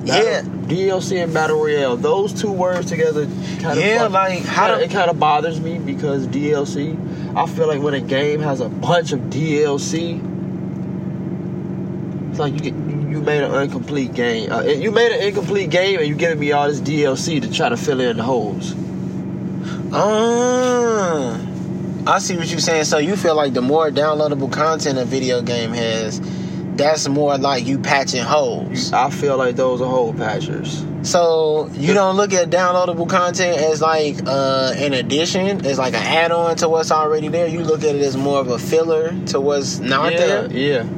Yeah. 0.06 0.42
DLC 0.42 1.22
and 1.22 1.32
Battle 1.32 1.58
Royale. 1.62 1.96
Those 1.96 2.32
two 2.34 2.50
words 2.52 2.88
together 2.90 3.26
kind 3.60 3.78
of 3.78 3.84
Yeah, 3.84 4.06
like, 4.06 4.44
how 4.44 4.68
kinda, 4.68 4.84
it 4.84 4.90
kind 4.90 5.10
of 5.10 5.18
bothers 5.18 5.60
me 5.60 5.78
because 5.78 6.26
DLC. 6.26 6.94
I 7.34 7.46
feel 7.46 7.66
like 7.68 7.80
when 7.80 7.94
a 7.94 8.00
game 8.00 8.40
has 8.40 8.60
a 8.60 8.68
bunch 8.68 9.12
of 9.12 9.20
DLC, 9.30 10.20
it's 12.38 12.54
like 12.54 12.64
you 12.64 12.70
get 12.70 12.74
you 13.10 13.20
made 13.20 13.42
an 13.42 13.54
incomplete 13.62 14.14
game. 14.14 14.52
Uh, 14.52 14.62
you 14.62 14.92
made 14.92 15.12
an 15.12 15.20
incomplete 15.26 15.70
game 15.70 15.98
and 15.98 16.08
you 16.08 16.14
giving 16.14 16.38
me 16.38 16.52
all 16.52 16.68
this 16.68 16.80
DLC 16.80 17.42
to 17.42 17.50
try 17.52 17.68
to 17.68 17.76
fill 17.76 18.00
in 18.00 18.18
the 18.18 18.22
holes. 18.22 18.74
Uh, 19.92 21.46
I 22.06 22.18
see 22.18 22.36
what 22.36 22.48
you're 22.48 22.60
saying. 22.60 22.84
So 22.84 22.98
you 22.98 23.16
feel 23.16 23.34
like 23.34 23.54
the 23.54 23.62
more 23.62 23.90
downloadable 23.90 24.52
content 24.52 24.98
a 24.98 25.04
video 25.04 25.42
game 25.42 25.72
has, 25.72 26.20
that's 26.76 27.08
more 27.08 27.36
like 27.38 27.66
you 27.66 27.78
patching 27.78 28.22
holes. 28.22 28.92
I 28.92 29.10
feel 29.10 29.36
like 29.36 29.56
those 29.56 29.80
are 29.80 29.88
hole 29.88 30.14
patchers. 30.14 30.84
So 31.02 31.68
you 31.72 31.94
don't 31.94 32.16
look 32.16 32.32
at 32.32 32.50
downloadable 32.50 33.08
content 33.08 33.58
as 33.58 33.80
like 33.80 34.16
uh, 34.26 34.74
an 34.76 34.92
addition, 34.92 35.64
as 35.66 35.78
like 35.78 35.94
an 35.94 36.02
add-on 36.02 36.56
to 36.58 36.68
what's 36.68 36.92
already 36.92 37.28
there. 37.28 37.48
You 37.48 37.64
look 37.64 37.82
at 37.82 37.96
it 37.96 38.02
as 38.02 38.16
more 38.16 38.40
of 38.40 38.48
a 38.48 38.58
filler 38.58 39.12
to 39.26 39.40
what's 39.40 39.78
not 39.78 40.12
yeah, 40.12 40.18
there. 40.18 40.52
yeah. 40.52 40.88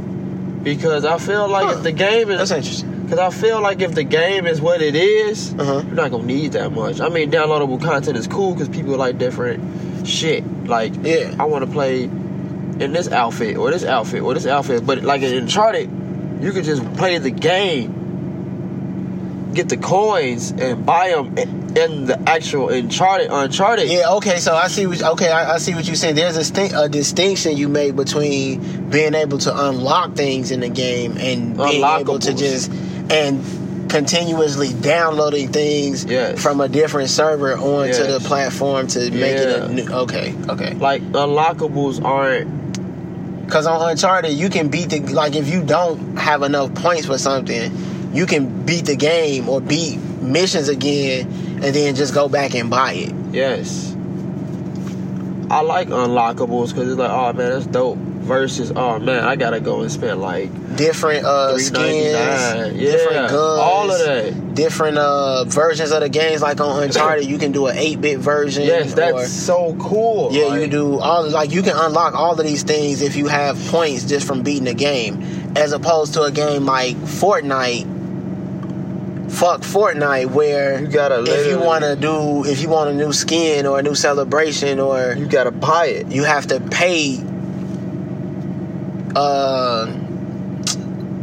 Because 0.63 1.05
I 1.05 1.19
feel 1.19 1.49
like 1.49 1.67
Huh. 1.67 1.73
if 1.79 1.83
the 1.83 1.93
game 1.93 2.31
is 2.31 2.39
That's 2.39 2.51
interesting. 2.51 3.03
because 3.05 3.19
I 3.19 3.31
feel 3.31 3.61
like 3.63 3.81
if 3.81 3.95
the 3.95 4.05
game 4.05 4.47
is 4.47 4.61
what 4.61 4.83
it 4.83 4.95
is, 4.95 5.55
Uh-huh. 5.59 5.83
you're 5.87 5.95
not 5.95 6.11
gonna 6.11 6.25
need 6.25 6.53
that 6.53 6.71
much. 6.73 7.01
I 7.01 7.09
mean, 7.09 7.31
downloadable 7.31 7.81
content 7.83 8.17
is 8.19 8.27
cool 8.27 8.53
because 8.53 8.69
people 8.69 8.97
like 8.97 9.19
different 9.19 10.07
shit. 10.07 10.45
Like, 10.67 10.93
Yeah. 11.03 11.31
I 11.39 11.45
want 11.45 11.65
to 11.65 11.71
play 11.71 12.05
in 12.05 12.93
this 12.93 13.11
outfit 13.11 13.57
or 13.57 13.71
this 13.71 13.85
outfit 13.85 14.23
or 14.23 14.35
this 14.35 14.47
outfit. 14.47 14.87
But 14.87 15.03
like 15.03 15.23
in 15.23 15.35
Uncharted, 15.35 15.89
you 16.43 16.53
could 16.53 16.65
just 16.65 16.83
play 16.95 17.19
the 17.19 17.31
game 17.31 17.95
get 19.55 19.69
the 19.69 19.77
coins 19.77 20.51
and 20.51 20.85
buy 20.87 21.11
them 21.11 21.37
in 21.77 22.07
the 22.07 22.19
actual 22.29 22.69
Uncharted. 22.69 23.29
Uncharted. 23.31 23.89
Yeah, 23.89 24.11
okay, 24.15 24.39
so 24.39 24.55
I 24.55 24.69
see. 24.69 24.87
What, 24.87 25.03
okay, 25.03 25.31
I, 25.31 25.55
I 25.55 25.59
see 25.59 25.75
what 25.75 25.87
you're 25.87 25.97
saying. 25.97 26.17
There's 26.17 26.37
a, 26.37 26.45
sti- 26.45 26.73
a 26.75 26.89
distinction 26.89 27.57
you 27.57 27.69
made 27.69 27.97
between 27.97 28.91
being 28.91 29.15
able 29.15 29.39
to 29.39 29.67
unlock 29.69 30.15
things 30.15 30.51
in 30.51 30.61
the 30.61 30.69
game 30.69 31.17
and 31.19 31.57
being 31.57 31.85
able 31.85 32.19
to 32.19 32.35
just 32.35 32.71
and 33.11 33.89
continuously 33.91 34.73
downloading 34.73 35.51
things 35.53 36.05
Yes. 36.05 36.41
from 36.41 36.61
a 36.61 36.69
different 36.69 37.11
server 37.11 37.57
onto 37.57 38.05
the 38.07 38.21
platform 38.21 38.87
to 38.89 39.11
make 39.11 39.37
it 39.37 39.49
a 39.63 39.69
new. 39.69 39.89
Okay, 39.91 40.35
okay. 40.49 40.75
Like 40.75 41.03
unlockables 41.13 42.03
aren't. 42.05 42.61
Because 43.47 43.67
on 43.67 43.91
Uncharted, 43.91 44.31
you 44.33 44.49
can 44.49 44.69
beat 44.69 44.91
the 44.91 45.01
like 45.01 45.35
if 45.35 45.49
you 45.49 45.65
don't 45.65 46.17
have 46.17 46.43
enough 46.43 46.73
points 46.75 47.07
for 47.07 47.19
something, 47.19 47.73
you 48.13 48.27
can 48.27 48.65
beat 48.67 48.87
the 48.87 48.97
game 48.97 49.49
or 49.49 49.61
beat 49.61 49.99
missions 49.99 50.69
again, 50.69 51.27
and 51.63 51.75
then 51.75 51.95
just 51.95 52.13
go 52.15 52.29
back 52.29 52.55
and 52.55 52.71
buy 52.71 52.93
it. 52.95 53.15
Yes. 53.33 53.95
I 55.51 55.63
like 55.63 55.89
unlockables 55.89 56.69
because 56.69 56.89
it's 56.91 56.99
like, 56.99 57.11
oh 57.11 57.33
man, 57.33 57.51
that's 57.53 57.67
dope. 57.67 57.99
Versus, 58.21 58.71
oh 58.77 58.99
man, 59.01 59.25
I 59.25 59.35
gotta 59.35 59.59
go 59.59 59.81
and 59.81 59.91
spend 59.91 60.21
like 60.21 60.51
different 60.77 61.25
uh 61.25 61.59
skins. 61.59 62.13
Yeah, 62.13 62.69
different 62.69 63.31
guns, 63.31 63.33
all 63.33 63.91
of 63.91 63.99
that. 63.99 64.55
different 64.55 64.99
uh 64.99 65.45
versions 65.47 65.91
of 65.91 66.01
the 66.01 66.09
games. 66.09 66.41
Like 66.41 66.61
on 66.61 66.85
Uncharted, 66.85 67.25
you 67.25 67.39
can 67.39 67.51
do 67.51 67.67
an 67.67 67.77
eight 67.77 68.01
bit 68.01 68.21
version. 68.21 68.63
Yes, 68.65 68.95
that's 68.95 69.13
or- 69.17 69.27
so 69.27 69.77
cool. 69.81 70.29
yeah, 70.33 70.45
like, 70.45 70.61
you 70.61 70.67
do 70.69 71.01
all 71.01 71.29
like 71.31 71.51
you 71.51 71.63
can 71.63 71.75
unlock 71.75 72.15
all 72.15 72.39
of 72.39 72.47
these 72.47 72.63
things 72.63 73.03
if 73.03 73.17
you 73.17 73.27
have 73.27 73.59
points 73.69 74.05
just 74.05 74.25
from 74.29 74.43
beating 74.43 74.65
the 74.65 74.75
game, 74.75 75.23
as 75.57 75.73
opposed 75.73 76.15
to 76.15 76.23
a 76.23 76.31
game 76.31 76.67
like 76.67 76.95
Fortnite. 76.99 78.00
Fuck 79.41 79.63
Fortnite, 79.63 80.27
where 80.33 80.79
You 80.81 80.87
gotta 80.87 81.25
if 81.27 81.47
you 81.47 81.59
want 81.59 81.83
to 81.83 81.97
do 81.97 82.45
if 82.45 82.61
you 82.61 82.69
want 82.69 82.91
a 82.91 82.93
new 82.93 83.11
skin 83.11 83.65
or 83.65 83.79
a 83.79 83.83
new 83.83 83.95
celebration 83.95 84.79
or 84.79 85.15
You 85.17 85.27
gotta 85.27 85.51
buy 85.51 85.87
it. 85.87 86.09
you 86.13 86.25
have 86.25 86.47
to 86.49 86.61
pay 86.61 87.17
uh 89.17 89.87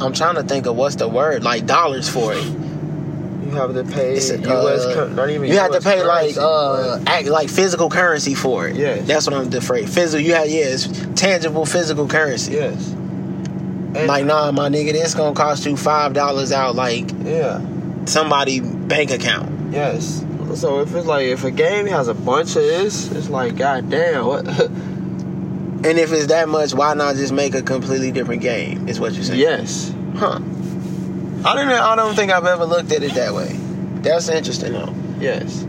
I'm 0.02 0.14
trying 0.14 0.35
to 0.35 0.44
think 0.44 0.65
of 0.65 0.76
what's 0.76 0.95
the 0.95 1.07
word 1.07 1.44
like 1.44 1.65
dollars 1.68 2.10
for 2.10 2.34
it. 2.34 2.44
You 2.44 3.52
have 3.52 3.73
to 3.76 3.84
pay 3.84 4.15
It's 4.15 4.30
a, 4.31 4.39
US, 4.39 4.85
uh, 4.85 5.10
not 5.15 5.30
even 5.30 5.48
you 5.48 5.57
have 5.57 5.72
to 5.72 5.77
US 5.77 5.84
pay 5.84 6.03
like 6.03 6.35
uh 6.38 6.99
act, 7.06 7.27
like 7.27 7.49
physical 7.49 7.89
currency 7.89 8.34
for 8.34 8.68
it. 8.68 8.76
Yes. 8.76 9.07
that's 9.07 9.27
what 9.27 9.35
I'm 9.35 9.53
afraid. 9.53 9.89
Physical, 9.89 10.26
you 10.26 10.34
have 10.34 10.49
yeah, 10.49 10.76
tangible 11.14 11.65
physical 11.68 12.07
currency. 12.07 12.53
yes. 12.53 12.89
And- 12.89 14.07
Like 14.07 14.26
nah, 14.26 14.52
my 14.52 14.69
nigga, 14.69 14.91
this 14.91 15.14
gonna 15.14 15.35
cost 15.35 15.65
you 15.68 15.77
five 15.77 16.14
dollars 16.14 16.52
out 16.52 16.76
like 16.76 17.10
yeah, 17.23 17.61
somebody 18.08 18.60
bank 18.60 19.12
account. 19.12 19.74
yes. 19.74 20.24
So 20.56 20.80
if 20.80 20.96
it's 20.96 21.06
like 21.06 21.26
if 21.28 21.44
a 21.44 21.52
game 21.52 21.88
has 21.88 22.08
a 22.08 22.14
bunch 22.14 22.56
of 22.56 22.62
this, 22.64 23.12
it's 23.12 23.30
like 23.30 23.58
goddamn, 23.58 24.26
what? 24.26 24.46
And 25.78 26.00
if 26.00 26.12
it's 26.12 26.28
that 26.28 26.50
much, 26.50 26.74
why 26.74 26.96
not 26.96 27.16
just 27.18 27.32
make 27.32 27.54
a 27.54 27.62
completely 27.62 28.12
different 28.12 28.42
game? 28.42 28.88
Is 28.90 29.00
what 29.00 29.14
you're 29.14 29.24
saying? 29.24 29.40
yes. 29.40 29.94
Huh. 30.16 30.40
I 31.46 31.54
don't. 31.56 31.70
I 31.70 31.96
don't 31.96 32.16
think 32.16 32.32
I've 32.32 32.46
ever 32.48 32.66
looked 32.66 32.92
at 32.92 33.04
it 33.04 33.14
that 33.14 33.34
way. 33.34 33.50
That's 34.02 34.28
interesting 34.28 34.74
though. 34.74 34.94
Yes. 35.20 35.66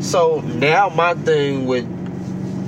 So 0.00 0.40
now 0.40 0.90
my 0.90 1.14
thing 1.14 1.66
with 1.66 1.86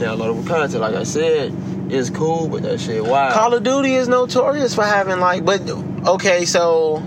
downloadable 0.00 0.46
content, 0.48 0.80
like 0.80 0.94
I 0.96 1.04
said, 1.04 1.54
is 1.92 2.10
cool, 2.10 2.48
but 2.48 2.62
that 2.62 2.80
shit 2.80 3.04
wild. 3.04 3.34
Call 3.34 3.54
of 3.54 3.62
Duty 3.62 3.94
is 3.94 4.08
notorious 4.08 4.74
for 4.74 4.84
having 4.84 5.20
like, 5.20 5.44
but 5.44 5.60
okay, 6.08 6.44
so 6.44 6.98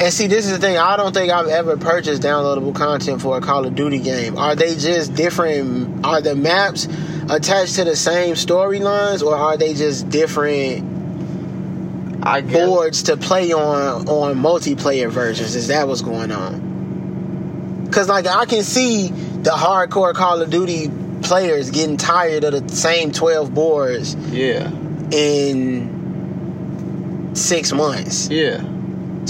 and 0.00 0.12
see, 0.12 0.26
this 0.26 0.46
is 0.46 0.52
the 0.52 0.58
thing. 0.58 0.78
I 0.78 0.96
don't 0.96 1.12
think 1.12 1.30
I've 1.30 1.48
ever 1.48 1.76
purchased 1.76 2.22
downloadable 2.22 2.74
content 2.74 3.20
for 3.20 3.36
a 3.36 3.40
Call 3.40 3.66
of 3.66 3.74
Duty 3.74 3.98
game. 3.98 4.38
Are 4.38 4.54
they 4.56 4.74
just 4.74 5.14
different? 5.14 6.04
Are 6.06 6.20
the 6.22 6.34
maps 6.34 6.86
attached 7.28 7.74
to 7.76 7.84
the 7.84 7.94
same 7.96 8.34
storylines, 8.34 9.22
or 9.22 9.36
are 9.36 9.56
they 9.56 9.74
just 9.74 10.08
different 10.08 10.88
I 12.24 12.40
guess, 12.40 12.66
boards 12.66 13.02
to 13.04 13.16
play 13.16 13.52
on 13.52 14.08
on 14.08 14.36
multiplayer 14.36 15.10
versions? 15.10 15.54
Is 15.54 15.68
that 15.68 15.86
what's 15.86 16.02
going 16.02 16.32
on? 16.32 17.84
Because 17.84 18.08
like 18.08 18.26
I 18.26 18.44
can 18.46 18.62
see 18.62 19.08
the 19.08 19.50
hardcore 19.50 20.14
Call 20.14 20.40
of 20.40 20.48
Duty 20.50 20.90
players 21.22 21.70
getting 21.70 21.96
tired 21.98 22.44
of 22.44 22.52
the 22.68 22.74
same 22.74 23.12
twelve 23.12 23.52
boards 23.52 24.14
Yeah, 24.32 24.70
in 25.10 25.98
six 27.34 27.72
months. 27.72 28.28
yeah, 28.30 28.62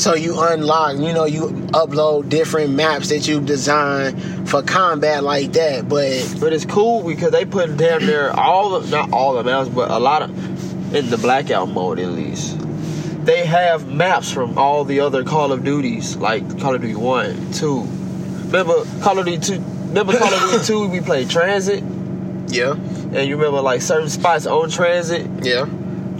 So 0.00 0.14
you 0.14 0.40
unlock, 0.40 0.96
you 0.96 1.12
know, 1.12 1.26
you 1.26 1.48
upload 1.72 2.30
different 2.30 2.72
maps 2.72 3.10
that 3.10 3.28
you 3.28 3.38
designed 3.40 4.48
for 4.48 4.62
combat 4.62 5.22
like 5.22 5.52
that. 5.52 5.88
But 5.90 6.36
but 6.40 6.54
it's 6.54 6.64
cool 6.64 7.06
because 7.06 7.32
they 7.32 7.44
put 7.44 7.76
damn 7.76 8.06
near 8.06 8.30
all 8.30 8.74
of 8.74 8.90
not 8.90 9.12
all 9.12 9.34
the 9.34 9.44
maps, 9.44 9.68
but 9.68 9.90
a 9.90 9.98
lot 9.98 10.22
of 10.22 10.30
in 10.94 11.10
the 11.10 11.18
blackout 11.18 11.68
mode 11.68 11.98
at 11.98 12.08
least. 12.08 12.56
They 13.26 13.44
have 13.44 13.86
maps 13.88 14.32
from 14.32 14.56
all 14.56 14.84
the 14.84 15.00
other 15.00 15.22
Call 15.22 15.52
of 15.52 15.62
Duties, 15.62 16.16
like 16.16 16.58
Call 16.58 16.74
of 16.74 16.80
Duty 16.80 16.94
One, 16.94 17.52
Two. 17.52 17.82
Remember 18.46 18.82
Call 19.02 19.18
of 19.18 19.26
Duty 19.26 19.38
Two? 19.38 19.60
Remember 19.88 20.16
Call 20.16 20.32
of 20.32 20.40
Duty 20.50 20.64
Two? 20.64 20.88
We 20.88 21.00
played 21.00 21.28
Transit, 21.28 21.84
yeah, 22.48 22.72
and 22.72 23.28
you 23.28 23.36
remember 23.36 23.60
like 23.60 23.82
certain 23.82 24.08
spots 24.08 24.46
on 24.46 24.70
Transit. 24.70 25.28
yeah. 25.44 25.66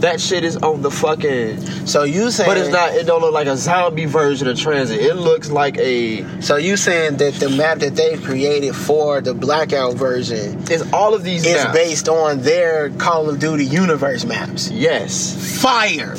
That 0.01 0.19
shit 0.19 0.43
is 0.43 0.57
on 0.57 0.81
the 0.81 0.89
fucking 0.89 1.61
So 1.85 2.03
you 2.03 2.31
saying, 2.31 2.49
But 2.49 2.57
it's 2.57 2.69
not. 2.69 2.95
It 2.95 3.05
don't 3.05 3.21
look 3.21 3.33
like 3.33 3.45
a 3.45 3.55
zombie 3.55 4.05
version 4.05 4.47
of 4.47 4.59
Transit. 4.59 4.99
It 4.99 5.13
looks 5.13 5.51
like 5.51 5.77
a. 5.77 6.41
So 6.41 6.55
you 6.55 6.75
saying 6.75 7.17
that 7.17 7.35
the 7.35 7.49
map 7.49 7.77
that 7.79 7.95
they've 7.95 8.21
created 8.21 8.75
for 8.75 9.21
the 9.21 9.35
blackout 9.35 9.93
version 9.93 10.57
is 10.71 10.91
all 10.91 11.13
of 11.13 11.23
these. 11.23 11.45
is 11.45 11.63
maps. 11.63 11.77
based 11.77 12.09
on 12.09 12.41
their 12.41 12.89
Call 12.89 13.29
of 13.29 13.39
Duty 13.39 13.63
universe 13.63 14.25
maps? 14.25 14.71
Yes, 14.71 15.61
Fire, 15.61 16.15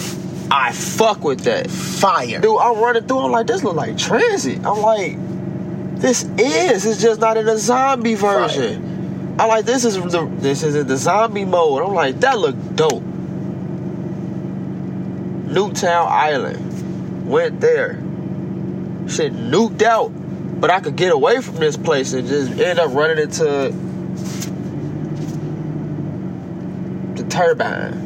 I 0.49 0.71
fuck 0.71 1.25
with 1.25 1.41
that, 1.41 1.69
fire. 1.69 2.41
dude. 2.41 2.59
I'm 2.61 2.79
running 2.79 3.09
through. 3.09 3.19
I'm 3.19 3.33
like, 3.33 3.49
this 3.49 3.65
look 3.65 3.75
like 3.75 3.99
Transit. 3.99 4.65
I'm 4.65 4.81
like, 4.81 5.17
this 6.01 6.23
is. 6.39 6.87
It's 6.87 7.03
just 7.03 7.21
not 7.21 7.37
in 7.37 7.49
a 7.49 7.59
zombie 7.59 8.15
version. 8.15 9.37
I'm 9.41 9.49
like 9.49 9.65
this 9.65 9.85
is 9.85 9.95
the 9.97 10.31
this 10.39 10.63
is 10.63 10.77
in 10.77 10.87
the 10.87 10.97
zombie 10.97 11.45
mode. 11.45 11.83
I'm 11.83 11.95
like, 11.95 12.21
that 12.21 12.39
look 12.39 12.55
dope. 12.77 13.03
Nuketown 15.53 16.09
Island. 16.09 17.29
Went 17.29 17.61
there. 17.61 17.95
Shit 19.07 19.35
nuked 19.35 19.83
out. 19.83 20.09
But 20.61 20.71
I 20.71 20.81
could 20.81 20.97
get 20.97 21.13
away 21.13 21.41
from 21.41 21.57
this 21.57 21.77
place 21.77 22.13
and 22.13 22.27
just 22.27 22.53
end 22.53 22.79
up 22.79 22.95
running 22.95 23.19
into 23.19 23.75
the 27.17 27.29
turbine. 27.29 27.99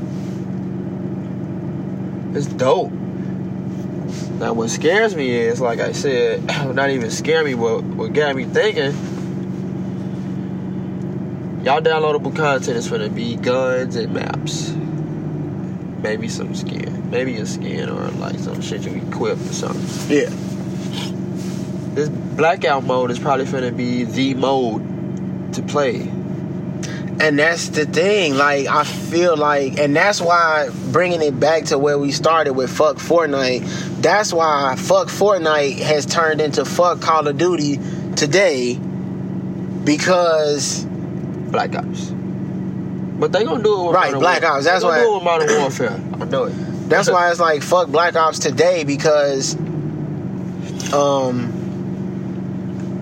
It's 2.35 2.47
dope. 2.47 2.91
Now 4.39 4.53
what 4.53 4.69
scares 4.71 5.15
me 5.15 5.31
is, 5.31 5.61
like 5.61 5.81
I 5.81 5.93
said, 5.93 6.45
not 6.75 6.91
even 6.91 7.11
scare 7.11 7.45
me, 7.45 7.55
but 7.55 7.83
what 7.83 8.13
got 8.13 8.37
me 8.37 8.45
thinking, 8.45 8.93
y'all 11.65 11.81
downloadable 11.81 12.35
content 12.35 12.77
is 12.77 12.89
gonna 12.89 13.09
be 13.09 13.37
guns 13.37 13.97
and 13.97 14.13
maps. 14.13 14.75
Maybe 16.07 16.29
some 16.29 16.55
skin. 16.55 17.11
Maybe 17.11 17.37
a 17.39 17.47
skin 17.47 17.89
or 17.89 18.07
like 18.11 18.39
some 18.39 18.61
shit 18.61 18.83
you 18.83 18.95
equip 18.95 19.41
or 19.41 19.53
something. 19.53 20.17
Yeah. 20.17 20.31
This 21.97 22.09
blackout 22.09 22.85
mode 22.85 23.11
is 23.11 23.19
probably 23.19 23.45
gonna 23.47 23.73
be 23.73 24.05
the 24.05 24.35
mode 24.35 25.53
to 25.55 25.63
play. 25.63 26.03
And 27.19 27.37
that's 27.37 27.71
the 27.71 27.87
thing. 27.87 28.37
Like 28.37 28.69
I 28.69 28.85
feel 28.85 29.37
like, 29.37 29.81
and 29.81 29.97
that's 29.97 30.21
why 30.21 30.69
bringing 30.93 31.23
it 31.23 31.41
back 31.41 31.65
to 31.67 31.79
where 31.79 31.99
we 31.99 32.13
started 32.13 32.53
with 32.53 32.71
fuck 32.71 32.99
Fortnite. 32.99 34.01
That's 34.01 34.33
why 34.33 34.77
fuck 34.77 35.09
Fortnite 35.09 35.81
has 35.81 36.07
turned 36.07 36.41
into 36.41 36.65
fuck 36.65 37.01
Call 37.01 37.27
of 37.27 37.37
Duty 37.37 37.81
today 38.15 38.75
because 39.83 40.85
Black 40.85 41.75
Ops. 41.75 42.13
But 43.19 43.33
they 43.33 43.45
gonna 43.45 43.63
do 43.63 43.81
it 43.81 43.85
with 43.87 43.95
Right, 43.95 44.07
Modern 44.13 44.21
Black 44.21 44.45
Ops, 44.45 44.65
that's 44.65 44.85
why- 44.85 45.01
do 45.01 45.11
it 45.11 45.15
with 45.15 45.23
Modern 45.23 45.61
Warfare. 45.61 46.01
I 46.21 46.25
know 46.27 46.45
it. 46.45 46.89
that's 46.89 47.11
why 47.11 47.31
it's 47.31 47.41
like 47.41 47.63
fuck 47.63 47.89
Black 47.89 48.15
Ops 48.17 48.39
today 48.39 48.85
because 48.85 49.55
um 50.93 51.53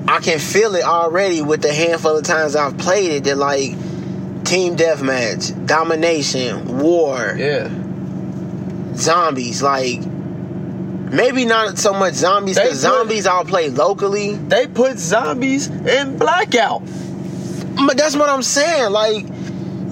I 0.08 0.20
can 0.20 0.38
feel 0.38 0.74
it 0.74 0.84
already 0.84 1.42
with 1.42 1.62
the 1.62 1.72
handful 1.72 2.16
of 2.18 2.24
times 2.24 2.54
I've 2.56 2.76
played 2.78 3.10
it 3.10 3.24
that 3.24 3.36
like 3.38 3.72
team 4.44 4.76
deathmatch, 4.76 5.66
domination, 5.66 6.78
war, 6.78 7.34
Yeah. 7.36 7.68
zombies 8.94 9.62
like 9.62 10.00
maybe 10.06 11.44
not 11.44 11.78
so 11.78 11.92
much 11.92 12.14
zombies 12.14 12.58
because 12.58 12.78
zombies 12.78 13.26
I'll 13.26 13.44
play 13.44 13.70
locally 13.70 14.34
They 14.36 14.66
put 14.66 14.98
zombies 14.98 15.68
in 15.68 16.18
blackout. 16.18 16.82
but 17.86 17.96
that's 17.96 18.14
what 18.16 18.28
I'm 18.28 18.42
saying 18.42 18.90
like 18.92 19.26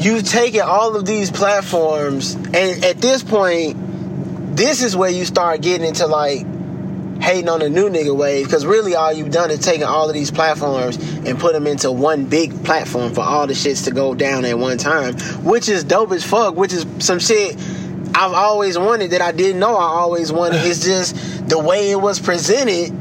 you've 0.03 0.25
taken 0.25 0.61
all 0.61 0.97
of 0.97 1.07
these 1.07 1.31
platforms 1.31 2.35
and 2.35 2.85
at 2.85 2.99
this 2.99 3.23
point 3.23 3.77
this 4.57 4.83
is 4.83 4.97
where 4.97 5.11
you 5.11 5.25
start 5.25 5.61
getting 5.63 5.87
into 5.87 6.07
like 6.07 6.47
hating 7.23 7.49
on 7.49 7.61
the 7.61 7.71
new 7.71 7.89
nigga 7.89 8.15
wave 8.15 8.45
because 8.45 8.67
really 8.67 8.95
all 8.97 9.13
you've 9.13 9.31
done 9.31 9.51
is 9.51 9.61
taken 9.61 9.87
all 9.87 10.09
of 10.09 10.15
these 10.15 10.31
platforms 10.31 10.97
and 11.25 11.39
put 11.39 11.53
them 11.53 11.67
into 11.67 11.91
one 11.91 12.25
big 12.25 12.65
platform 12.65 13.15
for 13.15 13.21
all 13.21 13.47
the 13.47 13.53
shits 13.53 13.85
to 13.85 13.93
go 13.93 14.13
down 14.15 14.45
at 14.45 14.59
one 14.59 14.77
time, 14.77 15.15
which 15.45 15.69
is 15.69 15.85
dope 15.85 16.11
as 16.11 16.25
fuck. 16.25 16.57
Which 16.57 16.73
is 16.73 16.85
some 16.99 17.21
shit 17.21 17.57
I've 18.15 18.33
always 18.33 18.77
wanted 18.77 19.13
that 19.13 19.21
I 19.23 19.31
didn't 19.31 19.61
know 19.61 19.77
I 19.77 19.85
always 19.85 20.33
wanted. 20.33 20.65
It's 20.65 20.85
just 20.85 21.49
the 21.49 21.59
way 21.59 21.93
it 21.93 22.01
was 22.01 22.19
presented 22.19 22.93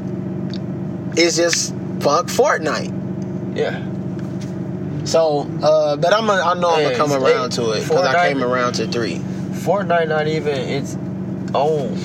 is 1.17 1.35
just 1.37 1.73
fuck 1.99 2.27
Fortnite. 2.27 3.57
Yeah. 3.57 3.90
So, 5.03 5.47
uh, 5.63 5.95
but 5.97 6.13
I'm 6.13 6.29
a, 6.29 6.33
I 6.33 6.53
know 6.53 6.69
I'm 6.71 6.83
gonna 6.83 6.95
come 6.95 7.11
it's- 7.11 7.31
around 7.31 7.49
to 7.53 7.71
it 7.71 7.83
because 7.83 8.05
I 8.05 8.29
came 8.29 8.43
around 8.43 8.73
to 8.73 8.87
three. 8.87 9.15
Fortnite 9.17 10.07
not 10.07 10.27
even 10.27 10.57
its 10.57 10.95
own. 11.53 11.95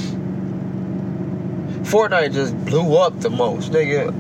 Fortnite 1.85 2.33
just 2.33 2.57
blew 2.65 2.97
up 2.97 3.19
the 3.21 3.31
most, 3.31 3.71
nigga. 3.73 4.13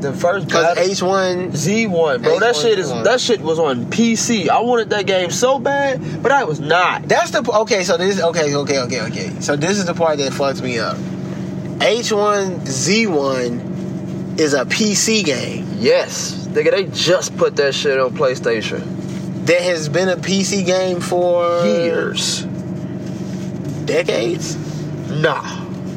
The 0.00 0.12
first 0.12 0.46
Because 0.46 0.76
H 0.78 1.00
one, 1.02 1.52
Z1, 1.52 2.22
bro. 2.22 2.40
That 2.40 2.54
H1 2.56 2.62
shit 2.62 2.78
is 2.78 2.90
Z1. 2.90 3.04
that 3.04 3.20
shit 3.20 3.40
was 3.40 3.58
on 3.60 3.86
PC. 3.86 4.48
I 4.48 4.60
wanted 4.60 4.90
that 4.90 5.06
game 5.06 5.30
so 5.30 5.58
bad, 5.60 6.22
but 6.22 6.32
I 6.32 6.42
was 6.44 6.58
not. 6.60 7.06
that's 7.08 7.30
the 7.30 7.48
okay. 7.60 7.84
So 7.84 7.96
this 7.96 8.20
okay, 8.20 8.54
okay, 8.54 8.78
okay, 8.80 9.00
okay. 9.02 9.30
So 9.40 9.54
this 9.54 9.78
is 9.78 9.84
the 9.86 9.94
part 9.94 10.18
that 10.18 10.32
fucks 10.32 10.60
me 10.60 10.78
up. 10.78 10.96
H 11.80 12.12
one 12.12 12.64
Z 12.66 13.06
one 13.06 14.34
is 14.38 14.54
a 14.54 14.64
PC 14.64 15.24
game 15.24 15.66
Yes, 15.78 16.41
nigga, 16.52 16.70
they 16.70 16.84
just 16.86 17.36
put 17.36 17.56
that 17.56 17.74
shit 17.74 17.98
on 17.98 18.14
PlayStation. 18.16 18.82
that 19.46 19.60
has 19.62 19.88
been 19.88 20.08
a 20.08 20.16
PC 20.16 20.64
game 20.64 21.00
for 21.00 21.64
Years, 21.64 22.42
decades, 23.84 24.56
nah, 25.10 25.42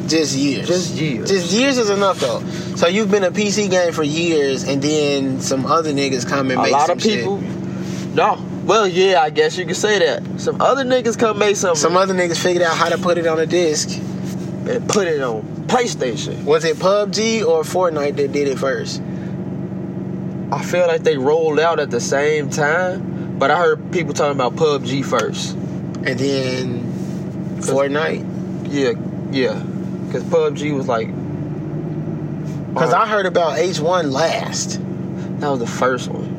just 0.07 0.35
years, 0.35 0.67
just 0.67 0.95
years. 0.95 1.29
Just 1.29 1.53
years 1.53 1.77
is 1.77 1.89
enough 1.89 2.19
though. 2.19 2.41
So 2.75 2.87
you've 2.87 3.11
been 3.11 3.23
a 3.23 3.31
PC 3.31 3.69
game 3.69 3.93
for 3.93 4.03
years, 4.03 4.63
and 4.63 4.81
then 4.81 5.39
some 5.41 5.65
other 5.65 5.93
niggas 5.93 6.27
come 6.27 6.51
and 6.51 6.57
make 6.57 6.57
some. 6.57 6.59
a 6.59 6.63
make 6.63 6.71
lot 6.73 6.87
some 6.87 6.97
of 6.97 7.03
people. 7.03 7.37
No, 8.15 8.43
well, 8.65 8.87
yeah, 8.87 9.21
I 9.21 9.29
guess 9.29 9.57
you 9.57 9.65
could 9.65 9.75
say 9.75 9.99
that. 9.99 10.39
Some 10.39 10.61
other 10.61 10.83
niggas 10.83 11.17
come 11.19 11.37
make 11.37 11.55
something 11.55 11.79
Some 11.79 11.97
other 11.97 12.13
niggas 12.13 12.41
figured 12.41 12.63
out 12.63 12.75
how 12.75 12.89
to 12.89 12.97
put 12.97 13.17
it 13.17 13.27
on 13.27 13.39
a 13.39 13.45
disc. 13.45 13.89
and 14.67 14.87
put 14.89 15.07
it 15.07 15.21
on 15.21 15.43
PlayStation. 15.67 16.43
Was 16.45 16.63
it 16.65 16.77
PUBG 16.77 17.45
or 17.45 17.61
Fortnite 17.63 18.15
that 18.15 18.31
did 18.31 18.47
it 18.47 18.57
first? 18.57 19.01
I 20.51 20.63
feel 20.63 20.87
like 20.87 21.03
they 21.03 21.17
rolled 21.17 21.59
out 21.59 21.79
at 21.79 21.89
the 21.89 21.99
same 21.99 22.49
time, 22.49 23.37
but 23.39 23.49
I 23.49 23.57
heard 23.57 23.91
people 23.91 24.13
talking 24.13 24.35
about 24.35 24.55
PUBG 24.55 25.03
first. 25.03 25.53
And 25.53 26.19
then 26.19 26.83
Fortnite. 27.61 28.23
Yeah, 28.71 28.91
yeah, 29.31 29.59
because 30.05 30.23
PUBG 30.23 30.75
was 30.75 30.87
like 30.87 31.07
Because 32.73 32.93
I 32.93 33.07
heard 33.07 33.25
about 33.25 33.57
H1 33.57 34.11
last. 34.11 34.79
That 35.39 35.49
was 35.49 35.59
the 35.59 35.67
first 35.67 36.09
one. 36.09 36.35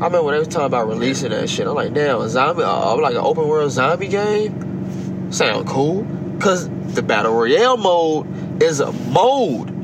I 0.00 0.04
remember 0.04 0.22
when 0.22 0.34
they 0.34 0.38
was 0.38 0.48
talking 0.48 0.66
about 0.66 0.86
releasing 0.86 1.30
that 1.30 1.50
shit. 1.50 1.66
I'm 1.66 1.74
like, 1.74 1.92
damn, 1.92 2.20
a 2.20 2.28
zombie, 2.28 2.62
uh, 2.62 2.96
like 2.96 3.14
an 3.14 3.20
open 3.20 3.48
world 3.48 3.72
zombie 3.72 4.06
game, 4.06 5.32
sound 5.32 5.66
cool. 5.66 6.06
Cause 6.38 6.68
the 6.94 7.02
battle 7.02 7.34
royale 7.34 7.76
mode 7.76 8.62
is 8.62 8.78
a 8.78 8.92
mode. 8.92 9.74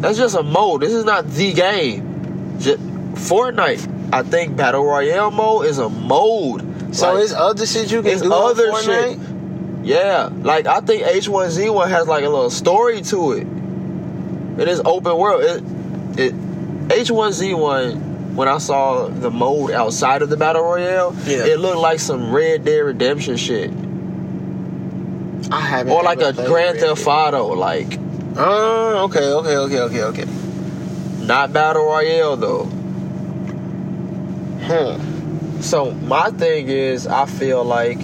That's 0.00 0.18
just 0.18 0.34
a 0.36 0.42
mode. 0.42 0.80
This 0.82 0.92
is 0.92 1.04
not 1.04 1.26
the 1.28 1.52
game. 1.52 2.56
Just, 2.58 2.80
Fortnite, 3.14 4.12
I 4.12 4.22
think 4.22 4.56
battle 4.56 4.84
royale 4.84 5.30
mode 5.30 5.66
is 5.66 5.78
a 5.78 5.88
mode. 5.88 6.94
So 6.94 7.12
Like, 7.14 7.24
it's 7.24 7.32
other 7.32 7.66
shit 7.66 7.90
you 7.92 8.02
can 8.02 8.18
do 8.18 8.32
other 8.32 8.70
Fortnite? 8.72 9.82
yeah, 9.84 10.28
like 10.42 10.66
I 10.66 10.80
think 10.80 11.04
H1Z1 11.04 11.88
has 11.88 12.06
like 12.08 12.24
a 12.24 12.28
little 12.28 12.50
story 12.50 13.02
to 13.02 13.32
it. 13.32 13.46
It 14.60 14.68
is 14.68 14.80
open 14.84 15.16
world. 15.16 15.42
It, 15.42 15.62
it 16.18 16.34
H1Z1 16.88 18.34
when 18.34 18.48
I 18.48 18.58
saw 18.58 19.06
the 19.08 19.30
mode 19.30 19.70
outside 19.72 20.22
of 20.22 20.28
the 20.30 20.36
battle 20.36 20.62
royale, 20.62 21.14
Yeah. 21.24 21.44
it 21.46 21.58
looked 21.60 21.78
like 21.78 22.00
some 22.00 22.32
Red 22.32 22.64
Dead 22.64 22.78
Redemption 22.80 23.36
shit, 23.36 23.70
I 25.52 25.60
haven't. 25.60 25.92
or 25.92 26.02
like 26.02 26.20
a 26.20 26.32
Grand 26.32 26.50
Red 26.52 26.80
Theft 26.80 27.06
Auto, 27.06 27.54
like 27.54 27.98
Oh, 28.36 29.04
okay, 29.04 29.32
okay, 29.32 29.56
okay, 29.56 29.80
okay, 29.80 30.02
okay. 30.04 30.24
not 31.26 31.52
battle 31.52 31.84
royale 31.84 32.36
though. 32.36 32.64
Hmm. 34.66 35.60
So 35.60 35.90
my 35.90 36.30
thing 36.30 36.68
is, 36.68 37.06
I 37.06 37.26
feel 37.26 37.64
like 37.64 37.98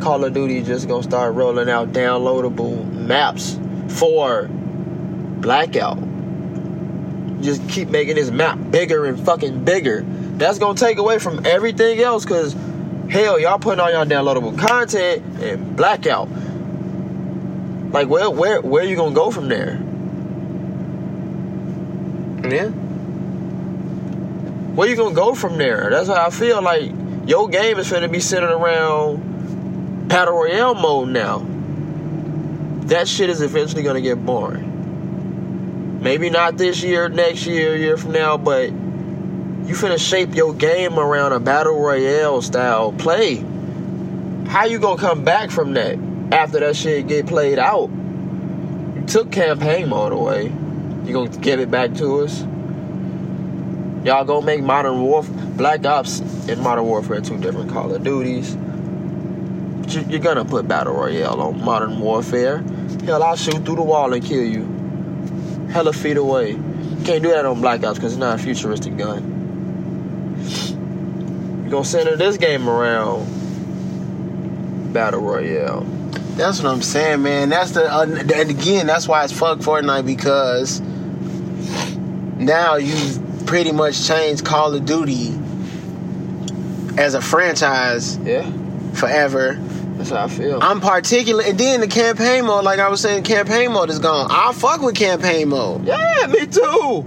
Call 0.00 0.24
of 0.24 0.32
Duty 0.32 0.62
just 0.62 0.88
gonna 0.88 1.02
start 1.02 1.34
rolling 1.34 1.68
out 1.68 1.92
downloadable 1.92 2.90
maps 2.92 3.58
for 3.88 4.48
Blackout. 4.48 5.98
Just 7.42 7.68
keep 7.68 7.88
making 7.88 8.14
this 8.14 8.30
map 8.30 8.58
bigger 8.70 9.06
and 9.06 9.18
fucking 9.24 9.64
bigger. 9.64 10.02
That's 10.02 10.58
gonna 10.58 10.78
take 10.78 10.98
away 10.98 11.18
from 11.18 11.44
everything 11.44 12.00
else, 12.00 12.24
cause 12.24 12.54
hell, 13.10 13.38
y'all 13.40 13.58
putting 13.58 13.80
all 13.80 13.90
y'all 13.90 14.06
downloadable 14.06 14.56
content 14.58 15.42
in 15.42 15.74
Blackout. 15.74 16.28
Like 17.92 18.08
where 18.08 18.30
where 18.30 18.60
where 18.60 18.84
you 18.84 18.94
gonna 18.94 19.14
go 19.14 19.32
from 19.32 19.48
there? 19.48 19.80
Yeah. 22.48 22.68
Where 24.76 24.88
you 24.88 24.94
gonna 24.94 25.14
go 25.14 25.34
from 25.34 25.58
there? 25.58 25.90
That's 25.90 26.08
how 26.08 26.26
I 26.26 26.30
feel 26.30 26.62
like 26.62 26.92
your 27.26 27.48
game 27.48 27.78
is 27.78 27.90
finna 27.90 28.10
be 28.10 28.20
centered 28.20 28.52
around 28.54 30.08
battle 30.08 30.34
royale 30.34 30.74
mode 30.74 31.08
now. 31.08 31.44
That 32.86 33.08
shit 33.08 33.28
is 33.28 33.42
eventually 33.42 33.82
gonna 33.82 34.00
get 34.00 34.24
boring. 34.24 35.98
Maybe 36.00 36.30
not 36.30 36.56
this 36.56 36.84
year, 36.84 37.08
next 37.08 37.44
year, 37.44 37.76
year 37.76 37.96
from 37.96 38.12
now, 38.12 38.36
but 38.36 38.70
you 38.70 39.74
finna 39.74 39.98
shape 39.98 40.36
your 40.36 40.54
game 40.54 40.96
around 40.96 41.32
a 41.32 41.40
battle 41.40 41.80
royale 41.80 42.40
style 42.40 42.92
play. 42.92 43.44
How 44.46 44.66
you 44.66 44.78
gonna 44.78 45.00
come 45.00 45.24
back 45.24 45.50
from 45.50 45.72
that 45.74 45.98
after 46.32 46.60
that 46.60 46.76
shit 46.76 47.06
get 47.08 47.26
played 47.26 47.58
out? 47.58 47.90
You 48.96 49.02
took 49.06 49.30
campaign 49.32 49.88
mode 49.88 50.12
away. 50.12 50.52
You 51.04 51.12
gonna 51.12 51.28
give 51.38 51.60
it 51.60 51.70
back 51.70 51.94
to 51.94 52.20
us? 52.20 52.42
Y'all 54.04 54.24
gonna 54.24 54.46
make 54.46 54.62
Modern 54.62 55.00
Warfare, 55.02 55.34
Black 55.56 55.84
Ops 55.84 56.20
and 56.48 56.60
Modern 56.62 56.84
Warfare 56.84 57.20
two 57.20 57.36
different 57.38 57.70
Call 57.70 57.94
of 57.94 58.02
Duties. 58.02 58.56
But 58.56 59.94
you- 59.94 60.04
You're 60.08 60.20
gonna 60.20 60.44
put 60.44 60.66
Battle 60.68 60.94
Royale 60.94 61.40
on 61.40 61.62
Modern 61.64 61.98
Warfare. 62.00 62.62
Hell, 63.04 63.22
I'll 63.22 63.36
shoot 63.36 63.64
through 63.64 63.76
the 63.76 63.82
wall 63.82 64.12
and 64.12 64.24
kill 64.24 64.42
you. 64.44 64.66
Hella 65.70 65.92
feet 65.92 66.16
away. 66.16 66.56
Can't 67.04 67.22
do 67.22 67.30
that 67.30 67.44
on 67.46 67.60
Black 67.60 67.84
Ops 67.84 67.98
because 67.98 68.12
it's 68.12 68.20
not 68.20 68.38
a 68.40 68.42
futuristic 68.42 68.96
gun. 68.96 69.24
You're 71.62 71.70
gonna 71.70 71.84
center 71.84 72.16
this 72.16 72.36
game 72.36 72.68
around 72.68 73.26
Battle 74.92 75.20
Royale. 75.20 75.86
That's 76.36 76.62
what 76.62 76.72
I'm 76.72 76.82
saying, 76.82 77.22
man. 77.22 77.48
That's 77.50 77.72
the 77.72 77.92
uh, 77.92 78.02
and 78.02 78.30
again, 78.50 78.86
that's 78.86 79.06
why 79.06 79.24
it's 79.24 79.32
fuck 79.32 79.58
Fortnite 79.58 80.06
because 80.06 80.80
now 82.40 82.76
you've 82.76 83.44
pretty 83.46 83.72
much 83.72 84.06
changed 84.06 84.44
Call 84.44 84.74
of 84.74 84.84
Duty 84.86 85.38
as 86.98 87.14
a 87.14 87.20
franchise 87.20 88.16
Yeah, 88.18 88.50
forever. 88.94 89.54
that's 89.96 90.10
how 90.10 90.24
I 90.24 90.28
feel. 90.28 90.58
I'm 90.62 90.80
particular, 90.80 91.44
and 91.44 91.58
then 91.58 91.80
the 91.80 91.88
campaign 91.88 92.46
mode, 92.46 92.64
like 92.64 92.78
I 92.80 92.88
was 92.88 93.00
saying, 93.00 93.24
campaign 93.24 93.72
mode 93.72 93.90
is 93.90 93.98
gone. 93.98 94.28
I 94.30 94.52
fuck 94.52 94.80
with 94.80 94.94
campaign 94.96 95.48
mode. 95.50 95.84
yeah, 95.86 96.26
me 96.28 96.46
too. 96.46 97.02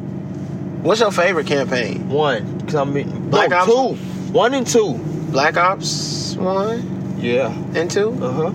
What's 0.83 0.99
your 1.01 1.11
favorite 1.11 1.47
campaign? 1.47 2.09
One, 2.09 2.61
cause 2.61 2.75
I 2.75 2.83
mean, 2.83 3.29
Black 3.29 3.49
no, 3.49 3.57
Ops? 3.57 3.71
two. 3.71 3.95
One 4.33 4.53
and 4.53 4.67
two. 4.67 4.93
Black 5.31 5.57
Ops 5.57 6.35
one 6.35 7.17
Yeah. 7.19 7.47
and 7.73 7.89
two. 7.89 8.09
Uh 8.21 8.31
huh. 8.31 8.51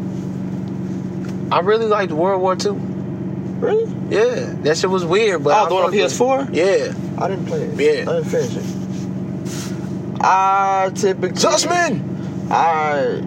I 1.51 1.61
really 1.61 1.87
liked 1.87 2.13
World 2.13 2.41
War 2.43 2.57
Two. 2.57 2.75
Really? 2.75 3.85
Yeah, 4.15 4.55
that 4.63 4.77
shit 4.79 4.89
was 4.91 5.05
weird, 5.05 5.43
but 5.45 5.53
Oh, 5.53 5.65
I 5.65 5.69
the 5.69 5.75
one 5.75 5.85
on 5.85 5.91
fucked 5.93 6.03
with 6.03 6.13
it. 6.13 6.55
PS4? 6.55 6.55
Yeah, 6.55 7.23
I 7.25 7.29
didn't 7.29 7.47
play 7.47 7.63
it. 7.63 7.81
Yeah. 7.81 8.11
I 8.11 8.15
didn't 8.15 8.25
finish 8.25 8.57
it. 8.57 10.21
I 10.21 10.91
typically. 10.95 11.37
Sussman. 11.39 12.51
I. 12.51 13.23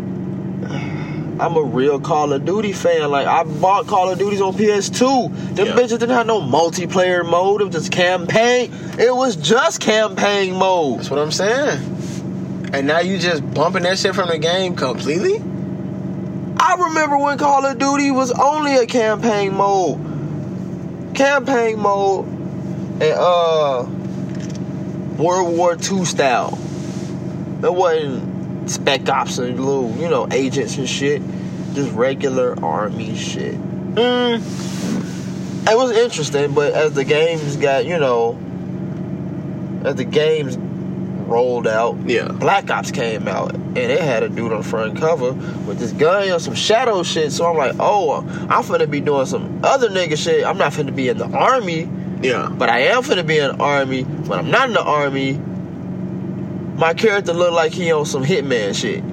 I'm 1.44 1.56
a 1.58 1.62
real 1.64 2.00
Call 2.00 2.34
of 2.34 2.46
Duty 2.46 2.72
fan. 2.72 3.10
Like 3.10 3.26
I 3.26 3.44
bought 3.44 3.88
Call 3.88 4.10
of 4.12 4.20
Duties 4.20 4.42
on 4.42 4.54
PS2. 4.54 5.56
Them 5.56 5.68
Yeah. 5.68 5.74
bitches 5.74 5.90
didn't 6.00 6.12
have 6.12 6.28
no 6.28 6.40
multiplayer 6.40 7.28
mode. 7.28 7.62
It 7.62 7.66
was 7.66 7.74
just 7.76 7.92
campaign. 7.92 8.72
It 9.00 9.16
was 9.16 9.36
just 9.38 9.80
campaign 9.80 10.54
mode. 10.54 11.00
That's 11.00 11.10
what 11.10 11.20
I'm 11.20 11.32
saying. 11.32 12.70
And 12.74 12.86
now 12.86 13.00
you 13.00 13.18
just 13.18 13.42
bumping 13.54 13.84
that 13.84 13.98
shit 13.98 14.14
from 14.14 14.30
the 14.30 14.38
game 14.38 14.76
completely? 14.76 15.42
I 16.64 16.76
remember 16.76 17.18
when 17.18 17.40
Call 17.40 17.66
of 17.66 17.80
Duty 17.80 18.12
was 18.12 18.32
only 18.32 18.76
a 18.76 18.86
campaign 18.86 19.56
mode. 19.56 19.98
Campaign 21.16 21.80
mode 21.80 22.28
and 22.28 23.18
uh 23.18 23.84
World 25.18 25.58
War 25.58 25.76
II 25.76 26.06
style. 26.06 26.60
It 27.64 27.74
wasn't 27.74 28.70
spec 28.70 29.10
ops 29.10 29.40
and 29.40 29.60
little, 29.60 29.92
you 29.98 30.08
know, 30.08 30.28
agents 30.32 30.78
and 30.78 30.88
shit. 30.88 31.24
Just 31.74 31.92
regular 31.94 32.64
army 32.64 33.16
shit. 33.16 33.56
Mm, 33.96 34.38
it 35.68 35.76
was 35.76 35.98
interesting, 35.98 36.54
but 36.54 36.74
as 36.74 36.94
the 36.94 37.04
games 37.04 37.58
got, 37.58 37.88
you 37.88 37.98
know, 37.98 38.38
as 39.84 39.96
the 39.96 40.06
games 40.06 40.58
rolled 41.32 41.66
out, 41.68 41.98
yeah. 42.08 42.28
Black 42.28 42.70
Ops 42.70 42.92
came 42.92 43.28
out, 43.28 43.56
and 43.56 43.78
it 43.78 44.00
had 44.02 44.22
a 44.24 44.30
dude 44.30 44.52
on 44.52 44.62
the 44.62 44.68
front 44.68 45.00
cover 45.00 45.32
with 45.32 45.80
this 45.80 45.94
gun 45.94 46.30
on 46.30 46.40
some 46.40 46.54
shadow 46.56 47.02
shit. 47.04 47.32
So 47.32 47.46
I'm 47.50 47.58
like, 47.58 47.76
oh, 47.80 48.18
I'm 48.50 48.64
finna 48.64 48.90
be 48.90 49.00
doing 49.00 49.26
some 49.26 49.62
other 49.64 49.90
nigga 49.90 50.18
shit. 50.18 50.46
I'm 50.46 50.58
not 50.58 50.74
finna 50.74 50.96
be 50.96 51.08
in 51.10 51.18
the 51.18 51.26
army, 51.28 51.90
Yeah. 52.22 52.50
but 52.52 52.70
I 52.70 52.80
am 52.82 53.02
finna 53.04 53.26
be 53.26 53.40
in 53.40 53.58
the 53.58 53.64
army. 53.64 54.04
When 54.04 54.38
I'm 54.40 54.52
not 54.52 54.68
in 54.68 54.74
the 54.74 54.84
army, 54.84 55.40
my 56.78 56.94
character 56.94 57.34
look 57.34 57.54
like 57.54 57.72
he 57.72 57.92
on 57.92 58.06
some 58.06 58.24
hitman 58.26 58.76
shit. 58.76 59.04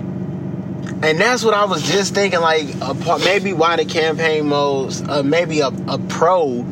And 1.02 1.20
that's 1.20 1.44
what 1.44 1.54
I 1.54 1.64
was 1.64 1.82
just 1.82 2.14
thinking, 2.14 2.40
like 2.40 2.66
a 2.80 2.94
maybe 3.24 3.52
why 3.52 3.76
the 3.76 3.84
campaign 3.84 4.46
modes, 4.46 5.02
uh, 5.02 5.22
maybe 5.22 5.60
a, 5.60 5.68
a 5.68 5.98
pro 6.08 6.64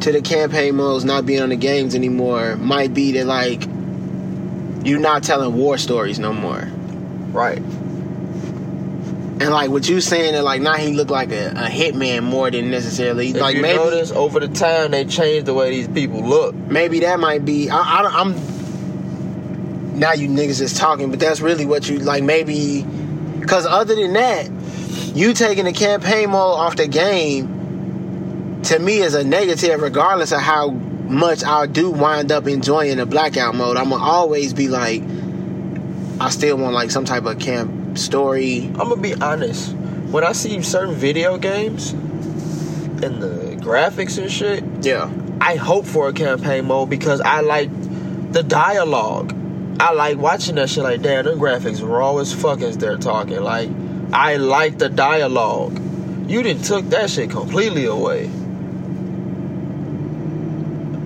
to 0.00 0.12
the 0.12 0.20
campaign 0.20 0.76
modes 0.76 1.04
not 1.04 1.24
being 1.26 1.40
on 1.42 1.48
the 1.48 1.56
games 1.56 1.94
anymore 1.94 2.56
might 2.56 2.92
be 2.92 3.12
that 3.12 3.26
like 3.26 3.62
you're 4.86 5.00
not 5.00 5.22
telling 5.22 5.54
war 5.54 5.76
stories 5.78 6.18
no 6.18 6.32
more. 6.32 6.68
Right. 7.32 7.58
And 9.38 9.50
like 9.50 9.68
what 9.68 9.88
you 9.88 10.00
saying 10.00 10.32
that 10.32 10.44
like 10.44 10.62
now 10.62 10.74
he 10.74 10.94
look 10.94 11.10
like 11.10 11.30
a, 11.30 11.48
a 11.50 11.68
hitman 11.68 12.22
more 12.22 12.50
than 12.50 12.70
necessarily 12.70 13.30
If 13.30 13.36
like 13.36 13.56
you 13.56 13.62
maybe 13.62 13.76
notice, 13.76 14.10
over 14.10 14.40
the 14.40 14.48
time 14.48 14.92
they 14.92 15.04
changed 15.04 15.44
the 15.46 15.52
way 15.52 15.70
these 15.70 15.88
people 15.88 16.22
look. 16.22 16.54
maybe 16.54 17.00
that 17.00 17.20
might 17.20 17.44
be 17.44 17.68
I, 17.68 17.76
I, 17.76 18.20
I'm 18.20 19.98
now 19.98 20.12
you 20.12 20.28
niggas 20.28 20.60
is 20.60 20.74
talking, 20.74 21.10
but 21.10 21.20
that's 21.20 21.40
really 21.40 21.66
what 21.66 21.88
you 21.88 21.98
like 21.98 22.22
maybe 22.22 22.82
because 23.40 23.66
other 23.66 23.94
than 23.94 24.12
that, 24.14 24.50
you 25.14 25.34
taking 25.34 25.64
the 25.64 25.72
campaign 25.72 26.30
mode 26.30 26.58
off 26.58 26.76
the 26.76 26.86
game 26.86 28.60
to 28.64 28.78
me 28.78 28.98
is 28.98 29.14
a 29.14 29.24
negative 29.24 29.80
regardless 29.80 30.32
of 30.32 30.40
how 30.40 30.70
much 31.08 31.44
I 31.44 31.66
do 31.66 31.90
wind 31.90 32.32
up 32.32 32.46
enjoying 32.46 32.96
the 32.98 33.06
blackout 33.06 33.54
mode. 33.54 33.76
I'm 33.76 33.90
gonna 33.90 34.02
always 34.02 34.52
be 34.52 34.68
like 34.68 35.02
I 36.20 36.30
still 36.30 36.56
want 36.56 36.74
like 36.74 36.90
some 36.90 37.04
type 37.04 37.24
of 37.24 37.38
camp 37.38 37.98
story. 37.98 38.66
I'm 38.66 38.88
gonna 38.88 38.96
be 38.96 39.14
honest. 39.14 39.74
When 39.74 40.24
I 40.24 40.32
see 40.32 40.60
certain 40.62 40.94
video 40.94 41.36
games 41.36 41.92
and 41.92 43.22
the 43.22 43.56
graphics 43.60 44.18
and 44.18 44.30
shit, 44.30 44.64
Yeah. 44.82 45.10
I 45.40 45.56
hope 45.56 45.84
for 45.84 46.08
a 46.08 46.12
campaign 46.12 46.66
mode 46.66 46.88
because 46.88 47.20
I 47.20 47.40
like 47.40 47.68
the 48.32 48.42
dialogue. 48.42 49.34
I 49.78 49.92
like 49.92 50.16
watching 50.16 50.54
that 50.54 50.70
shit. 50.70 50.82
Like, 50.82 51.02
damn, 51.02 51.26
the 51.26 51.32
graphics 51.32 51.86
raw 51.86 52.16
as 52.16 52.32
fuck 52.32 52.62
as 52.62 52.78
they're 52.78 52.96
talking. 52.96 53.42
Like, 53.42 53.68
I 54.12 54.36
like 54.36 54.78
the 54.78 54.88
dialogue. 54.88 55.78
You 56.28 56.42
didn't 56.42 56.64
took 56.64 56.86
that 56.90 57.10
shit 57.10 57.30
completely 57.30 57.84
away. 57.84 58.30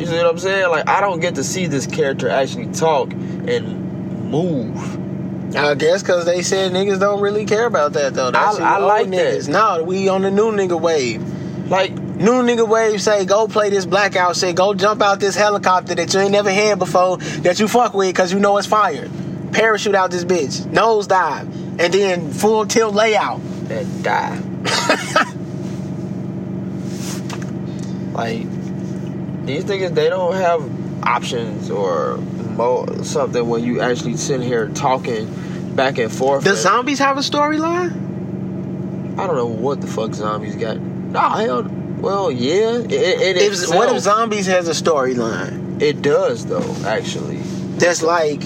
You 0.01 0.07
see 0.07 0.17
what 0.17 0.27
I'm 0.27 0.39
saying? 0.39 0.71
Like, 0.71 0.89
I 0.89 1.01
don't 1.01 1.21
get 1.21 1.35
to 1.37 1.45
see 1.45 1.67
this 1.67 1.87
character 1.87 2.29
actually 2.31 2.67
talk 2.73 3.13
and 3.13 4.31
move. 4.31 5.57
I 5.57 5.75
guess 5.75 6.03
because 6.03 6.25
they 6.25 6.43
said 6.43 6.73
niggas 6.73 6.99
don't 7.01 7.21
really 7.21 7.45
care 7.45 7.67
about 7.67 7.93
that 7.95 8.15
though. 8.15 8.31
That's 8.31 8.59
I- 8.59 8.77
I 8.77 8.79
like 8.79 9.11
that. 9.11 9.35
niggas. 9.35 9.49
No, 9.49 9.83
we 9.85 10.09
on 10.09 10.23
the 10.23 10.31
new 10.31 10.53
nigga 10.53 10.81
wave. 10.81 11.23
Like, 11.69 11.93
New 12.21 12.43
nigga 12.43 12.69
wave 12.69 13.01
say 13.01 13.25
go 13.25 13.47
play 13.49 13.71
this 13.71 13.87
blackout 13.87 14.37
shit. 14.37 14.55
Go 14.55 14.75
jump 14.75 15.01
out 15.01 15.21
this 15.21 15.35
helicopter 15.35 15.95
that 15.95 16.13
you 16.13 16.21
ain't 16.21 16.33
never 16.33 16.51
had 16.51 16.79
before 16.79 17.17
that 17.17 17.59
you 17.59 17.67
fuck 17.67 17.95
with 17.95 18.09
because 18.09 18.31
you 18.33 18.39
know 18.39 18.59
it's 18.59 18.67
fired. 18.67 19.11
Parachute 19.53 19.95
out 19.95 20.11
this 20.11 20.25
bitch. 20.25 20.67
Nose 20.71 21.07
dive. 21.07 21.47
And 21.81 21.95
then 21.95 22.31
full 22.31 22.67
tilt 22.67 22.95
layout. 22.95 23.41
and 23.71 24.05
die. 24.05 24.39
like 28.13 28.47
these 29.51 29.65
niggas, 29.65 29.95
they 29.95 30.09
don't 30.09 30.35
have 30.35 30.63
options 31.07 31.71
or 31.71 32.17
mo- 32.19 32.87
something 33.03 33.49
when 33.49 33.65
you 33.65 33.81
actually 33.81 34.17
sit 34.17 34.41
here 34.41 34.69
talking 34.69 35.75
back 35.75 35.99
and 35.99 36.13
forth. 36.13 36.45
Does 36.45 36.65
and- 36.65 36.73
zombies 36.75 36.99
have 36.99 37.17
a 37.17 37.21
storyline? 37.21 37.91
I 39.19 39.27
don't 39.27 39.37
know 39.37 39.47
what 39.47 39.81
the 39.81 39.87
fuck 39.87 40.15
zombies 40.15 40.57
got. 40.57 40.79
Nah, 40.79 41.37
hell, 41.37 41.63
well, 41.99 42.31
yeah, 42.31 42.79
it, 42.79 42.93
it, 42.93 43.37
If, 43.37 43.53
itself, 43.53 43.75
what 43.75 43.95
if 43.95 44.03
zombies 44.03 44.47
has 44.47 44.69
a 44.69 44.73
storyline 44.73 45.83
it 45.83 46.01
does 46.03 46.47
though, 46.47 46.75
actually. 46.87 47.37
that's 47.77 48.03
like 48.03 48.43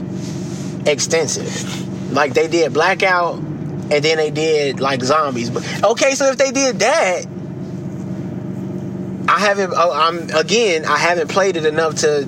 extensive? 0.86 2.12
Like 2.12 2.35
they 2.35 2.48
did 2.48 2.72
blackout 2.72 3.36
and 3.36 3.90
then 4.02 4.16
they 4.16 4.31
did 4.31 4.81
like 4.81 5.02
zombies. 5.02 5.51
But 5.51 5.85
okay, 5.85 6.14
so 6.14 6.26
if 6.26 6.39
they 6.39 6.51
did 6.51 6.78
that, 6.81 7.26
I 9.35 9.40
haven't. 9.40 9.74
I'm 9.74 10.31
again. 10.31 10.85
I 10.85 10.97
haven't 10.97 11.28
played 11.28 11.56
it 11.56 11.66
enough 11.66 11.97
to 11.97 12.24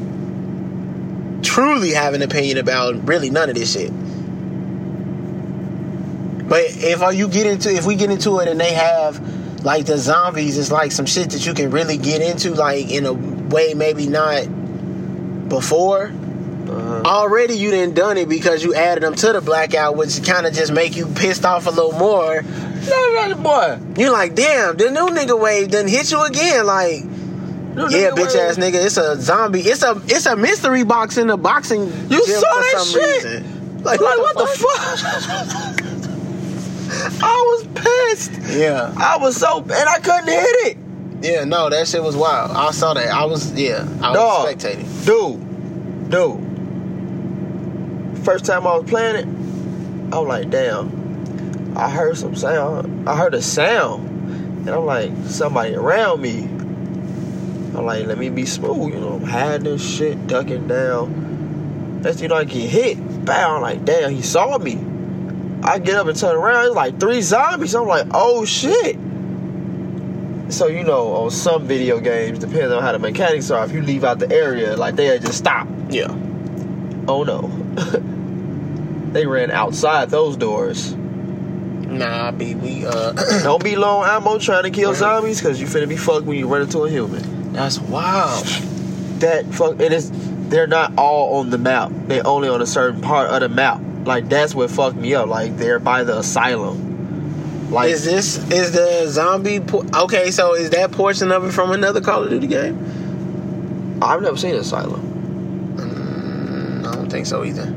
truly 1.45 1.93
have 1.93 2.15
an 2.15 2.23
opinion 2.23 2.59
about 2.59 3.07
really 3.07 3.31
none 3.31 3.49
of 3.49 3.55
this 3.55 3.75
shit. 3.75 3.93
But 6.49 6.65
if 6.67 7.17
you 7.17 7.29
get 7.29 7.47
into, 7.47 7.73
if 7.73 7.87
we 7.87 7.95
get 7.95 8.11
into 8.11 8.41
it 8.41 8.49
and 8.49 8.59
they 8.59 8.73
have 8.73 9.65
like 9.65 9.87
the 9.87 9.99
zombies, 9.99 10.59
it's 10.59 10.73
like 10.73 10.91
some 10.91 11.07
shit 11.07 11.31
that 11.31 11.47
you 11.47 11.55
can 11.55 11.71
really 11.71 11.97
get 11.97 12.23
into, 12.23 12.53
like 12.55 12.91
in 12.91 13.07
a 13.07 13.13
way 13.13 13.75
maybe 13.75 14.09
not 14.09 15.49
before. 15.49 16.07
Uh-huh. 16.07 17.03
Already 17.05 17.55
you 17.55 17.71
didn't 17.71 17.95
done 17.95 18.17
it 18.17 18.29
because 18.29 18.65
you 18.65 18.75
added 18.75 19.05
them 19.05 19.15
to 19.15 19.33
the 19.33 19.41
blackout, 19.41 19.97
which 19.97 20.25
kind 20.25 20.45
of 20.45 20.55
just 20.55 20.73
make 20.73 20.97
you 20.97 21.07
pissed 21.07 21.45
off 21.45 21.69
a 21.69 21.71
little 21.71 21.93
more. 21.93 22.43
No, 22.89 23.29
no, 23.29 23.35
boy. 23.37 23.79
You're 24.01 24.13
like, 24.13 24.35
damn, 24.35 24.77
the 24.77 24.91
new 24.91 25.07
nigga 25.09 25.39
wave 25.41 25.71
didn't 25.71 25.89
hit 25.91 26.11
you 26.11 26.23
again. 26.23 26.67
Like, 26.67 27.05
No, 27.05 27.89
yeah, 27.89 28.11
bitch 28.11 28.35
wait. 28.35 28.37
ass 28.37 28.57
nigga, 28.57 28.85
it's 28.85 28.97
a 28.97 29.21
zombie. 29.21 29.61
It's 29.61 29.83
a 29.83 30.01
it's 30.07 30.27
a 30.27 30.37
mystery 30.37 30.85
box 30.85 31.17
in 31.19 31.27
the 31.29 31.37
boxing. 31.37 31.87
You 32.11 32.25
saw 32.27 32.41
that 32.41 32.85
shit? 32.93 33.25
Reason. 33.25 33.83
Like, 33.83 34.01
what 34.01 34.37
the 34.37 34.47
fuck? 34.47 35.83
I 37.23 37.43
was 37.49 37.67
pissed. 37.75 38.33
Yeah, 38.57 38.93
I 38.97 39.17
was 39.19 39.37
so, 39.37 39.61
and 39.63 39.73
I 39.73 39.99
couldn't 39.99 40.29
hit 40.29 40.67
it. 40.67 40.77
yeah, 41.23 41.45
no, 41.45 41.69
that 41.69 41.89
shit 41.89 42.03
was 42.03 42.17
wild. 42.17 42.53
I 42.53 42.71
saw 42.71 42.95
that. 42.95 43.09
I 43.09 43.25
was, 43.25 43.53
yeah, 43.55 43.87
I 44.03 44.13
was 44.13 44.55
spectating. 44.55 44.87
Dude, 45.05 46.11
dude. 46.11 46.41
First 48.25 48.45
time 48.45 48.67
I 48.67 48.77
was 48.77 48.89
playing 48.89 49.17
it, 49.17 49.27
I 50.15 50.19
was 50.19 50.29
like, 50.29 50.51
damn. 50.51 50.91
I 51.77 51.91
heard 51.91 52.17
some 52.17 52.35
sound. 52.35 53.09
I 53.09 53.17
heard 53.17 53.35
a 53.35 53.43
sound. 53.43 54.09
And 54.61 54.71
I'm 54.71 54.87
like, 54.87 55.13
somebody 55.27 55.75
around 55.75 56.23
me. 56.23 56.45
I'm 57.77 57.85
like, 57.85 58.07
let 58.07 58.17
me 58.19 58.31
be 58.31 58.47
smooth, 58.47 58.95
you 58.95 59.01
know. 59.01 59.15
I'm 59.17 59.25
hiding 59.25 59.65
this 59.65 59.87
shit, 59.87 60.27
ducking 60.27 60.67
down. 60.67 62.01
Next 62.01 62.17
thing 62.17 62.25
you 62.25 62.29
know, 62.29 62.37
I 62.37 62.45
get 62.45 62.71
hit. 62.71 63.25
Bow. 63.25 63.57
I'm 63.57 63.63
like, 63.63 63.85
damn, 63.85 64.11
he 64.11 64.23
saw 64.23 64.57
me. 64.59 64.79
I 65.63 65.79
get 65.79 65.97
up 65.97 66.07
and 66.07 66.19
turn 66.19 66.35
around. 66.35 66.67
It's 66.67 66.75
like 66.75 66.99
three 66.99 67.21
zombies. 67.21 67.75
I'm 67.75 67.87
like, 67.87 68.07
oh 68.13 68.45
shit. 68.45 68.97
So 70.49 70.69
you 70.69 70.85
know, 70.85 71.13
on 71.15 71.31
some 71.31 71.67
video 71.67 72.01
games, 72.01 72.39
depending 72.39 72.73
on 72.73 72.83
how 72.83 72.93
the 72.93 72.99
mechanics 72.99 73.51
are, 73.51 73.65
if 73.65 73.73
you 73.73 73.83
leave 73.83 74.05
out 74.05 74.19
the 74.19 74.33
area, 74.33 74.77
like 74.77 74.97
they 74.97 75.19
just 75.19 75.39
stop. 75.39 75.67
Yeah, 75.91 76.15
Oh 77.09 77.23
no. 77.23 77.49
they 79.13 79.27
ran 79.27 79.51
outside 79.51 80.11
those 80.11 80.37
doors. 80.37 80.97
Nah, 81.99 82.31
B, 82.31 82.55
we 82.55 82.87
uh, 82.87 83.13
Don't 83.43 83.63
be 83.63 83.77
low 83.77 83.99
on 83.99 84.09
ammo 84.09 84.39
trying 84.39 84.65
to 84.65 84.71
kill 84.71 84.95
zombies 84.95 85.41
because 85.41 85.61
you 85.61 85.67
finna 85.67 85.89
be 85.89 85.97
fucked 85.97 86.27
when 86.27 86.39
you 86.39 86.47
run 86.47 86.63
into 86.63 86.81
a 86.85 86.91
human. 86.91 87.53
that's 87.53 87.79
wild. 87.79 88.45
That 89.21 89.47
fuck 89.55 89.81
it 89.81 89.93
is 89.93 90.11
they're 90.49 90.67
not 90.67 90.93
all 90.97 91.39
on 91.39 91.51
the 91.51 91.59
map. 91.59 91.91
They 92.07 92.21
only 92.21 92.49
on 92.49 92.63
a 92.63 92.67
certain 92.67 93.01
part 93.01 93.31
of 93.31 93.41
the 93.41 93.49
map. 93.49 93.81
Like 94.05 94.29
that's 94.29 94.55
what 94.55 94.71
fucked 94.71 94.97
me 94.97 95.15
up. 95.15 95.29
Like 95.29 95.57
they're 95.57 95.79
by 95.79 96.05
the 96.05 96.19
asylum. 96.19 97.71
Like 97.71 97.91
Is 97.91 98.05
this 98.05 98.39
is 98.53 98.73
the 98.73 99.07
zombie? 99.09 99.59
Po- 99.61 99.85
okay, 100.05 100.31
so 100.31 100.55
is 100.55 100.71
that 100.71 100.93
portion 100.93 101.33
of 101.33 101.45
it 101.45 101.53
from 101.53 101.73
another 101.73 102.01
Call 102.01 102.23
of 102.23 102.31
Duty 102.31 102.47
game? 102.47 103.99
I've 104.01 104.23
never 104.23 104.37
seen 104.37 104.55
asylum. 104.55 105.75
Mm, 105.77 106.87
I 106.87 106.95
don't 106.95 107.11
think 107.11 107.27
so 107.27 107.43
either. 107.45 107.75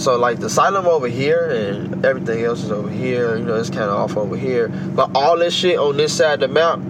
So 0.00 0.16
like 0.16 0.40
the 0.40 0.46
asylum 0.46 0.86
over 0.86 1.08
here 1.08 1.50
and 1.50 2.06
everything 2.06 2.42
else 2.42 2.62
is 2.62 2.72
over 2.72 2.88
here. 2.88 3.36
You 3.36 3.44
know, 3.44 3.56
it's 3.56 3.68
kind 3.68 3.82
of 3.82 3.90
off 3.90 4.16
over 4.16 4.34
here. 4.34 4.68
But 4.68 5.10
all 5.14 5.36
this 5.36 5.52
shit 5.52 5.78
on 5.78 5.98
this 5.98 6.16
side 6.16 6.42
of 6.42 6.48
the 6.48 6.54
map 6.54 6.80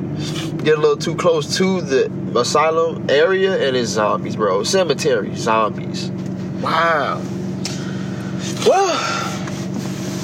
get 0.63 0.79
a 0.79 0.81
little 0.81 0.97
too 0.97 1.17
close 1.17 1.57
to 1.57 1.81
the 1.81 2.39
asylum 2.39 3.11
area 3.11 3.67
and 3.67 3.77
it's 3.77 3.91
zombies, 3.91 4.37
bro. 4.37 4.63
Cemetery 4.63 5.35
zombies. 5.35 6.09
Wow. 6.63 7.21
Well, 8.65 8.95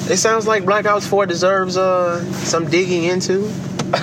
it 0.09 0.15
sounds 0.15 0.47
like 0.47 0.63
Black 0.63 0.85
Ops 0.85 1.05
4 1.05 1.25
deserves 1.25 1.75
uh 1.75 2.23
some 2.35 2.69
digging 2.69 3.03
into. 3.03 3.51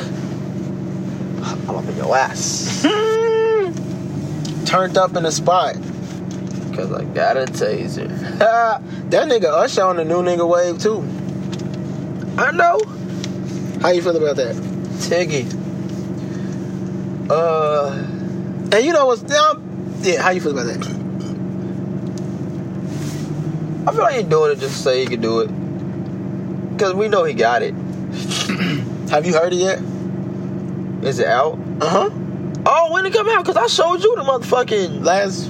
I'm 1.42 1.70
up 1.70 1.88
in 1.88 1.96
your 1.96 2.14
ass 2.14 2.82
Turned 4.66 4.98
up 4.98 5.16
in 5.16 5.24
a 5.24 5.32
spot. 5.32 5.76
Because 6.74 6.92
I 6.92 7.04
got 7.04 7.36
a 7.36 7.44
taser. 7.44 8.08
that 8.38 9.28
nigga 9.28 9.44
Usher 9.44 9.82
on 9.82 9.96
the 9.96 10.04
new 10.04 10.22
nigga 10.22 10.48
wave 10.48 10.80
too. 10.80 11.02
I 12.36 12.50
know. 12.50 12.80
How 13.80 13.90
you 13.90 14.02
feel 14.02 14.16
about 14.16 14.34
that? 14.36 14.56
Tiggy. 15.08 15.46
Uh, 17.30 17.92
And 18.72 18.84
you 18.84 18.92
know 18.92 19.06
what's 19.06 19.22
um, 19.32 19.94
yeah, 20.00 20.20
how 20.20 20.30
you 20.30 20.40
feel 20.40 20.50
about 20.58 20.66
that? 20.66 20.84
I 23.86 23.92
feel 23.92 24.00
like 24.02 24.16
he's 24.16 24.24
doing 24.24 24.50
it 24.50 24.58
just 24.58 24.76
to 24.78 24.82
say 24.82 25.00
he 25.00 25.06
can 25.06 25.20
do 25.20 25.40
it. 25.40 25.50
Cause 26.78 26.92
we 26.94 27.06
know 27.06 27.22
he 27.22 27.34
got 27.34 27.62
it. 27.62 27.72
Have 29.10 29.26
you 29.26 29.32
heard 29.32 29.52
it 29.52 29.58
yet? 29.58 29.78
Is 31.04 31.20
it 31.20 31.28
out? 31.28 31.56
Uh-huh. 31.80 32.10
Oh, 32.66 32.92
when 32.92 33.06
it 33.06 33.12
come 33.12 33.28
out? 33.28 33.44
Cause 33.44 33.56
I 33.56 33.68
showed 33.68 34.02
you 34.02 34.16
the 34.16 34.22
motherfucking. 34.22 35.04
Last 35.04 35.44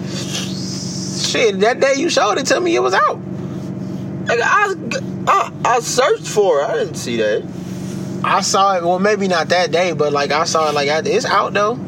shit, 1.34 1.60
that 1.60 1.80
day 1.80 1.94
you 1.96 2.08
showed 2.08 2.38
it 2.38 2.46
to 2.46 2.60
me, 2.60 2.74
it 2.76 2.80
was 2.80 2.94
out. 2.94 3.18
Nigga, 4.26 4.40
I, 4.42 4.74
I, 5.26 5.52
I 5.76 5.80
searched 5.80 6.26
for 6.28 6.60
it. 6.60 6.64
I 6.68 6.74
didn't 6.78 6.94
see 6.94 7.16
that. 7.18 7.42
I 8.24 8.40
saw 8.40 8.76
it, 8.76 8.82
well 8.82 8.98
maybe 8.98 9.28
not 9.28 9.48
that 9.50 9.70
day, 9.70 9.92
but 9.92 10.12
like 10.12 10.30
I 10.30 10.44
saw 10.44 10.68
it 10.70 10.74
like 10.74 10.88
after- 10.88 11.10
it's 11.10 11.26
out 11.26 11.52
though. 11.52 11.78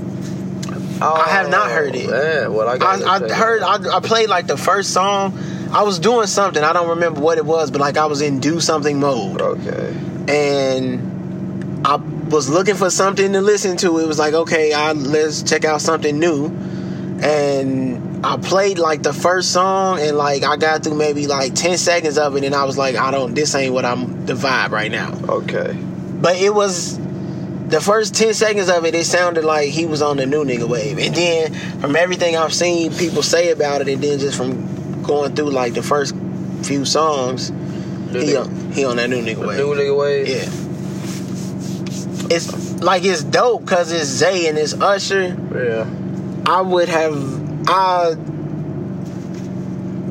I 1.01 1.29
have 1.29 1.51
not 1.51 1.71
heard 1.71 1.95
it. 1.95 2.09
Oh, 2.09 2.11
Man, 2.11 2.55
well, 2.55 2.69
I, 2.69 2.77
I, 2.77 3.17
I 3.17 3.29
heard. 3.35 3.63
I, 3.63 3.97
I 3.97 4.01
played 4.01 4.31
like 4.31 4.47
the 4.47 4.57
first 4.57 4.95
song. 4.95 5.39
I 5.71 5.83
was 5.83 5.99
doing 5.99 6.27
something. 6.27 6.63
I 6.65 6.73
don't 6.73 6.89
remember 6.89 7.21
what 7.21 7.37
it 7.37 7.45
was, 7.45 7.71
but 7.71 7.83
like 7.83 7.99
I 7.99 8.07
was 8.07 8.23
in 8.23 8.41
do 8.41 8.61
something 8.61 8.99
mode. 8.99 9.43
Okay. 9.43 9.95
and 10.29 11.87
I 11.87 11.97
was 11.97 12.49
looking 12.49 12.77
for 12.77 12.89
something 12.89 13.33
to 13.35 13.41
listen 13.43 13.77
to. 13.79 13.99
It 13.99 14.07
was 14.07 14.19
like, 14.19 14.33
okay, 14.33 14.73
I, 14.73 14.93
let's 14.93 15.43
check 15.43 15.65
out 15.67 15.83
something 15.83 16.19
new. 16.19 16.47
And 17.23 18.06
I 18.25 18.37
played 18.39 18.79
like 18.79 19.03
the 19.03 19.13
first 19.13 19.53
song, 19.53 20.01
and 20.01 20.17
like 20.17 20.43
I 20.43 20.57
got 20.57 20.83
through 20.83 20.97
maybe 20.97 21.27
like 21.27 21.55
ten 21.55 21.79
seconds 21.79 22.19
of 22.19 22.37
it, 22.37 22.45
and 22.45 22.55
I 22.55 22.65
was 22.65 22.79
like, 22.79 22.97
I 22.97 23.11
don't, 23.11 23.35
this 23.35 23.55
ain't 23.55 23.73
what 23.75 23.85
I'm 23.85 24.27
the 24.27 24.35
vibe 24.35 24.71
right 24.71 24.91
now. 24.91 25.13
Okay. 25.29 25.73
But 25.75 26.37
it 26.37 26.55
was 26.55 26.99
the 27.69 27.81
first 27.81 28.15
ten 28.15 28.33
seconds 28.35 28.69
of 28.69 28.85
it. 28.85 28.95
It 28.95 29.05
sounded 29.05 29.45
like 29.45 29.69
he 29.71 29.87
was 29.87 30.03
on 30.03 30.17
the 30.17 30.27
new 30.27 30.45
nigga 30.45 30.69
wave, 30.69 30.99
and 30.99 31.15
then 31.15 31.55
from 31.81 31.95
everything 31.97 32.37
I've 32.37 32.55
seen 32.55 32.93
people 32.95 33.23
say 33.23 33.51
about 33.51 33.81
it, 33.83 33.89
and 33.89 34.03
then 34.03 34.19
just 34.19 34.37
from 34.37 35.03
going 35.03 35.35
through 35.37 35.51
like 35.51 35.75
the 35.75 35.83
first 35.83 36.15
few 36.63 36.85
songs, 36.85 37.51
New 37.51 38.21
he 38.21 38.37
on, 38.37 38.73
he 38.73 38.85
on 38.85 38.97
that 38.97 39.11
new 39.11 39.23
nigga 39.23 39.41
the 39.41 39.47
wave. 39.47 39.59
new 39.59 39.75
nigga 39.75 39.97
wave. 39.99 40.29
Yeah. 40.29 40.49
It's 42.29 42.83
like 42.83 43.05
it's 43.05 43.23
dope 43.23 43.61
because 43.61 43.93
it's 43.93 44.07
Zay 44.07 44.49
and 44.49 44.59
it's 44.59 44.75
Usher. 44.75 45.37
Yeah. 45.55 45.87
I 46.47 46.61
would 46.63 46.89
have. 46.89 47.46
I 47.69 48.15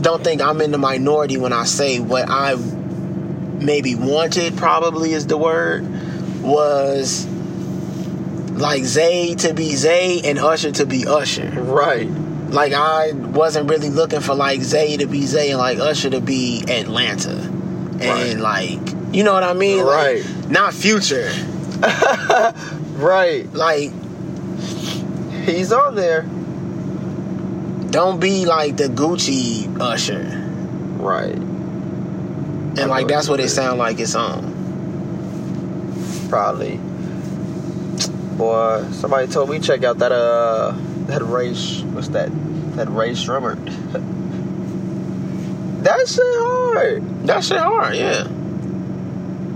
don't 0.02 0.24
think 0.24 0.42
I'm 0.42 0.62
in 0.62 0.72
the 0.72 0.78
minority 0.78 1.38
when 1.38 1.54
I 1.54 1.64
say 1.66 2.00
what 2.00 2.30
I 2.30 2.56
maybe 2.56 3.96
wanted. 3.96 4.58
Probably 4.58 5.14
is 5.14 5.28
the 5.28 5.38
word. 5.38 5.86
Was 6.42 7.26
like 8.52 8.84
Zay 8.84 9.36
to 9.36 9.54
be 9.54 9.76
Zay 9.76 10.22
and 10.24 10.38
Usher 10.38 10.72
to 10.74 10.86
be 10.86 11.08
Usher. 11.08 11.50
Right. 11.50 12.08
Like 12.50 12.74
I 12.74 13.12
wasn't 13.14 13.70
really 13.70 13.90
looking 13.90 14.20
for 14.22 14.36
like 14.36 14.62
Zay 14.62 14.98
to 14.98 15.08
be 15.08 15.26
Zay 15.26 15.50
and 15.52 15.60
like 15.60 15.80
Usher 15.80 16.12
to 16.12 16.22
be 16.22 16.64
Atlanta, 16.68 17.32
and 17.32 18.02
Right. 18.02 18.38
like 18.38 18.80
you 19.14 19.24
know 19.24 19.34
what 19.34 19.44
I 19.44 19.54
mean? 19.54 19.84
Like, 19.86 20.24
Right. 20.26 20.50
not 20.50 20.74
Future. 20.74 21.32
Right. 22.96 23.52
Like 23.54 23.92
He's 25.46 25.72
on 25.72 25.96
there. 25.96 26.26
Don't 27.96 28.20
be 28.20 28.46
like 28.46 28.76
the 28.76 28.90
Gucci 28.90 29.80
Usher, 29.80 30.28
Right. 30.98 31.32
and 31.32 32.78
I 32.78 32.86
like 32.88 33.08
that's 33.08 33.30
what 33.30 33.40
it 33.40 33.48
sound 33.48 33.80
like 33.80 34.02
it's 34.02 34.16
on. 34.16 34.52
Probably. 36.28 36.78
Boy, 38.36 38.84
somebody 38.92 39.28
told 39.28 39.50
me 39.50 39.60
check 39.60 39.86
out 39.86 40.00
that 40.00 40.12
uh 40.12 40.74
that 41.08 41.22
race. 41.22 41.84
What's 41.94 42.10
that? 42.10 42.30
That 42.76 42.90
Rae 42.90 43.12
Sremmurd. 43.12 43.64
that 45.84 46.08
shit 46.10 46.20
hard. 46.22 47.28
That 47.28 47.46
shit 47.46 47.60
hard, 47.60 47.96
yeah. 47.96 48.28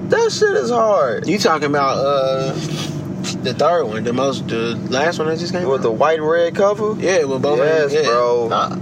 That 0.08 0.32
shit 0.32 0.56
is 0.56 0.70
hard. 0.70 1.28
You 1.28 1.40
talking 1.40 1.68
about 1.68 1.98
uh 1.98 2.56
the 3.44 3.54
third 3.54 3.86
one, 3.86 4.04
the 4.04 4.14
most, 4.14 4.48
the 4.48 4.76
last 4.90 5.20
one 5.20 5.28
that 5.30 5.40
just 5.40 5.54
came 5.54 5.68
With 5.68 5.80
out? 5.82 5.84
the 5.84 5.92
white 5.92 6.20
and 6.20 6.28
red 6.30 6.56
cover, 6.56 6.96
yeah, 7.00 7.24
with 7.24 7.42
both 7.42 7.60
Yes, 7.60 7.94
yeah. 7.94 8.04
bro. 8.04 8.48
Nah. 8.50 8.76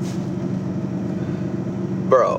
bro. 2.09 2.37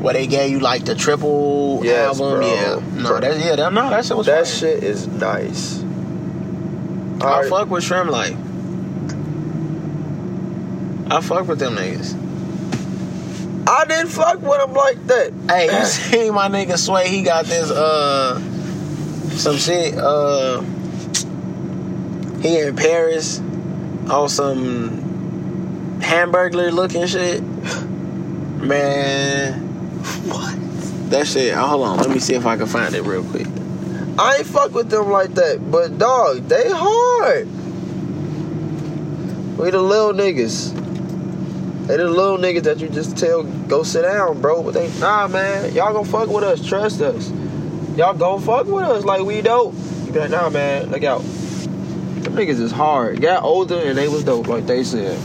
Where 0.00 0.12
they 0.14 0.26
gave 0.26 0.50
you 0.50 0.60
like 0.60 0.84
the 0.84 0.94
triple 0.94 1.80
Yes, 1.82 2.20
album, 2.20 2.40
bro. 2.40 2.46
yeah. 2.46 3.02
No, 3.02 3.20
that 3.20 3.38
yeah, 3.40 3.56
that, 3.56 3.72
no, 3.72 3.88
that 3.90 4.04
shit 4.04 4.16
was 4.16 4.26
That 4.26 4.46
fire. 4.46 4.54
shit 4.54 4.84
is 4.84 5.06
nice. 5.08 5.82
I 7.22 7.48
fuck 7.48 7.70
with 7.70 7.84
Shrimp 7.84 8.10
Life. 8.10 8.36
I 11.10 11.20
fuck 11.20 11.46
with 11.48 11.58
them 11.58 11.76
niggas. 11.76 12.20
I 13.66 13.84
didn't 13.86 14.08
fuck 14.08 14.40
with 14.42 14.60
him 14.60 14.74
like 14.74 15.06
that. 15.06 15.32
Hey, 15.48 15.66
you 15.78 15.84
see 15.86 16.30
my 16.30 16.48
nigga 16.48 16.72
Swae? 16.74 17.06
He 17.06 17.22
got 17.22 17.46
this 17.46 17.70
uh 17.70 18.38
some 19.30 19.56
shit. 19.56 19.94
Uh, 19.96 20.62
he 22.44 22.60
in 22.60 22.76
Paris 22.76 23.40
on 24.10 24.28
some 24.28 24.90
hamburglar 26.00 26.70
looking 26.70 27.06
shit. 27.06 27.42
Man, 28.62 29.54
What? 30.28 31.10
that 31.10 31.26
shit. 31.26 31.54
oh, 31.56 31.66
hold 31.66 31.86
on, 31.86 31.96
let 31.98 32.10
me 32.10 32.18
see 32.18 32.34
if 32.34 32.44
I 32.44 32.58
can 32.58 32.66
find 32.66 32.94
it 32.94 33.02
real 33.02 33.24
quick. 33.24 33.46
I 34.18 34.36
ain't 34.36 34.46
fuck 34.46 34.72
with 34.72 34.90
them 34.90 35.10
like 35.10 35.34
that, 35.34 35.70
but 35.70 35.96
dog, 35.98 36.46
they 36.48 36.70
hard. 36.70 37.48
We 39.56 39.70
the 39.70 39.80
little 39.80 40.12
niggas. 40.12 40.74
They 41.86 41.96
the 41.96 42.08
little 42.08 42.36
niggas 42.36 42.64
that 42.64 42.78
you 42.78 42.90
just 42.90 43.16
tell 43.16 43.42
go 43.42 43.82
sit 43.84 44.02
down, 44.02 44.42
bro. 44.42 44.62
But 44.62 44.74
they 44.74 44.90
nah, 45.00 45.28
man. 45.28 45.74
Y'all 45.74 45.92
gonna 45.94 46.04
fuck 46.06 46.28
with 46.28 46.44
us. 46.44 46.66
Trust 46.66 47.00
us. 47.00 47.30
Y'all 47.96 48.14
gonna 48.14 48.44
fuck 48.44 48.66
with 48.66 48.84
us 48.84 49.04
like 49.04 49.22
we 49.22 49.40
dope. 49.40 49.74
You 50.06 50.12
be 50.12 50.18
like, 50.18 50.30
nah, 50.30 50.50
man. 50.50 50.90
Look 50.90 51.04
out. 51.04 51.22
Them 52.24 52.34
niggas 52.34 52.60
is 52.60 52.72
hard. 52.72 53.20
Got 53.20 53.42
older 53.42 53.78
and 53.78 53.98
they 53.98 54.08
was 54.08 54.24
dope, 54.24 54.48
like 54.48 54.66
they 54.66 54.82
said. 54.82 55.18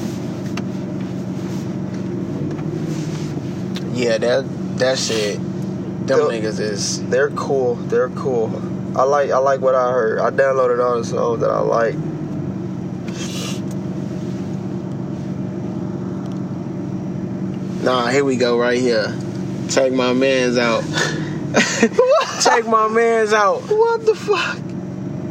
Yeah, 3.93 4.17
that 4.17 4.45
that 4.79 4.99
shit. 4.99 5.37
Them 6.07 6.19
Yo. 6.19 6.29
niggas 6.29 6.59
is. 6.59 7.05
They're 7.09 7.31
cool. 7.31 7.75
They're 7.75 8.09
cool. 8.09 8.51
I 8.97 9.03
like. 9.03 9.31
I 9.31 9.37
like 9.37 9.61
what 9.61 9.75
I 9.75 9.91
heard. 9.91 10.19
I 10.19 10.29
downloaded 10.29 10.83
all 10.83 10.97
the 10.97 11.05
songs 11.05 11.41
that 11.41 11.49
I 11.49 11.59
like. 11.59 11.95
Nah, 17.83 18.07
here 18.07 18.25
we 18.25 18.35
go 18.35 18.57
right 18.57 18.77
here. 18.77 19.15
Check 19.69 19.93
my 19.93 20.13
man's 20.13 20.57
out. 20.57 20.83
Check 22.41 22.65
my 22.67 22.87
man's 22.87 23.33
out. 23.33 23.61
What 23.63 24.05
the 24.05 24.15
fuck? 24.15 24.68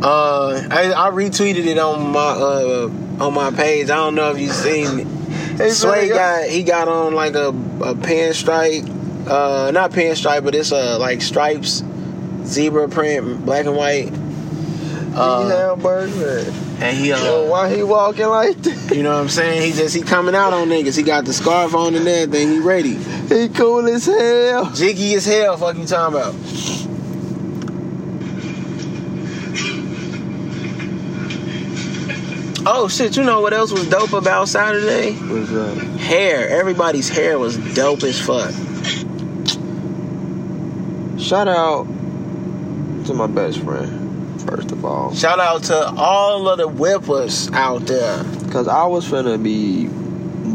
Uh, 0.02 0.62
I, 0.70 0.92
I 0.92 1.10
retweeted 1.10 1.66
it 1.66 1.78
on 1.78 2.12
my 2.12 2.20
uh 2.20 2.90
on 3.20 3.34
my 3.34 3.50
page. 3.50 3.90
I 3.90 3.96
don't 3.96 4.14
know 4.14 4.30
if 4.30 4.38
you 4.38 4.48
seen 4.50 5.00
it. 5.00 5.06
Hey, 5.58 5.68
Swae 5.70 6.08
got 6.08 6.48
he 6.48 6.62
got 6.62 6.86
on 6.88 7.14
like 7.14 7.34
a 7.34 7.48
a 7.48 7.94
pinstripe, 7.94 8.88
uh, 9.28 9.70
not 9.72 9.90
pinstripe, 9.90 10.44
but 10.44 10.54
it's 10.54 10.70
uh 10.72 10.98
like 10.98 11.20
stripes, 11.20 11.82
zebra 12.44 12.88
print, 12.88 13.44
black 13.44 13.66
and 13.66 13.76
white. 13.76 14.12
Uh, 15.14 15.48
hamburger. 15.48 16.44
and 16.80 16.96
he 16.96 17.08
Yo, 17.08 17.46
uh, 17.46 17.50
why 17.50 17.74
he 17.74 17.82
walking 17.82 18.26
like 18.28 18.56
that? 18.62 18.94
you 18.94 19.02
know 19.02 19.14
what 19.16 19.22
I'm 19.22 19.28
saying? 19.28 19.62
He 19.62 19.72
just 19.72 19.96
he 19.96 20.02
coming 20.02 20.36
out 20.36 20.52
on 20.52 20.68
niggas. 20.68 20.96
He 20.96 21.02
got 21.02 21.24
the 21.24 21.32
scarf 21.32 21.74
on 21.74 21.96
and 21.96 22.06
everything. 22.06 22.50
He 22.52 22.58
ready. 22.60 22.94
He 22.94 23.48
cool 23.48 23.88
as 23.88 24.06
hell. 24.06 24.70
Jiggy 24.74 25.14
as 25.14 25.26
hell. 25.26 25.56
Fuck 25.56 25.76
you 25.76 25.86
talking 25.86 26.14
about? 26.16 26.34
Oh 32.70 32.86
shit! 32.86 33.16
You 33.16 33.22
know 33.24 33.40
what 33.40 33.54
else 33.54 33.72
was 33.72 33.88
dope 33.88 34.12
about 34.12 34.46
Saturday? 34.46 35.12
What's 35.12 35.50
up? 35.50 35.78
Hair. 36.00 36.50
Everybody's 36.50 37.08
hair 37.08 37.38
was 37.38 37.56
dope 37.74 38.02
as 38.02 38.20
fuck. 38.20 38.50
Shout 41.18 41.48
out 41.48 41.86
to 43.06 43.14
my 43.14 43.26
best 43.26 43.60
friend, 43.60 44.38
first 44.42 44.70
of 44.70 44.84
all. 44.84 45.14
Shout 45.14 45.40
out 45.40 45.62
to 45.64 45.94
all 45.96 46.46
of 46.46 46.58
the 46.58 46.68
whippers 46.68 47.50
out 47.54 47.86
there. 47.86 48.22
Cause 48.50 48.68
I 48.68 48.84
was 48.84 49.08
finna 49.08 49.42
be 49.42 49.86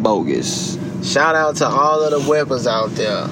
bogus. 0.03 0.77
Shout 1.01 1.33
out 1.33 1.55
to 1.57 1.65
all 1.65 2.03
of 2.03 2.11
the 2.11 2.19
whippers 2.19 2.67
out 2.67 2.91
there. 2.91 3.27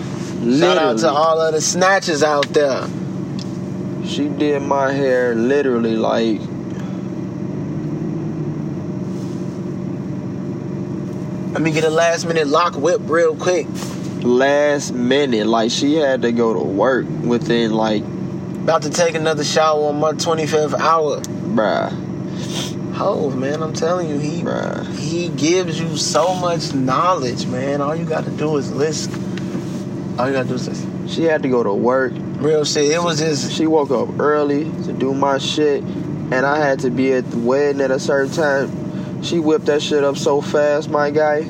Shout 0.57 0.79
out 0.79 0.97
to 0.97 1.09
all 1.11 1.39
of 1.39 1.53
the 1.53 1.61
snatchers 1.61 2.23
out 2.23 2.47
there. 2.47 2.87
She 4.07 4.27
did 4.27 4.63
my 4.63 4.91
hair 4.91 5.35
literally 5.35 5.95
like 5.95 6.41
Let 11.61 11.65
me 11.65 11.73
get 11.73 11.83
a 11.83 11.91
last 11.91 12.25
minute 12.25 12.47
lock 12.47 12.73
whip 12.75 13.01
real 13.03 13.35
quick. 13.35 13.67
last 14.23 14.95
minute. 14.95 15.45
Like 15.45 15.69
she 15.69 15.93
had 15.93 16.23
to 16.23 16.31
go 16.31 16.55
to 16.55 16.59
work 16.59 17.05
within 17.23 17.71
like 17.71 18.01
About 18.01 18.81
to 18.81 18.89
take 18.89 19.13
another 19.13 19.43
shower 19.43 19.89
on 19.89 19.99
my 19.99 20.13
25th 20.13 20.73
hour. 20.79 21.19
bruh. 21.21 21.91
Hov, 22.95 23.35
man. 23.37 23.61
I'm 23.61 23.73
telling 23.73 24.09
you, 24.09 24.17
he 24.17 24.41
Bruh. 24.41 24.87
he 24.97 25.29
gives 25.29 25.79
you 25.79 25.97
so 25.97 26.33
much 26.33 26.73
knowledge, 26.73 27.45
man. 27.45 27.79
All 27.79 27.95
you 27.95 28.05
got 28.05 28.23
to 28.23 28.31
do 28.31 28.57
is 28.57 28.71
listen. 28.73 29.13
All 30.17 30.25
you 30.25 30.33
got 30.33 30.41
to 30.41 30.47
do 30.49 30.55
is 30.55 30.67
listen. 30.67 31.07
She 31.07 31.25
had 31.25 31.43
to 31.43 31.49
go 31.49 31.61
to 31.61 31.71
work. 31.75 32.11
Real 32.39 32.65
shit. 32.65 32.85
It 32.89 33.03
was 33.03 33.19
just 33.19 33.51
She 33.51 33.67
woke 33.67 33.91
up 33.91 34.19
early 34.19 34.63
to 34.85 34.93
do 34.93 35.13
my 35.13 35.37
shit, 35.37 35.83
and 35.83 36.43
I 36.43 36.57
had 36.57 36.79
to 36.79 36.89
be 36.89 37.13
at 37.13 37.29
the 37.29 37.37
wedding 37.37 37.81
at 37.81 37.91
a 37.91 37.99
certain 37.99 38.33
time. 38.33 38.90
She 39.21 39.39
whipped 39.39 39.65
that 39.65 39.81
shit 39.81 40.03
up 40.03 40.17
so 40.17 40.41
fast, 40.41 40.89
my 40.89 41.11
guy. 41.11 41.43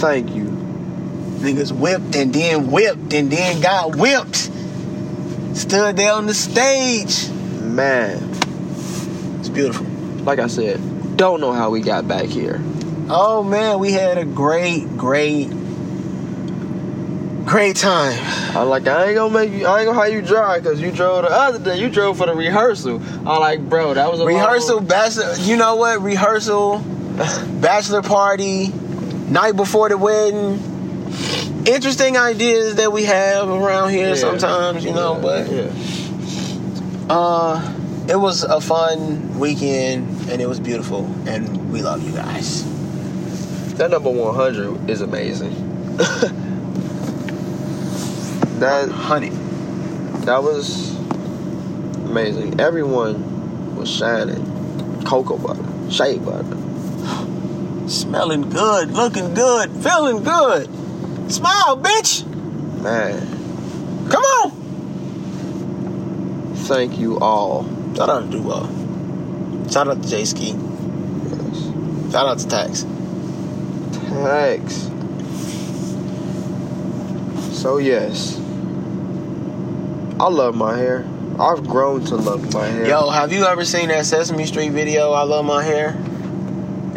Thank 0.00 0.34
you. 0.34 0.44
niggas 0.44 1.72
whipped 1.72 2.16
and 2.16 2.32
then 2.34 2.70
whipped 2.70 3.12
and 3.14 3.30
then 3.30 3.60
got 3.60 3.96
whipped. 3.96 4.50
Stood 5.56 5.96
there 5.96 6.12
on 6.12 6.26
the 6.26 6.34
stage. 6.34 7.28
Man, 7.62 8.18
It's 9.40 9.48
beautiful. 9.48 9.86
like 10.24 10.38
I 10.38 10.46
said, 10.48 11.16
don't 11.16 11.40
know 11.40 11.52
how 11.52 11.70
we 11.70 11.80
got 11.80 12.06
back 12.08 12.26
here. 12.26 12.60
Oh 13.08 13.42
man, 13.42 13.78
we 13.78 13.92
had 13.92 14.18
a 14.18 14.24
great, 14.24 14.96
great, 14.96 15.48
great 17.46 17.76
time. 17.76 18.18
I'm 18.56 18.68
like 18.68 18.86
I 18.86 19.06
ain't 19.06 19.16
gonna 19.16 19.32
make 19.32 19.52
you. 19.52 19.66
I 19.66 19.80
ain't 19.80 19.86
gonna 19.88 20.00
have 20.02 20.12
you 20.12 20.22
drive 20.22 20.62
because 20.62 20.80
you 20.80 20.90
drove 20.90 21.22
the 21.22 21.30
other 21.30 21.58
day. 21.58 21.78
You 21.78 21.88
drove 21.88 22.18
for 22.18 22.26
the 22.26 22.34
rehearsal. 22.34 23.00
I'm 23.28 23.40
like, 23.40 23.60
bro, 23.68 23.94
that 23.94 24.10
was 24.10 24.20
a 24.20 24.26
Rehearsal, 24.26 24.76
long- 24.78 24.86
bachelor. 24.86 25.34
You 25.38 25.56
know 25.56 25.76
what? 25.76 26.00
Rehearsal, 26.02 26.78
bachelor 27.60 28.02
party, 28.02 28.68
night 28.68 29.52
before 29.56 29.88
the 29.88 29.96
wedding. 29.98 30.60
Interesting 31.66 32.16
ideas 32.16 32.76
that 32.76 32.92
we 32.92 33.04
have 33.04 33.48
around 33.48 33.90
here 33.90 34.10
Yeah. 34.10 34.14
sometimes, 34.14 34.84
you 34.84 34.92
know. 34.92 35.14
Yeah, 35.16 35.20
But 35.20 35.50
yeah. 35.50 37.12
uh, 37.12 37.72
it 38.08 38.16
was 38.16 38.44
a 38.44 38.60
fun 38.60 39.36
weekend 39.38 40.30
and 40.30 40.40
it 40.40 40.48
was 40.48 40.60
beautiful, 40.60 41.04
and 41.26 41.72
we 41.72 41.82
love 41.82 42.02
you 42.04 42.12
guys. 42.12 42.64
that 43.78 43.90
number 43.90 44.10
one 44.10 44.34
hundred 44.34 44.88
is 44.88 45.00
amazing. 45.02 45.52
that 48.60 48.88
Honey, 48.90 49.30
that 50.24 50.42
was 50.42 50.94
amazing. 52.06 52.60
Everyone 52.60 53.76
was 53.76 53.88
shining. 53.90 54.42
Cocoa 55.04 55.36
butter, 55.38 55.64
shea 55.90 56.18
butter. 56.18 56.56
smelling 57.88 58.48
good, 58.50 58.90
looking 58.92 59.34
good, 59.34 59.70
feeling 59.82 60.22
good. 60.22 60.68
Smile, 61.30 61.76
bitch. 61.76 62.24
Man, 62.82 63.20
Come 64.10 64.22
on. 64.22 64.50
thank 66.66 66.98
you 66.98 67.18
all. 67.18 67.64
Shout 67.96 68.08
out 68.08 68.30
to 68.30 68.30
Duval. 68.30 68.68
Shout 69.70 69.88
out 69.88 70.02
to 70.02 70.08
J 70.08 70.24
Ski. 70.24 70.52
Yes. 70.52 72.12
Shout 72.12 72.26
out 72.26 72.38
to 72.38 72.46
Tax. 72.48 72.84
Thanks. 74.08 74.90
So 77.60 77.78
yes, 77.78 78.36
I 80.18 80.28
love 80.28 80.54
my 80.54 80.76
hair. 80.76 81.06
I've 81.38 81.66
grown 81.66 82.02
to 82.06 82.16
love 82.16 82.54
my 82.54 82.66
hair. 82.66 82.86
Yo, 82.86 83.10
have 83.10 83.32
you 83.32 83.44
ever 83.44 83.66
seen 83.66 83.88
that 83.88 84.06
Sesame 84.06 84.46
Street 84.46 84.70
video? 84.70 85.12
I 85.12 85.24
love 85.24 85.44
my 85.44 85.62
hair. 85.62 85.94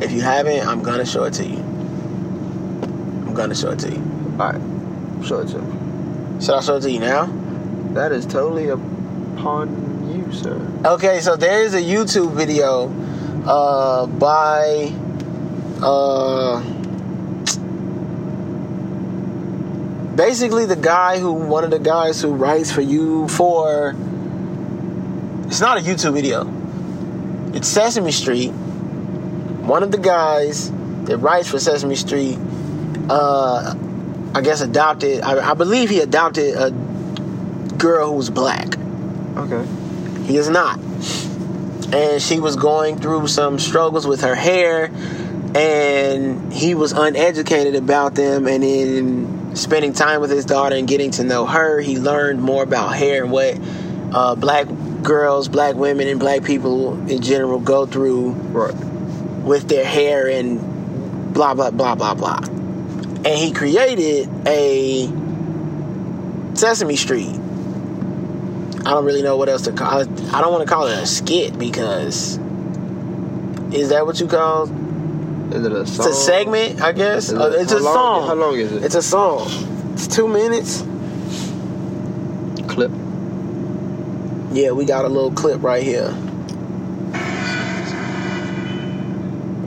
If 0.02 0.14
you 0.14 0.22
haven't, 0.22 0.66
I'm 0.66 0.82
gonna 0.82 1.06
show 1.06 1.26
it 1.26 1.34
to 1.34 1.46
you. 1.46 1.58
I'm 1.58 3.34
gonna 3.34 3.56
show 3.56 3.72
it 3.72 3.80
to 3.80 3.92
you. 3.92 4.02
all 4.40 4.54
right, 4.54 5.26
show 5.28 5.40
it 5.40 5.50
to 5.50 5.62
me. 5.62 6.42
Should 6.42 6.56
I 6.56 6.62
show 6.62 6.78
it 6.78 6.82
to 6.82 6.92
you 6.92 7.00
now? 7.02 7.26
That 7.94 8.14
is 8.14 8.26
totally 8.26 8.70
upon 8.70 10.14
you, 10.16 10.32
sir. 10.32 10.56
Okay, 10.86 11.20
so 11.20 11.36
there 11.36 11.62
is 11.64 11.74
a 11.74 11.82
YouTube 11.82 12.32
video 12.32 12.88
uh, 13.46 14.06
by 14.06 14.94
uh, 15.82 16.62
basically 20.20 20.66
the 20.66 20.76
guy 20.76 21.18
who 21.18 21.32
one 21.32 21.64
of 21.64 21.72
the 21.72 21.80
guys 21.80 22.22
who 22.22 22.34
writes 22.34 22.70
for 22.70 22.82
you 22.82 23.26
for. 23.30 23.96
It's 25.48 25.62
not 25.62 25.78
a 25.78 25.82
YouTube 25.82 26.14
video. 26.14 26.46
It's 27.56 27.70
Sesame 27.70 28.12
Street. 28.12 28.50
One 28.50 29.82
of 29.82 29.92
the 29.92 29.98
guys 29.98 30.72
that 31.06 31.20
writes 31.20 31.48
for 31.48 31.58
Sesame 31.58 31.96
Street, 31.96 32.38
uh, 33.10 33.74
I 34.36 34.42
guess 34.42 34.60
adopted. 34.60 35.22
I, 35.22 35.52
I 35.52 35.54
believe 35.54 35.90
he 35.90 36.02
adopted 36.02 36.54
a 36.54 36.72
girl 37.78 38.10
who 38.10 38.16
was 38.18 38.30
black. 38.30 38.78
Okay. 39.38 39.66
He 40.26 40.36
is 40.36 40.50
not. 40.50 40.80
And 41.94 42.22
she 42.22 42.42
was 42.42 42.58
going 42.58 42.98
through 42.98 43.28
some 43.28 43.58
struggles 43.58 44.06
with 44.06 44.20
her 44.22 44.36
hair, 44.36 44.92
and 45.56 46.52
he 46.52 46.76
was 46.76 46.92
uneducated 46.92 47.76
about 47.76 48.16
them. 48.16 48.48
And 48.48 48.66
in 48.66 49.39
spending 49.54 49.94
time 49.94 50.22
with 50.22 50.32
his 50.32 50.46
daughter 50.46 50.76
and 50.76 50.88
getting 50.88 51.12
to 51.12 51.24
know 51.24 51.46
her, 51.46 51.80
he 51.80 51.98
learned 51.98 52.42
more 52.42 52.64
about 52.64 52.96
hair 52.96 53.24
and 53.24 53.32
what 53.32 53.60
uh, 54.14 54.36
black 54.36 54.68
girls, 55.04 55.48
black 55.48 55.76
women, 55.76 56.08
and 56.08 56.20
black 56.20 56.44
people 56.44 56.94
in 57.10 57.22
general 57.22 57.60
go 57.60 57.86
through 57.86 58.32
with 59.44 59.68
their 59.68 59.86
hair 59.86 60.28
and 60.28 61.34
blah 61.34 61.54
blah 61.54 61.72
blah 61.72 61.96
blah 61.96 62.14
blah. 62.14 62.40
And 62.40 63.28
he 63.28 63.52
created 63.52 64.30
a 64.48 65.08
Sesame 66.56 66.96
Street. 66.96 67.36
I 68.86 68.92
don't 68.94 69.06
really 69.06 69.22
know 69.22 69.38
what 69.38 69.50
else 69.50 69.64
to 69.64 69.72
call 69.72 70.00
it. 70.00 70.10
I 70.34 70.42
don't 70.42 70.52
want 70.52 70.68
to 70.68 70.74
call 70.74 70.88
it 70.88 70.98
a 70.98 71.06
skit 71.06 71.58
because 71.60 72.38
is 73.74 73.90
that 73.90 74.06
what 74.06 74.20
you 74.20 74.28
call? 74.28 74.68
Is 75.52 75.66
it 75.66 75.72
a 75.72 75.82
It's 75.82 75.98
a 76.00 76.14
segment, 76.14 76.82
I 76.82 76.92
guess. 76.92 77.30
Is 77.30 77.34
Uh, 77.34 77.52
it's 77.58 77.72
a 77.72 77.80
long- 77.80 77.94
song. 77.94 78.28
How 78.28 78.34
long 78.36 78.56
is 78.56 78.72
it? 78.72 78.84
It's 78.84 78.96
a 78.96 79.02
song. 79.02 79.48
It's 79.94 80.08
two 80.08 80.28
minutes. 80.28 80.84
clip. 82.68 82.92
Yeah, 84.54 84.72
we 84.72 84.86
got 84.86 85.04
a 85.06 85.10
little 85.10 85.32
clip 85.32 85.62
right 85.64 85.82
here. 85.84 86.14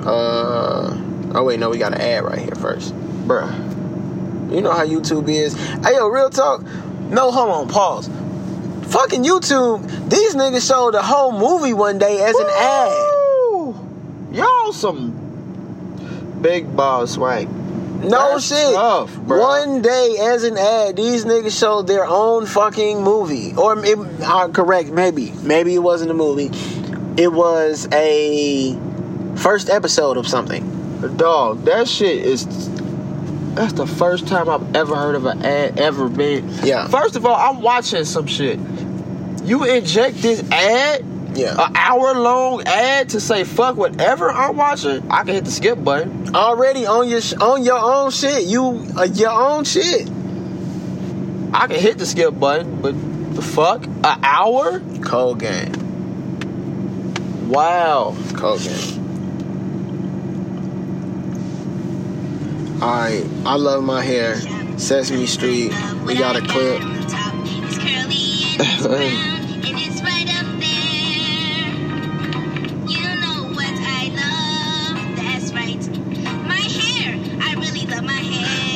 Uh 0.05 0.97
oh 1.35 1.45
wait, 1.45 1.59
no, 1.61 1.69
we 1.71 1.79
got 1.79 1.93
an 1.95 2.01
ad 2.01 2.25
right 2.25 2.39
here 2.39 2.55
first. 2.57 2.95
Bruh. 3.27 3.51
You 4.53 4.61
know 4.61 4.73
how 4.73 4.85
YouTube 4.87 5.29
is. 5.29 5.55
Hey 5.85 5.95
yo, 5.95 6.09
real 6.09 6.31
talk. 6.31 6.63
No, 7.11 7.31
hold 7.31 7.51
on, 7.51 7.69
pause. 7.69 8.09
Fucking 8.93 9.23
YouTube, 9.25 9.83
these 10.11 10.35
niggas 10.35 10.67
showed 10.67 10.95
the 10.95 11.03
whole 11.03 11.33
movie 11.33 11.73
one 11.73 11.99
day 11.99 12.21
as 12.23 12.37
an 12.37 12.47
ad. 12.51 13.09
Y'all 14.33 14.73
some 14.73 15.22
big 16.43 16.77
ball 16.77 17.07
swag. 17.07 17.49
No 18.03 18.33
That's 18.33 18.49
shit. 18.49 18.75
tough. 18.75 19.17
One 19.19 19.81
day 19.81 20.17
as 20.21 20.43
an 20.43 20.59
ad, 20.59 20.97
these 20.97 21.25
niggas 21.25 21.57
showed 21.57 21.87
their 21.87 22.05
own 22.05 22.47
fucking 22.47 23.01
movie. 23.03 23.55
Or 23.55 23.79
it, 23.85 23.97
uh, 24.23 24.49
correct, 24.49 24.91
maybe. 24.91 25.31
Maybe 25.43 25.75
it 25.75 25.79
wasn't 25.79 26.11
a 26.11 26.15
movie. 26.15 26.51
It 27.17 27.33
was 27.33 27.87
a 27.93 28.77
first 29.37 29.71
episode 29.71 30.17
of 30.17 30.27
something. 30.27 30.69
Dog, 31.17 31.65
that 31.65 31.89
shit 31.89 32.25
is. 32.25 32.47
That's 33.55 33.75
the 33.75 33.87
first 33.87 34.27
time 34.27 34.49
I've 34.49 34.75
ever 34.75 34.97
heard 34.97 35.15
of 35.15 35.27
an 35.27 35.45
ad 35.45 35.79
ever 35.79 36.09
been. 36.09 36.49
Yeah. 36.65 36.89
First 36.89 37.17
of 37.17 37.25
all, 37.27 37.35
I'm 37.37 37.61
watching 37.63 38.05
some 38.05 38.27
shit. 38.27 38.59
You 39.45 39.65
inject 39.65 40.17
this 40.17 40.43
ad, 40.51 41.05
Yeah. 41.35 41.67
an 41.67 41.77
hour 41.77 42.15
long 42.15 42.63
ad 42.67 43.11
to 43.11 43.21
say 43.21 43.45
fuck 43.45 43.77
whatever 43.77 44.31
I'm 44.31 44.57
watching. 44.57 45.11
I 45.11 45.25
can 45.25 45.35
hit 45.35 45.45
the 45.45 45.51
skip 45.51 45.83
button. 45.83 46.35
Already 46.35 46.87
on 46.87 47.09
your 47.09 47.21
sh- 47.21 47.35
on 47.35 47.63
your 47.65 47.79
own 47.79 48.11
shit. 48.11 48.45
You 48.45 48.87
uh, 48.97 49.05
your 49.05 49.31
own 49.31 49.65
shit. 49.65 50.09
I 51.55 51.67
can 51.67 51.79
hit 51.79 51.99
the 51.99 52.07
skip 52.07 52.39
button, 52.39 52.81
but 52.81 52.95
the 53.35 53.43
fuck, 53.43 53.85
an 53.85 54.05
hour? 54.25 54.81
Cold 55.03 55.41
game. 55.41 55.73
Wow. 57.49 58.17
Cold 58.35 58.63
game. 58.63 59.03
Alright, 62.83 63.25
I 63.47 63.57
love 63.57 63.85
my 63.85 64.03
hair. 64.03 64.37
Sesame 64.79 65.27
Street. 65.27 65.73
We 66.05 66.17
got 66.17 66.37
a 66.37 66.41
clip. 66.41 66.83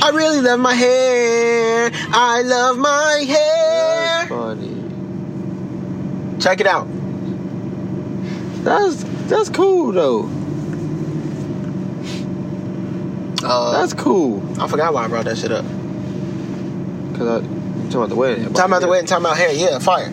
I 0.02 0.10
really 0.14 0.40
love 0.40 0.60
my 0.60 0.74
hair. 0.74 1.90
I 1.92 2.42
love 2.42 2.78
my 2.78 3.24
That's 3.26 3.38
hair. 3.38 4.26
funny. 4.28 4.74
Check 6.40 6.60
it 6.60 6.66
out. 6.66 6.86
That's 8.64 9.02
that's 9.28 9.48
cool 9.48 9.92
though. 9.92 10.28
Uh, 13.44 13.72
That's 13.80 13.92
cool. 13.94 14.42
I 14.60 14.66
forgot 14.66 14.92
why 14.92 15.04
I 15.04 15.08
brought 15.08 15.26
that 15.26 15.38
shit 15.38 15.52
up. 15.52 15.64
Cause 17.16 17.28
I 17.28 17.40
talking 17.86 17.94
about 17.94 18.08
the 18.08 18.16
wedding. 18.16 18.44
Talking 18.52 18.64
about 18.64 18.80
the 18.82 18.88
wedding, 18.88 19.06
talking 19.06 19.24
about 19.24 19.36
hair. 19.36 19.52
Yeah, 19.52 19.78
fire. 19.78 20.12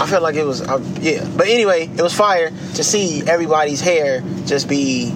I 0.00 0.06
felt 0.06 0.22
like 0.24 0.34
it 0.34 0.44
was, 0.44 0.60
uh, 0.60 0.82
yeah. 1.00 1.24
But 1.36 1.46
anyway, 1.46 1.84
it 1.86 2.02
was 2.02 2.12
fire 2.12 2.50
to 2.50 2.82
see 2.84 3.22
everybody's 3.26 3.80
hair 3.80 4.22
just 4.46 4.68
be 4.68 5.14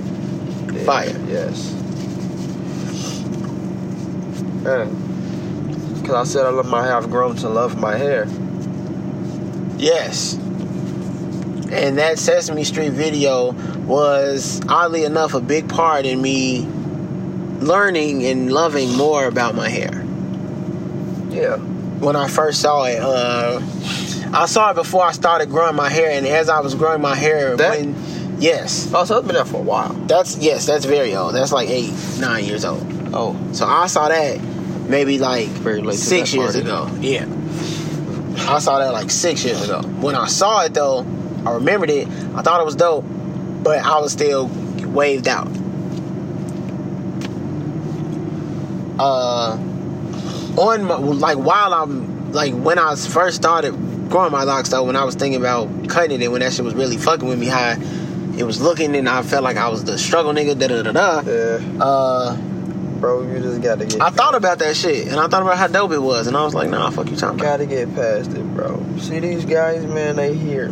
Yeah, 0.72 0.84
Fire. 0.84 1.16
Yes. 1.26 1.72
Cause 4.66 6.14
I 6.14 6.24
said 6.24 6.46
I 6.46 6.50
love 6.50 6.66
my 6.66 6.82
hair. 6.84 6.96
I've 6.96 7.10
grown 7.10 7.36
to 7.36 7.48
love 7.48 7.78
my 7.78 7.96
hair. 7.96 8.26
Yes. 9.78 10.34
And 11.70 11.98
that 11.98 12.18
Sesame 12.18 12.64
Street 12.64 12.90
video 12.92 13.52
was 13.84 14.60
oddly 14.68 15.04
enough 15.04 15.34
a 15.34 15.40
big 15.40 15.68
part 15.68 16.06
in 16.06 16.20
me 16.20 16.66
learning 17.60 18.24
and 18.26 18.52
loving 18.52 18.96
more 18.96 19.26
about 19.26 19.54
my 19.54 19.68
hair. 19.68 20.04
Yeah. 21.30 21.56
When 21.98 22.14
I 22.16 22.28
first 22.28 22.60
saw 22.60 22.84
it, 22.84 22.98
uh, 23.00 23.60
I 24.32 24.46
saw 24.46 24.70
it 24.70 24.74
before 24.74 25.04
I 25.04 25.12
started 25.12 25.48
growing 25.50 25.76
my 25.76 25.88
hair, 25.88 26.10
and 26.10 26.26
as 26.26 26.48
I 26.48 26.60
was 26.60 26.74
growing 26.74 27.00
my 27.00 27.14
hair, 27.14 27.56
That- 27.56 27.78
when 27.78 27.94
yes, 28.38 28.88
Oh, 28.92 29.04
so 29.04 29.18
it's 29.18 29.26
been 29.26 29.34
there 29.36 29.44
for 29.44 29.58
a 29.58 29.62
while. 29.62 29.94
that's 30.06 30.36
yes, 30.38 30.66
that's 30.66 30.84
very 30.84 31.14
old. 31.16 31.34
That's 31.34 31.52
like 31.52 31.68
eight, 31.70 31.92
nine 32.20 32.44
years 32.44 32.64
old. 32.64 32.84
Oh. 33.12 33.34
So 33.52 33.64
I 33.66 33.86
saw 33.86 34.08
that 34.08 34.38
maybe 34.88 35.18
like 35.18 35.48
Very 35.48 35.80
late 35.82 35.92
to 35.94 35.98
six 35.98 36.32
years 36.34 36.52
party. 36.54 36.60
ago. 36.60 36.88
Yeah. 37.00 37.26
I 38.52 38.58
saw 38.58 38.78
that 38.78 38.92
like 38.92 39.10
six 39.10 39.44
years 39.44 39.62
ago. 39.62 39.80
When 40.00 40.14
I 40.14 40.26
saw 40.26 40.64
it 40.64 40.74
though, 40.74 41.06
I 41.44 41.52
remembered 41.54 41.90
it. 41.90 42.06
I 42.34 42.42
thought 42.42 42.60
it 42.60 42.64
was 42.64 42.76
dope, 42.76 43.04
but 43.62 43.78
I 43.78 43.98
was 44.00 44.12
still 44.12 44.48
waved 44.48 45.28
out. 45.28 45.48
Uh, 48.98 49.58
on 50.58 50.84
my, 50.84 50.96
like 50.96 51.36
while 51.38 51.74
I'm 51.74 52.32
like 52.32 52.54
when 52.54 52.78
I 52.78 52.94
first 52.94 53.36
started 53.36 53.72
growing 54.10 54.32
my 54.32 54.44
locks 54.44 54.70
though, 54.70 54.84
when 54.84 54.96
I 54.96 55.04
was 55.04 55.14
thinking 55.14 55.40
about 55.40 55.88
cutting 55.88 56.22
it, 56.22 56.28
when 56.30 56.40
that 56.40 56.52
shit 56.52 56.64
was 56.64 56.74
really 56.74 56.96
fucking 56.96 57.28
with 57.28 57.38
me, 57.38 57.46
how 57.46 57.76
it 58.38 58.44
was 58.44 58.60
looking, 58.60 58.96
and 58.96 59.08
I 59.08 59.22
felt 59.22 59.44
like 59.44 59.56
I 59.56 59.68
was 59.68 59.84
the 59.84 59.98
struggle 59.98 60.32
nigga. 60.32 60.58
Da 60.58 60.68
da 60.68 60.82
da 60.82 60.92
da. 60.92 61.20
Yeah. 61.30 61.82
Uh. 61.84 62.36
Bro, 63.00 63.30
you 63.30 63.38
just 63.40 63.60
gotta 63.60 63.84
get 63.84 64.00
I 64.00 64.10
thought 64.10 64.34
about 64.34 64.58
that 64.60 64.76
shit, 64.76 65.08
and 65.08 65.16
I 65.20 65.28
thought 65.28 65.42
about 65.42 65.58
how 65.58 65.66
dope 65.66 65.92
it 65.92 65.98
was, 65.98 66.26
and 66.26 66.36
I 66.36 66.44
was 66.44 66.54
like, 66.54 66.70
nah, 66.70 66.90
fuck 66.90 67.10
you 67.10 67.16
talking 67.16 67.38
gotta 67.38 67.66
get 67.66 67.94
past 67.94 68.32
it, 68.32 68.42
bro. 68.54 68.82
See 68.98 69.18
these 69.20 69.44
guys, 69.44 69.84
man, 69.86 70.16
they 70.16 70.34
here. 70.34 70.68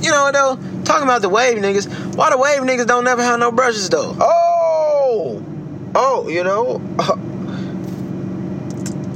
You 0.00 0.10
know 0.10 0.24
what 0.24 0.34
though? 0.34 0.58
Talking 0.84 1.04
about 1.04 1.22
the 1.22 1.28
wave 1.28 1.56
niggas, 1.58 2.14
why 2.14 2.30
the 2.30 2.38
wave 2.38 2.60
niggas 2.60 2.86
don't 2.86 3.04
never 3.04 3.22
have 3.22 3.40
no 3.40 3.50
brushes 3.50 3.88
though? 3.88 4.14
Oh! 4.20 5.42
Oh, 5.94 6.28
you 6.28 6.44
know? 6.44 6.80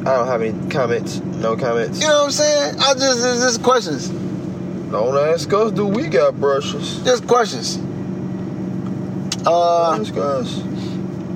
I 0.04 0.16
don't 0.16 0.26
have 0.26 0.42
any 0.42 0.70
comments. 0.70 1.20
No 1.20 1.56
comments. 1.56 2.00
You 2.00 2.08
know 2.08 2.18
what 2.20 2.24
I'm 2.24 2.30
saying? 2.32 2.76
I 2.80 2.94
just, 2.94 3.24
it's 3.24 3.40
just 3.42 3.62
questions, 3.62 4.08
Don't 4.08 5.16
ask 5.16 5.52
us, 5.52 5.70
do 5.72 5.86
we 5.86 6.08
got 6.08 6.40
brushes? 6.40 7.00
just 7.04 7.26
questions. 7.28 7.78
Uh, 9.46 9.92
ask 9.92 10.16
us. 10.16 10.62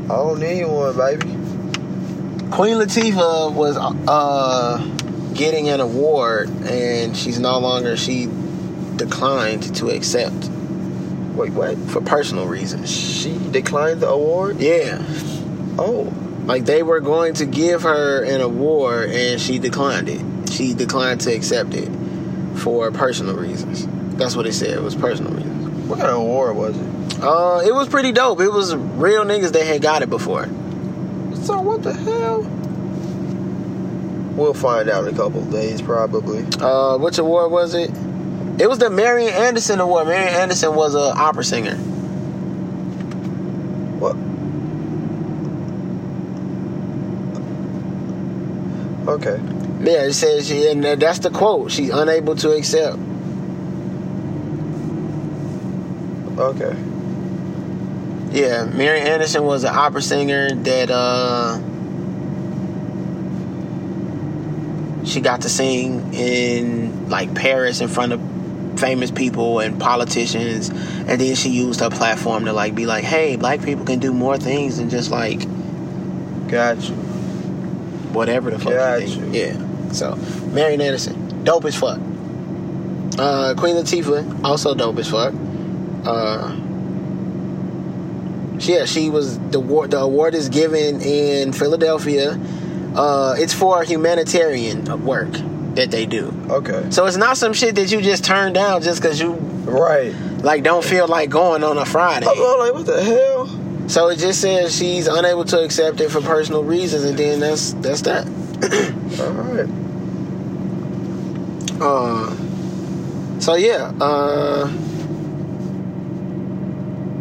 I 0.06 0.16
don't 0.16 0.38
need 0.40 0.64
one, 0.64 0.96
baby. 0.96 1.26
Queen 2.52 2.76
Latifah 2.76 3.52
was 3.52 3.76
uh 3.76 4.78
getting 5.34 5.68
an 5.68 5.80
award, 5.80 6.48
and 6.64 7.16
she's 7.16 7.38
no 7.40 7.58
longer. 7.58 7.96
She 7.96 8.28
declined 8.96 9.74
to 9.76 9.90
accept 9.90 10.48
Wait, 11.34 11.52
what? 11.52 11.76
for 11.90 12.00
personal 12.00 12.46
reasons. 12.46 12.90
She 12.90 13.36
declined 13.50 14.00
the 14.00 14.08
award? 14.08 14.58
Yeah, 14.60 15.02
Oh. 15.78 16.10
like 16.46 16.64
they 16.64 16.82
were 16.82 17.00
going 17.00 17.34
to 17.34 17.44
give 17.46 17.82
her 17.82 18.22
an 18.24 18.40
award, 18.40 19.10
and 19.10 19.38
she 19.40 19.58
declined 19.58 20.08
it. 20.08 20.22
She 20.50 20.72
declined 20.72 21.20
to 21.22 21.34
accept 21.34 21.74
it 21.74 21.90
for 22.54 22.90
personal 22.92 23.34
reasons. 23.36 23.86
That's 24.16 24.34
what 24.36 24.46
it 24.46 24.54
said. 24.54 24.70
It 24.70 24.82
was 24.82 24.94
personal 24.94 25.32
reasons. 25.32 25.88
What 25.88 25.98
kind 25.98 26.10
of 26.10 26.16
award 26.18 26.56
was 26.56 26.76
it? 26.78 26.86
Uh, 27.20 27.62
it 27.64 27.72
was 27.72 27.88
pretty 27.88 28.12
dope. 28.12 28.40
It 28.40 28.52
was 28.52 28.74
real 28.74 29.24
niggas 29.24 29.52
that 29.52 29.64
had 29.66 29.80
got 29.82 30.02
it 30.02 30.10
before. 30.10 30.44
So 31.44 31.60
what 31.60 31.82
the 31.82 31.92
hell? 31.92 32.42
We'll 34.36 34.52
find 34.52 34.90
out 34.90 35.06
in 35.06 35.14
a 35.14 35.16
couple 35.16 35.40
of 35.40 35.50
days, 35.50 35.80
probably. 35.80 36.44
Uh, 36.60 36.98
which 36.98 37.18
award 37.18 37.50
was 37.50 37.74
it? 37.74 37.90
It 38.60 38.68
was 38.68 38.78
the 38.78 38.90
Marian 38.90 39.32
Anderson 39.32 39.80
Award. 39.80 40.08
Marian 40.08 40.34
Anderson 40.34 40.74
was 40.74 40.94
a 40.94 40.98
opera 41.16 41.44
singer. 41.44 41.76
What? 43.98 44.16
Okay. 49.08 49.40
Yeah, 49.80 50.04
it 50.04 50.12
says 50.14 50.48
she, 50.48 50.68
and 50.68 50.82
that's 50.84 51.20
the 51.20 51.30
quote. 51.30 51.70
She's 51.70 51.90
unable 51.90 52.34
to 52.36 52.52
accept. 52.52 52.98
Okay. 56.38 56.76
Yeah, 58.36 58.66
Mary 58.66 59.00
Anderson 59.00 59.44
was 59.44 59.64
an 59.64 59.74
opera 59.74 60.02
singer 60.02 60.50
that 60.50 60.90
uh 60.90 61.58
she 65.06 65.22
got 65.22 65.40
to 65.40 65.48
sing 65.48 66.12
in 66.12 67.08
like 67.08 67.34
Paris 67.34 67.80
in 67.80 67.88
front 67.88 68.12
of 68.12 68.20
famous 68.78 69.10
people 69.10 69.60
and 69.60 69.80
politicians 69.80 70.68
and 70.68 71.18
then 71.18 71.34
she 71.34 71.48
used 71.48 71.80
her 71.80 71.88
platform 71.88 72.44
to 72.44 72.52
like 72.52 72.74
be 72.74 72.84
like, 72.84 73.04
"Hey, 73.04 73.36
black 73.36 73.62
people 73.62 73.86
can 73.86 74.00
do 74.00 74.12
more 74.12 74.36
things 74.36 74.76
than 74.76 74.90
just 74.90 75.10
like 75.10 75.40
Got 76.48 76.82
you. 76.86 76.94
whatever 78.12 78.50
the 78.50 78.58
fuck 78.58 78.74
Got 78.74 79.00
you 79.00 79.08
think." 79.08 79.34
Yeah. 79.34 79.92
So, 79.92 80.14
Mary 80.52 80.74
Anderson, 80.74 81.42
dope 81.42 81.64
as 81.64 81.74
fuck. 81.74 81.98
Uh 83.18 83.54
Queen 83.56 83.76
Latifah, 83.76 84.44
also 84.44 84.74
dope 84.74 84.98
as 84.98 85.08
fuck. 85.08 85.32
Uh 86.04 86.54
yeah, 88.60 88.84
she 88.84 89.10
was 89.10 89.38
the 89.38 89.58
award. 89.58 89.90
The 89.92 89.98
award 89.98 90.34
is 90.34 90.48
given 90.48 91.00
in 91.00 91.52
Philadelphia. 91.52 92.38
Uh, 92.94 93.34
it's 93.38 93.52
for 93.52 93.82
humanitarian 93.84 95.04
work 95.04 95.30
that 95.74 95.90
they 95.90 96.06
do. 96.06 96.32
Okay. 96.48 96.86
So 96.90 97.04
it's 97.06 97.18
not 97.18 97.36
some 97.36 97.52
shit 97.52 97.74
that 97.74 97.92
you 97.92 98.00
just 98.00 98.24
turn 98.24 98.52
down 98.54 98.82
just 98.82 99.02
because 99.02 99.20
you 99.20 99.32
Right. 99.66 100.14
like 100.42 100.62
don't 100.62 100.84
feel 100.84 101.06
like 101.08 101.28
going 101.28 101.62
on 101.64 101.76
a 101.76 101.84
Friday. 101.84 102.24
I 102.26 102.30
was 102.30 102.58
like, 102.58 102.72
what 102.74 102.86
the 102.86 103.02
hell? 103.02 103.88
So 103.88 104.08
it 104.08 104.16
just 104.18 104.40
says 104.40 104.74
she's 104.76 105.06
unable 105.06 105.44
to 105.44 105.62
accept 105.62 106.00
it 106.00 106.10
for 106.10 106.20
personal 106.20 106.64
reasons, 106.64 107.04
and 107.04 107.18
then 107.18 107.40
that's 107.40 107.72
that's 107.74 108.00
that. 108.02 108.26
All 109.20 109.32
right. 109.32 109.68
Uh, 111.80 113.40
so 113.40 113.54
yeah, 113.54 113.92
uh, 114.00 114.66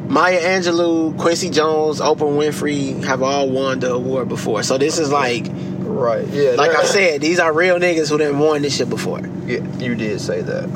Maya 0.08 0.40
Angelou, 0.60 1.18
Quincy 1.18 1.50
Jones, 1.50 2.00
Oprah 2.00 2.20
Winfrey 2.20 3.04
have 3.04 3.22
all 3.24 3.50
won 3.50 3.80
the 3.80 3.92
award 3.94 4.30
before. 4.30 4.64
So 4.64 4.78
this 4.78 5.00
is 5.00 5.12
like, 5.12 5.46
Right. 5.80 6.28
Yeah. 6.28 6.52
like 6.52 6.72
I 6.76 6.84
said, 6.84 7.22
these 7.22 7.40
are 7.40 7.52
real 7.54 7.78
niggas 7.80 8.10
who 8.10 8.18
didn't 8.18 8.38
won 8.40 8.62
this 8.62 8.76
shit 8.78 8.90
before. 8.90 9.22
Yeah, 9.46 9.60
you 9.78 9.96
did 9.96 10.20
say 10.20 10.42
that. 10.42 10.70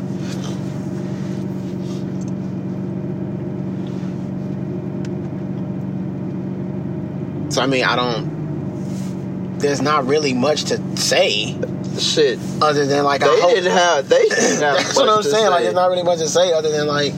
So 7.50 7.62
I 7.62 7.66
mean, 7.66 7.84
I 7.84 7.96
don't. 7.96 9.58
There's 9.58 9.82
not 9.82 10.06
really 10.06 10.34
much 10.34 10.66
to 10.66 10.98
say 10.98 11.58
Shit. 11.98 12.40
other 12.62 12.86
than 12.86 13.04
like 13.04 13.22
They 13.22 13.28
I 13.28 13.40
hope. 13.42 13.50
didn't 13.56 13.72
have. 13.72 14.08
They 14.08 14.22
didn't 14.30 14.62
have. 14.62 14.76
That's 14.78 14.96
what 14.96 15.10
I'm 15.10 15.24
saying. 15.24 15.48
Like, 15.50 15.58
say. 15.60 15.64
there's 15.64 15.76
not 15.76 15.90
really 15.90 16.04
much 16.04 16.20
to 16.20 16.30
say 16.30 16.54
other 16.54 16.70
than 16.72 16.88
like, 16.88 17.14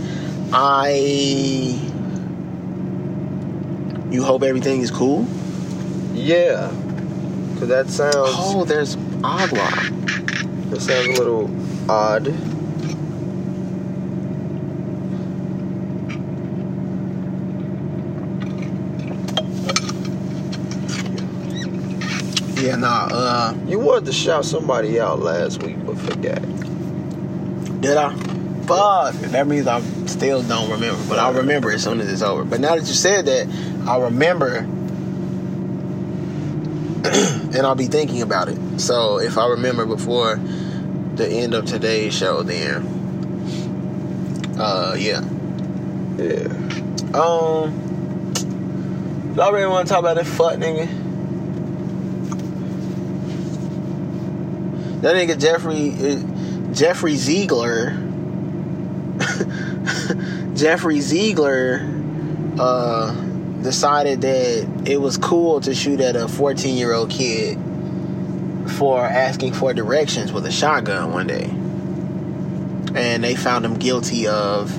I. 0.53 1.90
You 4.11 4.23
hope 4.23 4.43
everything 4.43 4.81
is 4.81 4.91
cool. 4.91 5.25
Yeah. 6.13 6.67
Cause 7.59 7.67
that 7.69 7.87
sounds. 7.89 8.15
Oh, 8.17 8.65
there's 8.65 8.97
agua. 9.23 9.69
That 10.69 10.81
sounds 10.81 11.07
a 11.07 11.21
little 11.23 11.49
odd. 11.89 12.27
Yeah, 22.61 22.75
nah. 22.75 23.07
Uh, 23.11 23.53
You 23.67 23.79
wanted 23.79 24.05
to 24.05 24.11
shout 24.13 24.45
somebody 24.45 24.99
out 24.99 25.19
last 25.19 25.63
week, 25.63 25.83
but 25.85 25.97
forgot. 25.97 26.41
did 27.81 27.97
I? 27.97 28.13
Fuck. 28.65 29.15
That 29.31 29.47
means 29.47 29.67
I 29.67 29.81
still 30.05 30.43
don't 30.43 30.69
remember, 30.69 31.03
but 31.09 31.19
I'll 31.19 31.33
remember 31.33 31.71
as 31.71 31.83
soon 31.83 31.99
as 31.99 32.11
it's 32.11 32.21
over. 32.21 32.43
But 32.43 32.59
now 32.59 32.75
that 32.75 32.85
you 32.85 32.93
said 32.93 33.25
that, 33.25 33.47
I'll 33.87 34.03
remember, 34.03 34.57
and 37.03 37.57
I'll 37.57 37.75
be 37.75 37.87
thinking 37.87 38.21
about 38.21 38.47
it. 38.49 38.79
So 38.79 39.19
if 39.19 39.37
I 39.37 39.47
remember 39.49 39.85
before 39.85 40.35
the 41.15 41.27
end 41.27 41.53
of 41.53 41.65
today's 41.65 42.13
show, 42.13 42.43
then, 42.43 42.85
uh, 44.59 44.95
yeah. 44.97 45.21
Yeah. 46.17 46.47
Um, 47.13 48.33
y'all 49.35 49.51
really 49.51 49.67
want 49.67 49.87
to 49.87 49.93
talk 49.93 49.99
about 49.99 50.15
that 50.17 50.25
fuck 50.27 50.57
nigga? 50.57 50.87
That 55.01 55.15
nigga 55.15 55.39
Jeffrey, 55.39 55.91
Jeffrey 56.73 57.13
Zeigler. 57.15 58.10
Jeffrey 60.55 60.97
Zeigler 60.97 61.81
uh, 62.59 63.11
decided 63.61 64.21
that 64.21 64.83
it 64.85 64.99
was 64.99 65.17
cool 65.17 65.61
to 65.61 65.73
shoot 65.73 65.99
at 65.99 66.15
a 66.15 66.27
14 66.27 66.77
year 66.77 66.93
old 66.93 67.09
kid 67.09 67.57
for 68.77 69.03
asking 69.03 69.53
for 69.53 69.73
directions 69.73 70.31
with 70.31 70.45
a 70.45 70.51
shotgun 70.51 71.11
one 71.11 71.27
day. 71.27 71.49
And 72.93 73.23
they 73.23 73.35
found 73.35 73.65
him 73.65 73.75
guilty 73.75 74.27
of 74.27 74.69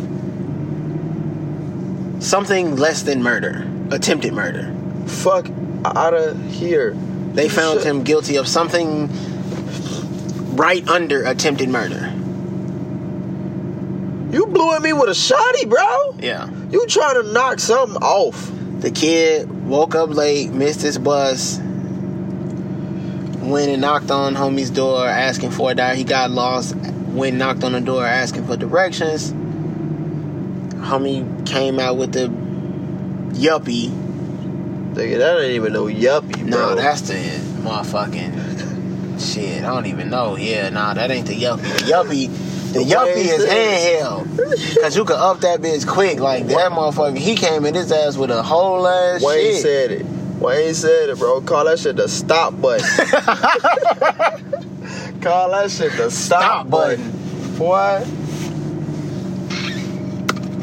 something 2.23 2.77
less 2.77 3.03
than 3.03 3.23
murder, 3.23 3.67
attempted 3.91 4.33
murder. 4.33 4.73
Fuck 5.07 5.49
out 5.85 6.15
of 6.15 6.41
here. 6.53 6.93
They 7.33 7.49
found 7.49 7.81
him 7.81 8.05
guilty 8.05 8.37
of 8.37 8.47
something 8.47 9.09
right 10.55 10.87
under 10.89 11.25
attempted 11.25 11.69
murder. 11.69 12.12
You 14.33 14.47
blew 14.47 14.75
at 14.75 14.81
me 14.81 14.95
with 14.95 15.11
a 15.11 15.13
shotty, 15.13 15.69
bro. 15.69 16.17
Yeah. 16.19 16.49
You 16.71 16.87
trying 16.87 17.23
to 17.23 17.33
knock 17.33 17.61
something 17.61 18.03
off. 18.03 18.51
The 18.81 18.91
kid 18.91 19.69
woke 19.69 19.95
up 19.95 20.09
late, 20.09 20.51
missed 20.51 20.81
his 20.81 20.99
bus, 20.99 21.59
went 23.43 23.71
and 23.71 23.83
knocked 23.83 24.11
on 24.11 24.35
homie's 24.35 24.71
door 24.71 25.07
asking 25.07 25.51
for 25.51 25.71
a 25.71 25.75
diary. 25.75 25.99
He 25.99 26.05
got 26.05 26.31
lost, 26.31 26.75
went 26.75 27.33
and 27.33 27.39
knocked 27.39 27.63
on 27.63 27.73
the 27.73 27.81
door 27.81 28.07
asking 28.07 28.47
for 28.47 28.57
directions. 28.57 29.33
Homie 30.83 31.47
came 31.47 31.79
out 31.79 31.99
with 31.99 32.13
the 32.13 32.29
yuppie. 33.39 33.91
Nigga, 34.95 35.19
that 35.19 35.41
ain't 35.41 35.55
even 35.55 35.75
no 35.75 35.85
yuppie, 35.85 36.39
bro. 36.39 36.45
No, 36.45 36.75
that's 36.75 37.03
the 37.03 37.15
motherfucking 37.15 39.21
shit. 39.35 39.63
I 39.63 39.75
don't 39.75 39.87
even 39.87 40.09
know. 40.11 40.37
Yeah, 40.37 40.71
nah, 40.71 40.95
that 40.95 41.11
ain't 41.11 41.27
the 41.27 41.35
yuppie. 41.41 41.63
The 41.63 41.93
yuppie, 41.93 42.29
the 42.73 42.81
yuppie 42.81 43.17
is 43.17 43.45
handheld. 43.45 44.81
Cause 44.81 44.97
you 44.97 45.05
can 45.05 45.17
up 45.17 45.41
that 45.41 45.61
bitch 45.61 45.87
quick. 45.87 46.19
Like 46.21 46.47
that 46.49 46.73
motherfucker, 46.73 47.19
he 47.19 47.37
came 47.37 47.65
in 47.67 47.75
his 47.75 47.93
ass 47.93 48.17
with 48.17 48.31
a 48.31 48.43
whole 48.43 48.87
ass 48.87 49.23
Wayne 49.23 49.53
shit. 49.53 49.63
said 49.63 49.91
it. 49.93 50.07
Wayne 50.41 50.75
said 50.75 51.11
it, 51.11 51.19
bro. 51.19 51.41
Call 51.43 51.65
that 51.67 51.79
shit 51.79 51.97
the 51.97 52.09
stop 52.09 52.59
button. 52.61 52.85
Call 55.21 55.51
that 55.51 55.71
shit 55.71 55.93
the 55.97 56.11
stop, 56.11 56.43
Stop 56.43 56.71
button. 56.71 57.11
Boy. 57.59 58.03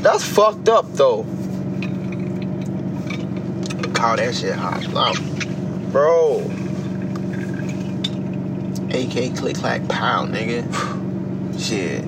That's 0.01 0.23
fucked 0.23 0.69
up 0.69 0.85
though, 0.93 1.23
Call 3.93 4.15
that 4.17 4.33
shit 4.35 4.53
hot. 4.53 4.87
Wow. 4.87 5.13
bro. 5.91 6.39
AK 8.91 9.35
click 9.37 9.55
clack 9.55 9.87
pow, 9.87 10.25
nigga. 10.25 10.65
Shit. 11.59 12.05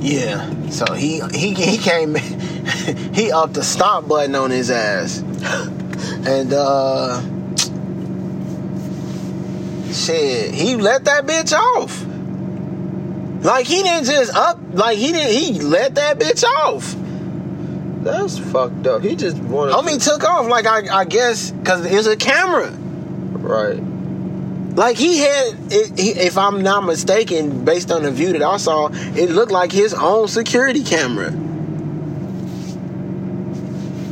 Yeah. 0.00 0.68
So 0.70 0.92
he 0.94 1.20
he 1.34 1.54
he 1.54 1.78
came 1.78 2.14
he 3.14 3.32
upped 3.32 3.54
the 3.54 3.64
stop 3.64 4.06
button 4.06 4.34
on 4.34 4.50
his 4.50 4.70
ass. 4.70 5.18
And 6.26 6.52
uh 6.52 7.20
shit, 9.92 10.54
he 10.54 10.76
let 10.76 11.04
that 11.04 11.26
bitch 11.26 11.52
off. 11.52 12.04
Like 13.44 13.66
he 13.66 13.82
didn't 13.82 14.06
just 14.06 14.34
up 14.34 14.58
like 14.72 14.98
he 14.98 15.12
didn't 15.12 15.32
he 15.32 15.60
let 15.60 15.96
that 15.96 16.18
bitch 16.18 16.44
off. 16.44 16.94
That's 18.04 18.38
fucked 18.38 18.86
up. 18.86 19.02
He 19.02 19.16
just 19.16 19.36
wanted 19.38 19.74
Homie 19.74 20.02
took 20.02 20.22
off 20.22 20.46
like 20.48 20.66
I 20.66 21.00
I 21.00 21.04
guess 21.04 21.52
cause 21.64 21.84
it's 21.84 22.06
a 22.06 22.16
camera. 22.16 22.70
right. 22.70 23.82
Like 24.76 24.96
he 24.98 25.18
had, 25.18 25.54
it, 25.70 25.98
he, 25.98 26.10
if 26.10 26.36
I'm 26.36 26.62
not 26.62 26.84
mistaken, 26.84 27.64
based 27.64 27.90
on 27.90 28.02
the 28.02 28.10
view 28.10 28.32
that 28.32 28.42
I 28.42 28.58
saw, 28.58 28.88
it 28.92 29.30
looked 29.30 29.50
like 29.50 29.72
his 29.72 29.94
own 29.94 30.28
security 30.28 30.84
camera. 30.84 31.28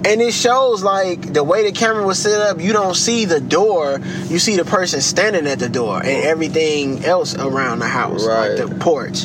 And 0.07 0.21
it 0.21 0.33
shows 0.35 0.83
like 0.83 1.33
the 1.33 1.43
way 1.45 1.65
the 1.65 1.73
camera 1.73 2.05
was 2.07 2.19
set 2.19 2.41
up, 2.41 2.61
you 2.61 2.73
don't 2.75 2.95
see 2.95 3.25
the 3.25 3.41
door, 3.41 4.01
you 4.29 4.39
see 4.39 4.57
the 4.57 4.65
person 4.65 5.01
standing 5.01 5.47
at 5.47 5.59
the 5.59 5.69
door 5.69 5.99
and 5.99 6.25
everything 6.25 7.05
else 7.05 7.35
around 7.35 7.79
the 7.79 7.89
house, 7.89 8.27
Right. 8.27 8.51
like 8.59 8.69
the 8.69 8.75
porch. 8.77 9.25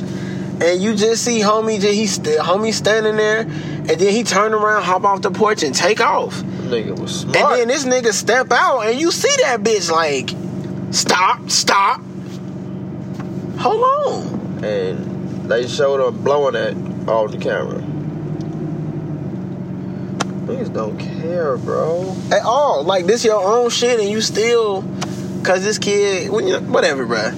And 0.61 0.81
you 0.81 0.93
just 0.95 1.23
see 1.23 1.39
homie, 1.39 1.79
just- 1.81 1.93
he 1.93 2.07
st- 2.07 2.39
homie 2.39 2.73
standing 2.73 3.15
there, 3.17 3.39
and 3.41 3.89
then 3.89 4.13
he 4.13 4.23
turn 4.23 4.53
around, 4.53 4.83
hop 4.83 5.03
off 5.05 5.21
the 5.21 5.31
porch, 5.31 5.63
and 5.63 5.73
take 5.75 5.99
off. 6.01 6.35
Nigga 6.43 6.97
was 6.99 7.21
smart. 7.21 7.59
And 7.59 7.61
then 7.61 7.67
this 7.69 7.83
nigga 7.85 8.13
step 8.13 8.51
out 8.51 8.81
and 8.81 8.99
you 8.99 9.11
see 9.11 9.33
that 9.43 9.61
bitch 9.63 9.89
like, 9.91 10.31
stop, 10.91 11.49
stop. 11.49 12.01
Hold 13.59 13.83
on. 13.83 14.63
and 14.63 15.49
they 15.49 15.67
showed 15.67 16.05
him 16.07 16.23
blowing 16.23 16.55
it 16.55 16.75
off 17.09 17.31
the 17.31 17.37
camera. 17.37 17.81
Niggas 20.45 20.73
don't 20.73 20.97
care, 20.97 21.57
bro. 21.57 22.15
At 22.31 22.43
all. 22.43 22.83
Like 22.83 23.05
this 23.05 23.23
your 23.25 23.41
own 23.41 23.69
shit 23.69 23.99
and 23.99 24.09
you 24.09 24.21
still 24.21 24.81
cause 25.43 25.63
this 25.63 25.77
kid 25.77 26.29
well, 26.29 26.41
you 26.41 26.53
know, 26.53 26.61
whatever, 26.61 27.05
bro. 27.05 27.31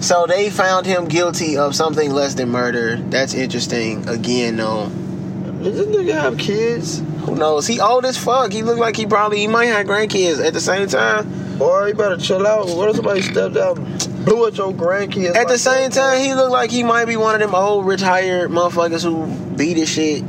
So 0.00 0.26
they 0.26 0.50
found 0.50 0.86
him 0.86 1.06
guilty 1.06 1.56
of 1.56 1.74
something 1.74 2.10
less 2.12 2.34
than 2.34 2.50
murder. 2.50 2.96
That's 2.96 3.34
interesting. 3.34 4.08
Again, 4.08 4.56
though. 4.56 4.88
Does 5.62 5.76
this 5.76 5.86
nigga 5.88 6.12
have 6.12 6.38
kids? 6.38 7.00
Who 7.28 7.36
knows? 7.36 7.66
He 7.66 7.78
old 7.78 8.06
as 8.06 8.16
fuck. 8.16 8.52
He 8.52 8.62
look 8.62 8.78
like 8.78 8.96
he 8.96 9.04
probably 9.06 9.40
he 9.40 9.48
might 9.48 9.66
have 9.66 9.86
grandkids 9.86 10.44
at 10.44 10.54
the 10.54 10.60
same 10.60 10.88
time. 10.88 11.58
Boy, 11.58 11.88
you 11.88 11.94
better 11.94 12.16
chill 12.16 12.46
out. 12.46 12.68
What 12.68 12.88
if 12.88 12.96
somebody 12.96 13.20
stepped 13.20 13.56
out 13.56 13.76
and 13.76 14.24
blew 14.24 14.46
at 14.46 14.56
your 14.56 14.72
grandkids? 14.72 15.34
At 15.34 15.48
the 15.48 15.58
same 15.58 15.90
that, 15.90 15.96
time, 15.96 16.20
he 16.20 16.32
look 16.34 16.50
like 16.50 16.70
he 16.70 16.82
might 16.82 17.04
be 17.04 17.16
one 17.16 17.34
of 17.34 17.40
them 17.40 17.54
old 17.54 17.84
retired 17.84 18.50
motherfuckers 18.50 19.02
who 19.02 19.26
beat 19.56 19.76
his 19.76 19.90
shit 19.90 20.24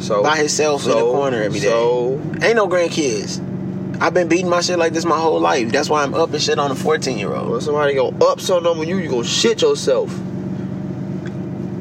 so, 0.00 0.24
by 0.24 0.38
himself 0.38 0.82
in 0.84 0.90
the 0.90 0.96
so- 0.96 1.12
corner 1.12 1.40
every 1.40 1.60
day. 1.60 1.66
So, 1.66 2.20
Ain't 2.42 2.56
no 2.56 2.66
grandkids. 2.66 3.42
I've 4.00 4.12
been 4.12 4.26
beating 4.26 4.48
my 4.48 4.62
shit 4.62 4.80
like 4.80 4.92
this 4.92 5.04
my 5.04 5.18
whole 5.18 5.38
life. 5.38 5.70
That's 5.70 5.88
why 5.88 6.02
I'm 6.02 6.14
up 6.14 6.32
and 6.32 6.42
shit 6.42 6.58
on 6.58 6.72
a 6.72 6.74
14 6.74 7.16
year 7.16 7.32
old. 7.32 7.50
when 7.50 7.60
somebody 7.60 7.94
go 7.94 8.08
up 8.08 8.40
something 8.40 8.66
on 8.66 8.88
you, 8.88 8.98
you 8.98 9.08
go 9.08 9.22
shit 9.22 9.62
yourself. 9.62 10.10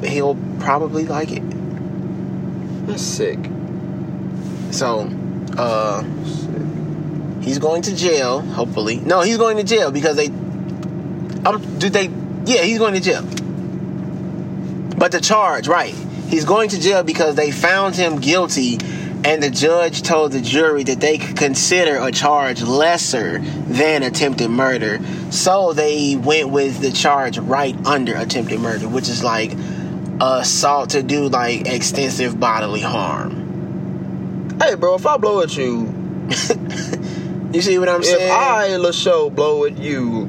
He'll 0.03 0.37
probably 0.59 1.05
like 1.05 1.31
it. 1.31 1.43
That's 2.85 3.01
sick. 3.01 3.39
So, 4.75 5.09
uh, 5.57 6.03
he's 7.41 7.59
going 7.59 7.83
to 7.83 7.95
jail. 7.95 8.41
Hopefully, 8.41 8.97
no, 8.97 9.21
he's 9.21 9.37
going 9.37 9.55
to 9.55 9.63
jail 9.63 9.89
because 9.89 10.17
they. 10.17 10.27
Um, 11.45 11.79
did 11.79 11.93
they? 11.93 12.07
Yeah, 12.43 12.63
he's 12.63 12.77
going 12.77 12.93
to 12.93 12.99
jail. 12.99 13.21
But 14.97 15.13
the 15.13 15.21
charge, 15.21 15.69
right? 15.69 15.93
He's 16.27 16.43
going 16.43 16.67
to 16.69 16.81
jail 16.81 17.03
because 17.03 17.35
they 17.35 17.51
found 17.51 17.95
him 17.95 18.19
guilty, 18.19 18.77
and 19.23 19.41
the 19.41 19.49
judge 19.49 20.01
told 20.01 20.33
the 20.33 20.41
jury 20.41 20.83
that 20.83 20.99
they 20.99 21.19
could 21.19 21.37
consider 21.37 21.95
a 21.97 22.11
charge 22.11 22.61
lesser 22.61 23.39
than 23.39 24.03
attempted 24.03 24.49
murder. 24.49 24.99
So 25.31 25.71
they 25.71 26.17
went 26.17 26.49
with 26.49 26.81
the 26.81 26.91
charge 26.91 27.37
right 27.37 27.77
under 27.85 28.13
attempted 28.13 28.59
murder, 28.59 28.89
which 28.89 29.07
is 29.07 29.23
like 29.23 29.53
assault 30.19 30.89
to 30.89 31.01
do 31.01 31.29
like 31.29 31.65
extensive 31.65 32.37
bodily 32.37 32.81
harm. 32.81 33.44
Hey, 34.61 34.75
bro, 34.75 34.95
if 34.95 35.05
I 35.05 35.17
blow 35.17 35.41
at 35.41 35.55
you, 35.57 35.93
You 37.55 37.61
see 37.61 37.79
what 37.79 37.87
I'm 37.87 38.01
if 38.01 38.07
saying? 38.07 38.27
If 38.27 38.31
I, 38.31 38.67
Lasho, 38.71 39.33
blow 39.33 39.63
at 39.63 39.77
you, 39.77 40.23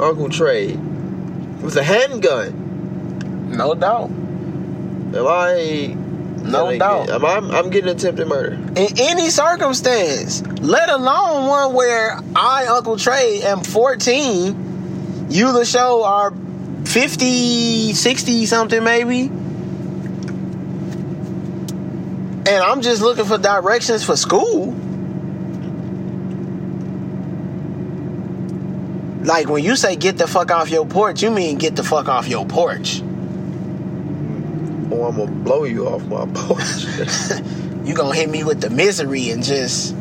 Uncle 0.00 0.28
Trey, 0.28 0.76
with 0.76 1.76
a 1.76 1.82
handgun, 1.82 3.50
no 3.56 3.74
doubt. 3.74 4.10
am 4.10 5.26
I? 5.26 5.96
No 6.44 6.78
doubt. 6.78 7.10
Am 7.10 7.24
I, 7.24 7.38
I'm 7.58 7.70
getting 7.70 7.90
attempted 7.90 8.28
murder. 8.28 8.54
in 8.76 8.88
any 8.96 9.28
circumstance, 9.30 10.46
let 10.60 10.88
alone 10.88 11.48
one 11.48 11.74
where 11.74 12.20
I, 12.36 12.66
Uncle 12.66 12.96
Trey, 12.96 13.42
am 13.42 13.64
14, 13.64 15.26
you, 15.30 15.52
the 15.52 15.64
show, 15.64 16.04
are 16.04 16.32
50, 16.84 17.92
60 17.92 18.46
something 18.46 18.84
maybe. 18.84 19.32
And 22.52 22.62
I'm 22.62 22.82
just 22.82 23.00
looking 23.00 23.24
for 23.24 23.38
directions 23.38 24.04
for 24.04 24.14
school. 24.14 24.72
Like 29.24 29.48
when 29.48 29.64
you 29.64 29.74
say 29.74 29.96
get 29.96 30.18
the 30.18 30.26
fuck 30.26 30.50
off 30.50 30.68
your 30.68 30.84
porch, 30.84 31.22
you 31.22 31.30
mean 31.30 31.56
get 31.56 31.76
the 31.76 31.82
fuck 31.82 32.08
off 32.08 32.28
your 32.28 32.44
porch. 32.44 33.00
Or 34.90 35.08
I'm 35.08 35.16
gonna 35.16 35.30
blow 35.30 35.64
you 35.64 35.88
off 35.88 36.04
my 36.04 36.26
porch. 36.26 36.84
you 37.86 37.94
gonna 37.94 38.14
hit 38.14 38.28
me 38.28 38.44
with 38.44 38.60
the 38.60 38.68
misery 38.68 39.30
and 39.30 39.42
just 39.42 39.96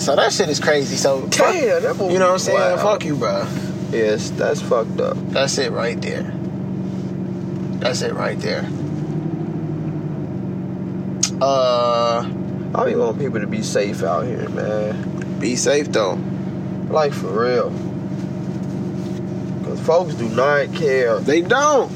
so 0.00 0.16
that 0.16 0.32
shit 0.32 0.48
is 0.48 0.60
crazy 0.60 0.96
so 0.96 1.20
fuck- 1.28 1.30
Damn, 1.30 1.96
movie 1.98 2.14
you 2.14 2.18
know 2.18 2.26
what 2.26 2.32
i'm 2.32 2.38
saying 2.40 2.58
wow. 2.58 2.76
fuck 2.82 3.04
you 3.04 3.16
bro 3.16 3.46
yes, 3.92 4.30
that's 4.30 4.60
fucked 4.60 5.00
up. 5.00 5.16
that's 5.28 5.56
it 5.58 5.70
right 5.70 6.00
there 6.02 6.24
that's 7.78 8.02
it 8.02 8.12
right 8.12 8.38
there 8.40 8.68
uh 11.44 12.26
I 12.74 12.86
be 12.86 12.94
want 12.96 13.18
people 13.18 13.40
to 13.40 13.46
be 13.46 13.62
safe 13.62 14.02
out 14.02 14.24
here, 14.24 14.48
man. 14.48 15.38
be 15.38 15.56
safe 15.56 15.92
though 15.92 16.18
Like 16.88 17.12
for 17.12 17.28
real. 17.28 17.70
Cause 19.64 19.80
folks 19.80 20.14
do 20.14 20.28
not 20.28 20.74
care. 20.74 21.18
They 21.20 21.42
don't. 21.42 21.90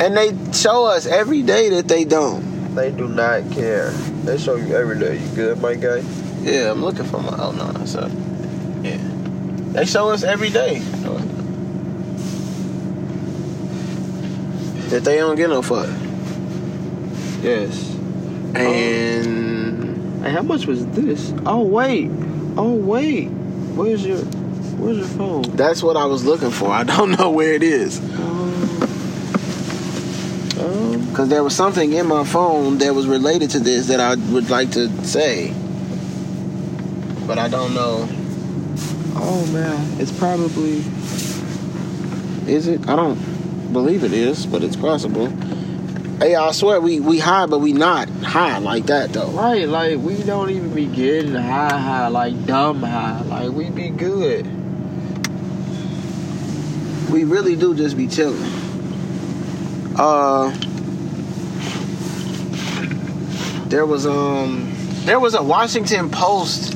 And 0.00 0.16
they 0.16 0.34
show 0.52 0.86
us 0.86 1.06
every 1.06 1.42
day 1.42 1.70
that 1.70 1.86
they 1.88 2.04
don't. 2.04 2.74
They 2.74 2.90
do 2.90 3.06
not 3.06 3.50
care. 3.52 3.90
They 4.24 4.38
show 4.38 4.56
you 4.56 4.74
every 4.74 4.98
day. 4.98 5.18
You 5.18 5.28
good, 5.36 5.60
my 5.62 5.74
guy? 5.74 6.02
Yeah, 6.42 6.72
I'm 6.72 6.82
looking 6.82 7.04
for 7.04 7.20
my. 7.20 7.36
Oh 7.38 7.52
no, 7.52 7.70
that's 7.72 7.94
up. 7.94 8.10
Yeah, 8.82 8.98
they 9.72 9.86
show 9.86 10.10
us 10.10 10.24
every 10.24 10.50
day 10.50 10.80
that 14.90 15.04
they 15.04 15.16
don't 15.16 15.36
get 15.36 15.48
no 15.48 15.62
fuck. 15.62 15.88
Yes. 17.42 17.93
And 18.56 20.24
Hey, 20.24 20.30
how 20.32 20.42
much 20.42 20.66
was 20.66 20.86
this? 20.88 21.32
Oh 21.44 21.62
wait, 21.62 22.10
oh 22.56 22.74
wait, 22.74 23.26
where's 23.74 24.04
your, 24.06 24.18
where's 24.78 24.98
your 24.98 25.06
phone? 25.06 25.42
that's 25.56 25.82
what 25.82 25.96
I 25.96 26.06
was 26.06 26.24
looking 26.24 26.50
for. 26.50 26.70
I 26.70 26.84
don't 26.84 27.18
know 27.18 27.30
where 27.30 27.52
it 27.52 27.62
is 27.62 28.00
Um, 30.58 31.06
because 31.10 31.28
there 31.28 31.42
was 31.44 31.54
something 31.54 31.92
in 31.92 32.06
my 32.06 32.24
phone 32.24 32.78
that 32.78 32.94
was 32.94 33.06
related 33.06 33.50
to 33.50 33.60
this 33.60 33.86
that 33.88 34.00
I 34.00 34.14
would 34.32 34.48
like 34.50 34.70
to 34.72 34.88
say, 35.04 35.52
but 37.26 37.38
I 37.38 37.48
don't 37.48 37.74
know. 37.74 38.08
oh 39.16 39.46
man, 39.52 40.00
it's 40.00 40.12
probably. 40.12 40.82
Is 42.50 42.66
it? 42.68 42.88
I 42.88 42.96
don't 42.96 43.18
believe 43.72 44.04
it 44.04 44.12
is, 44.12 44.46
but 44.46 44.62
it's 44.62 44.76
possible. 44.76 45.28
Hey, 46.24 46.36
I 46.36 46.52
swear 46.52 46.80
we 46.80 47.00
we 47.00 47.18
high, 47.18 47.44
but 47.44 47.58
we 47.58 47.74
not 47.74 48.08
high 48.08 48.56
like 48.56 48.86
that 48.86 49.12
though. 49.12 49.28
Right, 49.32 49.68
like 49.68 49.98
we 49.98 50.22
don't 50.22 50.48
even 50.48 50.72
be 50.72 50.86
getting 50.86 51.34
high, 51.34 51.76
high, 51.76 52.08
like 52.08 52.46
dumb 52.46 52.82
high. 52.82 53.20
Like 53.20 53.50
we 53.50 53.68
be 53.68 53.90
good. 53.90 54.46
We 57.10 57.24
really 57.24 57.56
do 57.56 57.74
just 57.74 57.94
be 57.94 58.08
chilling. 58.08 58.42
Uh, 59.96 60.48
there 63.68 63.84
was 63.84 64.06
um, 64.06 64.72
there 65.04 65.20
was 65.20 65.34
a 65.34 65.42
Washington 65.42 66.08
Post 66.08 66.74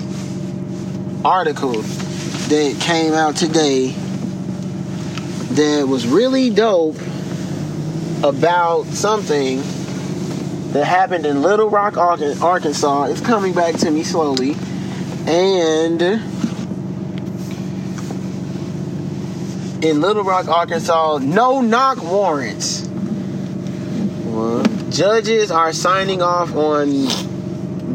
article 1.24 1.80
that 1.80 2.76
came 2.80 3.14
out 3.14 3.34
today 3.34 3.92
that 5.52 5.88
was 5.88 6.06
really 6.06 6.50
dope 6.50 6.98
about 8.24 8.86
something 8.86 9.62
that 10.72 10.84
happened 10.84 11.24
in 11.24 11.42
Little 11.42 11.70
Rock, 11.70 11.96
Arkansas. 11.96 13.04
It's 13.04 13.20
coming 13.20 13.52
back 13.54 13.76
to 13.76 13.90
me 13.90 14.02
slowly, 14.02 14.54
and 15.26 16.02
in 19.82 20.00
Little 20.00 20.24
Rock, 20.24 20.48
Arkansas, 20.48 21.18
no 21.22 21.60
knock 21.60 22.02
warrants. 22.02 22.86
Judges 24.90 25.50
are 25.50 25.72
signing 25.72 26.22
off 26.22 26.54
on 26.54 27.06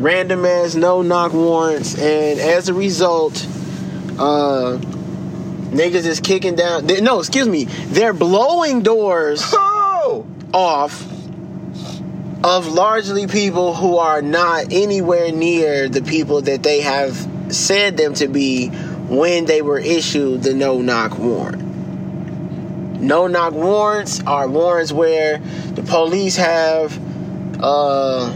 random 0.02 0.46
ass 0.46 0.76
no 0.76 1.02
knock 1.02 1.34
warrants, 1.34 1.96
and 1.98 2.40
as 2.40 2.70
a 2.70 2.74
result, 2.74 3.46
uh, 4.18 4.78
niggas 5.72 6.06
is 6.06 6.20
kicking 6.20 6.56
down. 6.56 6.86
they- 6.88 7.02
no, 7.02 7.20
excuse 7.20 7.48
me, 7.48 7.66
they're 7.66 8.14
blowing 8.14 8.82
doors! 8.82 9.54
off 10.54 11.02
of 12.44 12.68
largely 12.68 13.26
people 13.28 13.74
who 13.74 13.98
are 13.98 14.22
not 14.22 14.72
anywhere 14.72 15.32
near 15.32 15.88
the 15.88 16.02
people 16.02 16.42
that 16.42 16.62
they 16.62 16.82
have 16.82 17.16
said 17.50 17.98
them 17.98 18.14
to 18.16 18.28
be 18.28 18.68
when 18.68 19.46
they 19.46 19.62
were 19.62 19.80
issued 19.80 20.44
the 20.44 20.54
no 20.54 20.82
knock 20.82 21.18
warrant. 21.18 21.62
No 23.00 23.28
knock 23.28 23.54
warrants 23.54 24.22
are 24.26 24.48
warrants 24.48 24.92
where 24.92 25.40
the 25.40 25.84
police 25.84 26.36
have 26.38 27.00
uh 27.62 28.34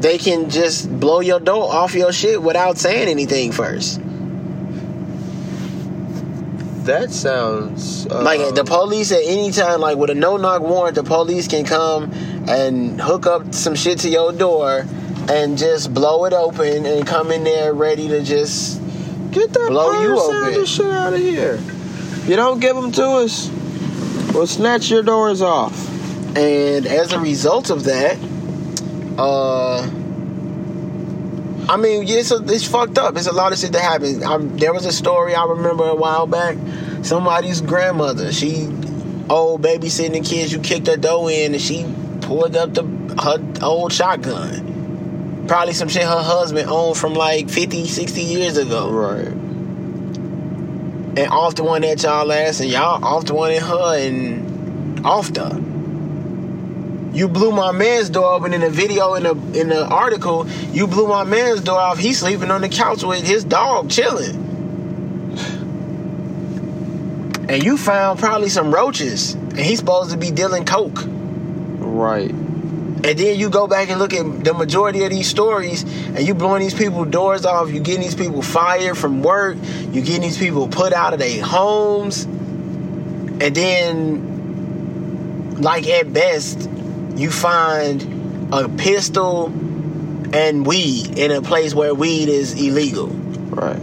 they 0.00 0.18
can 0.18 0.50
just 0.50 1.00
blow 1.00 1.20
your 1.20 1.40
door 1.40 1.72
off 1.72 1.94
your 1.94 2.12
shit 2.12 2.42
without 2.42 2.76
saying 2.76 3.08
anything 3.08 3.52
first. 3.52 4.00
That 6.84 7.10
sounds. 7.12 8.06
Uh, 8.06 8.22
Like 8.22 8.54
the 8.54 8.64
police 8.64 9.10
at 9.12 9.22
any 9.24 9.50
time, 9.50 9.80
like 9.80 9.96
with 9.96 10.10
a 10.10 10.14
no 10.14 10.36
knock 10.36 10.60
warrant, 10.62 10.96
the 10.96 11.02
police 11.02 11.48
can 11.48 11.64
come 11.64 12.12
and 12.46 13.00
hook 13.00 13.26
up 13.26 13.54
some 13.54 13.74
shit 13.74 14.00
to 14.00 14.08
your 14.10 14.32
door 14.32 14.84
and 15.30 15.56
just 15.56 15.94
blow 15.94 16.26
it 16.26 16.34
open 16.34 16.84
and 16.84 17.06
come 17.06 17.30
in 17.30 17.44
there 17.44 17.72
ready 17.72 18.08
to 18.08 18.22
just 18.22 18.80
Get 19.30 19.52
that 19.54 19.68
blow 19.70 20.02
you 20.02 20.18
open. 20.20 20.64
shit 20.66 20.86
out 20.86 21.14
of 21.14 21.18
here. 21.20 21.58
You 22.26 22.36
don't 22.36 22.60
give 22.60 22.76
them 22.76 22.92
to 22.92 23.04
us, 23.24 23.50
we'll 24.34 24.46
snatch 24.46 24.90
your 24.90 25.02
doors 25.02 25.40
off. 25.40 25.74
and 26.36 26.84
as 26.86 27.12
a 27.12 27.18
result 27.20 27.70
of 27.70 27.84
that, 27.84 28.18
uh 29.18 29.88
I 31.68 31.76
mean, 31.76 32.06
yeah, 32.06 32.16
it's, 32.16 32.30
a, 32.30 32.42
it's 32.44 32.66
fucked 32.66 32.98
up. 32.98 33.16
It's 33.16 33.26
a 33.26 33.32
lot 33.32 33.52
of 33.52 33.58
shit 33.58 33.72
that 33.72 33.82
happens. 33.82 34.22
Um 34.22 34.56
there 34.58 34.72
was 34.72 34.86
a 34.86 34.92
story 34.92 35.34
I 35.34 35.44
remember 35.44 35.84
a 35.84 35.94
while 35.94 36.26
back. 36.26 36.56
Somebody's 37.02 37.60
grandmother, 37.60 38.32
she 38.32 38.68
old 39.28 39.62
babysitting 39.62 40.12
the 40.12 40.20
kids. 40.20 40.52
You 40.52 40.60
kicked 40.60 40.86
her 40.86 40.96
door 40.96 41.30
in, 41.30 41.54
and 41.54 41.62
she 41.62 41.84
pulled 42.22 42.56
up 42.56 42.74
the 42.74 42.84
her 43.22 43.38
old 43.64 43.92
shotgun. 43.92 45.44
Probably 45.46 45.74
some 45.74 45.88
shit 45.88 46.02
her 46.02 46.22
husband 46.22 46.70
owned 46.70 46.96
from 46.96 47.14
like 47.14 47.50
50, 47.50 47.86
60 47.86 48.22
years 48.22 48.56
ago. 48.56 48.90
Right. 48.90 49.28
And 51.16 51.28
off 51.30 51.54
the 51.54 51.62
one 51.62 51.84
at 51.84 52.02
y'all 52.02 52.32
ass, 52.32 52.60
and 52.60 52.70
y'all 52.70 53.04
off 53.04 53.26
the 53.26 53.34
one 53.34 53.52
at 53.52 53.62
her, 53.62 53.98
and 53.98 55.04
off 55.06 55.32
the. 55.32 55.73
You 57.14 57.28
blew 57.28 57.52
my 57.52 57.70
man's 57.70 58.10
door 58.10 58.34
open 58.34 58.52
in 58.52 58.60
the 58.60 58.70
video 58.70 59.14
in 59.14 59.22
the 59.22 59.36
in 59.60 59.68
the 59.68 59.86
article. 59.86 60.48
You 60.72 60.88
blew 60.88 61.06
my 61.06 61.22
man's 61.22 61.60
door 61.60 61.78
off. 61.78 61.96
He's 61.96 62.18
sleeping 62.18 62.50
on 62.50 62.60
the 62.60 62.68
couch 62.68 63.04
with 63.04 63.24
his 63.24 63.44
dog 63.44 63.88
chilling. 63.88 64.42
And 67.48 67.62
you 67.62 67.76
found 67.76 68.18
probably 68.18 68.48
some 68.48 68.74
roaches, 68.74 69.34
and 69.34 69.60
he's 69.60 69.78
supposed 69.78 70.10
to 70.10 70.16
be 70.16 70.32
dealing 70.32 70.64
coke. 70.64 71.04
Right. 71.06 72.30
And 72.30 73.18
then 73.18 73.38
you 73.38 73.50
go 73.50 73.68
back 73.68 73.90
and 73.90 74.00
look 74.00 74.14
at 74.14 74.44
the 74.44 74.54
majority 74.54 75.04
of 75.04 75.10
these 75.10 75.28
stories, 75.28 75.82
and 75.82 76.20
you 76.20 76.34
blowing 76.34 76.62
these 76.62 76.74
people 76.74 77.04
doors 77.04 77.44
off. 77.46 77.70
You 77.70 77.78
getting 77.78 78.00
these 78.00 78.14
people 78.16 78.42
fired 78.42 78.98
from 78.98 79.22
work. 79.22 79.56
You 79.92 80.00
getting 80.00 80.22
these 80.22 80.38
people 80.38 80.66
put 80.68 80.92
out 80.92 81.12
of 81.12 81.20
their 81.20 81.44
homes, 81.44 82.24
and 82.24 83.54
then, 83.54 84.20
like 85.60 85.86
at 85.86 86.12
best, 86.12 86.68
you 87.16 87.30
find 87.30 88.52
a 88.52 88.68
pistol 88.68 89.46
and 90.34 90.66
weed 90.66 91.16
in 91.18 91.30
a 91.30 91.40
place 91.42 91.74
where 91.74 91.94
weed 91.94 92.28
is 92.28 92.60
illegal 92.60 93.08
Right. 93.08 93.78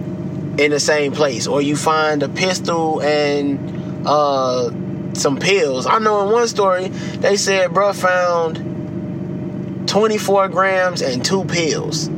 in 0.60 0.72
the 0.72 0.80
same 0.80 1.14
place, 1.14 1.48
or 1.48 1.62
you 1.62 1.78
find 1.78 2.24
a 2.24 2.30
pistol 2.30 3.02
and 3.02 4.06
uh, 4.06 4.70
some 5.14 5.38
pills. 5.38 5.86
I 5.86 6.00
know 6.00 6.26
in 6.26 6.34
one 6.34 6.48
story 6.48 6.90
they 6.90 7.38
said, 7.38 7.72
bruh 7.72 7.96
found 7.96 9.88
24 9.88 10.50
grams 10.50 11.02
and 11.02 11.24
two 11.24 11.46
pills. 11.46 12.10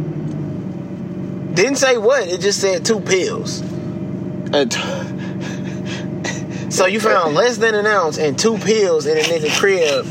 Didn't 1.53 1.76
say 1.76 1.98
what, 1.98 2.27
it 2.27 2.41
just 2.41 2.60
said 2.60 2.85
two 2.85 3.02
pills. 3.02 3.61
And 4.52 4.73
So 6.73 6.88
you 6.88 6.99
found 6.99 7.35
less 7.35 7.57
than 7.57 7.76
an 7.76 7.85
ounce 7.85 8.18
and 8.18 8.38
two 8.38 8.57
pills 8.57 9.06
in 9.06 9.15
a 9.15 9.22
nigga 9.22 9.56
crib, 9.60 10.07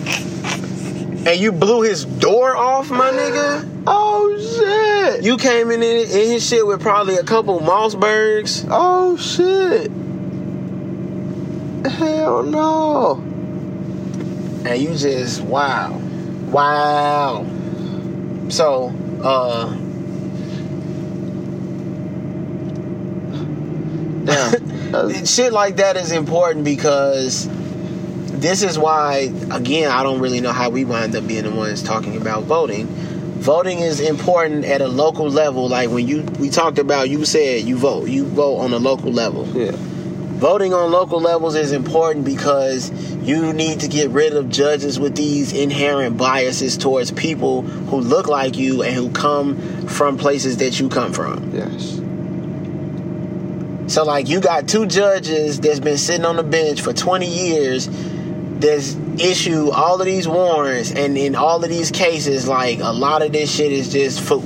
and 1.26 1.40
you 1.40 1.52
blew 1.52 1.82
his 1.82 2.04
door 2.04 2.56
off, 2.56 2.90
my 2.90 3.10
nigga. 3.10 3.84
oh 3.86 4.36
shit! 4.38 5.24
You 5.24 5.36
came 5.36 5.70
in 5.70 5.82
in 5.82 6.06
his 6.08 6.46
shit 6.46 6.66
with 6.66 6.80
probably 6.80 7.16
a 7.16 7.24
couple 7.24 7.60
Mossbergs. 7.60 8.66
Oh 8.70 9.16
shit! 9.16 9.90
Hell 11.92 12.42
no! 12.44 13.32
and 14.64 14.80
you 14.80 14.94
just 14.94 15.40
wow 15.42 16.00
wow 16.50 17.44
so 18.48 18.94
uh 19.22 19.76
Damn. 24.24 25.26
shit 25.26 25.52
like 25.52 25.76
that 25.76 25.96
is 25.96 26.12
important 26.12 26.64
because 26.64 27.48
this 28.42 28.62
is 28.62 28.78
why 28.78 29.32
again 29.50 29.90
i 29.90 30.02
don't 30.02 30.20
really 30.20 30.40
know 30.40 30.52
how 30.52 30.68
we 30.68 30.84
wind 30.84 31.14
up 31.14 31.26
being 31.26 31.44
the 31.44 31.50
ones 31.50 31.82
talking 31.82 32.16
about 32.16 32.44
voting 32.44 32.86
voting 33.42 33.80
is 33.80 34.00
important 34.00 34.64
at 34.64 34.80
a 34.80 34.88
local 34.88 35.28
level 35.28 35.68
like 35.68 35.90
when 35.90 36.06
you 36.06 36.22
we 36.38 36.50
talked 36.50 36.78
about 36.78 37.08
you 37.08 37.24
said 37.24 37.62
you 37.62 37.76
vote 37.76 38.08
you 38.08 38.24
vote 38.26 38.58
on 38.58 38.72
a 38.72 38.78
local 38.78 39.12
level 39.12 39.46
yeah. 39.48 39.72
voting 39.74 40.74
on 40.74 40.90
local 40.90 41.20
levels 41.20 41.54
is 41.54 41.72
important 41.72 42.24
because 42.24 42.90
you 43.22 43.52
need 43.52 43.80
to 43.80 43.88
get 43.88 44.10
rid 44.10 44.34
of 44.34 44.50
judges 44.50 44.98
with 44.98 45.14
these 45.14 45.52
inherent 45.52 46.16
biases 46.16 46.76
towards 46.76 47.12
people 47.12 47.62
who 47.62 48.00
look 48.00 48.26
like 48.26 48.56
you 48.56 48.82
and 48.82 48.94
who 48.94 49.10
come 49.12 49.56
from 49.86 50.18
places 50.18 50.56
that 50.56 50.80
you 50.80 50.88
come 50.88 51.12
from. 51.12 51.54
Yes. 51.54 52.00
So 53.92 54.04
like 54.04 54.28
you 54.28 54.40
got 54.40 54.68
two 54.68 54.86
judges 54.86 55.60
that's 55.60 55.78
been 55.78 55.98
sitting 55.98 56.24
on 56.24 56.36
the 56.36 56.42
bench 56.42 56.80
for 56.80 56.92
20 56.92 57.26
years 57.26 57.86
that's 58.62 58.96
issue 59.18 59.70
all 59.70 60.00
of 60.00 60.06
these 60.06 60.26
warrants 60.26 60.92
and 60.92 61.18
in 61.18 61.34
all 61.34 61.62
of 61.62 61.68
these 61.68 61.90
cases 61.90 62.48
like 62.48 62.78
a 62.78 62.92
lot 62.92 63.20
of 63.20 63.32
this 63.32 63.54
shit 63.54 63.72
is 63.72 63.92
just 63.92 64.20
food. 64.20 64.42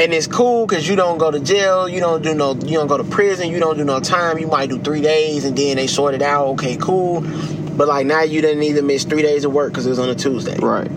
And 0.00 0.14
it's 0.14 0.26
cool 0.26 0.66
because 0.66 0.88
you 0.88 0.96
don't 0.96 1.18
go 1.18 1.30
to 1.30 1.38
jail, 1.38 1.86
you 1.86 2.00
don't 2.00 2.22
do 2.22 2.32
no, 2.32 2.54
you 2.54 2.78
don't 2.78 2.86
go 2.86 2.96
to 2.96 3.04
prison, 3.04 3.50
you 3.50 3.60
don't 3.60 3.76
do 3.76 3.84
no 3.84 4.00
time. 4.00 4.38
You 4.38 4.46
might 4.46 4.70
do 4.70 4.78
three 4.78 5.02
days 5.02 5.44
and 5.44 5.54
then 5.54 5.76
they 5.76 5.86
sort 5.86 6.14
it 6.14 6.22
out. 6.22 6.46
Okay, 6.52 6.76
cool. 6.76 7.20
But 7.20 7.86
like 7.86 8.06
now 8.06 8.22
you 8.22 8.40
didn't 8.40 8.62
even 8.62 8.86
miss 8.86 9.04
three 9.04 9.20
days 9.20 9.44
of 9.44 9.52
work 9.52 9.72
because 9.72 9.84
it 9.84 9.90
was 9.90 9.98
on 9.98 10.08
a 10.08 10.14
Tuesday. 10.14 10.56
Right. 10.58 10.88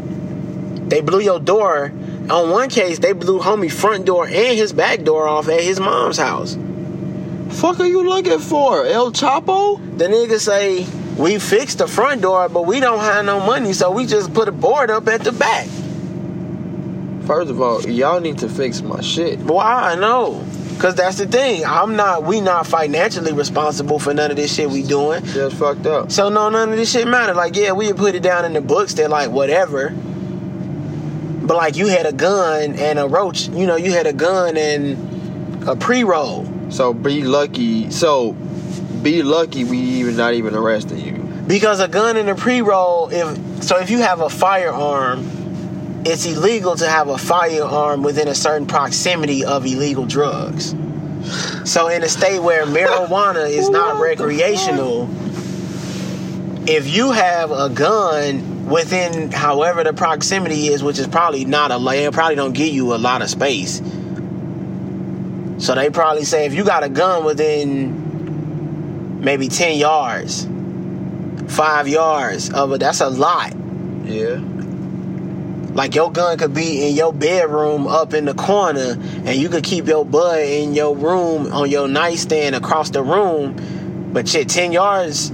They 0.90 1.02
blew 1.02 1.20
your 1.20 1.42
door. 1.42 1.92
On 2.30 2.50
one 2.50 2.70
case, 2.70 3.00
they 3.00 3.12
blew 3.12 3.42
homie 3.42 3.70
front 3.70 4.06
door 4.06 4.26
and 4.26 4.58
his 4.58 4.72
back 4.72 5.04
door 5.04 5.28
off 5.28 5.50
at 5.50 5.60
his 5.60 5.82
mom's 5.82 6.18
house. 6.18 6.58
Fuck 7.54 7.80
are 7.80 7.86
you 7.86 8.04
looking 8.04 8.40
for? 8.40 8.86
El 8.86 9.12
Chapo? 9.12 9.78
The 9.98 10.06
nigga 10.06 10.40
say 10.40 10.86
we 11.18 11.40
fixed 11.40 11.78
the 11.78 11.88
front 11.88 12.22
door, 12.22 12.50
but 12.50 12.64
we 12.64 12.80
don't 12.80 13.00
have 13.00 13.26
no 13.26 13.40
money, 13.40 13.74
so 13.74 13.92
we 13.92 14.06
just 14.06 14.34
put 14.34 14.48
a 14.48 14.52
board 14.52 14.90
up 14.90 15.08
at 15.08 15.22
the 15.22 15.32
back. 15.32 15.68
First 17.26 17.52
of 17.52 17.62
all, 17.62 17.82
y'all 17.84 18.20
need 18.20 18.40
to 18.40 18.50
fix 18.50 18.82
my 18.82 19.00
shit. 19.02 19.40
Why? 19.40 19.92
I 19.92 19.96
know. 19.96 20.44
Cause 20.80 20.96
that's 20.96 21.18
the 21.20 21.28
thing. 21.28 21.64
I'm 21.64 21.96
not. 21.96 22.24
We 22.24 22.42
not 22.42 22.68
financially 22.68 23.32
responsible 23.32 24.00
for 24.00 24.14
none 24.14 24.32
of 24.32 24.38
this 24.38 24.54
shit 24.54 24.70
we 24.70 24.84
doing. 24.84 25.24
Just 25.26 25.56
fucked 25.56 25.86
up. 25.86 26.12
So 26.12 26.30
no, 26.30 26.50
none 26.50 26.72
of 26.72 26.76
this 26.76 26.92
shit 26.92 27.08
matter. 27.08 27.34
Like, 27.34 27.56
yeah, 27.56 27.72
we 27.72 27.94
put 27.94 28.16
it 28.16 28.24
down 28.24 28.44
in 28.44 28.54
the 28.54 28.62
books. 28.62 28.94
They're 28.96 29.08
like 29.08 29.30
whatever. 29.30 29.92
But 29.92 31.56
like, 31.56 31.78
you 31.78 31.88
had 31.88 32.06
a 32.06 32.12
gun 32.12 32.74
and 32.74 33.00
a 33.00 33.08
roach. 33.08 33.48
You 33.48 33.68
know, 33.68 33.76
you 33.76 33.92
had 33.92 34.08
a 34.08 34.14
gun 34.14 34.58
and 34.58 35.68
a 35.70 35.76
pre-roll. 35.76 36.53
So 36.74 36.92
be 36.92 37.24
lucky. 37.24 37.92
So 37.92 38.34
be 39.04 39.22
lucky 39.22 39.64
we 39.64 39.78
even 39.78 40.18
not 40.18 40.34
even 40.34 40.56
arresting 40.56 41.00
you. 41.00 41.24
Because 41.46 41.80
a 41.80 41.88
gun 41.88 42.18
in 42.18 42.30
a 42.30 42.36
pre-roll, 42.36 43.10
if 43.12 43.64
so, 43.64 43.78
if 43.78 43.92
you 43.92 44.00
have 44.00 44.22
a 44.22 44.30
firearm, 44.30 46.02
it's 46.04 46.26
illegal 46.26 46.76
to 46.76 46.90
have 46.90 47.10
a 47.10 47.18
firearm 47.18 48.02
within 48.02 48.28
a 48.28 48.34
certain 48.34 48.66
proximity 48.66 49.46
of 49.46 49.66
illegal 49.68 50.06
drugs. 50.08 50.74
So 51.64 51.90
in 51.90 52.02
a 52.02 52.10
state 52.10 52.40
where 52.40 52.66
marijuana 52.66 53.48
is 53.58 53.70
not 53.70 54.02
recreational, 54.02 55.08
if 56.68 56.90
you 56.90 57.12
have 57.12 57.52
a 57.52 57.70
gun 57.70 58.66
within 58.66 59.32
however 59.32 59.84
the 59.84 59.94
proximity 59.94 60.70
is, 60.70 60.82
which 60.84 60.98
is 60.98 61.08
probably 61.08 61.46
not 61.46 61.70
a 61.70 62.12
probably 62.12 62.36
don't 62.36 62.54
give 62.54 62.74
you 62.74 62.96
a 62.96 62.98
lot 62.98 63.22
of 63.22 63.30
space. 63.30 63.80
So 65.58 65.76
they 65.76 65.90
probably 65.90 66.26
say 66.26 66.46
if 66.46 66.54
you 66.54 66.64
got 66.64 66.84
a 66.84 66.90
gun 66.90 67.24
within 67.26 68.02
maybe 69.22 69.48
10 69.48 69.78
yards, 69.78 70.48
five 71.48 71.88
yards 71.88 72.52
of 72.52 72.72
it, 72.74 72.80
that's 72.80 73.02
a 73.02 73.10
lot. 73.10 73.54
Yeah. 74.04 74.40
Like 75.74 75.96
your 75.96 76.12
gun 76.12 76.38
could 76.38 76.54
be 76.54 76.88
in 76.88 76.96
your 76.96 77.12
bedroom 77.14 77.88
up 77.88 78.14
in 78.14 78.26
the 78.26 78.36
corner, 78.36 78.98
and 79.26 79.30
you 79.30 79.50
could 79.50 79.64
keep 79.64 79.88
your 79.88 80.06
bud 80.06 80.42
in 80.42 80.76
your 80.76 80.96
room 80.96 81.52
on 81.52 81.70
your 81.70 81.88
nightstand 81.88 82.54
across 82.56 82.92
the 82.92 83.02
room. 83.02 84.12
But 84.14 84.28
shit, 84.30 84.50
ten 84.50 84.72
yards, 84.72 85.32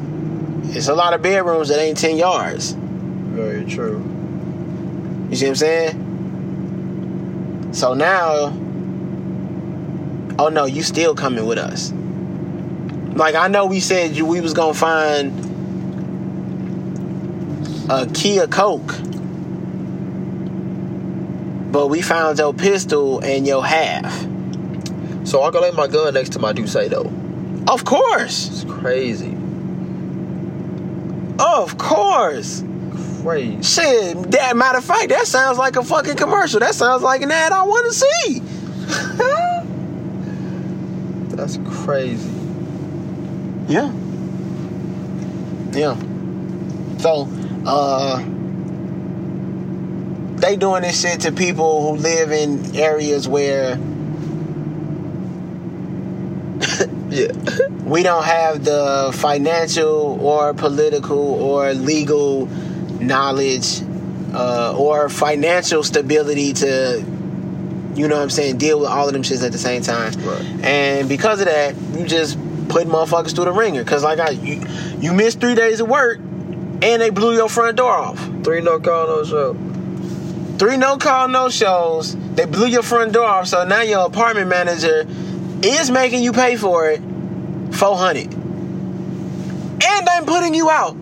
it's 0.63 0.87
a 0.87 0.95
lot 0.95 1.13
of 1.13 1.21
bedrooms 1.21 1.67
that 1.69 1.79
ain't 1.81 1.97
ten 1.97 2.15
yards. 2.15 2.71
Very 2.71 3.65
true. 3.65 4.01
You 5.29 5.35
see 5.35 5.45
what 5.45 5.49
I'm 5.49 5.55
saying? 5.55 6.05
So 7.73 7.93
now, 7.93 8.53
oh 10.39 10.49
no, 10.49 10.65
you 10.65 10.81
still 10.81 11.13
coming 11.13 11.45
with 11.45 11.57
us? 11.57 11.91
Like 13.15 13.35
I 13.35 13.47
know 13.49 13.65
we 13.65 13.79
said 13.79 14.15
you 14.15 14.25
we 14.25 14.39
was 14.41 14.53
gonna 14.53 14.73
find 14.73 15.45
a 17.91 18.05
Kia 18.07 18.47
Coke, 18.47 18.95
but 21.71 21.87
we 21.87 22.01
found 22.01 22.37
your 22.39 22.53
pistol 22.53 23.19
and 23.19 23.45
your 23.45 23.65
half. 23.65 24.11
So 25.25 25.43
I 25.43 25.51
can 25.51 25.61
lay 25.61 25.71
my 25.71 25.87
gun 25.87 26.13
next 26.13 26.31
to 26.33 26.39
my 26.39 26.53
Duce 26.53 26.73
though. 26.73 27.11
Of 27.67 27.83
course, 27.85 28.47
It's 28.49 28.63
crazy. 28.63 29.35
of 31.39 31.77
course. 31.77 32.63
Crazy. 33.21 33.61
Shit, 33.61 34.31
that 34.31 34.55
matter 34.55 34.77
of 34.77 34.85
fact, 34.85 35.09
that 35.09 35.27
sounds 35.27 35.57
like 35.57 35.75
a 35.75 35.83
fucking 35.83 36.15
commercial. 36.15 36.61
That 36.61 36.73
sounds 36.73 37.03
like 37.03 37.21
an 37.21 37.31
ad 37.31 37.51
I 37.51 37.63
want 37.63 37.85
to 37.87 37.93
see. 37.93 38.41
That's 41.49 41.83
crazy. 41.83 42.29
Yeah. 43.67 43.91
Yeah. 45.71 45.97
So, 46.99 47.27
uh 47.65 48.23
they 50.37 50.55
doing 50.55 50.83
this 50.83 51.01
shit 51.01 51.21
to 51.21 51.31
people 51.31 51.81
who 51.81 51.97
live 52.01 52.31
in 52.31 52.75
areas 52.75 53.27
where 53.27 53.77
Yeah. 57.09 57.31
we 57.83 58.03
don't 58.03 58.23
have 58.23 58.63
the 58.63 59.11
financial 59.15 60.19
or 60.21 60.53
political 60.53 61.17
or 61.17 61.73
legal 61.73 62.45
knowledge 63.01 63.81
uh, 64.33 64.75
or 64.77 65.09
financial 65.09 65.81
stability 65.83 66.53
to 66.53 67.03
you 67.99 68.07
know 68.07 68.15
what 68.15 68.23
I'm 68.23 68.29
saying 68.29 68.57
deal 68.57 68.79
with 68.79 68.89
all 68.89 69.07
of 69.07 69.13
them 69.13 69.23
shits 69.23 69.43
at 69.45 69.51
the 69.51 69.57
same 69.57 69.81
time 69.81 70.13
Right. 70.21 70.41
and 70.65 71.09
because 71.09 71.39
of 71.41 71.47
that 71.47 71.75
you 71.97 72.05
just 72.07 72.37
put 72.69 72.87
motherfuckers 72.87 73.35
through 73.35 73.45
the 73.45 73.51
ringer 73.51 73.83
because 73.83 74.03
like 74.03 74.19
I 74.19 74.29
you, 74.31 74.61
you 74.99 75.11
missed 75.13 75.39
three 75.41 75.55
days 75.55 75.79
of 75.79 75.89
work 75.89 76.19
and 76.19 77.01
they 77.01 77.09
blew 77.09 77.33
your 77.35 77.49
front 77.49 77.77
door 77.77 77.91
off 77.91 78.17
Three 78.43 78.61
no 78.61 78.79
call, 78.79 79.07
no 79.07 79.23
show. 79.25 79.53
three 80.57 80.77
no 80.77 80.97
call 80.97 81.27
no 81.27 81.49
shows 81.49 82.15
they 82.35 82.45
blew 82.45 82.67
your 82.67 82.83
front 82.83 83.11
door 83.13 83.25
off 83.25 83.47
so 83.47 83.63
now 83.65 83.81
your 83.81 84.05
apartment 84.05 84.47
manager 84.47 85.05
is 85.61 85.91
making 85.91 86.23
you 86.23 86.31
pay 86.31 86.55
for 86.55 86.89
it 86.89 87.01
400 87.75 88.33
and 88.33 90.09
I'm 90.09 90.25
putting 90.25 90.53
you 90.53 90.69
out 90.69 90.95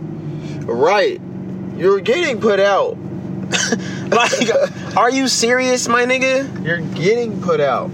Right. 0.70 1.22
You're 1.78 2.02
getting 2.02 2.42
put 2.42 2.60
out. 2.60 2.98
like 4.12 4.96
are 4.96 5.10
you 5.12 5.28
serious 5.28 5.88
my 5.88 6.06
nigga 6.06 6.66
You're 6.66 6.80
getting 6.80 7.42
put 7.42 7.60
out. 7.60 7.90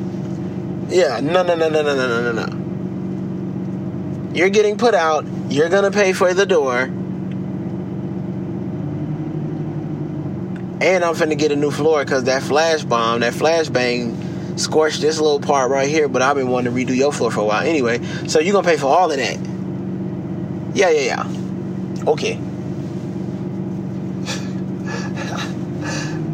yeah 0.90 1.20
no 1.20 1.44
no 1.44 1.56
no 1.56 1.70
no 1.70 1.82
no 1.82 1.96
no 1.96 2.32
no 2.32 2.46
no 2.46 4.32
you're 4.34 4.50
getting 4.50 4.78
put 4.78 4.94
out 4.94 5.26
you're 5.50 5.70
gonna 5.70 5.92
pay 5.92 6.14
for 6.14 6.34
the 6.34 6.46
door 6.46 6.90
and 10.82 11.04
I'm 11.06 11.14
finna 11.16 11.38
get 11.38 11.52
a 11.52 11.56
new 11.56 11.72
floor 11.72 12.04
because 12.04 12.26
that 12.26 12.44
flash 12.44 12.84
bomb, 12.84 13.22
that 13.22 13.34
flashbang 13.34 14.60
scorched 14.60 15.00
this 15.02 15.18
little 15.20 15.40
part 15.40 15.72
right 15.72 15.88
here, 15.88 16.10
but 16.10 16.22
I've 16.22 16.36
been 16.36 16.50
wanting 16.50 16.74
to 16.74 16.78
redo 16.78 16.94
your 16.96 17.14
floor 17.14 17.32
for 17.32 17.40
a 17.40 17.46
while 17.46 17.66
anyway. 17.66 18.04
So 18.28 18.40
you're 18.40 18.52
gonna 18.54 18.68
pay 18.68 18.76
for 18.76 18.88
all 18.88 19.10
of 19.10 19.16
that. 19.18 19.40
Yeah, 20.76 20.90
yeah, 20.90 21.24
yeah. 21.26 22.04
Okay. 22.12 22.38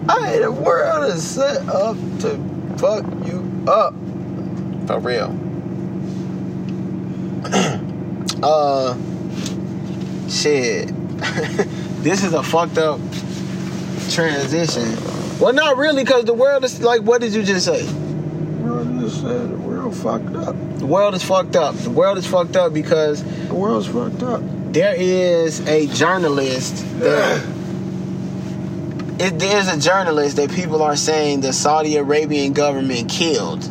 Hey, 0.09 0.39
the 0.39 0.51
world 0.51 1.11
is 1.13 1.23
set 1.23 1.67
up 1.69 1.95
to 2.21 2.37
fuck 2.77 3.03
you 3.27 3.65
up. 3.67 3.93
For 4.87 4.99
real. 4.99 5.29
uh 8.43 8.95
shit. 10.29 10.87
this 12.03 12.23
is 12.23 12.33
a 12.33 12.41
fucked 12.43 12.77
up 12.77 12.99
transition. 14.09 14.97
Well 15.39 15.53
not 15.53 15.77
really, 15.77 16.03
cause 16.05 16.25
the 16.25 16.33
world 16.33 16.63
is 16.63 16.81
like 16.81 17.01
what 17.01 17.21
did 17.21 17.33
you 17.33 17.43
just 17.43 17.65
say? 17.65 17.83
The 17.83 18.63
world 18.63 18.99
just 18.99 19.21
said 19.21 19.51
the 19.51 19.57
world 19.57 19.95
fucked 19.95 20.35
up. 20.35 20.55
The 20.79 20.85
world 20.85 21.13
is 21.13 21.23
fucked 21.23 21.55
up. 21.55 21.75
The 21.75 21.89
world 21.91 22.17
is 22.17 22.25
fucked 22.25 22.55
up 22.55 22.73
because 22.73 23.23
The 23.47 23.53
world's 23.55 23.87
fucked 23.87 24.23
up. 24.23 24.41
there 24.73 24.95
is 24.97 25.59
a 25.67 25.87
journalist 25.87 26.83
that 26.99 27.45
it, 29.19 29.37
there's 29.37 29.67
a 29.67 29.77
journalist 29.77 30.37
that 30.37 30.51
people 30.51 30.81
are 30.81 30.95
saying 30.95 31.41
the 31.41 31.51
Saudi 31.51 31.97
Arabian 31.97 32.53
government 32.53 33.09
killed 33.09 33.63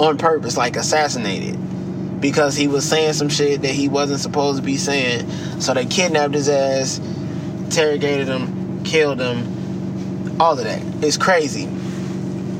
on 0.00 0.18
purpose, 0.18 0.56
like 0.56 0.76
assassinated, 0.76 2.20
because 2.20 2.56
he 2.56 2.66
was 2.66 2.88
saying 2.88 3.12
some 3.12 3.28
shit 3.28 3.62
that 3.62 3.70
he 3.70 3.88
wasn't 3.88 4.20
supposed 4.20 4.58
to 4.58 4.64
be 4.64 4.76
saying. 4.76 5.30
So 5.60 5.72
they 5.74 5.86
kidnapped 5.86 6.34
his 6.34 6.48
ass, 6.48 6.98
interrogated 6.98 8.26
him, 8.26 8.82
killed 8.84 9.20
him, 9.20 10.40
all 10.40 10.58
of 10.58 10.64
that. 10.64 10.82
It's 11.04 11.16
crazy. 11.16 11.68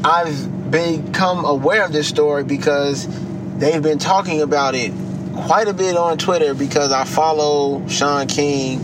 I've 0.05 0.70
become 0.70 1.44
aware 1.44 1.85
of 1.85 1.93
this 1.93 2.09
story 2.09 2.44
because 2.44 3.09
they've 3.56 3.82
been 3.82 3.98
talking 3.98 4.43
about 4.43 4.77
it 4.77 4.93
quite 5.35 5.66
a 5.66 5.74
bit 5.74 5.97
on 5.97 6.19
Twitter 6.19 6.55
because 6.55 6.93
I 6.93 7.05
follow 7.05 7.86
Shaun 7.89 8.28
King, 8.28 8.78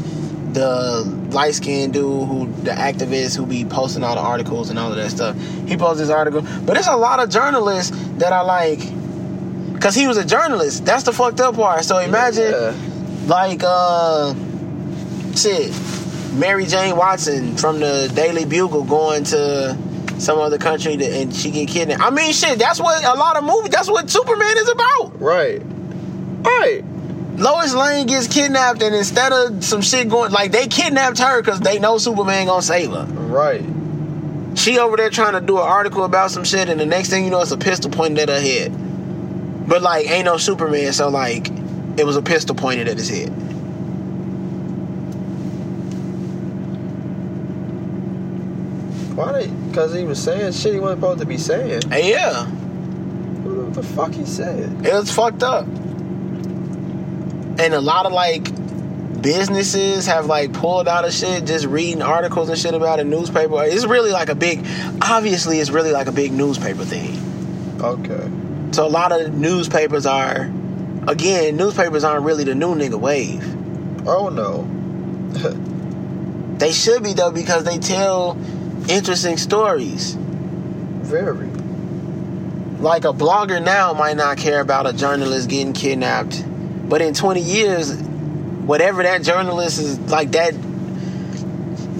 the 0.52 1.23
light 1.34 1.54
skinned 1.54 1.92
dude 1.92 2.28
who 2.28 2.46
the 2.62 2.70
activist 2.70 3.36
who 3.36 3.44
be 3.46 3.64
posting 3.64 4.02
all 4.04 4.14
the 4.14 4.20
articles 4.20 4.70
and 4.70 4.78
all 4.78 4.90
of 4.90 4.96
that 4.96 5.10
stuff. 5.10 5.36
He 5.66 5.76
posted 5.76 6.06
this 6.06 6.10
article, 6.14 6.42
but 6.64 6.74
there's 6.74 6.86
a 6.86 6.96
lot 6.96 7.20
of 7.20 7.28
journalists 7.28 7.90
that 8.18 8.32
are 8.32 8.44
like, 8.44 8.78
cause 9.80 9.94
he 9.94 10.06
was 10.08 10.16
a 10.16 10.24
journalist. 10.24 10.84
That's 10.84 11.02
the 11.02 11.12
fucked 11.12 11.40
up 11.40 11.56
part. 11.56 11.84
So 11.84 11.98
imagine 11.98 12.52
Yeah. 12.52 12.74
like 13.26 13.62
uh, 13.64 14.34
shit, 15.36 15.72
Mary 16.34 16.66
Jane 16.66 16.96
Watson 16.96 17.56
from 17.56 17.80
the 17.80 18.10
Daily 18.14 18.44
Bugle 18.44 18.84
going 18.84 19.24
to 19.24 19.76
some 20.18 20.38
other 20.38 20.58
country 20.58 20.96
to, 20.96 21.04
and 21.04 21.34
she 21.34 21.50
get 21.50 21.68
kidnapped. 21.68 22.00
I 22.00 22.10
mean, 22.10 22.32
shit, 22.32 22.58
that's 22.58 22.78
what 22.80 23.04
a 23.04 23.18
lot 23.18 23.36
of 23.36 23.44
movies. 23.44 23.70
That's 23.70 23.88
what 23.90 24.08
Superman 24.08 24.56
is 24.58 24.68
about. 24.68 25.20
Right. 25.20 25.60
Right. 26.44 26.84
Lois 27.36 27.74
Lane 27.74 28.06
gets 28.06 28.28
kidnapped, 28.28 28.82
and 28.82 28.94
instead 28.94 29.32
of 29.32 29.64
some 29.64 29.82
shit 29.82 30.08
going, 30.08 30.30
like 30.30 30.52
they 30.52 30.68
kidnapped 30.68 31.18
her 31.18 31.40
because 31.42 31.60
they 31.60 31.78
know 31.78 31.98
Superman 31.98 32.46
gonna 32.46 32.62
save 32.62 32.90
her. 32.90 33.04
Right. 33.04 33.64
She 34.56 34.78
over 34.78 34.96
there 34.96 35.10
trying 35.10 35.32
to 35.32 35.40
do 35.40 35.56
an 35.58 35.64
article 35.66 36.04
about 36.04 36.30
some 36.30 36.44
shit, 36.44 36.68
and 36.68 36.78
the 36.80 36.86
next 36.86 37.10
thing 37.10 37.24
you 37.24 37.30
know, 37.30 37.40
it's 37.40 37.50
a 37.50 37.56
pistol 37.58 37.90
pointed 37.90 38.18
at 38.18 38.28
her 38.28 38.40
head. 38.40 38.72
But 39.68 39.82
like, 39.82 40.08
ain't 40.08 40.26
no 40.26 40.36
Superman, 40.36 40.92
so 40.92 41.08
like, 41.08 41.48
it 41.96 42.04
was 42.06 42.16
a 42.16 42.22
pistol 42.22 42.54
pointed 42.54 42.86
at 42.86 42.96
his 42.98 43.08
head. 43.08 43.30
Why 49.16 49.32
they? 49.32 49.46
Because 49.46 49.94
he 49.94 50.04
was 50.04 50.22
saying 50.22 50.52
shit 50.52 50.74
he 50.74 50.80
wasn't 50.80 51.00
supposed 51.00 51.20
to 51.20 51.26
be 51.26 51.38
saying. 51.38 51.82
And 51.92 52.04
yeah, 52.06 52.46
What 52.46 53.74
the 53.74 53.82
fuck 53.82 54.12
he 54.12 54.24
said? 54.24 54.84
it 54.86 54.92
was 54.92 55.12
fucked 55.12 55.42
up. 55.42 55.66
And 57.58 57.72
a 57.74 57.80
lot 57.80 58.06
of 58.06 58.12
like 58.12 58.50
businesses 59.22 60.06
have 60.06 60.26
like 60.26 60.52
pulled 60.52 60.86
out 60.86 61.04
of 61.04 61.12
shit 61.12 61.46
just 61.46 61.66
reading 61.66 62.02
articles 62.02 62.48
and 62.48 62.58
shit 62.58 62.74
about 62.74 63.00
a 63.00 63.04
newspaper. 63.04 63.64
It's 63.64 63.86
really 63.86 64.10
like 64.10 64.28
a 64.28 64.34
big, 64.34 64.66
obviously, 65.00 65.60
it's 65.60 65.70
really 65.70 65.92
like 65.92 66.08
a 66.08 66.12
big 66.12 66.32
newspaper 66.32 66.84
thing. 66.84 67.18
Okay. 67.80 68.30
So 68.72 68.86
a 68.86 68.88
lot 68.88 69.12
of 69.12 69.32
newspapers 69.32 70.04
are, 70.04 70.50
again, 71.06 71.56
newspapers 71.56 72.04
aren't 72.04 72.24
really 72.24 72.44
the 72.44 72.54
new 72.54 72.74
nigga 72.74 73.00
wave. 73.00 73.44
Oh 74.06 74.28
no. 74.28 74.68
They 76.58 76.72
should 76.72 77.02
be 77.02 77.14
though 77.14 77.32
because 77.32 77.64
they 77.64 77.78
tell 77.78 78.36
interesting 78.88 79.36
stories. 79.38 80.14
Very. 80.14 81.48
Like 82.78 83.04
a 83.04 83.12
blogger 83.12 83.62
now 83.64 83.92
might 83.92 84.16
not 84.16 84.36
care 84.36 84.60
about 84.60 84.86
a 84.86 84.92
journalist 84.92 85.48
getting 85.48 85.72
kidnapped, 85.72 86.44
but 86.88 87.02
in 87.02 87.14
20 87.14 87.40
years, 87.40 87.94
whatever 88.66 89.02
that 89.02 89.22
journalist 89.22 89.78
is 89.78 89.98
like 90.10 90.32
that 90.32 90.54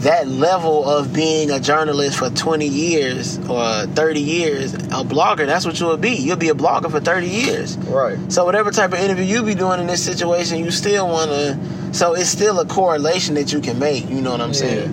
that 0.04 0.28
level 0.28 0.88
of 0.88 1.12
being 1.12 1.50
a 1.50 1.58
journalist 1.58 2.18
for 2.18 2.28
20 2.28 2.66
years 2.66 3.38
or 3.48 3.86
30 3.86 4.20
years, 4.20 4.74
a 4.74 5.02
blogger, 5.02 5.46
that's 5.46 5.64
what 5.64 5.80
you'll 5.80 5.96
be. 5.96 6.10
You'll 6.10 6.36
be 6.36 6.50
a 6.50 6.54
blogger 6.54 6.90
for 6.90 7.00
30 7.00 7.26
years. 7.26 7.78
Right. 7.78 8.18
So 8.30 8.44
whatever 8.44 8.70
type 8.70 8.92
of 8.92 8.98
interview 8.98 9.24
you 9.24 9.42
be 9.42 9.54
doing 9.54 9.80
in 9.80 9.86
this 9.86 10.04
situation, 10.04 10.58
you 10.58 10.70
still 10.70 11.08
want 11.08 11.30
to. 11.30 11.94
So 11.94 12.14
it's 12.14 12.28
still 12.28 12.60
a 12.60 12.66
correlation 12.66 13.34
that 13.36 13.52
you 13.52 13.60
can 13.60 13.78
make. 13.78 14.08
You 14.08 14.20
know 14.20 14.32
what 14.32 14.42
I'm 14.42 14.52
saying? 14.52 14.90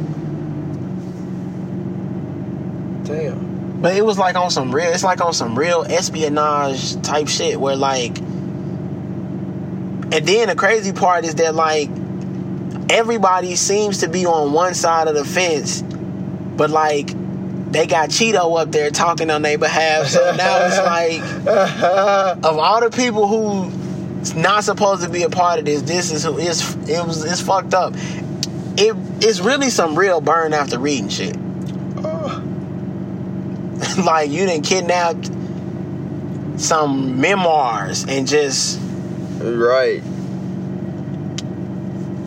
Damn. 3.04 3.82
But 3.82 3.98
it 3.98 4.06
was 4.06 4.18
like 4.18 4.38
on 4.38 4.50
some 4.50 4.74
real. 4.74 4.94
It's 4.94 5.04
like 5.04 5.20
on 5.20 5.34
some 5.34 5.60
real 5.60 5.84
espionage 5.84 7.02
type 7.02 7.28
shit 7.28 7.60
where 7.60 7.76
like. 7.76 8.18
And 10.12 10.28
then 10.28 10.50
the 10.50 10.56
crazy 10.56 10.92
part 10.92 11.24
is 11.24 11.36
that 11.36 11.56
like 11.56 11.90
everybody 12.90 13.56
seems 13.56 14.00
to 14.00 14.10
be 14.10 14.26
on 14.26 14.52
one 14.52 14.74
side 14.74 15.08
of 15.08 15.16
the 15.16 15.24
fence, 15.24 15.82
but 15.82 16.70
like 16.70 17.12
they 17.72 17.88
got 17.88 18.10
Cheeto 18.10 18.60
up 18.60 18.72
there 18.72 18.92
talking 18.92 19.30
on 19.30 19.42
their 19.42 19.58
behalf. 19.58 20.08
So 20.08 20.36
now 20.36 20.66
it's 20.66 20.78
like 20.78 21.22
of 22.44 22.58
all 22.58 22.82
the 22.82 22.90
people 22.90 23.28
who 23.28 23.72
not 24.36 24.66
supposed 24.66 25.04
to 25.04 25.10
be 25.10 25.24
a 25.24 25.30
part 25.30 25.60
of 25.60 25.66
this, 25.66 25.82
this 25.84 26.12
is 26.12 26.26
who 26.26 26.38
is 26.38 26.76
it 26.90 27.06
was 27.06 27.24
it's 27.24 27.40
fucked 27.40 27.74
up. 27.74 27.94
It 28.78 28.96
it's 29.22 29.40
really 29.40 29.70
some 29.70 29.98
real 29.98 30.20
burn 30.20 30.54
after 30.54 30.78
reading 30.78 31.08
shit. 31.08 31.38
like 34.04 34.30
you 34.30 34.46
didn't 34.46 34.66
kidnapped 34.66 35.32
some 36.60 37.22
memoirs 37.22 38.06
and 38.08 38.28
just 38.28 38.81
right. 39.44 40.02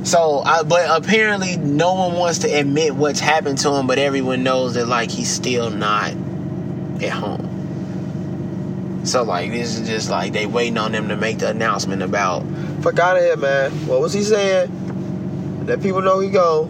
so 0.04 0.40
I, 0.40 0.62
but 0.62 1.02
apparently 1.02 1.56
no 1.56 1.94
one 1.94 2.14
wants 2.14 2.40
to 2.40 2.48
admit 2.48 2.94
what's 2.94 3.20
happened 3.20 3.58
to 3.58 3.72
him 3.74 3.86
but 3.86 3.98
everyone 3.98 4.42
knows 4.42 4.74
that 4.74 4.86
like 4.86 5.10
he's 5.10 5.30
still 5.30 5.70
not 5.70 6.10
at 7.02 7.10
home 7.10 7.50
so 9.04 9.22
like 9.22 9.50
this 9.50 9.78
is 9.78 9.88
just 9.88 10.10
like 10.10 10.32
they 10.32 10.46
waiting 10.46 10.78
on 10.78 10.92
them 10.92 11.08
to 11.08 11.16
make 11.16 11.38
the 11.38 11.48
announcement 11.48 12.02
about 12.02 12.44
Fuck 12.84 12.98
out 12.98 13.16
of 13.16 13.22
here, 13.22 13.36
man. 13.38 13.70
What 13.86 14.02
was 14.02 14.12
he 14.12 14.22
saying? 14.22 15.64
Let 15.64 15.82
people 15.82 16.02
know 16.02 16.20
he 16.20 16.28
go. 16.28 16.68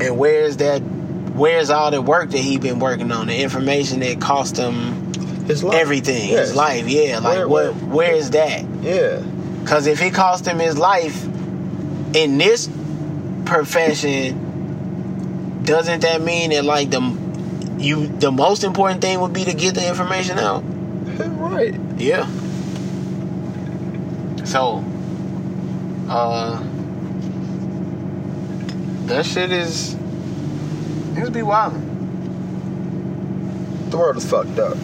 and 0.00 0.18
where's 0.18 0.56
that 0.58 0.80
where's 0.80 1.70
all 1.70 1.90
the 1.90 2.02
work 2.02 2.30
that 2.30 2.38
he 2.38 2.58
been 2.58 2.78
working 2.78 3.12
on 3.12 3.28
the 3.28 3.40
information 3.40 4.00
that 4.00 4.20
cost 4.20 4.56
him 4.56 5.05
His 5.46 5.62
life. 5.64 5.74
everything 5.76 6.30
Yes. 6.30 6.48
his 6.48 6.56
life 6.56 6.88
yeah 6.88 7.18
like 7.18 7.38
Where- 7.38 7.48
what 7.48 7.74
where- 7.74 7.94
where 7.94 8.12
is 8.14 8.30
that 8.30 8.64
Yeah. 8.82 9.18
Because 9.62 9.88
if 9.88 10.00
it 10.00 10.14
cost 10.14 10.46
him 10.46 10.60
his 10.60 10.78
life 10.78 11.26
in 12.14 12.38
this 12.38 12.68
profession, 13.44 14.38
doesn't 15.64 16.02
that 16.02 16.22
mean 16.22 16.50
that 16.50 16.64
like 16.64 16.90
the 16.90 17.00
you 17.78 18.06
the 18.06 18.30
most 18.30 18.62
important 18.62 19.00
thing 19.02 19.18
would 19.20 19.32
be 19.32 19.44
to 19.44 19.52
get 19.54 19.74
the 19.74 19.86
information 19.88 20.38
out? 20.38 20.62
right. 21.18 21.74
Yeah. 21.98 22.26
So, 24.44 24.84
uh, 26.08 26.60
that 29.06 29.26
shit 29.26 29.50
is 29.50 29.96
niggas 31.14 31.32
be 31.32 31.42
wild. 31.42 31.74
The 33.90 33.96
world 33.96 34.16
is 34.16 34.24
fucked 34.24 34.58
up. 34.60 34.76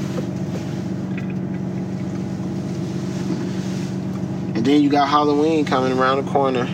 And 4.63 4.69
then 4.69 4.81
you 4.81 4.91
got 4.91 5.09
Halloween 5.09 5.65
coming 5.65 5.99
around 5.99 6.25
the 6.25 6.31
corner 6.31 6.69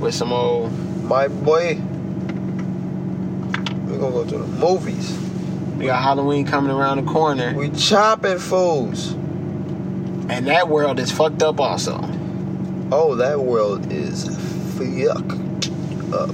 with 0.00 0.16
some 0.16 0.32
old 0.32 0.76
My 1.04 1.28
boy. 1.28 1.76
We're 3.86 3.98
gonna 4.00 4.10
go 4.10 4.24
to 4.24 4.38
the 4.38 4.48
movies. 4.48 5.16
we 5.76 5.84
got 5.84 6.02
Halloween 6.02 6.44
coming 6.44 6.72
around 6.72 7.06
the 7.06 7.12
corner. 7.12 7.54
We 7.54 7.70
chopping 7.70 8.40
fools. 8.40 9.12
And 9.12 10.48
that 10.48 10.66
world 10.68 10.98
is 10.98 11.12
fucked 11.12 11.44
up 11.44 11.60
also. 11.60 12.00
Oh, 12.90 13.14
that 13.14 13.38
world 13.38 13.92
is 13.92 14.24
fucked 14.74 15.70
up. 16.12 16.30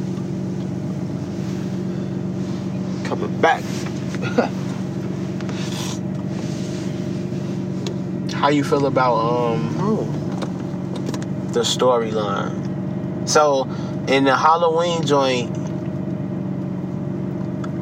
Coming 3.04 3.38
back. 3.42 3.62
How 8.32 8.48
you 8.48 8.64
feel 8.64 8.86
about 8.86 9.16
um 9.16 9.76
Oh. 9.78 10.25
The 11.56 11.62
storyline? 11.62 13.26
So 13.26 13.62
in 14.08 14.24
the 14.24 14.36
Halloween 14.36 15.06
joint, 15.06 15.56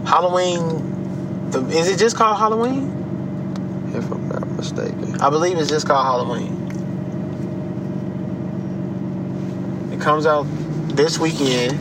Halloween, 0.07 1.51
the, 1.51 1.67
is 1.71 1.89
it 1.89 1.99
just 1.99 2.17
called 2.17 2.39
Halloween? 2.39 2.93
If 3.93 4.11
I'm 4.13 4.29
not 4.29 4.49
mistaken. 4.49 5.21
I 5.21 5.29
believe 5.29 5.59
it's 5.59 5.69
just 5.69 5.89
called 5.89 6.07
Halloween. 6.07 6.53
It 9.93 10.01
comes 10.01 10.25
out 10.25 10.47
this 10.91 11.19
weekend, 11.19 11.73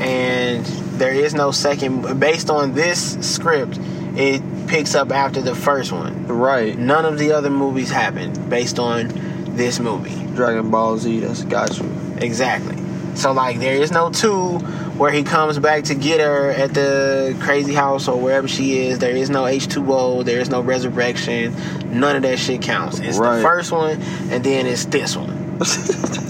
and 0.00 0.64
there 0.98 1.12
is 1.12 1.34
no 1.34 1.50
second. 1.50 2.18
Based 2.18 2.48
on 2.48 2.72
this 2.72 3.18
script, 3.20 3.78
it 4.16 4.40
picks 4.66 4.94
up 4.94 5.12
after 5.12 5.42
the 5.42 5.54
first 5.54 5.92
one. 5.92 6.26
Right. 6.26 6.78
None 6.78 7.04
of 7.04 7.18
the 7.18 7.32
other 7.32 7.50
movies 7.50 7.90
happened 7.90 8.48
based 8.48 8.78
on 8.78 9.27
this 9.58 9.78
movie. 9.80 10.14
Dragon 10.34 10.70
Ball 10.70 10.96
Z, 10.96 11.20
that's 11.20 11.44
got 11.44 11.78
you. 11.78 11.84
Exactly. 12.18 12.76
So 13.14 13.32
like 13.32 13.58
there 13.58 13.74
is 13.74 13.90
no 13.90 14.10
two 14.10 14.58
where 14.96 15.10
he 15.10 15.22
comes 15.22 15.58
back 15.58 15.84
to 15.84 15.94
get 15.94 16.20
her 16.20 16.50
at 16.50 16.72
the 16.74 17.36
crazy 17.40 17.74
house 17.74 18.08
or 18.08 18.18
wherever 18.18 18.48
she 18.48 18.78
is. 18.86 18.98
There 19.00 19.14
is 19.14 19.28
no 19.30 19.42
H2O, 19.42 20.24
there 20.24 20.40
is 20.40 20.48
no 20.48 20.60
resurrection. 20.62 21.54
None 21.98 22.16
of 22.16 22.22
that 22.22 22.38
shit 22.38 22.62
counts. 22.62 22.98
It's 23.00 23.18
Right. 23.18 23.36
the 23.36 23.42
first 23.42 23.70
one 23.72 24.00
and 24.30 24.42
then 24.42 24.66
it's 24.66 24.86
this 24.86 25.16
one. 25.16 25.58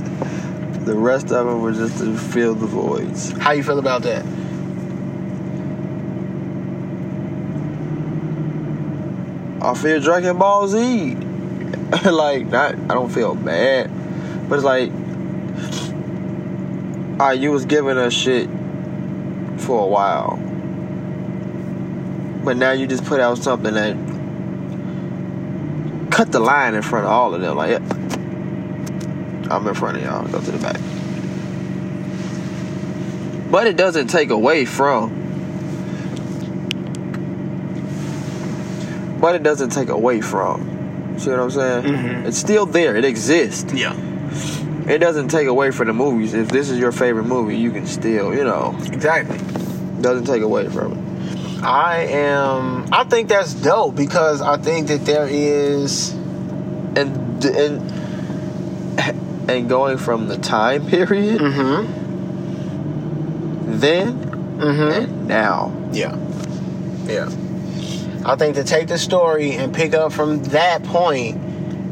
The 0.88 0.94
rest 0.96 1.26
of 1.26 1.44
them 1.46 1.60
were 1.60 1.72
just 1.74 1.98
to 1.98 2.16
fill 2.16 2.54
the 2.54 2.64
voids. 2.64 3.32
How 3.32 3.52
you 3.52 3.62
feel 3.62 3.78
about 3.78 4.04
that? 4.04 4.24
I 9.60 9.74
feel 9.74 10.00
Dragon 10.00 10.38
Ball 10.38 10.68
Z. 10.68 11.14
like, 12.04 12.46
not, 12.46 12.74
I 12.74 12.94
don't 12.94 13.10
feel 13.10 13.34
bad, 13.34 13.90
but 14.48 14.56
it's 14.56 14.64
like, 14.64 14.90
Ah, 17.20 17.32
you 17.32 17.50
was 17.50 17.64
giving 17.64 17.98
us 17.98 18.12
shit 18.12 18.48
for 19.56 19.82
a 19.82 19.86
while, 19.88 20.36
but 22.44 22.56
now 22.56 22.70
you 22.70 22.86
just 22.86 23.04
put 23.04 23.18
out 23.18 23.38
something 23.38 23.74
that 23.74 23.96
cut 26.12 26.30
the 26.30 26.38
line 26.38 26.76
in 26.76 26.82
front 26.82 27.06
of 27.06 27.10
all 27.10 27.34
of 27.34 27.40
them. 27.40 27.56
Like, 27.56 27.80
I'm 29.50 29.66
in 29.66 29.74
front 29.74 29.96
of 29.96 30.04
y'all. 30.04 30.28
Go 30.28 30.40
to 30.40 30.50
the 30.52 30.58
back. 30.58 30.80
But 33.50 33.66
it 33.66 33.76
doesn't 33.76 34.06
take 34.06 34.30
away 34.30 34.64
from. 34.64 35.10
But 39.20 39.34
it 39.34 39.42
doesn't 39.42 39.70
take 39.70 39.88
away 39.88 40.20
from. 40.20 40.77
See 41.18 41.30
what 41.30 41.40
I'm 41.40 41.50
saying? 41.50 41.82
Mhm. 41.84 42.26
It's 42.26 42.38
still 42.38 42.64
there. 42.66 42.94
It 42.96 43.04
exists. 43.04 43.72
Yeah. 43.74 43.94
It 44.86 44.98
doesn't 44.98 45.28
take 45.28 45.48
away 45.48 45.70
from 45.70 45.88
the 45.88 45.92
movies. 45.92 46.32
If 46.34 46.48
this 46.48 46.70
is 46.70 46.78
your 46.78 46.92
favorite 46.92 47.24
movie, 47.26 47.56
you 47.56 47.70
can 47.70 47.86
still, 47.86 48.32
you 48.34 48.44
know, 48.44 48.74
Exactly. 48.92 49.38
doesn't 50.00 50.24
take 50.26 50.42
away 50.42 50.68
from 50.68 50.92
it. 50.92 50.98
I 51.64 52.04
am. 52.10 52.86
I 52.92 53.04
think 53.04 53.28
that's 53.28 53.52
dope 53.52 53.96
because 53.96 54.40
I 54.40 54.56
think 54.58 54.86
that 54.88 55.04
there 55.04 55.26
is. 55.28 56.14
And 56.96 57.44
and 57.44 57.82
and 59.48 59.68
going 59.68 59.98
from 59.98 60.28
the 60.28 60.36
time 60.38 60.86
period 60.86 61.40
Mm-hmm. 61.40 61.86
then 63.80 64.14
Mm-hmm. 64.58 65.02
and 65.02 65.28
now. 65.28 65.72
Yeah. 65.92 66.16
Yeah. 67.06 67.28
I 68.28 68.36
think 68.36 68.56
to 68.56 68.64
take 68.64 68.88
the 68.88 68.98
story 68.98 69.52
and 69.52 69.74
pick 69.74 69.94
up 69.94 70.12
from 70.12 70.42
that 70.44 70.82
point 70.84 71.36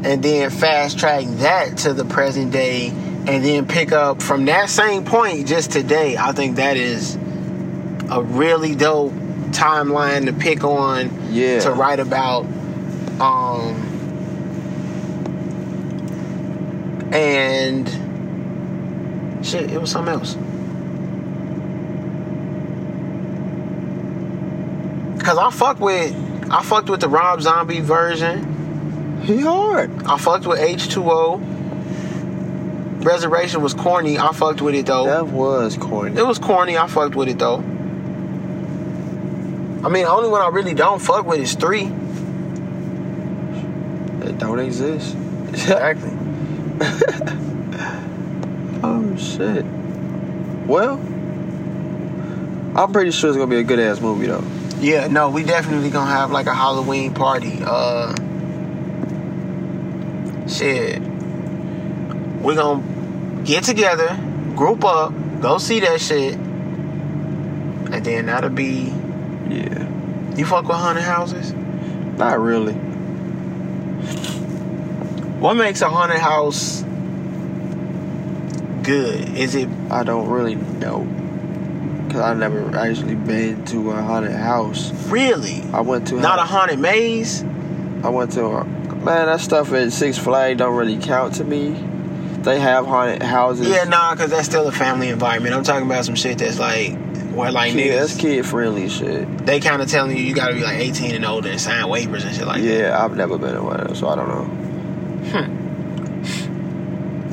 and 0.05 0.21
then 0.21 0.51
fast 0.51 0.99
track 0.99 1.25
that 1.39 1.77
to 1.79 1.93
the 1.93 2.05
present 2.05 2.51
day 2.51 2.89
and 2.89 3.43
then 3.43 3.65
pick 3.65 3.91
up 3.91 4.21
from 4.21 4.45
that 4.45 4.69
same 4.69 5.03
point 5.03 5.47
just 5.47 5.71
today, 5.71 6.15
I 6.15 6.33
think 6.33 6.57
that 6.57 6.77
is 6.77 7.15
a 8.11 8.21
really 8.21 8.75
dope 8.75 9.13
timeline 9.49 10.25
to 10.27 10.33
pick 10.33 10.63
on 10.63 11.33
Yeah. 11.33 11.59
to 11.61 11.71
write 11.71 11.99
about. 11.99 12.45
Um 13.19 13.85
and 17.11 17.89
shit, 19.43 19.71
it 19.71 19.81
was 19.81 19.89
something 19.89 20.13
else. 20.13 20.37
Cause 25.25 25.37
i 25.37 25.49
fuck 25.49 25.79
with 25.81 26.15
I 26.49 26.63
fucked 26.63 26.89
with 26.89 27.01
the 27.01 27.09
Rob 27.09 27.41
Zombie 27.41 27.81
version. 27.81 29.21
He 29.23 29.41
hard. 29.41 29.91
I 30.05 30.17
fucked 30.17 30.47
with 30.47 30.59
H2O. 30.59 33.03
Resurrection 33.03 33.61
was 33.61 33.73
corny. 33.73 34.17
I 34.17 34.31
fucked 34.31 34.61
with 34.61 34.75
it 34.75 34.85
though. 34.85 35.05
That 35.05 35.27
was 35.27 35.77
corny. 35.77 36.17
It 36.19 36.25
was 36.25 36.39
corny. 36.39 36.77
I 36.77 36.87
fucked 36.87 37.15
with 37.15 37.27
it 37.27 37.39
though. 37.39 37.57
I 39.83 39.89
mean, 39.89 40.03
the 40.03 40.09
only 40.09 40.29
one 40.29 40.41
I 40.41 40.47
really 40.47 40.73
don't 40.73 40.99
fuck 40.99 41.25
with 41.25 41.39
is 41.39 41.53
three. 41.55 41.91
It 44.27 44.37
don't 44.37 44.59
exist. 44.59 45.15
Exactly. 45.47 46.11
oh 48.83 49.15
shit. 49.17 49.65
Well, 50.67 50.99
I'm 52.75 52.91
pretty 52.91 53.11
sure 53.11 53.29
it's 53.29 53.37
gonna 53.37 53.49
be 53.49 53.57
a 53.57 53.63
good 53.63 53.79
ass 53.79 54.01
movie 54.01 54.27
though. 54.27 54.43
Yeah, 54.79 55.07
no, 55.07 55.29
we 55.29 55.43
definitely 55.43 55.89
gonna 55.89 56.11
have 56.11 56.31
like 56.31 56.45
a 56.45 56.53
Halloween 56.53 57.13
party. 57.13 57.59
Uh 57.63 58.13
shit. 60.47 61.01
we 61.01 62.55
gonna 62.55 63.43
get 63.43 63.63
together, 63.63 64.15
group 64.55 64.85
up, 64.85 65.13
go 65.41 65.57
see 65.57 65.79
that 65.81 65.99
shit. 65.99 66.35
And 66.35 68.03
then 68.03 68.27
that'll 68.27 68.49
be 68.51 68.93
Yeah. 69.49 69.87
you 70.35 70.45
fuck 70.45 70.67
with 70.67 70.77
haunted 70.77 71.03
houses? 71.03 71.53
Not 72.17 72.39
really. 72.39 72.73
What 75.39 75.55
makes 75.55 75.81
a 75.81 75.89
haunted 75.89 76.19
house 76.19 76.83
good? 78.83 79.35
Is 79.37 79.55
it 79.55 79.69
I 79.89 80.03
don't 80.03 80.29
really 80.29 80.55
know. 80.55 81.07
Cause 82.09 82.21
I 82.21 82.33
never 82.33 82.75
actually 82.75 83.15
been 83.15 83.65
to 83.65 83.91
a 83.91 84.01
haunted 84.01 84.31
house. 84.33 84.91
really 85.09 85.61
I 85.73 85.81
went 85.81 86.07
to 86.07 86.15
not 86.15 86.39
a 86.39 86.43
haunted 86.43 86.79
maze? 86.79 87.43
I 88.03 88.09
went 88.09 88.31
to 88.33 88.45
a 88.45 88.63
man. 88.63 89.25
That 89.27 89.41
stuff 89.41 89.71
at 89.73 89.91
Six 89.91 90.17
Flags 90.17 90.57
don't 90.57 90.75
really 90.75 90.97
count 90.97 91.35
to 91.35 91.43
me. 91.43 91.69
They 92.43 92.59
have 92.59 92.85
haunted 92.85 93.23
houses. 93.23 93.67
Yeah, 93.67 93.83
nah, 93.83 94.15
cause 94.15 94.29
that's 94.29 94.47
still 94.47 94.67
a 94.67 94.71
family 94.71 95.09
environment. 95.09 95.53
I'm 95.53 95.63
talking 95.63 95.85
about 95.85 96.05
some 96.05 96.15
shit 96.15 96.37
that's 96.37 96.59
like 96.59 96.97
where 97.33 97.51
like 97.51 97.73
Kid, 97.73 97.91
that's 97.99 98.15
kid 98.15 98.45
friendly 98.45 98.89
shit. 98.89 99.45
they 99.45 99.59
kind 99.59 99.81
of 99.81 99.89
telling 99.89 100.15
you 100.17 100.23
you 100.23 100.33
gotta 100.33 100.53
be 100.55 100.61
like 100.61 100.79
18 100.79 101.13
and 101.13 101.25
older 101.25 101.49
and 101.49 101.59
sign 101.61 101.83
waivers 101.85 102.25
and 102.25 102.35
shit 102.35 102.47
like 102.47 102.61
that. 102.61 102.67
yeah, 102.67 103.03
I've 103.03 103.15
never 103.15 103.37
been 103.37 103.53
to 103.55 103.61
one 103.63 103.93
so 103.95 104.07
I 104.07 104.15
don't 104.15 104.29
know. 104.29 104.43
Hmm. 105.41 105.66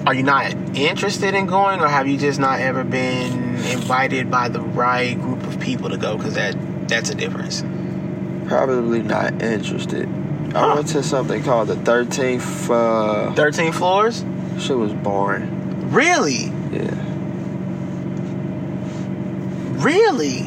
Are 0.07 0.13
you 0.15 0.23
not 0.23 0.53
interested 0.77 1.35
in 1.35 1.47
going, 1.47 1.81
or 1.81 1.89
have 1.89 2.07
you 2.07 2.19
just 2.19 2.39
not 2.39 2.61
ever 2.61 2.85
been 2.85 3.33
invited 3.67 4.31
by 4.31 4.49
the 4.49 4.61
right 4.61 5.15
group 5.19 5.43
of 5.45 5.59
people 5.61 5.89
to 5.91 5.97
go? 5.97 6.17
Because 6.17 6.35
that 6.35 6.55
that's 6.89 7.09
a 7.11 7.15
difference. 7.15 7.63
Probably 8.47 9.01
not 9.03 9.41
interested. 9.43 10.07
Huh. 10.53 10.59
I 10.59 10.75
went 10.75 10.89
to 10.89 11.03
something 11.03 11.43
called 11.43 11.69
the 11.69 11.75
13th. 11.77 12.71
Uh, 12.71 13.35
13 13.35 13.73
floors? 13.73 14.25
shit 14.59 14.77
was 14.77 14.93
boring. 14.93 15.91
Really? 15.91 16.53
Yeah, 16.71 16.95
Really? 19.83 20.39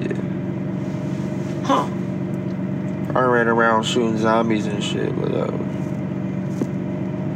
yeah. 0.00 0.20
Huh? 1.64 1.84
I 3.14 3.22
ran 3.24 3.48
around 3.48 3.84
shooting 3.84 4.18
zombies 4.18 4.66
and 4.66 4.82
shit, 4.82 5.14
but 5.20 5.32
uh, 5.34 5.46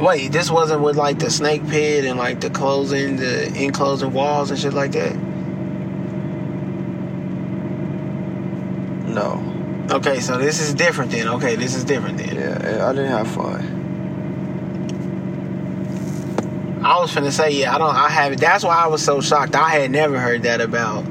Wait, 0.01 0.31
this 0.31 0.49
wasn't 0.49 0.81
with 0.81 0.97
like 0.97 1.19
the 1.19 1.29
snake 1.29 1.67
pit 1.67 2.05
and 2.05 2.17
like 2.17 2.41
the 2.41 2.49
closing, 2.49 3.17
the 3.17 3.47
enclosing 3.55 4.11
walls 4.11 4.49
and 4.49 4.59
shit 4.59 4.73
like 4.73 4.91
that. 4.93 5.15
no. 9.11 9.87
Okay, 9.91 10.19
so 10.19 10.37
this 10.37 10.61
is 10.61 10.73
different 10.73 11.11
then. 11.11 11.27
Okay, 11.27 11.55
this 11.55 11.75
is 11.75 11.83
different 11.83 12.17
then. 12.17 12.35
Yeah, 12.35 12.87
I 12.87 12.93
didn't 12.93 13.11
have 13.11 13.27
fun. 13.27 13.79
I 16.83 16.99
was 16.99 17.13
finna 17.13 17.31
say, 17.31 17.51
yeah, 17.51 17.75
I 17.75 17.77
don't, 17.77 17.95
I 17.95 18.09
have 18.09 18.33
it. 18.33 18.39
That's 18.39 18.63
why 18.63 18.75
I 18.75 18.87
was 18.87 19.03
so 19.03 19.21
shocked. 19.21 19.55
I 19.55 19.69
had 19.69 19.91
never 19.91 20.19
heard 20.19 20.43
that 20.43 20.61
about 20.61 21.05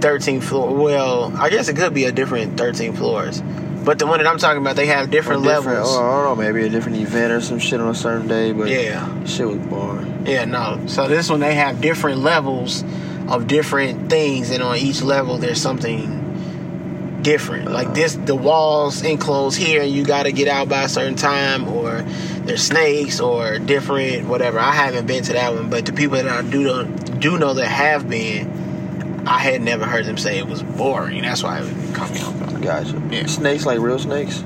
13 0.00 0.40
floor. 0.40 0.74
Well, 0.74 1.36
I 1.36 1.50
guess 1.50 1.68
it 1.68 1.76
could 1.76 1.92
be 1.92 2.04
a 2.04 2.12
different 2.12 2.56
13 2.56 2.94
floors. 2.94 3.42
But 3.88 3.98
the 3.98 4.06
one 4.06 4.18
that 4.18 4.26
I'm 4.26 4.36
talking 4.36 4.60
about, 4.60 4.76
they 4.76 4.84
have 4.84 5.10
different, 5.10 5.44
different- 5.44 5.66
levels. 5.78 5.96
Or, 5.96 6.06
I 6.06 6.24
don't 6.26 6.38
know, 6.38 6.44
maybe 6.44 6.66
a 6.66 6.68
different 6.68 6.98
event 6.98 7.32
or 7.32 7.40
some 7.40 7.58
shit 7.58 7.80
on 7.80 7.88
a 7.88 7.94
certain 7.94 8.28
day, 8.28 8.52
but 8.52 8.68
Yeah, 8.68 9.08
shit 9.24 9.48
was 9.48 9.56
boring. 9.56 10.26
yeah, 10.26 10.44
no. 10.44 10.78
So 10.84 11.08
this 11.08 11.30
one, 11.30 11.40
they 11.40 11.54
have 11.54 11.80
different 11.80 12.18
levels 12.18 12.84
of 13.28 13.46
different 13.46 14.10
things, 14.10 14.50
and 14.50 14.62
on 14.62 14.76
each 14.76 15.00
level, 15.00 15.38
there's 15.38 15.58
something 15.58 17.18
different. 17.22 17.70
Like 17.70 17.86
uh-huh. 17.86 17.94
this, 17.94 18.14
the 18.16 18.36
walls 18.36 19.02
enclosed 19.02 19.56
here, 19.56 19.80
and 19.80 19.90
you 19.90 20.04
got 20.04 20.24
to 20.24 20.32
get 20.32 20.48
out 20.48 20.68
by 20.68 20.82
a 20.82 20.88
certain 20.90 21.16
time, 21.16 21.66
or 21.66 22.02
there's 22.44 22.62
snakes, 22.62 23.20
or 23.20 23.58
different 23.58 24.28
whatever. 24.28 24.58
I 24.58 24.72
haven't 24.72 25.06
been 25.06 25.24
to 25.24 25.32
that 25.32 25.54
one, 25.54 25.70
but 25.70 25.86
the 25.86 25.94
people 25.94 26.18
that 26.18 26.28
I 26.28 26.42
do 26.42 26.62
know, 26.62 26.84
do 26.84 27.38
know 27.38 27.54
that 27.54 27.68
have 27.68 28.06
been, 28.06 29.24
I 29.26 29.38
had 29.38 29.62
never 29.62 29.86
heard 29.86 30.04
them 30.04 30.18
say 30.18 30.36
it 30.36 30.46
was 30.46 30.62
boring. 30.62 31.22
That's 31.22 31.42
why 31.42 31.60
it 31.60 31.64
me 31.64 32.20
off 32.20 32.38
guard. 32.38 32.47
Gotcha. 32.60 33.02
Yeah. 33.10 33.26
Snakes 33.26 33.66
like 33.66 33.78
real 33.80 33.98
snakes? 33.98 34.42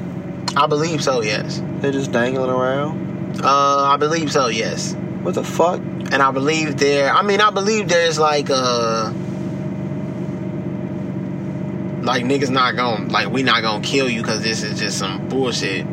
I 0.57 0.67
believe 0.67 1.03
so, 1.03 1.23
yes. 1.23 1.63
They're 1.81 1.93
just 1.93 2.13
dangling 2.13 2.51
around? 2.51 3.41
Uh, 3.43 3.85
I 3.85 3.97
believe 3.97 4.31
so, 4.31 4.49
yes. 4.49 4.95
What 5.23 5.35
the 5.35 5.45
fuck? 5.45 5.81
And 5.81 6.17
I 6.17 6.31
believe 6.31 6.77
there. 6.77 7.11
I 7.13 7.23
mean, 7.23 7.41
I 7.41 7.51
believe 7.51 7.89
there's 7.89 8.19
like 8.19 8.51
uh 8.51 9.13
like 12.03 12.25
niggas 12.25 12.51
not 12.51 12.77
gonna 12.77 13.07
like 13.11 13.31
we 13.31 13.43
not 13.43 13.63
gonna 13.63 13.83
kill 13.83 14.11
you 14.11 14.21
because 14.21 14.43
this 14.43 14.63
is 14.63 14.79
just 14.79 14.99
some 14.99 15.29
bullshit 15.29 15.87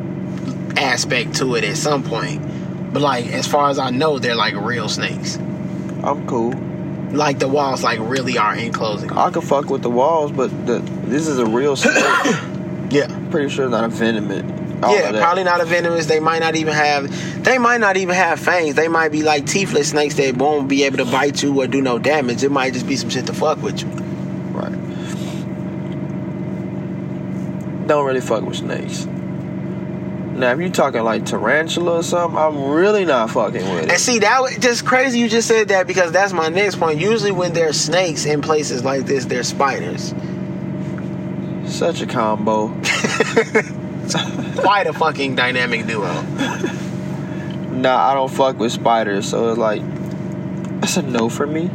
aspect 0.76 1.36
to 1.36 1.56
it 1.56 1.64
at 1.64 1.78
some 1.78 2.04
point. 2.04 2.42
But 2.92 3.02
like 3.02 3.28
as 3.28 3.48
far 3.48 3.70
as 3.70 3.80
I 3.80 3.92
know, 3.92 4.20
they're 4.20 4.36
like 4.36 4.56
real 4.56 4.90
snakes. 4.90 5.38
I'm 5.38 6.26
cool. 6.28 6.54
Like 7.12 7.40
the 7.40 7.48
walls 7.48 7.84
like 7.84 8.00
really 8.00 8.38
are 8.38 8.56
enclosing. 8.56 9.12
I 9.12 9.32
could 9.32 9.44
fuck 9.44 9.70
with 9.70 9.82
the 9.82 9.90
walls, 9.90 10.32
but 10.32 10.50
the, 10.68 10.80
this 11.06 11.28
is 11.28 11.40
a 11.40 11.46
real 11.46 11.76
snake. 11.78 11.96
Yeah. 12.92 13.08
Pretty 13.32 13.50
sure 13.50 13.66
it's 13.66 13.72
not 13.72 13.84
a 13.84 13.88
venomous. 13.90 14.44
yeah, 14.82 15.12
probably 15.20 15.44
not 15.44 15.60
a 15.62 15.66
venomous. 15.66 16.06
They 16.06 16.20
might 16.20 16.40
not 16.40 16.56
even 16.56 16.74
have. 16.74 17.44
They 17.44 17.58
might 17.58 17.80
not 17.82 17.98
even 17.98 18.16
have 18.16 18.40
fangs. 18.40 18.76
They 18.76 18.88
might 18.88 19.12
be 19.12 19.24
like 19.24 19.46
teethless 19.46 19.86
snakes 19.86 20.16
that 20.16 20.38
won't 20.38 20.68
be 20.70 20.84
able 20.84 20.98
to 20.98 21.06
bite 21.06 21.44
you 21.44 21.62
or 21.62 21.68
do 21.68 21.82
no 21.82 22.00
damage. 22.00 22.44
It 22.44 22.52
might 22.52 22.74
just 22.74 22.88
be 22.88 22.96
some 22.96 23.10
shit 23.10 23.26
to 23.28 23.34
fuck 23.34 23.62
with 23.62 23.82
you. 23.82 23.88
Right. 24.54 24.72
Don't 27.88 28.06
really 28.06 28.22
fuck 28.22 28.44
with 28.44 28.58
snakes. 28.58 29.08
Now, 30.40 30.54
if 30.54 30.60
you're 30.60 30.70
talking 30.70 31.04
like 31.04 31.26
tarantula 31.26 31.98
or 31.98 32.04
something, 32.04 32.38
I'm 32.38 32.70
really 32.70 33.04
not 33.04 33.30
fucking 33.30 33.62
with 33.62 33.84
it. 33.84 33.90
And 33.92 34.00
see, 34.00 34.20
that 34.20 34.42
was 34.42 34.58
just 34.58 34.86
crazy 34.86 35.20
you 35.20 35.28
just 35.28 35.50
said 35.50 35.68
that 35.68 35.86
because 35.86 36.14
that's 36.14 36.32
my 36.32 36.48
next 36.48 36.78
point. 36.78 36.98
Usually, 36.98 37.34
when 37.34 37.52
there's 37.52 37.78
snakes 37.78 38.24
in 38.26 38.42
places 38.42 38.86
like 38.86 39.06
this, 39.06 39.26
there's 39.26 39.50
spiders. 39.50 40.14
Such 41.66 42.02
a 42.02 42.06
combo. 42.06 42.70
Quite 44.62 44.88
a 44.88 44.94
fucking 44.94 45.36
dynamic 45.36 45.86
duo. 45.86 46.22
Nah, 47.72 48.10
I 48.10 48.14
don't 48.14 48.32
fuck 48.32 48.58
with 48.60 48.72
spiders, 48.72 49.28
so 49.30 49.50
it's 49.50 49.58
like 49.58 49.82
that's 50.80 50.96
a 50.96 51.02
no 51.02 51.28
for 51.28 51.48
me. 51.48 51.70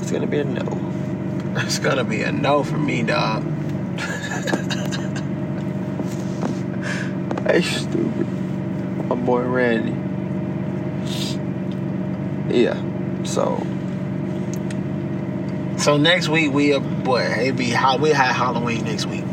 It's 0.00 0.10
gonna 0.10 0.26
be 0.26 0.38
a 0.38 0.44
no. 0.44 0.80
It's 1.56 1.78
gonna 1.78 2.04
be 2.04 2.22
a 2.22 2.32
no 2.32 2.64
for 2.64 2.78
me, 2.78 3.02
dog. 3.02 3.44
Hey, 7.46 7.60
stupid. 7.60 8.26
My 9.08 9.16
boy 9.16 9.42
Randy. 9.42 9.92
Yeah. 12.54 12.80
So 13.24 13.64
So 15.78 15.98
next 15.98 16.28
week 16.28 16.52
we 16.52 16.72
uh, 16.72 16.80
boy, 16.80 17.20
it 17.20 17.56
be 17.56 17.68
how 17.68 17.98
we 17.98 18.10
had 18.10 18.32
Halloween 18.32 18.84
next 18.84 19.06
week. 19.06 19.24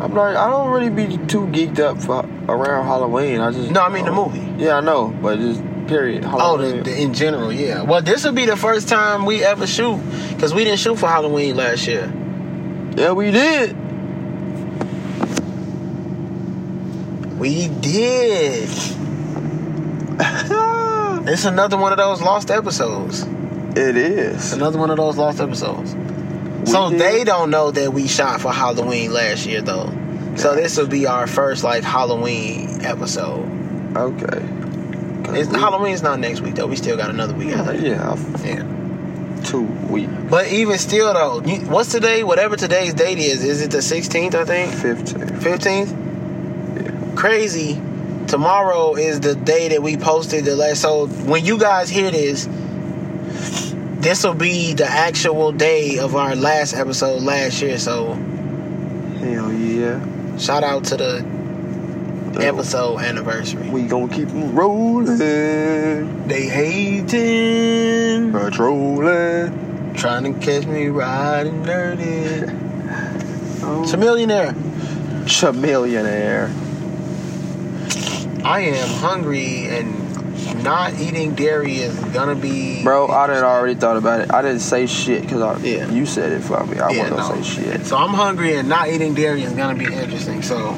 I'm 0.00 0.12
not. 0.12 0.34
I 0.34 0.50
don't 0.50 0.70
really 0.70 0.90
be 0.90 1.16
too 1.28 1.46
geeked 1.46 1.78
up 1.78 2.02
for 2.02 2.28
around 2.48 2.86
Halloween. 2.86 3.40
I 3.40 3.52
just 3.52 3.70
No, 3.70 3.82
I 3.82 3.88
mean 3.88 4.04
the 4.04 4.12
movie. 4.12 4.40
Yeah, 4.60 4.78
I 4.78 4.80
know, 4.80 5.08
but 5.22 5.38
just 5.38 5.62
period. 5.86 6.24
Oh, 6.26 6.56
the, 6.56 6.82
the, 6.82 7.00
in 7.00 7.14
general, 7.14 7.52
yeah. 7.52 7.82
Well, 7.82 8.02
this 8.02 8.24
will 8.24 8.32
be 8.32 8.46
the 8.46 8.56
first 8.56 8.88
time 8.88 9.26
we 9.26 9.44
ever 9.44 9.66
shoot 9.66 10.00
because 10.30 10.52
we 10.52 10.64
didn't 10.64 10.80
shoot 10.80 10.98
for 10.98 11.06
Halloween 11.06 11.54
last 11.54 11.86
year. 11.86 12.12
yeah, 12.96 13.12
we 13.12 13.30
did. 13.30 13.76
We 17.42 17.66
did. 17.68 18.68
It's 21.24 21.44
another 21.44 21.76
one 21.76 21.92
of 21.92 21.98
those 21.98 22.20
lost 22.20 22.50
episodes. 22.50 23.22
it 23.76 23.96
is. 23.96 24.52
Another 24.52 24.78
one 24.78 24.90
of 24.90 24.96
those 24.96 25.16
lost 25.16 25.40
episodes. 25.40 25.92
so 26.70 26.90
did. 26.90 27.00
they 27.00 27.24
don't 27.24 27.50
know 27.50 27.70
that 27.70 27.92
we 27.92 28.06
shot 28.08 28.40
for 28.40 28.52
Halloween 28.52 29.12
last 29.12 29.46
year, 29.46 29.60
though. 29.62 29.86
So 30.36 30.54
this 30.56 30.76
will 30.76 30.88
be 30.88 31.06
our 31.06 31.26
first 31.28 31.62
like 31.64 31.84
Halloween 31.84 32.84
episode. 32.84 33.44
Okay. 33.96 34.42
It's, 35.38 35.48
we- 35.48 35.58
Halloween's 35.58 36.02
not 36.02 36.18
next 36.18 36.40
week 36.40 36.56
though. 36.56 36.66
We 36.66 36.76
still 36.76 36.96
got 36.96 37.10
another 37.10 37.34
week 37.34 37.50
that. 37.50 37.80
Yeah, 37.80 38.12
I've- 38.12 38.48
Yeah. 38.48 39.40
two 39.44 39.62
weeks. 39.88 40.12
But 40.28 40.48
even 40.48 40.76
still 40.78 41.12
though, 41.14 41.40
you, 41.42 41.60
what's 41.68 41.90
today? 41.92 42.24
Whatever 42.24 42.56
today's 42.56 42.94
date 42.94 43.18
is, 43.18 43.44
is 43.44 43.62
it 43.62 43.70
the 43.70 43.78
16th? 43.78 44.34
I 44.34 44.44
think. 44.44 44.72
Fifteen. 44.74 45.20
15th? 45.28 46.01
Crazy. 47.22 47.80
Tomorrow 48.26 48.96
is 48.96 49.20
the 49.20 49.36
day 49.36 49.68
that 49.68 49.80
we 49.80 49.96
posted 49.96 50.44
the 50.44 50.56
last. 50.56 50.80
So 50.80 51.06
when 51.06 51.44
you 51.44 51.56
guys 51.56 51.88
hear 51.88 52.10
this, 52.10 52.48
this 54.00 54.24
will 54.24 54.34
be 54.34 54.74
the 54.74 54.86
actual 54.86 55.52
day 55.52 56.00
of 56.00 56.16
our 56.16 56.34
last 56.34 56.74
episode 56.74 57.22
last 57.22 57.62
year. 57.62 57.78
So 57.78 58.14
Hell 59.20 59.52
yeah. 59.52 60.36
shout 60.36 60.64
out 60.64 60.82
to 60.86 60.96
the 60.96 61.24
episode 62.40 62.98
anniversary. 62.98 63.70
We 63.70 63.82
gonna 63.84 64.12
keep 64.12 64.28
'em 64.30 64.56
rolling, 64.56 65.16
They 66.26 66.48
hating, 66.48 68.32
patrolling. 68.32 69.92
trying 69.94 70.24
to 70.24 70.32
catch 70.44 70.66
me 70.66 70.88
riding 70.88 71.62
dirty. 71.62 72.52
Oh. 73.64 73.84
It's 73.84 73.92
a 73.92 73.96
millionaire. 73.96 74.56
I 78.44 78.60
am 78.60 78.88
hungry 79.00 79.66
and 79.66 80.64
not 80.64 80.98
eating 81.00 81.34
dairy 81.34 81.76
is 81.76 81.94
gonna 82.12 82.34
be. 82.34 82.82
Bro, 82.82 83.08
I 83.08 83.26
didn't 83.28 83.44
already 83.44 83.74
thought 83.74 83.96
about 83.96 84.20
it. 84.20 84.32
I 84.32 84.42
didn't 84.42 84.60
say 84.60 84.86
shit 84.86 85.22
because 85.22 85.40
I 85.42 85.56
Yeah. 85.58 85.88
you 85.90 86.06
said 86.06 86.32
it 86.32 86.40
for 86.42 86.64
me. 86.66 86.78
I 86.78 86.90
Yeah, 86.90 87.02
wasn't 87.10 87.16
gonna 87.18 87.44
say 87.44 87.62
shit. 87.62 87.86
So 87.86 87.96
I'm 87.96 88.10
hungry 88.14 88.54
and 88.54 88.68
not 88.68 88.88
eating 88.88 89.14
dairy 89.14 89.42
is 89.42 89.52
gonna 89.52 89.76
be 89.78 89.84
interesting. 89.92 90.42
So 90.42 90.74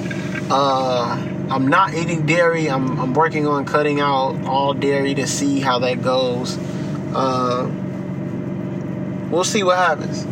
uh, 0.51 1.19
I'm 1.51 1.69
not 1.69 1.95
eating 1.95 2.27
dairy. 2.27 2.71
I'm, 2.71 2.99
I'm 3.01 3.15
working 3.15 3.47
on 3.47 3.65
cutting 3.65 4.01
out 4.01 4.45
all 4.47 4.75
dairy 4.75 5.15
to 5.15 5.27
see 5.27 5.61
how 5.61 5.79
that 5.81 6.03
goes. 6.03 6.59
Uh, 7.15 7.69
we'll 9.31 9.45
see 9.45 9.63
what 9.63 9.77
happens. 9.79 10.27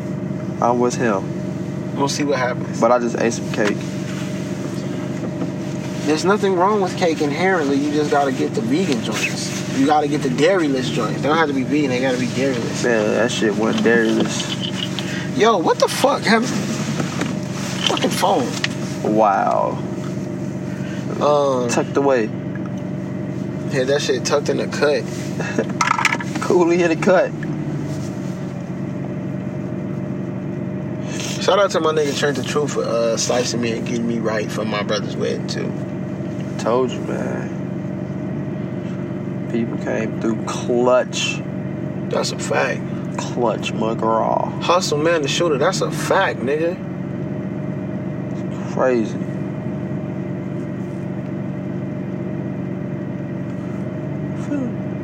I'm 0.62 0.78
with 0.78 0.94
him, 0.96 1.96
We'll 1.96 2.08
see 2.08 2.24
what 2.24 2.38
happens. 2.38 2.80
but 2.80 2.92
I 2.92 2.98
just 2.98 3.18
ate 3.18 3.32
some 3.32 3.50
cake. 3.52 3.76
There's 6.04 6.24
nothing 6.24 6.56
wrong 6.56 6.80
with 6.80 6.96
cake 6.98 7.20
inherently. 7.20 7.76
You 7.76 7.92
just 7.92 8.10
gotta 8.10 8.32
get 8.32 8.54
the 8.54 8.60
vegan 8.60 9.02
joints. 9.04 9.78
You 9.78 9.86
gotta 9.86 10.08
get 10.08 10.22
the 10.22 10.30
dairyless 10.30 10.92
joints. 10.92 11.22
They 11.22 11.28
don't 11.28 11.38
have 11.38 11.48
to 11.48 11.54
be 11.54 11.62
vegan. 11.62 11.90
They 11.90 12.00
gotta 12.00 12.18
be 12.18 12.26
dairyless. 12.26 12.84
Yeah, 12.84 13.04
that 13.04 13.30
shit 13.30 13.54
went 13.54 13.76
dairyless. 13.78 15.38
Yo, 15.38 15.58
what 15.58 15.78
the 15.78 15.88
fuck? 15.88 16.22
Have 16.22 16.46
fucking 17.86 18.10
phone. 18.10 18.48
Wow. 19.14 19.78
Um, 21.20 21.68
Tucked 21.68 21.96
away. 21.96 22.24
Yeah, 23.72 23.84
that 23.84 24.02
shit 24.02 24.24
tucked 24.24 24.48
in 24.48 24.56
the 24.56 24.66
cut. 24.66 25.04
Coolly 26.42 26.82
in 26.82 26.90
the 26.90 26.96
cut. 26.96 27.30
Shout 31.42 31.58
out 31.58 31.70
to 31.72 31.80
my 31.80 31.92
nigga 31.92 32.16
Trent 32.18 32.36
the 32.36 32.44
Truth 32.44 32.74
for 32.74 32.84
uh, 32.84 33.16
slicing 33.16 33.60
me 33.60 33.72
and 33.72 33.86
getting 33.86 34.06
me 34.06 34.18
right 34.18 34.50
for 34.50 34.64
my 34.64 34.82
brother's 34.82 35.16
wedding 35.16 35.46
too. 35.46 35.91
Told 36.62 36.92
you, 36.92 37.00
man. 37.00 37.50
People 39.50 39.76
came 39.78 40.20
through 40.20 40.44
clutch. 40.44 41.40
That's 42.08 42.30
a 42.30 42.38
fact. 42.38 42.80
Clutch 43.18 43.72
McGraw. 43.72 44.62
Hustle 44.62 44.98
man, 44.98 45.22
the 45.22 45.28
shooter. 45.28 45.58
That's 45.58 45.80
a 45.80 45.90
fact, 45.90 46.38
nigga. 46.38 46.76
Crazy. 48.72 49.18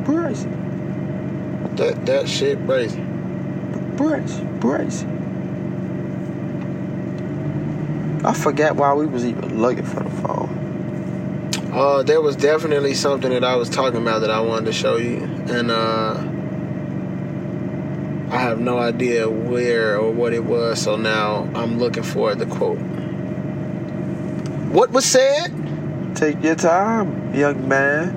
Brace. 0.05 0.45
That 1.75 2.05
that 2.05 2.29
shit 2.29 2.57
crazy. 2.65 3.01
Brace. 3.97 4.39
Brace. 4.61 5.03
I 8.23 8.33
forget 8.33 8.77
why 8.77 8.93
we 8.93 9.05
was 9.07 9.25
even 9.25 9.61
looking 9.61 9.83
for 9.83 10.03
the 10.03 10.09
phone. 10.09 10.48
Uh, 11.79 12.03
there 12.03 12.19
was 12.19 12.35
definitely 12.35 12.93
something 12.93 13.31
that 13.31 13.45
I 13.45 13.55
was 13.55 13.69
talking 13.69 14.01
about 14.01 14.19
that 14.19 14.29
I 14.29 14.41
wanted 14.41 14.65
to 14.65 14.73
show 14.73 14.97
you, 14.97 15.23
and 15.47 15.71
uh, 15.71 16.15
I 18.35 18.37
have 18.37 18.59
no 18.59 18.77
idea 18.77 19.29
where 19.29 19.97
or 19.97 20.11
what 20.11 20.33
it 20.33 20.43
was. 20.43 20.81
So 20.81 20.97
now 20.97 21.49
I'm 21.55 21.79
looking 21.79 22.03
for 22.03 22.35
the 22.35 22.45
quote. 22.47 22.79
What 24.69 24.89
was 24.91 25.05
said? 25.05 25.53
Take 26.15 26.43
your 26.43 26.55
time, 26.55 27.33
young 27.33 27.65
man. 27.69 28.11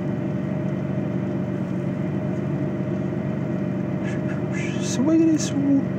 Swiggity 4.81 5.39
swoop. 5.39 5.92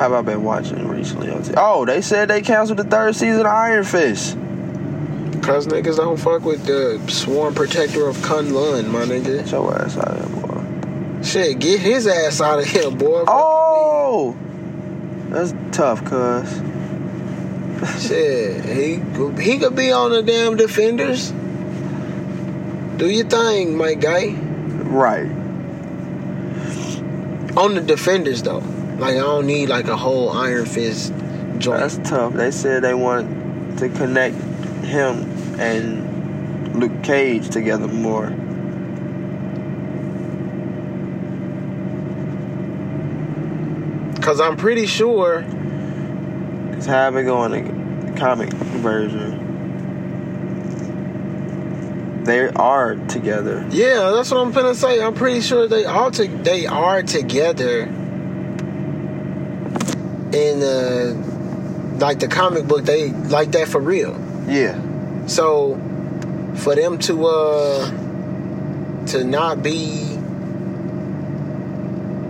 Have 0.00 0.14
I 0.14 0.22
been 0.22 0.42
watching 0.42 0.88
recently? 0.88 1.30
Oh, 1.58 1.84
they 1.84 2.00
said 2.00 2.28
they 2.28 2.40
canceled 2.40 2.78
the 2.78 2.84
third 2.84 3.14
season 3.14 3.40
of 3.40 3.46
Iron 3.48 3.84
Fist. 3.84 4.34
Cause 5.42 5.66
niggas 5.66 5.96
don't 5.96 6.16
fuck 6.16 6.42
with 6.42 6.64
the 6.64 6.98
sworn 7.10 7.54
protector 7.54 8.08
of 8.08 8.16
Kunlun, 8.16 8.88
my 8.88 9.00
nigga. 9.00 9.42
Get 9.42 9.50
your 9.50 9.78
ass 9.78 9.98
out 9.98 10.08
of 10.08 10.32
here, 10.32 10.46
boy. 10.46 11.22
Shit, 11.22 11.58
get 11.58 11.80
his 11.80 12.06
ass 12.06 12.40
out 12.40 12.60
of 12.60 12.64
here, 12.64 12.90
boy. 12.90 13.24
Oh! 13.28 14.38
That's 15.28 15.52
tough, 15.70 16.02
cuz. 16.06 16.48
Shit, 18.02 18.64
he 18.64 19.02
he 19.42 19.58
could 19.58 19.76
be 19.76 19.92
on 19.92 20.12
the 20.12 20.22
damn 20.22 20.56
defenders. 20.56 21.30
Do 22.96 23.06
your 23.06 23.26
thing, 23.26 23.76
my 23.76 23.92
guy. 23.92 24.30
Right. 24.30 25.30
On 27.54 27.74
the 27.74 27.82
defenders 27.82 28.42
though. 28.42 28.62
Like 29.00 29.14
I 29.14 29.20
don't 29.20 29.46
need 29.46 29.70
like 29.70 29.88
a 29.88 29.96
whole 29.96 30.28
Iron 30.28 30.66
Fist 30.66 31.14
joint. 31.56 31.80
That's 31.80 31.96
tough. 32.06 32.34
They 32.34 32.50
said 32.50 32.82
they 32.82 32.92
want 32.92 33.78
to 33.78 33.88
connect 33.88 34.36
him 34.84 35.24
and 35.58 36.78
Luke 36.78 37.02
Cage 37.02 37.48
together 37.48 37.88
more. 37.88 38.26
Cause 44.20 44.38
I'm 44.38 44.58
pretty 44.58 44.84
sure 44.84 45.44
Cause 46.74 46.84
how 46.84 47.10
they 47.10 47.22
go 47.22 47.42
in 47.44 47.52
the 48.04 48.12
comic 48.18 48.52
version, 48.52 49.46
they 52.24 52.48
are 52.48 52.96
together. 53.06 53.66
Yeah, 53.70 54.10
that's 54.10 54.30
what 54.30 54.40
I'm 54.40 54.52
gonna 54.52 54.74
say. 54.74 55.02
I'm 55.02 55.14
pretty 55.14 55.40
sure 55.40 55.66
they 55.66 55.86
all 55.86 56.10
to, 56.10 56.28
they 56.28 56.66
are 56.66 57.02
together 57.02 57.86
in 60.34 60.60
the 60.60 61.14
like 61.98 62.18
the 62.18 62.28
comic 62.28 62.66
book, 62.66 62.84
they 62.84 63.10
like 63.10 63.52
that 63.52 63.68
for 63.68 63.80
real. 63.80 64.18
Yeah. 64.48 64.80
So 65.26 65.74
for 66.56 66.74
them 66.74 66.98
to 66.98 67.26
uh 67.26 67.90
to 69.06 69.24
not 69.24 69.62
be 69.62 70.16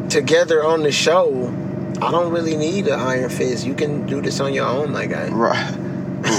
together 0.09 0.65
on 0.65 0.83
the 0.83 0.93
show, 0.93 1.49
I 2.03 2.11
don't 2.11 2.33
really 2.33 2.57
need 2.57 2.89
an 2.89 2.99
Iron 2.99 3.31
Fist. 3.31 3.67
You 3.67 3.75
can 3.75 4.07
do 4.07 4.21
this 4.21 4.41
on 4.41 4.53
your 4.53 4.67
own, 4.67 4.93
my 4.93 5.07
guy. 5.07 5.29
Right. 5.29 5.75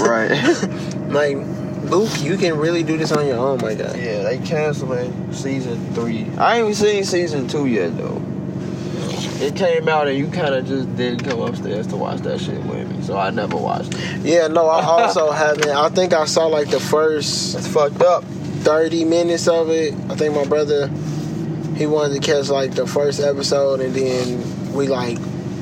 Right. 0.02 0.68
Like 1.12 1.36
Luke, 1.36 2.22
you 2.22 2.38
can 2.38 2.56
really 2.56 2.82
do 2.82 2.96
this 2.96 3.12
on 3.12 3.26
your 3.26 3.36
own, 3.36 3.60
my 3.60 3.74
guy. 3.74 3.94
Yeah, 3.96 4.22
they 4.22 4.38
canceling 4.38 5.30
season 5.30 5.92
three. 5.92 6.26
I 6.38 6.56
ain't 6.56 6.62
even 6.62 6.74
seen 6.74 7.04
season 7.04 7.48
two 7.48 7.66
yet 7.66 7.94
though. 7.98 8.22
It 9.42 9.56
came 9.56 9.88
out 9.88 10.06
and 10.06 10.16
you 10.16 10.28
kind 10.28 10.54
of 10.54 10.66
just 10.66 10.94
didn't 10.96 11.24
come 11.24 11.40
upstairs 11.40 11.88
to 11.88 11.96
watch 11.96 12.20
that 12.20 12.40
shit 12.40 12.62
with 12.64 12.88
me, 12.88 13.02
so 13.02 13.16
I 13.16 13.30
never 13.30 13.56
watched 13.56 13.92
it. 13.94 14.20
Yeah, 14.24 14.46
no, 14.46 14.68
I 14.68 14.84
also 14.84 15.30
haven't. 15.32 15.68
I 15.68 15.88
think 15.88 16.12
I 16.12 16.26
saw 16.26 16.46
like 16.46 16.70
the 16.70 16.78
first 16.78 17.56
It's 17.56 17.66
fucked 17.66 18.02
up. 18.02 18.22
30 18.24 19.04
minutes 19.04 19.48
of 19.48 19.70
it. 19.70 19.94
I 20.08 20.14
think 20.14 20.36
my 20.36 20.44
brother 20.44 20.88
he 21.74 21.86
wanted 21.86 22.14
to 22.14 22.20
catch 22.20 22.48
like 22.50 22.74
the 22.74 22.86
first 22.86 23.18
episode 23.18 23.80
and 23.80 23.92
then 23.94 24.72
we 24.72 24.86
like 24.86 25.18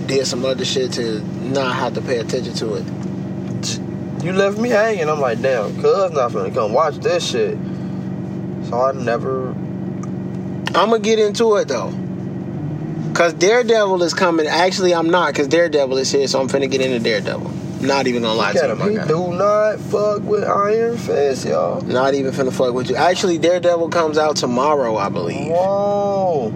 did 0.07 0.27
some 0.27 0.45
other 0.45 0.67
shit 0.67 0.93
to 0.93 1.21
not 1.43 1.75
have 1.75 1.95
to 1.95 2.03
pay 2.03 2.19
attention 2.19 2.53
to 2.55 2.75
it. 2.75 3.81
You 4.23 4.35
left 4.35 4.59
me 4.59 4.69
hanging. 4.69 5.09
I'm 5.09 5.21
like, 5.21 5.41
damn, 5.41 5.75
cuz 5.81 6.13
not 6.13 6.33
finna 6.33 6.53
come 6.53 6.75
watch 6.75 6.97
this 6.97 7.27
shit. 7.31 7.57
So 8.69 8.79
I 8.83 8.93
never. 8.93 9.53
I'm 10.75 10.91
gonna 10.91 10.99
get 10.99 11.19
into 11.19 11.57
it 11.57 11.69
though. 11.69 11.95
Cause 13.21 13.35
Daredevil 13.35 14.03
is 14.03 14.15
coming. 14.15 14.47
Actually, 14.47 14.95
I'm 14.95 15.11
not, 15.11 15.35
cause 15.35 15.47
Daredevil 15.47 15.99
is 15.99 16.11
here, 16.11 16.27
so 16.27 16.41
I'm 16.41 16.49
finna 16.49 16.71
get 16.71 16.81
into 16.81 17.01
Daredevil. 17.01 17.51
Not 17.83 18.07
even 18.07 18.23
gonna 18.23 18.33
lie 18.33 18.55
to 18.55 18.59
you, 18.59 18.65
him. 18.65 18.79
my 18.79 18.89
He 18.89 18.97
guy. 18.97 19.07
do 19.09 19.35
not 19.35 19.79
fuck 19.79 20.23
with 20.23 20.43
Iron 20.43 20.97
Fist, 20.97 21.45
y'all. 21.45 21.83
Not 21.83 22.15
even 22.15 22.33
finna 22.33 22.51
fuck 22.51 22.73
with 22.73 22.89
you. 22.89 22.97
Actually, 22.97 23.37
Daredevil 23.37 23.91
comes 23.91 24.17
out 24.17 24.37
tomorrow, 24.37 24.97
I 24.97 25.11
believe. 25.11 25.49
Whoa. 25.49 26.49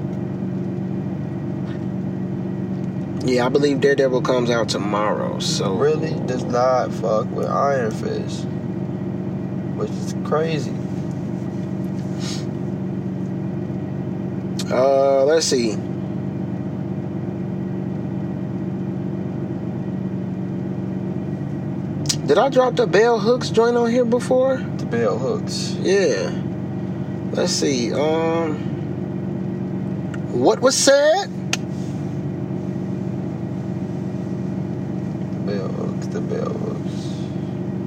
Yeah, 3.27 3.45
I 3.45 3.51
believe 3.51 3.83
Daredevil 3.83 4.23
comes 4.23 4.49
out 4.49 4.71
tomorrow. 4.71 5.41
So 5.41 5.75
Really 5.75 6.19
does 6.27 6.45
not 6.45 6.91
fuck 6.95 7.31
with 7.31 7.47
Iron 7.47 7.91
Fist. 7.91 8.47
Which 9.77 9.91
is 9.91 10.15
crazy. 10.25 10.73
Uh, 14.75 15.25
let's 15.25 15.45
see. 15.45 15.77
Did 22.27 22.39
I 22.39 22.49
drop 22.49 22.75
the 22.77 22.87
bell 22.87 23.19
hooks 23.19 23.51
joint 23.51 23.77
on 23.77 23.91
here 23.91 24.05
before? 24.05 24.57
The 24.57 24.87
bell 24.87 25.19
hooks. 25.19 25.77
Yeah. 25.81 26.33
Let's 27.33 27.53
see. 27.53 27.93
Um, 27.93 28.55
what 30.33 30.61
was 30.61 30.75
said? 30.77 31.27
Bell 35.47 35.69
hooks. 35.69 36.07
The 36.07 36.21
bell 36.23 36.53
hooks. 36.53 37.05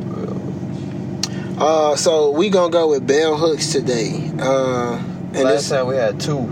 Bell 0.05 0.35
hooks. 0.35 1.59
Uh, 1.59 1.95
so 1.95 2.29
we 2.31 2.49
gonna 2.49 2.71
go 2.71 2.89
with 2.89 3.07
bell 3.07 3.37
hooks 3.37 3.71
today. 3.71 4.31
Uh, 4.39 4.97
and 4.97 5.33
Last 5.33 5.43
this, 5.43 5.69
time 5.69 5.87
we 5.87 5.95
had 5.95 6.19
two. 6.19 6.45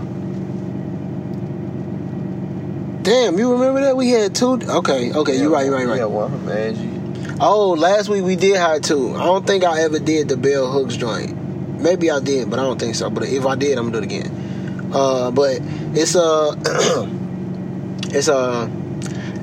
damn, 3.02 3.38
you 3.38 3.52
remember 3.52 3.80
that 3.82 3.96
we 3.96 4.10
had 4.10 4.34
two? 4.34 4.54
Okay, 4.54 5.12
okay, 5.12 5.36
you 5.38 5.54
right, 5.54 5.66
you 5.66 5.72
right, 5.72 5.82
you 5.82 5.88
right. 5.88 5.98
Yeah, 5.98 6.06
one 6.06 6.32
from 6.32 6.48
Angie. 6.48 6.95
Oh, 7.38 7.72
last 7.72 8.08
week 8.08 8.24
we 8.24 8.34
did 8.34 8.56
have 8.56 8.80
two. 8.80 9.14
I 9.14 9.24
don't 9.24 9.46
think 9.46 9.62
I 9.62 9.82
ever 9.82 9.98
did 9.98 10.30
the 10.30 10.38
bell 10.38 10.72
hooks 10.72 10.96
joint. 10.96 11.36
Maybe 11.78 12.10
I 12.10 12.18
did, 12.18 12.48
but 12.48 12.58
I 12.58 12.62
don't 12.62 12.80
think 12.80 12.94
so. 12.94 13.10
But 13.10 13.24
if 13.24 13.44
I 13.44 13.54
did, 13.56 13.76
I'm 13.76 13.90
gonna 13.90 14.06
do 14.06 14.16
it 14.16 14.20
again. 14.20 14.90
Uh, 14.90 15.30
but 15.30 15.58
it's 15.94 16.16
uh 16.16 16.54
it's 18.16 18.30
uh 18.30 18.70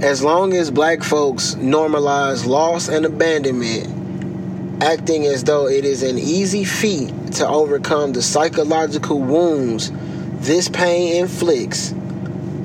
as 0.02 0.24
long 0.24 0.54
as 0.54 0.72
black 0.72 1.04
folks 1.04 1.54
normalize 1.54 2.48
loss 2.48 2.88
and 2.88 3.06
abandonment, 3.06 4.82
acting 4.82 5.28
as 5.28 5.44
though 5.44 5.68
it 5.68 5.86
is 5.86 6.02
an 6.02 6.18
easy 6.18 6.64
feat 6.64 7.14
to 7.34 7.48
overcome 7.48 8.14
the 8.14 8.24
psychological 8.24 9.20
wounds 9.20 9.92
this 10.44 10.68
pain 10.68 11.18
inflicts, 11.18 11.94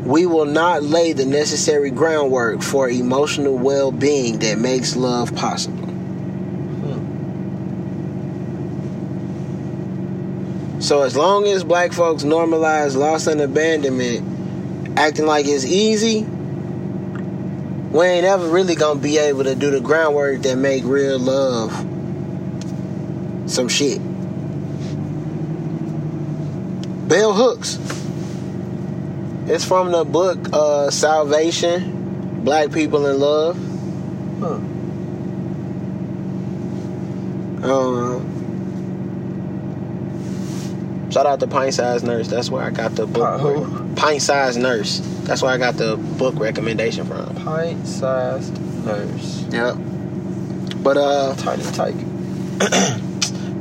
we 0.08 0.24
will 0.24 0.46
not 0.46 0.82
lay 0.82 1.12
the 1.12 1.26
necessary 1.26 1.90
groundwork 1.90 2.62
for 2.62 2.88
emotional 2.88 3.58
well 3.58 3.92
being 3.92 4.38
that 4.38 4.58
makes 4.58 4.96
love 4.96 5.36
possible. 5.36 5.86
Hmm. 6.86 7.10
So, 10.80 11.02
as 11.02 11.14
long 11.14 11.46
as 11.46 11.62
black 11.62 11.92
folks 11.92 12.22
normalize 12.22 12.96
loss 12.96 13.26
and 13.26 13.38
abandonment, 13.42 14.98
acting 14.98 15.26
like 15.26 15.44
it's 15.46 15.66
easy, 15.66 16.22
we 16.22 18.06
ain't 18.06 18.24
ever 18.24 18.48
really 18.48 18.76
gonna 18.76 18.98
be 18.98 19.18
able 19.18 19.44
to 19.44 19.54
do 19.54 19.70
the 19.70 19.80
groundwork 19.80 20.40
that 20.40 20.56
make 20.56 20.84
real 20.84 21.18
love 21.18 21.70
some 23.44 23.68
shit. 23.68 23.98
Bell 27.06 27.34
hooks. 27.34 27.97
It's 29.50 29.64
from 29.64 29.90
the 29.92 30.04
book 30.04 30.38
uh, 30.52 30.90
Salvation, 30.90 32.44
Black 32.44 32.70
People 32.70 33.06
in 33.06 33.18
Love. 33.18 33.56
Huh. 34.40 34.54
Um, 37.60 38.24
shout 41.10 41.26
out 41.26 41.40
to 41.40 41.46
Pint 41.46 41.74
Size 41.74 42.02
Nurse. 42.02 42.28
That's 42.28 42.50
where 42.50 42.62
I 42.62 42.70
got 42.70 42.94
the 42.94 43.06
book. 43.06 43.24
Uh, 43.24 43.38
who? 43.38 43.94
Pint 43.96 44.22
Size 44.22 44.56
Nurse. 44.56 45.00
That's 45.28 45.42
where 45.42 45.52
I 45.52 45.58
got 45.58 45.74
the 45.74 45.96
book 45.96 46.36
recommendation 46.38 47.04
from. 47.04 47.34
Pint 47.34 47.86
sized 47.86 48.58
nurse. 48.86 49.44
Yep. 49.50 49.76
But 50.82 50.96
uh, 50.96 51.34
Tiny 51.36 51.64
tyke. 51.64 51.94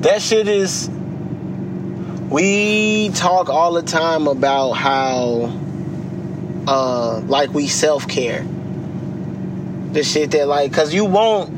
that 0.01 0.21
shit 0.21 0.47
is. 0.47 0.89
We 2.29 3.09
talk 3.09 3.49
all 3.49 3.73
the 3.73 3.81
time 3.81 4.27
about 4.27 4.73
how, 4.73 5.47
uh, 6.67 7.19
like 7.21 7.53
we 7.53 7.67
self 7.67 8.07
care. 8.07 8.45
The 9.91 10.03
shit 10.03 10.31
that 10.31 10.47
like, 10.47 10.73
cause 10.73 10.93
you 10.93 11.05
won't. 11.05 11.55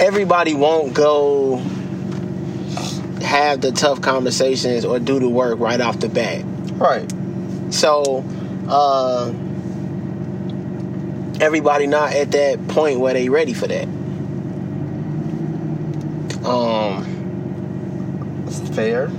Everybody 0.00 0.54
won't 0.54 0.94
go 0.94 1.58
have 3.22 3.60
the 3.60 3.72
tough 3.72 4.00
conversations 4.00 4.84
or 4.84 4.98
do 4.98 5.20
the 5.20 5.28
work 5.28 5.58
right 5.58 5.80
off 5.80 6.00
the 6.00 6.08
bat. 6.08 6.42
Right. 6.72 7.10
So, 7.70 8.24
uh, 8.68 9.32
everybody 11.40 11.86
not 11.86 12.14
at 12.14 12.32
that 12.32 12.68
point 12.68 13.00
where 13.00 13.14
they 13.14 13.28
ready 13.28 13.54
for 13.54 13.66
that. 13.68 13.88
Um, 16.44 17.06
It's 18.46 18.60
fair. 18.74 19.10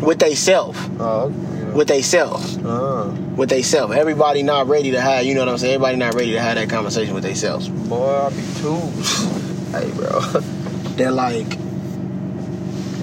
With 0.00 0.18
they 0.18 0.34
self, 0.34 0.76
Oh, 1.00 1.28
yeah. 1.28 1.72
with 1.72 1.88
they 1.88 2.02
self, 2.02 2.42
Uh, 2.64 3.10
with 3.36 3.48
they 3.48 3.62
self. 3.62 3.92
Everybody 3.92 4.42
not 4.42 4.68
ready 4.68 4.90
to 4.92 5.00
have, 5.00 5.24
you 5.24 5.34
know 5.34 5.40
what 5.40 5.48
I'm 5.48 5.58
saying? 5.58 5.74
Everybody 5.74 5.96
not 5.96 6.14
ready 6.14 6.32
to 6.32 6.40
have 6.40 6.56
that 6.56 6.68
conversation 6.68 7.14
with 7.14 7.24
themselves. 7.24 7.68
boy, 7.68 8.04
I'll 8.06 8.30
be 8.30 8.42
too. 8.60 8.76
hey, 9.72 9.90
bro. 9.92 10.20
They're 10.96 11.10
like, 11.10 11.58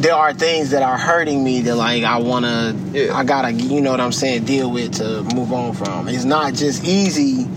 there 0.02 0.16
are 0.16 0.34
things 0.34 0.72
that 0.72 0.82
are 0.84 0.98
hurting 0.98 1.44
me 1.44 1.62
that 1.62 1.76
like 1.76 2.04
I 2.04 2.18
wanna, 2.18 2.76
Yeah. 2.92 3.16
I 3.16 3.24
gotta, 3.24 3.52
you 3.52 3.80
know 3.82 3.92
what 3.92 4.02
I'm 4.02 4.12
saying, 4.12 4.44
deal 4.46 4.70
with 4.72 4.94
to 4.96 5.24
move 5.36 5.54
on 5.54 5.74
from. 5.74 6.08
It's 6.10 6.26
not 6.26 6.54
just 6.54 6.84
easy 6.84 7.48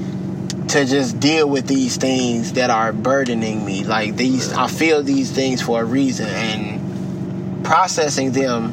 to 0.68 0.84
just 0.84 1.18
deal 1.20 1.48
with 1.48 1.66
these 1.66 1.96
things 1.96 2.52
that 2.54 2.70
are 2.70 2.92
burdening 2.92 3.64
me. 3.64 3.84
Like 3.84 4.16
these, 4.16 4.52
I 4.52 4.66
feel 4.68 5.02
these 5.02 5.30
things 5.30 5.62
for 5.62 5.80
a 5.80 5.84
reason, 5.84 6.26
and 6.28 7.64
processing 7.64 8.32
them 8.32 8.72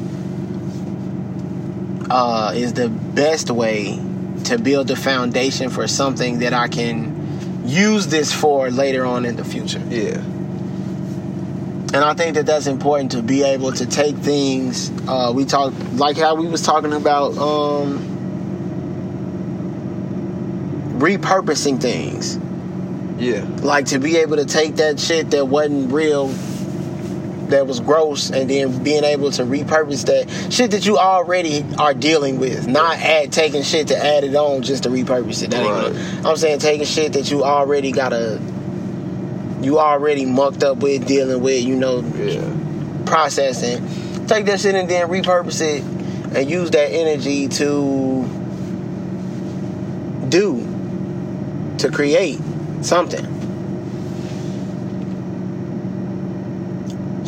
uh, 2.14 2.52
is 2.54 2.74
the 2.74 2.88
best 2.88 3.50
way 3.50 3.98
to 4.44 4.56
build 4.56 4.86
the 4.86 4.94
foundation 4.94 5.68
for 5.68 5.88
something 5.88 6.38
that 6.38 6.52
I 6.52 6.68
can 6.68 7.64
use 7.66 8.06
this 8.06 8.32
for 8.32 8.70
later 8.70 9.04
on 9.04 9.24
in 9.24 9.34
the 9.34 9.44
future. 9.44 9.82
Yeah. 9.88 10.18
And 11.92 11.96
I 11.96 12.14
think 12.14 12.36
that 12.36 12.46
that's 12.46 12.68
important 12.68 13.10
to 13.12 13.22
be 13.22 13.42
able 13.42 13.72
to 13.72 13.86
take 13.86 14.14
things. 14.16 14.92
Uh, 15.08 15.32
we 15.34 15.44
talk 15.44 15.74
like 15.94 16.16
how 16.16 16.36
we 16.36 16.46
was 16.46 16.62
talking 16.62 16.92
about 16.92 17.36
um, 17.36 17.98
repurposing 20.98 21.80
things. 21.80 22.38
Yeah. 23.18 23.44
Like 23.62 23.86
to 23.86 23.98
be 23.98 24.18
able 24.18 24.36
to 24.36 24.44
take 24.44 24.76
that 24.76 25.00
shit 25.00 25.32
that 25.32 25.46
wasn't 25.46 25.90
real 25.92 26.28
that 27.50 27.66
was 27.66 27.80
gross 27.80 28.30
and 28.30 28.48
then 28.48 28.82
being 28.82 29.04
able 29.04 29.30
to 29.30 29.42
repurpose 29.44 30.04
that 30.06 30.52
shit 30.52 30.70
that 30.70 30.86
you 30.86 30.96
already 30.98 31.64
are 31.78 31.92
dealing 31.94 32.38
with 32.38 32.66
not 32.66 32.96
add 32.98 33.30
taking 33.32 33.62
shit 33.62 33.88
to 33.88 33.96
add 33.96 34.24
it 34.24 34.34
on 34.34 34.62
just 34.62 34.84
to 34.84 34.88
repurpose 34.88 35.42
it 35.42 35.50
that 35.50 35.60
ain't 35.62 35.70
Right. 35.70 35.92
gonna- 35.92 36.28
i'm 36.30 36.36
saying 36.36 36.58
taking 36.58 36.86
shit 36.86 37.12
that 37.14 37.30
you 37.30 37.44
already 37.44 37.92
gotta 37.92 38.40
you 39.62 39.78
already 39.78 40.24
mucked 40.26 40.62
up 40.64 40.78
with 40.78 41.06
dealing 41.06 41.42
with 41.42 41.62
you 41.62 41.76
know 41.76 42.02
Yeah. 42.22 42.40
processing 43.04 43.86
take 44.26 44.46
that 44.46 44.60
shit 44.60 44.74
and 44.74 44.88
then 44.88 45.08
repurpose 45.08 45.60
it 45.60 45.82
and 46.34 46.50
use 46.50 46.70
that 46.70 46.90
energy 46.92 47.48
to 47.48 48.24
do 50.28 50.66
to 51.78 51.90
create 51.90 52.38
something 52.80 53.24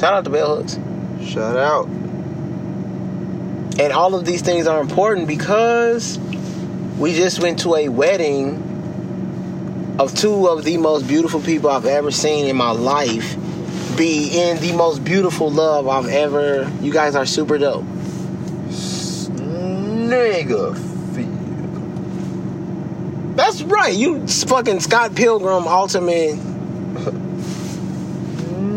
shout 0.07 0.15
out 0.15 0.25
to 0.25 0.31
bell 0.31 0.63
hooks 0.63 0.79
Shout 1.29 1.57
out. 1.57 1.87
and 1.87 3.93
all 3.93 4.15
of 4.15 4.25
these 4.25 4.41
things 4.41 4.69
are 4.69 4.81
important 4.81 5.27
because 5.27 6.17
we 6.97 7.13
just 7.13 7.43
went 7.43 7.59
to 7.61 7.75
a 7.75 7.89
wedding 7.89 9.97
of 9.99 10.15
two 10.15 10.47
of 10.47 10.63
the 10.63 10.77
most 10.77 11.09
beautiful 11.09 11.41
people 11.41 11.71
I've 11.71 11.87
ever 11.87 12.13
seen 12.13 12.47
in 12.47 12.55
my 12.55 12.71
life 12.71 13.37
be 13.97 14.39
in 14.39 14.61
the 14.61 14.75
most 14.75 15.03
beautiful 15.03 15.51
love 15.51 15.89
I've 15.89 16.07
ever. 16.07 16.71
You 16.81 16.93
guys 16.93 17.17
are 17.17 17.27
super 17.27 17.59
dope. 17.59 17.83
Nigga. 20.07 20.77
That's 23.35 23.61
right. 23.63 23.93
You 23.93 24.25
fucking 24.29 24.79
Scott 24.79 25.17
Pilgrim 25.17 25.67
ultimate. 25.67 26.37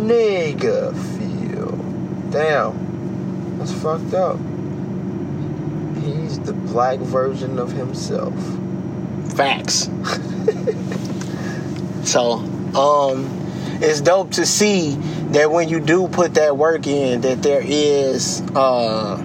Nigga. 0.10 1.09
Damn. 2.32 3.58
That's 3.58 3.74
fucked 3.74 4.14
up. 4.14 4.38
He's 6.04 6.40
the 6.40 6.54
black 6.54 7.00
version 7.00 7.60
of 7.60 7.72
himself. 7.72 8.34
Facts. 9.36 9.90
so, 12.04 12.34
um, 12.76 13.40
it's 13.82 14.02
dope 14.02 14.32
to 14.32 14.46
see 14.46 14.96
that 15.32 15.52
when 15.52 15.70
you 15.70 15.80
do 15.80 16.08
put 16.08 16.34
that 16.36 16.58
work 16.58 16.88
in, 16.88 17.22
that 17.22 17.42
there 17.42 17.62
is 17.64 18.42
uh 18.56 19.18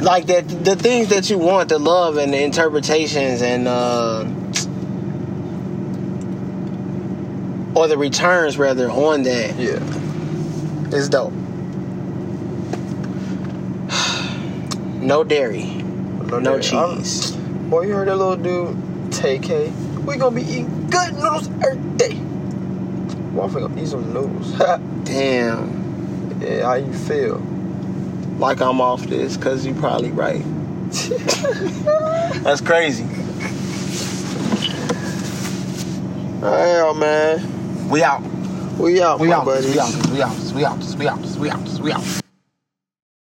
like 0.00 0.26
that 0.26 0.48
the 0.48 0.76
things 0.76 1.08
that 1.08 1.30
you 1.30 1.38
want, 1.38 1.68
the 1.68 1.78
love 1.78 2.16
and 2.16 2.32
the 2.32 2.42
interpretations 2.42 3.42
and 3.42 3.68
uh 3.68 4.24
or 7.76 7.86
the 7.86 7.96
returns 7.98 8.56
rather 8.58 8.90
on 8.90 9.22
that 9.24 9.54
Yeah. 9.56 9.78
it's 10.96 11.08
dope. 11.08 11.32
No 15.00 15.22
dairy, 15.22 15.66
no 15.66 16.40
dairy. 16.40 16.66
Um, 16.70 16.96
cheese. 16.98 17.30
Boy, 17.70 17.82
you 17.82 17.94
heard 17.94 18.08
that 18.08 18.16
little 18.16 18.34
dude, 18.36 18.76
TK? 19.12 20.04
We 20.04 20.16
gonna 20.16 20.34
be 20.34 20.42
eating 20.42 20.88
good 20.90 21.12
noodles 21.14 21.48
every 21.64 21.76
day. 21.96 22.14
Motherfucker 23.32 23.68
gonna 23.68 23.80
eat 23.82 23.86
some 23.88 24.12
noodles. 24.12 24.52
Damn, 25.04 26.40
yeah, 26.40 26.64
how 26.64 26.74
you 26.74 26.92
feel? 26.92 27.40
like 28.38 28.60
I'm 28.60 28.80
off 28.82 29.02
this 29.06 29.36
because 29.36 29.64
you 29.64 29.74
probably 29.74 30.10
right. 30.10 30.42
That's 32.42 32.60
crazy. 32.60 33.04
Hell, 36.40 36.94
man. 36.94 37.55
We 37.90 38.02
out. 38.02 38.20
We 38.78 39.00
out, 39.00 39.20
We 39.20 39.32
out. 39.32 39.46
We 39.46 39.78
out. 39.78 40.10
We 40.10 40.22
out. 40.22 40.52
We 40.54 40.64
out. 40.64 40.78
We 40.98 41.08
out. 41.08 41.38
We 41.38 41.50
out. 41.50 41.80
We 41.80 41.92
out. 41.92 42.25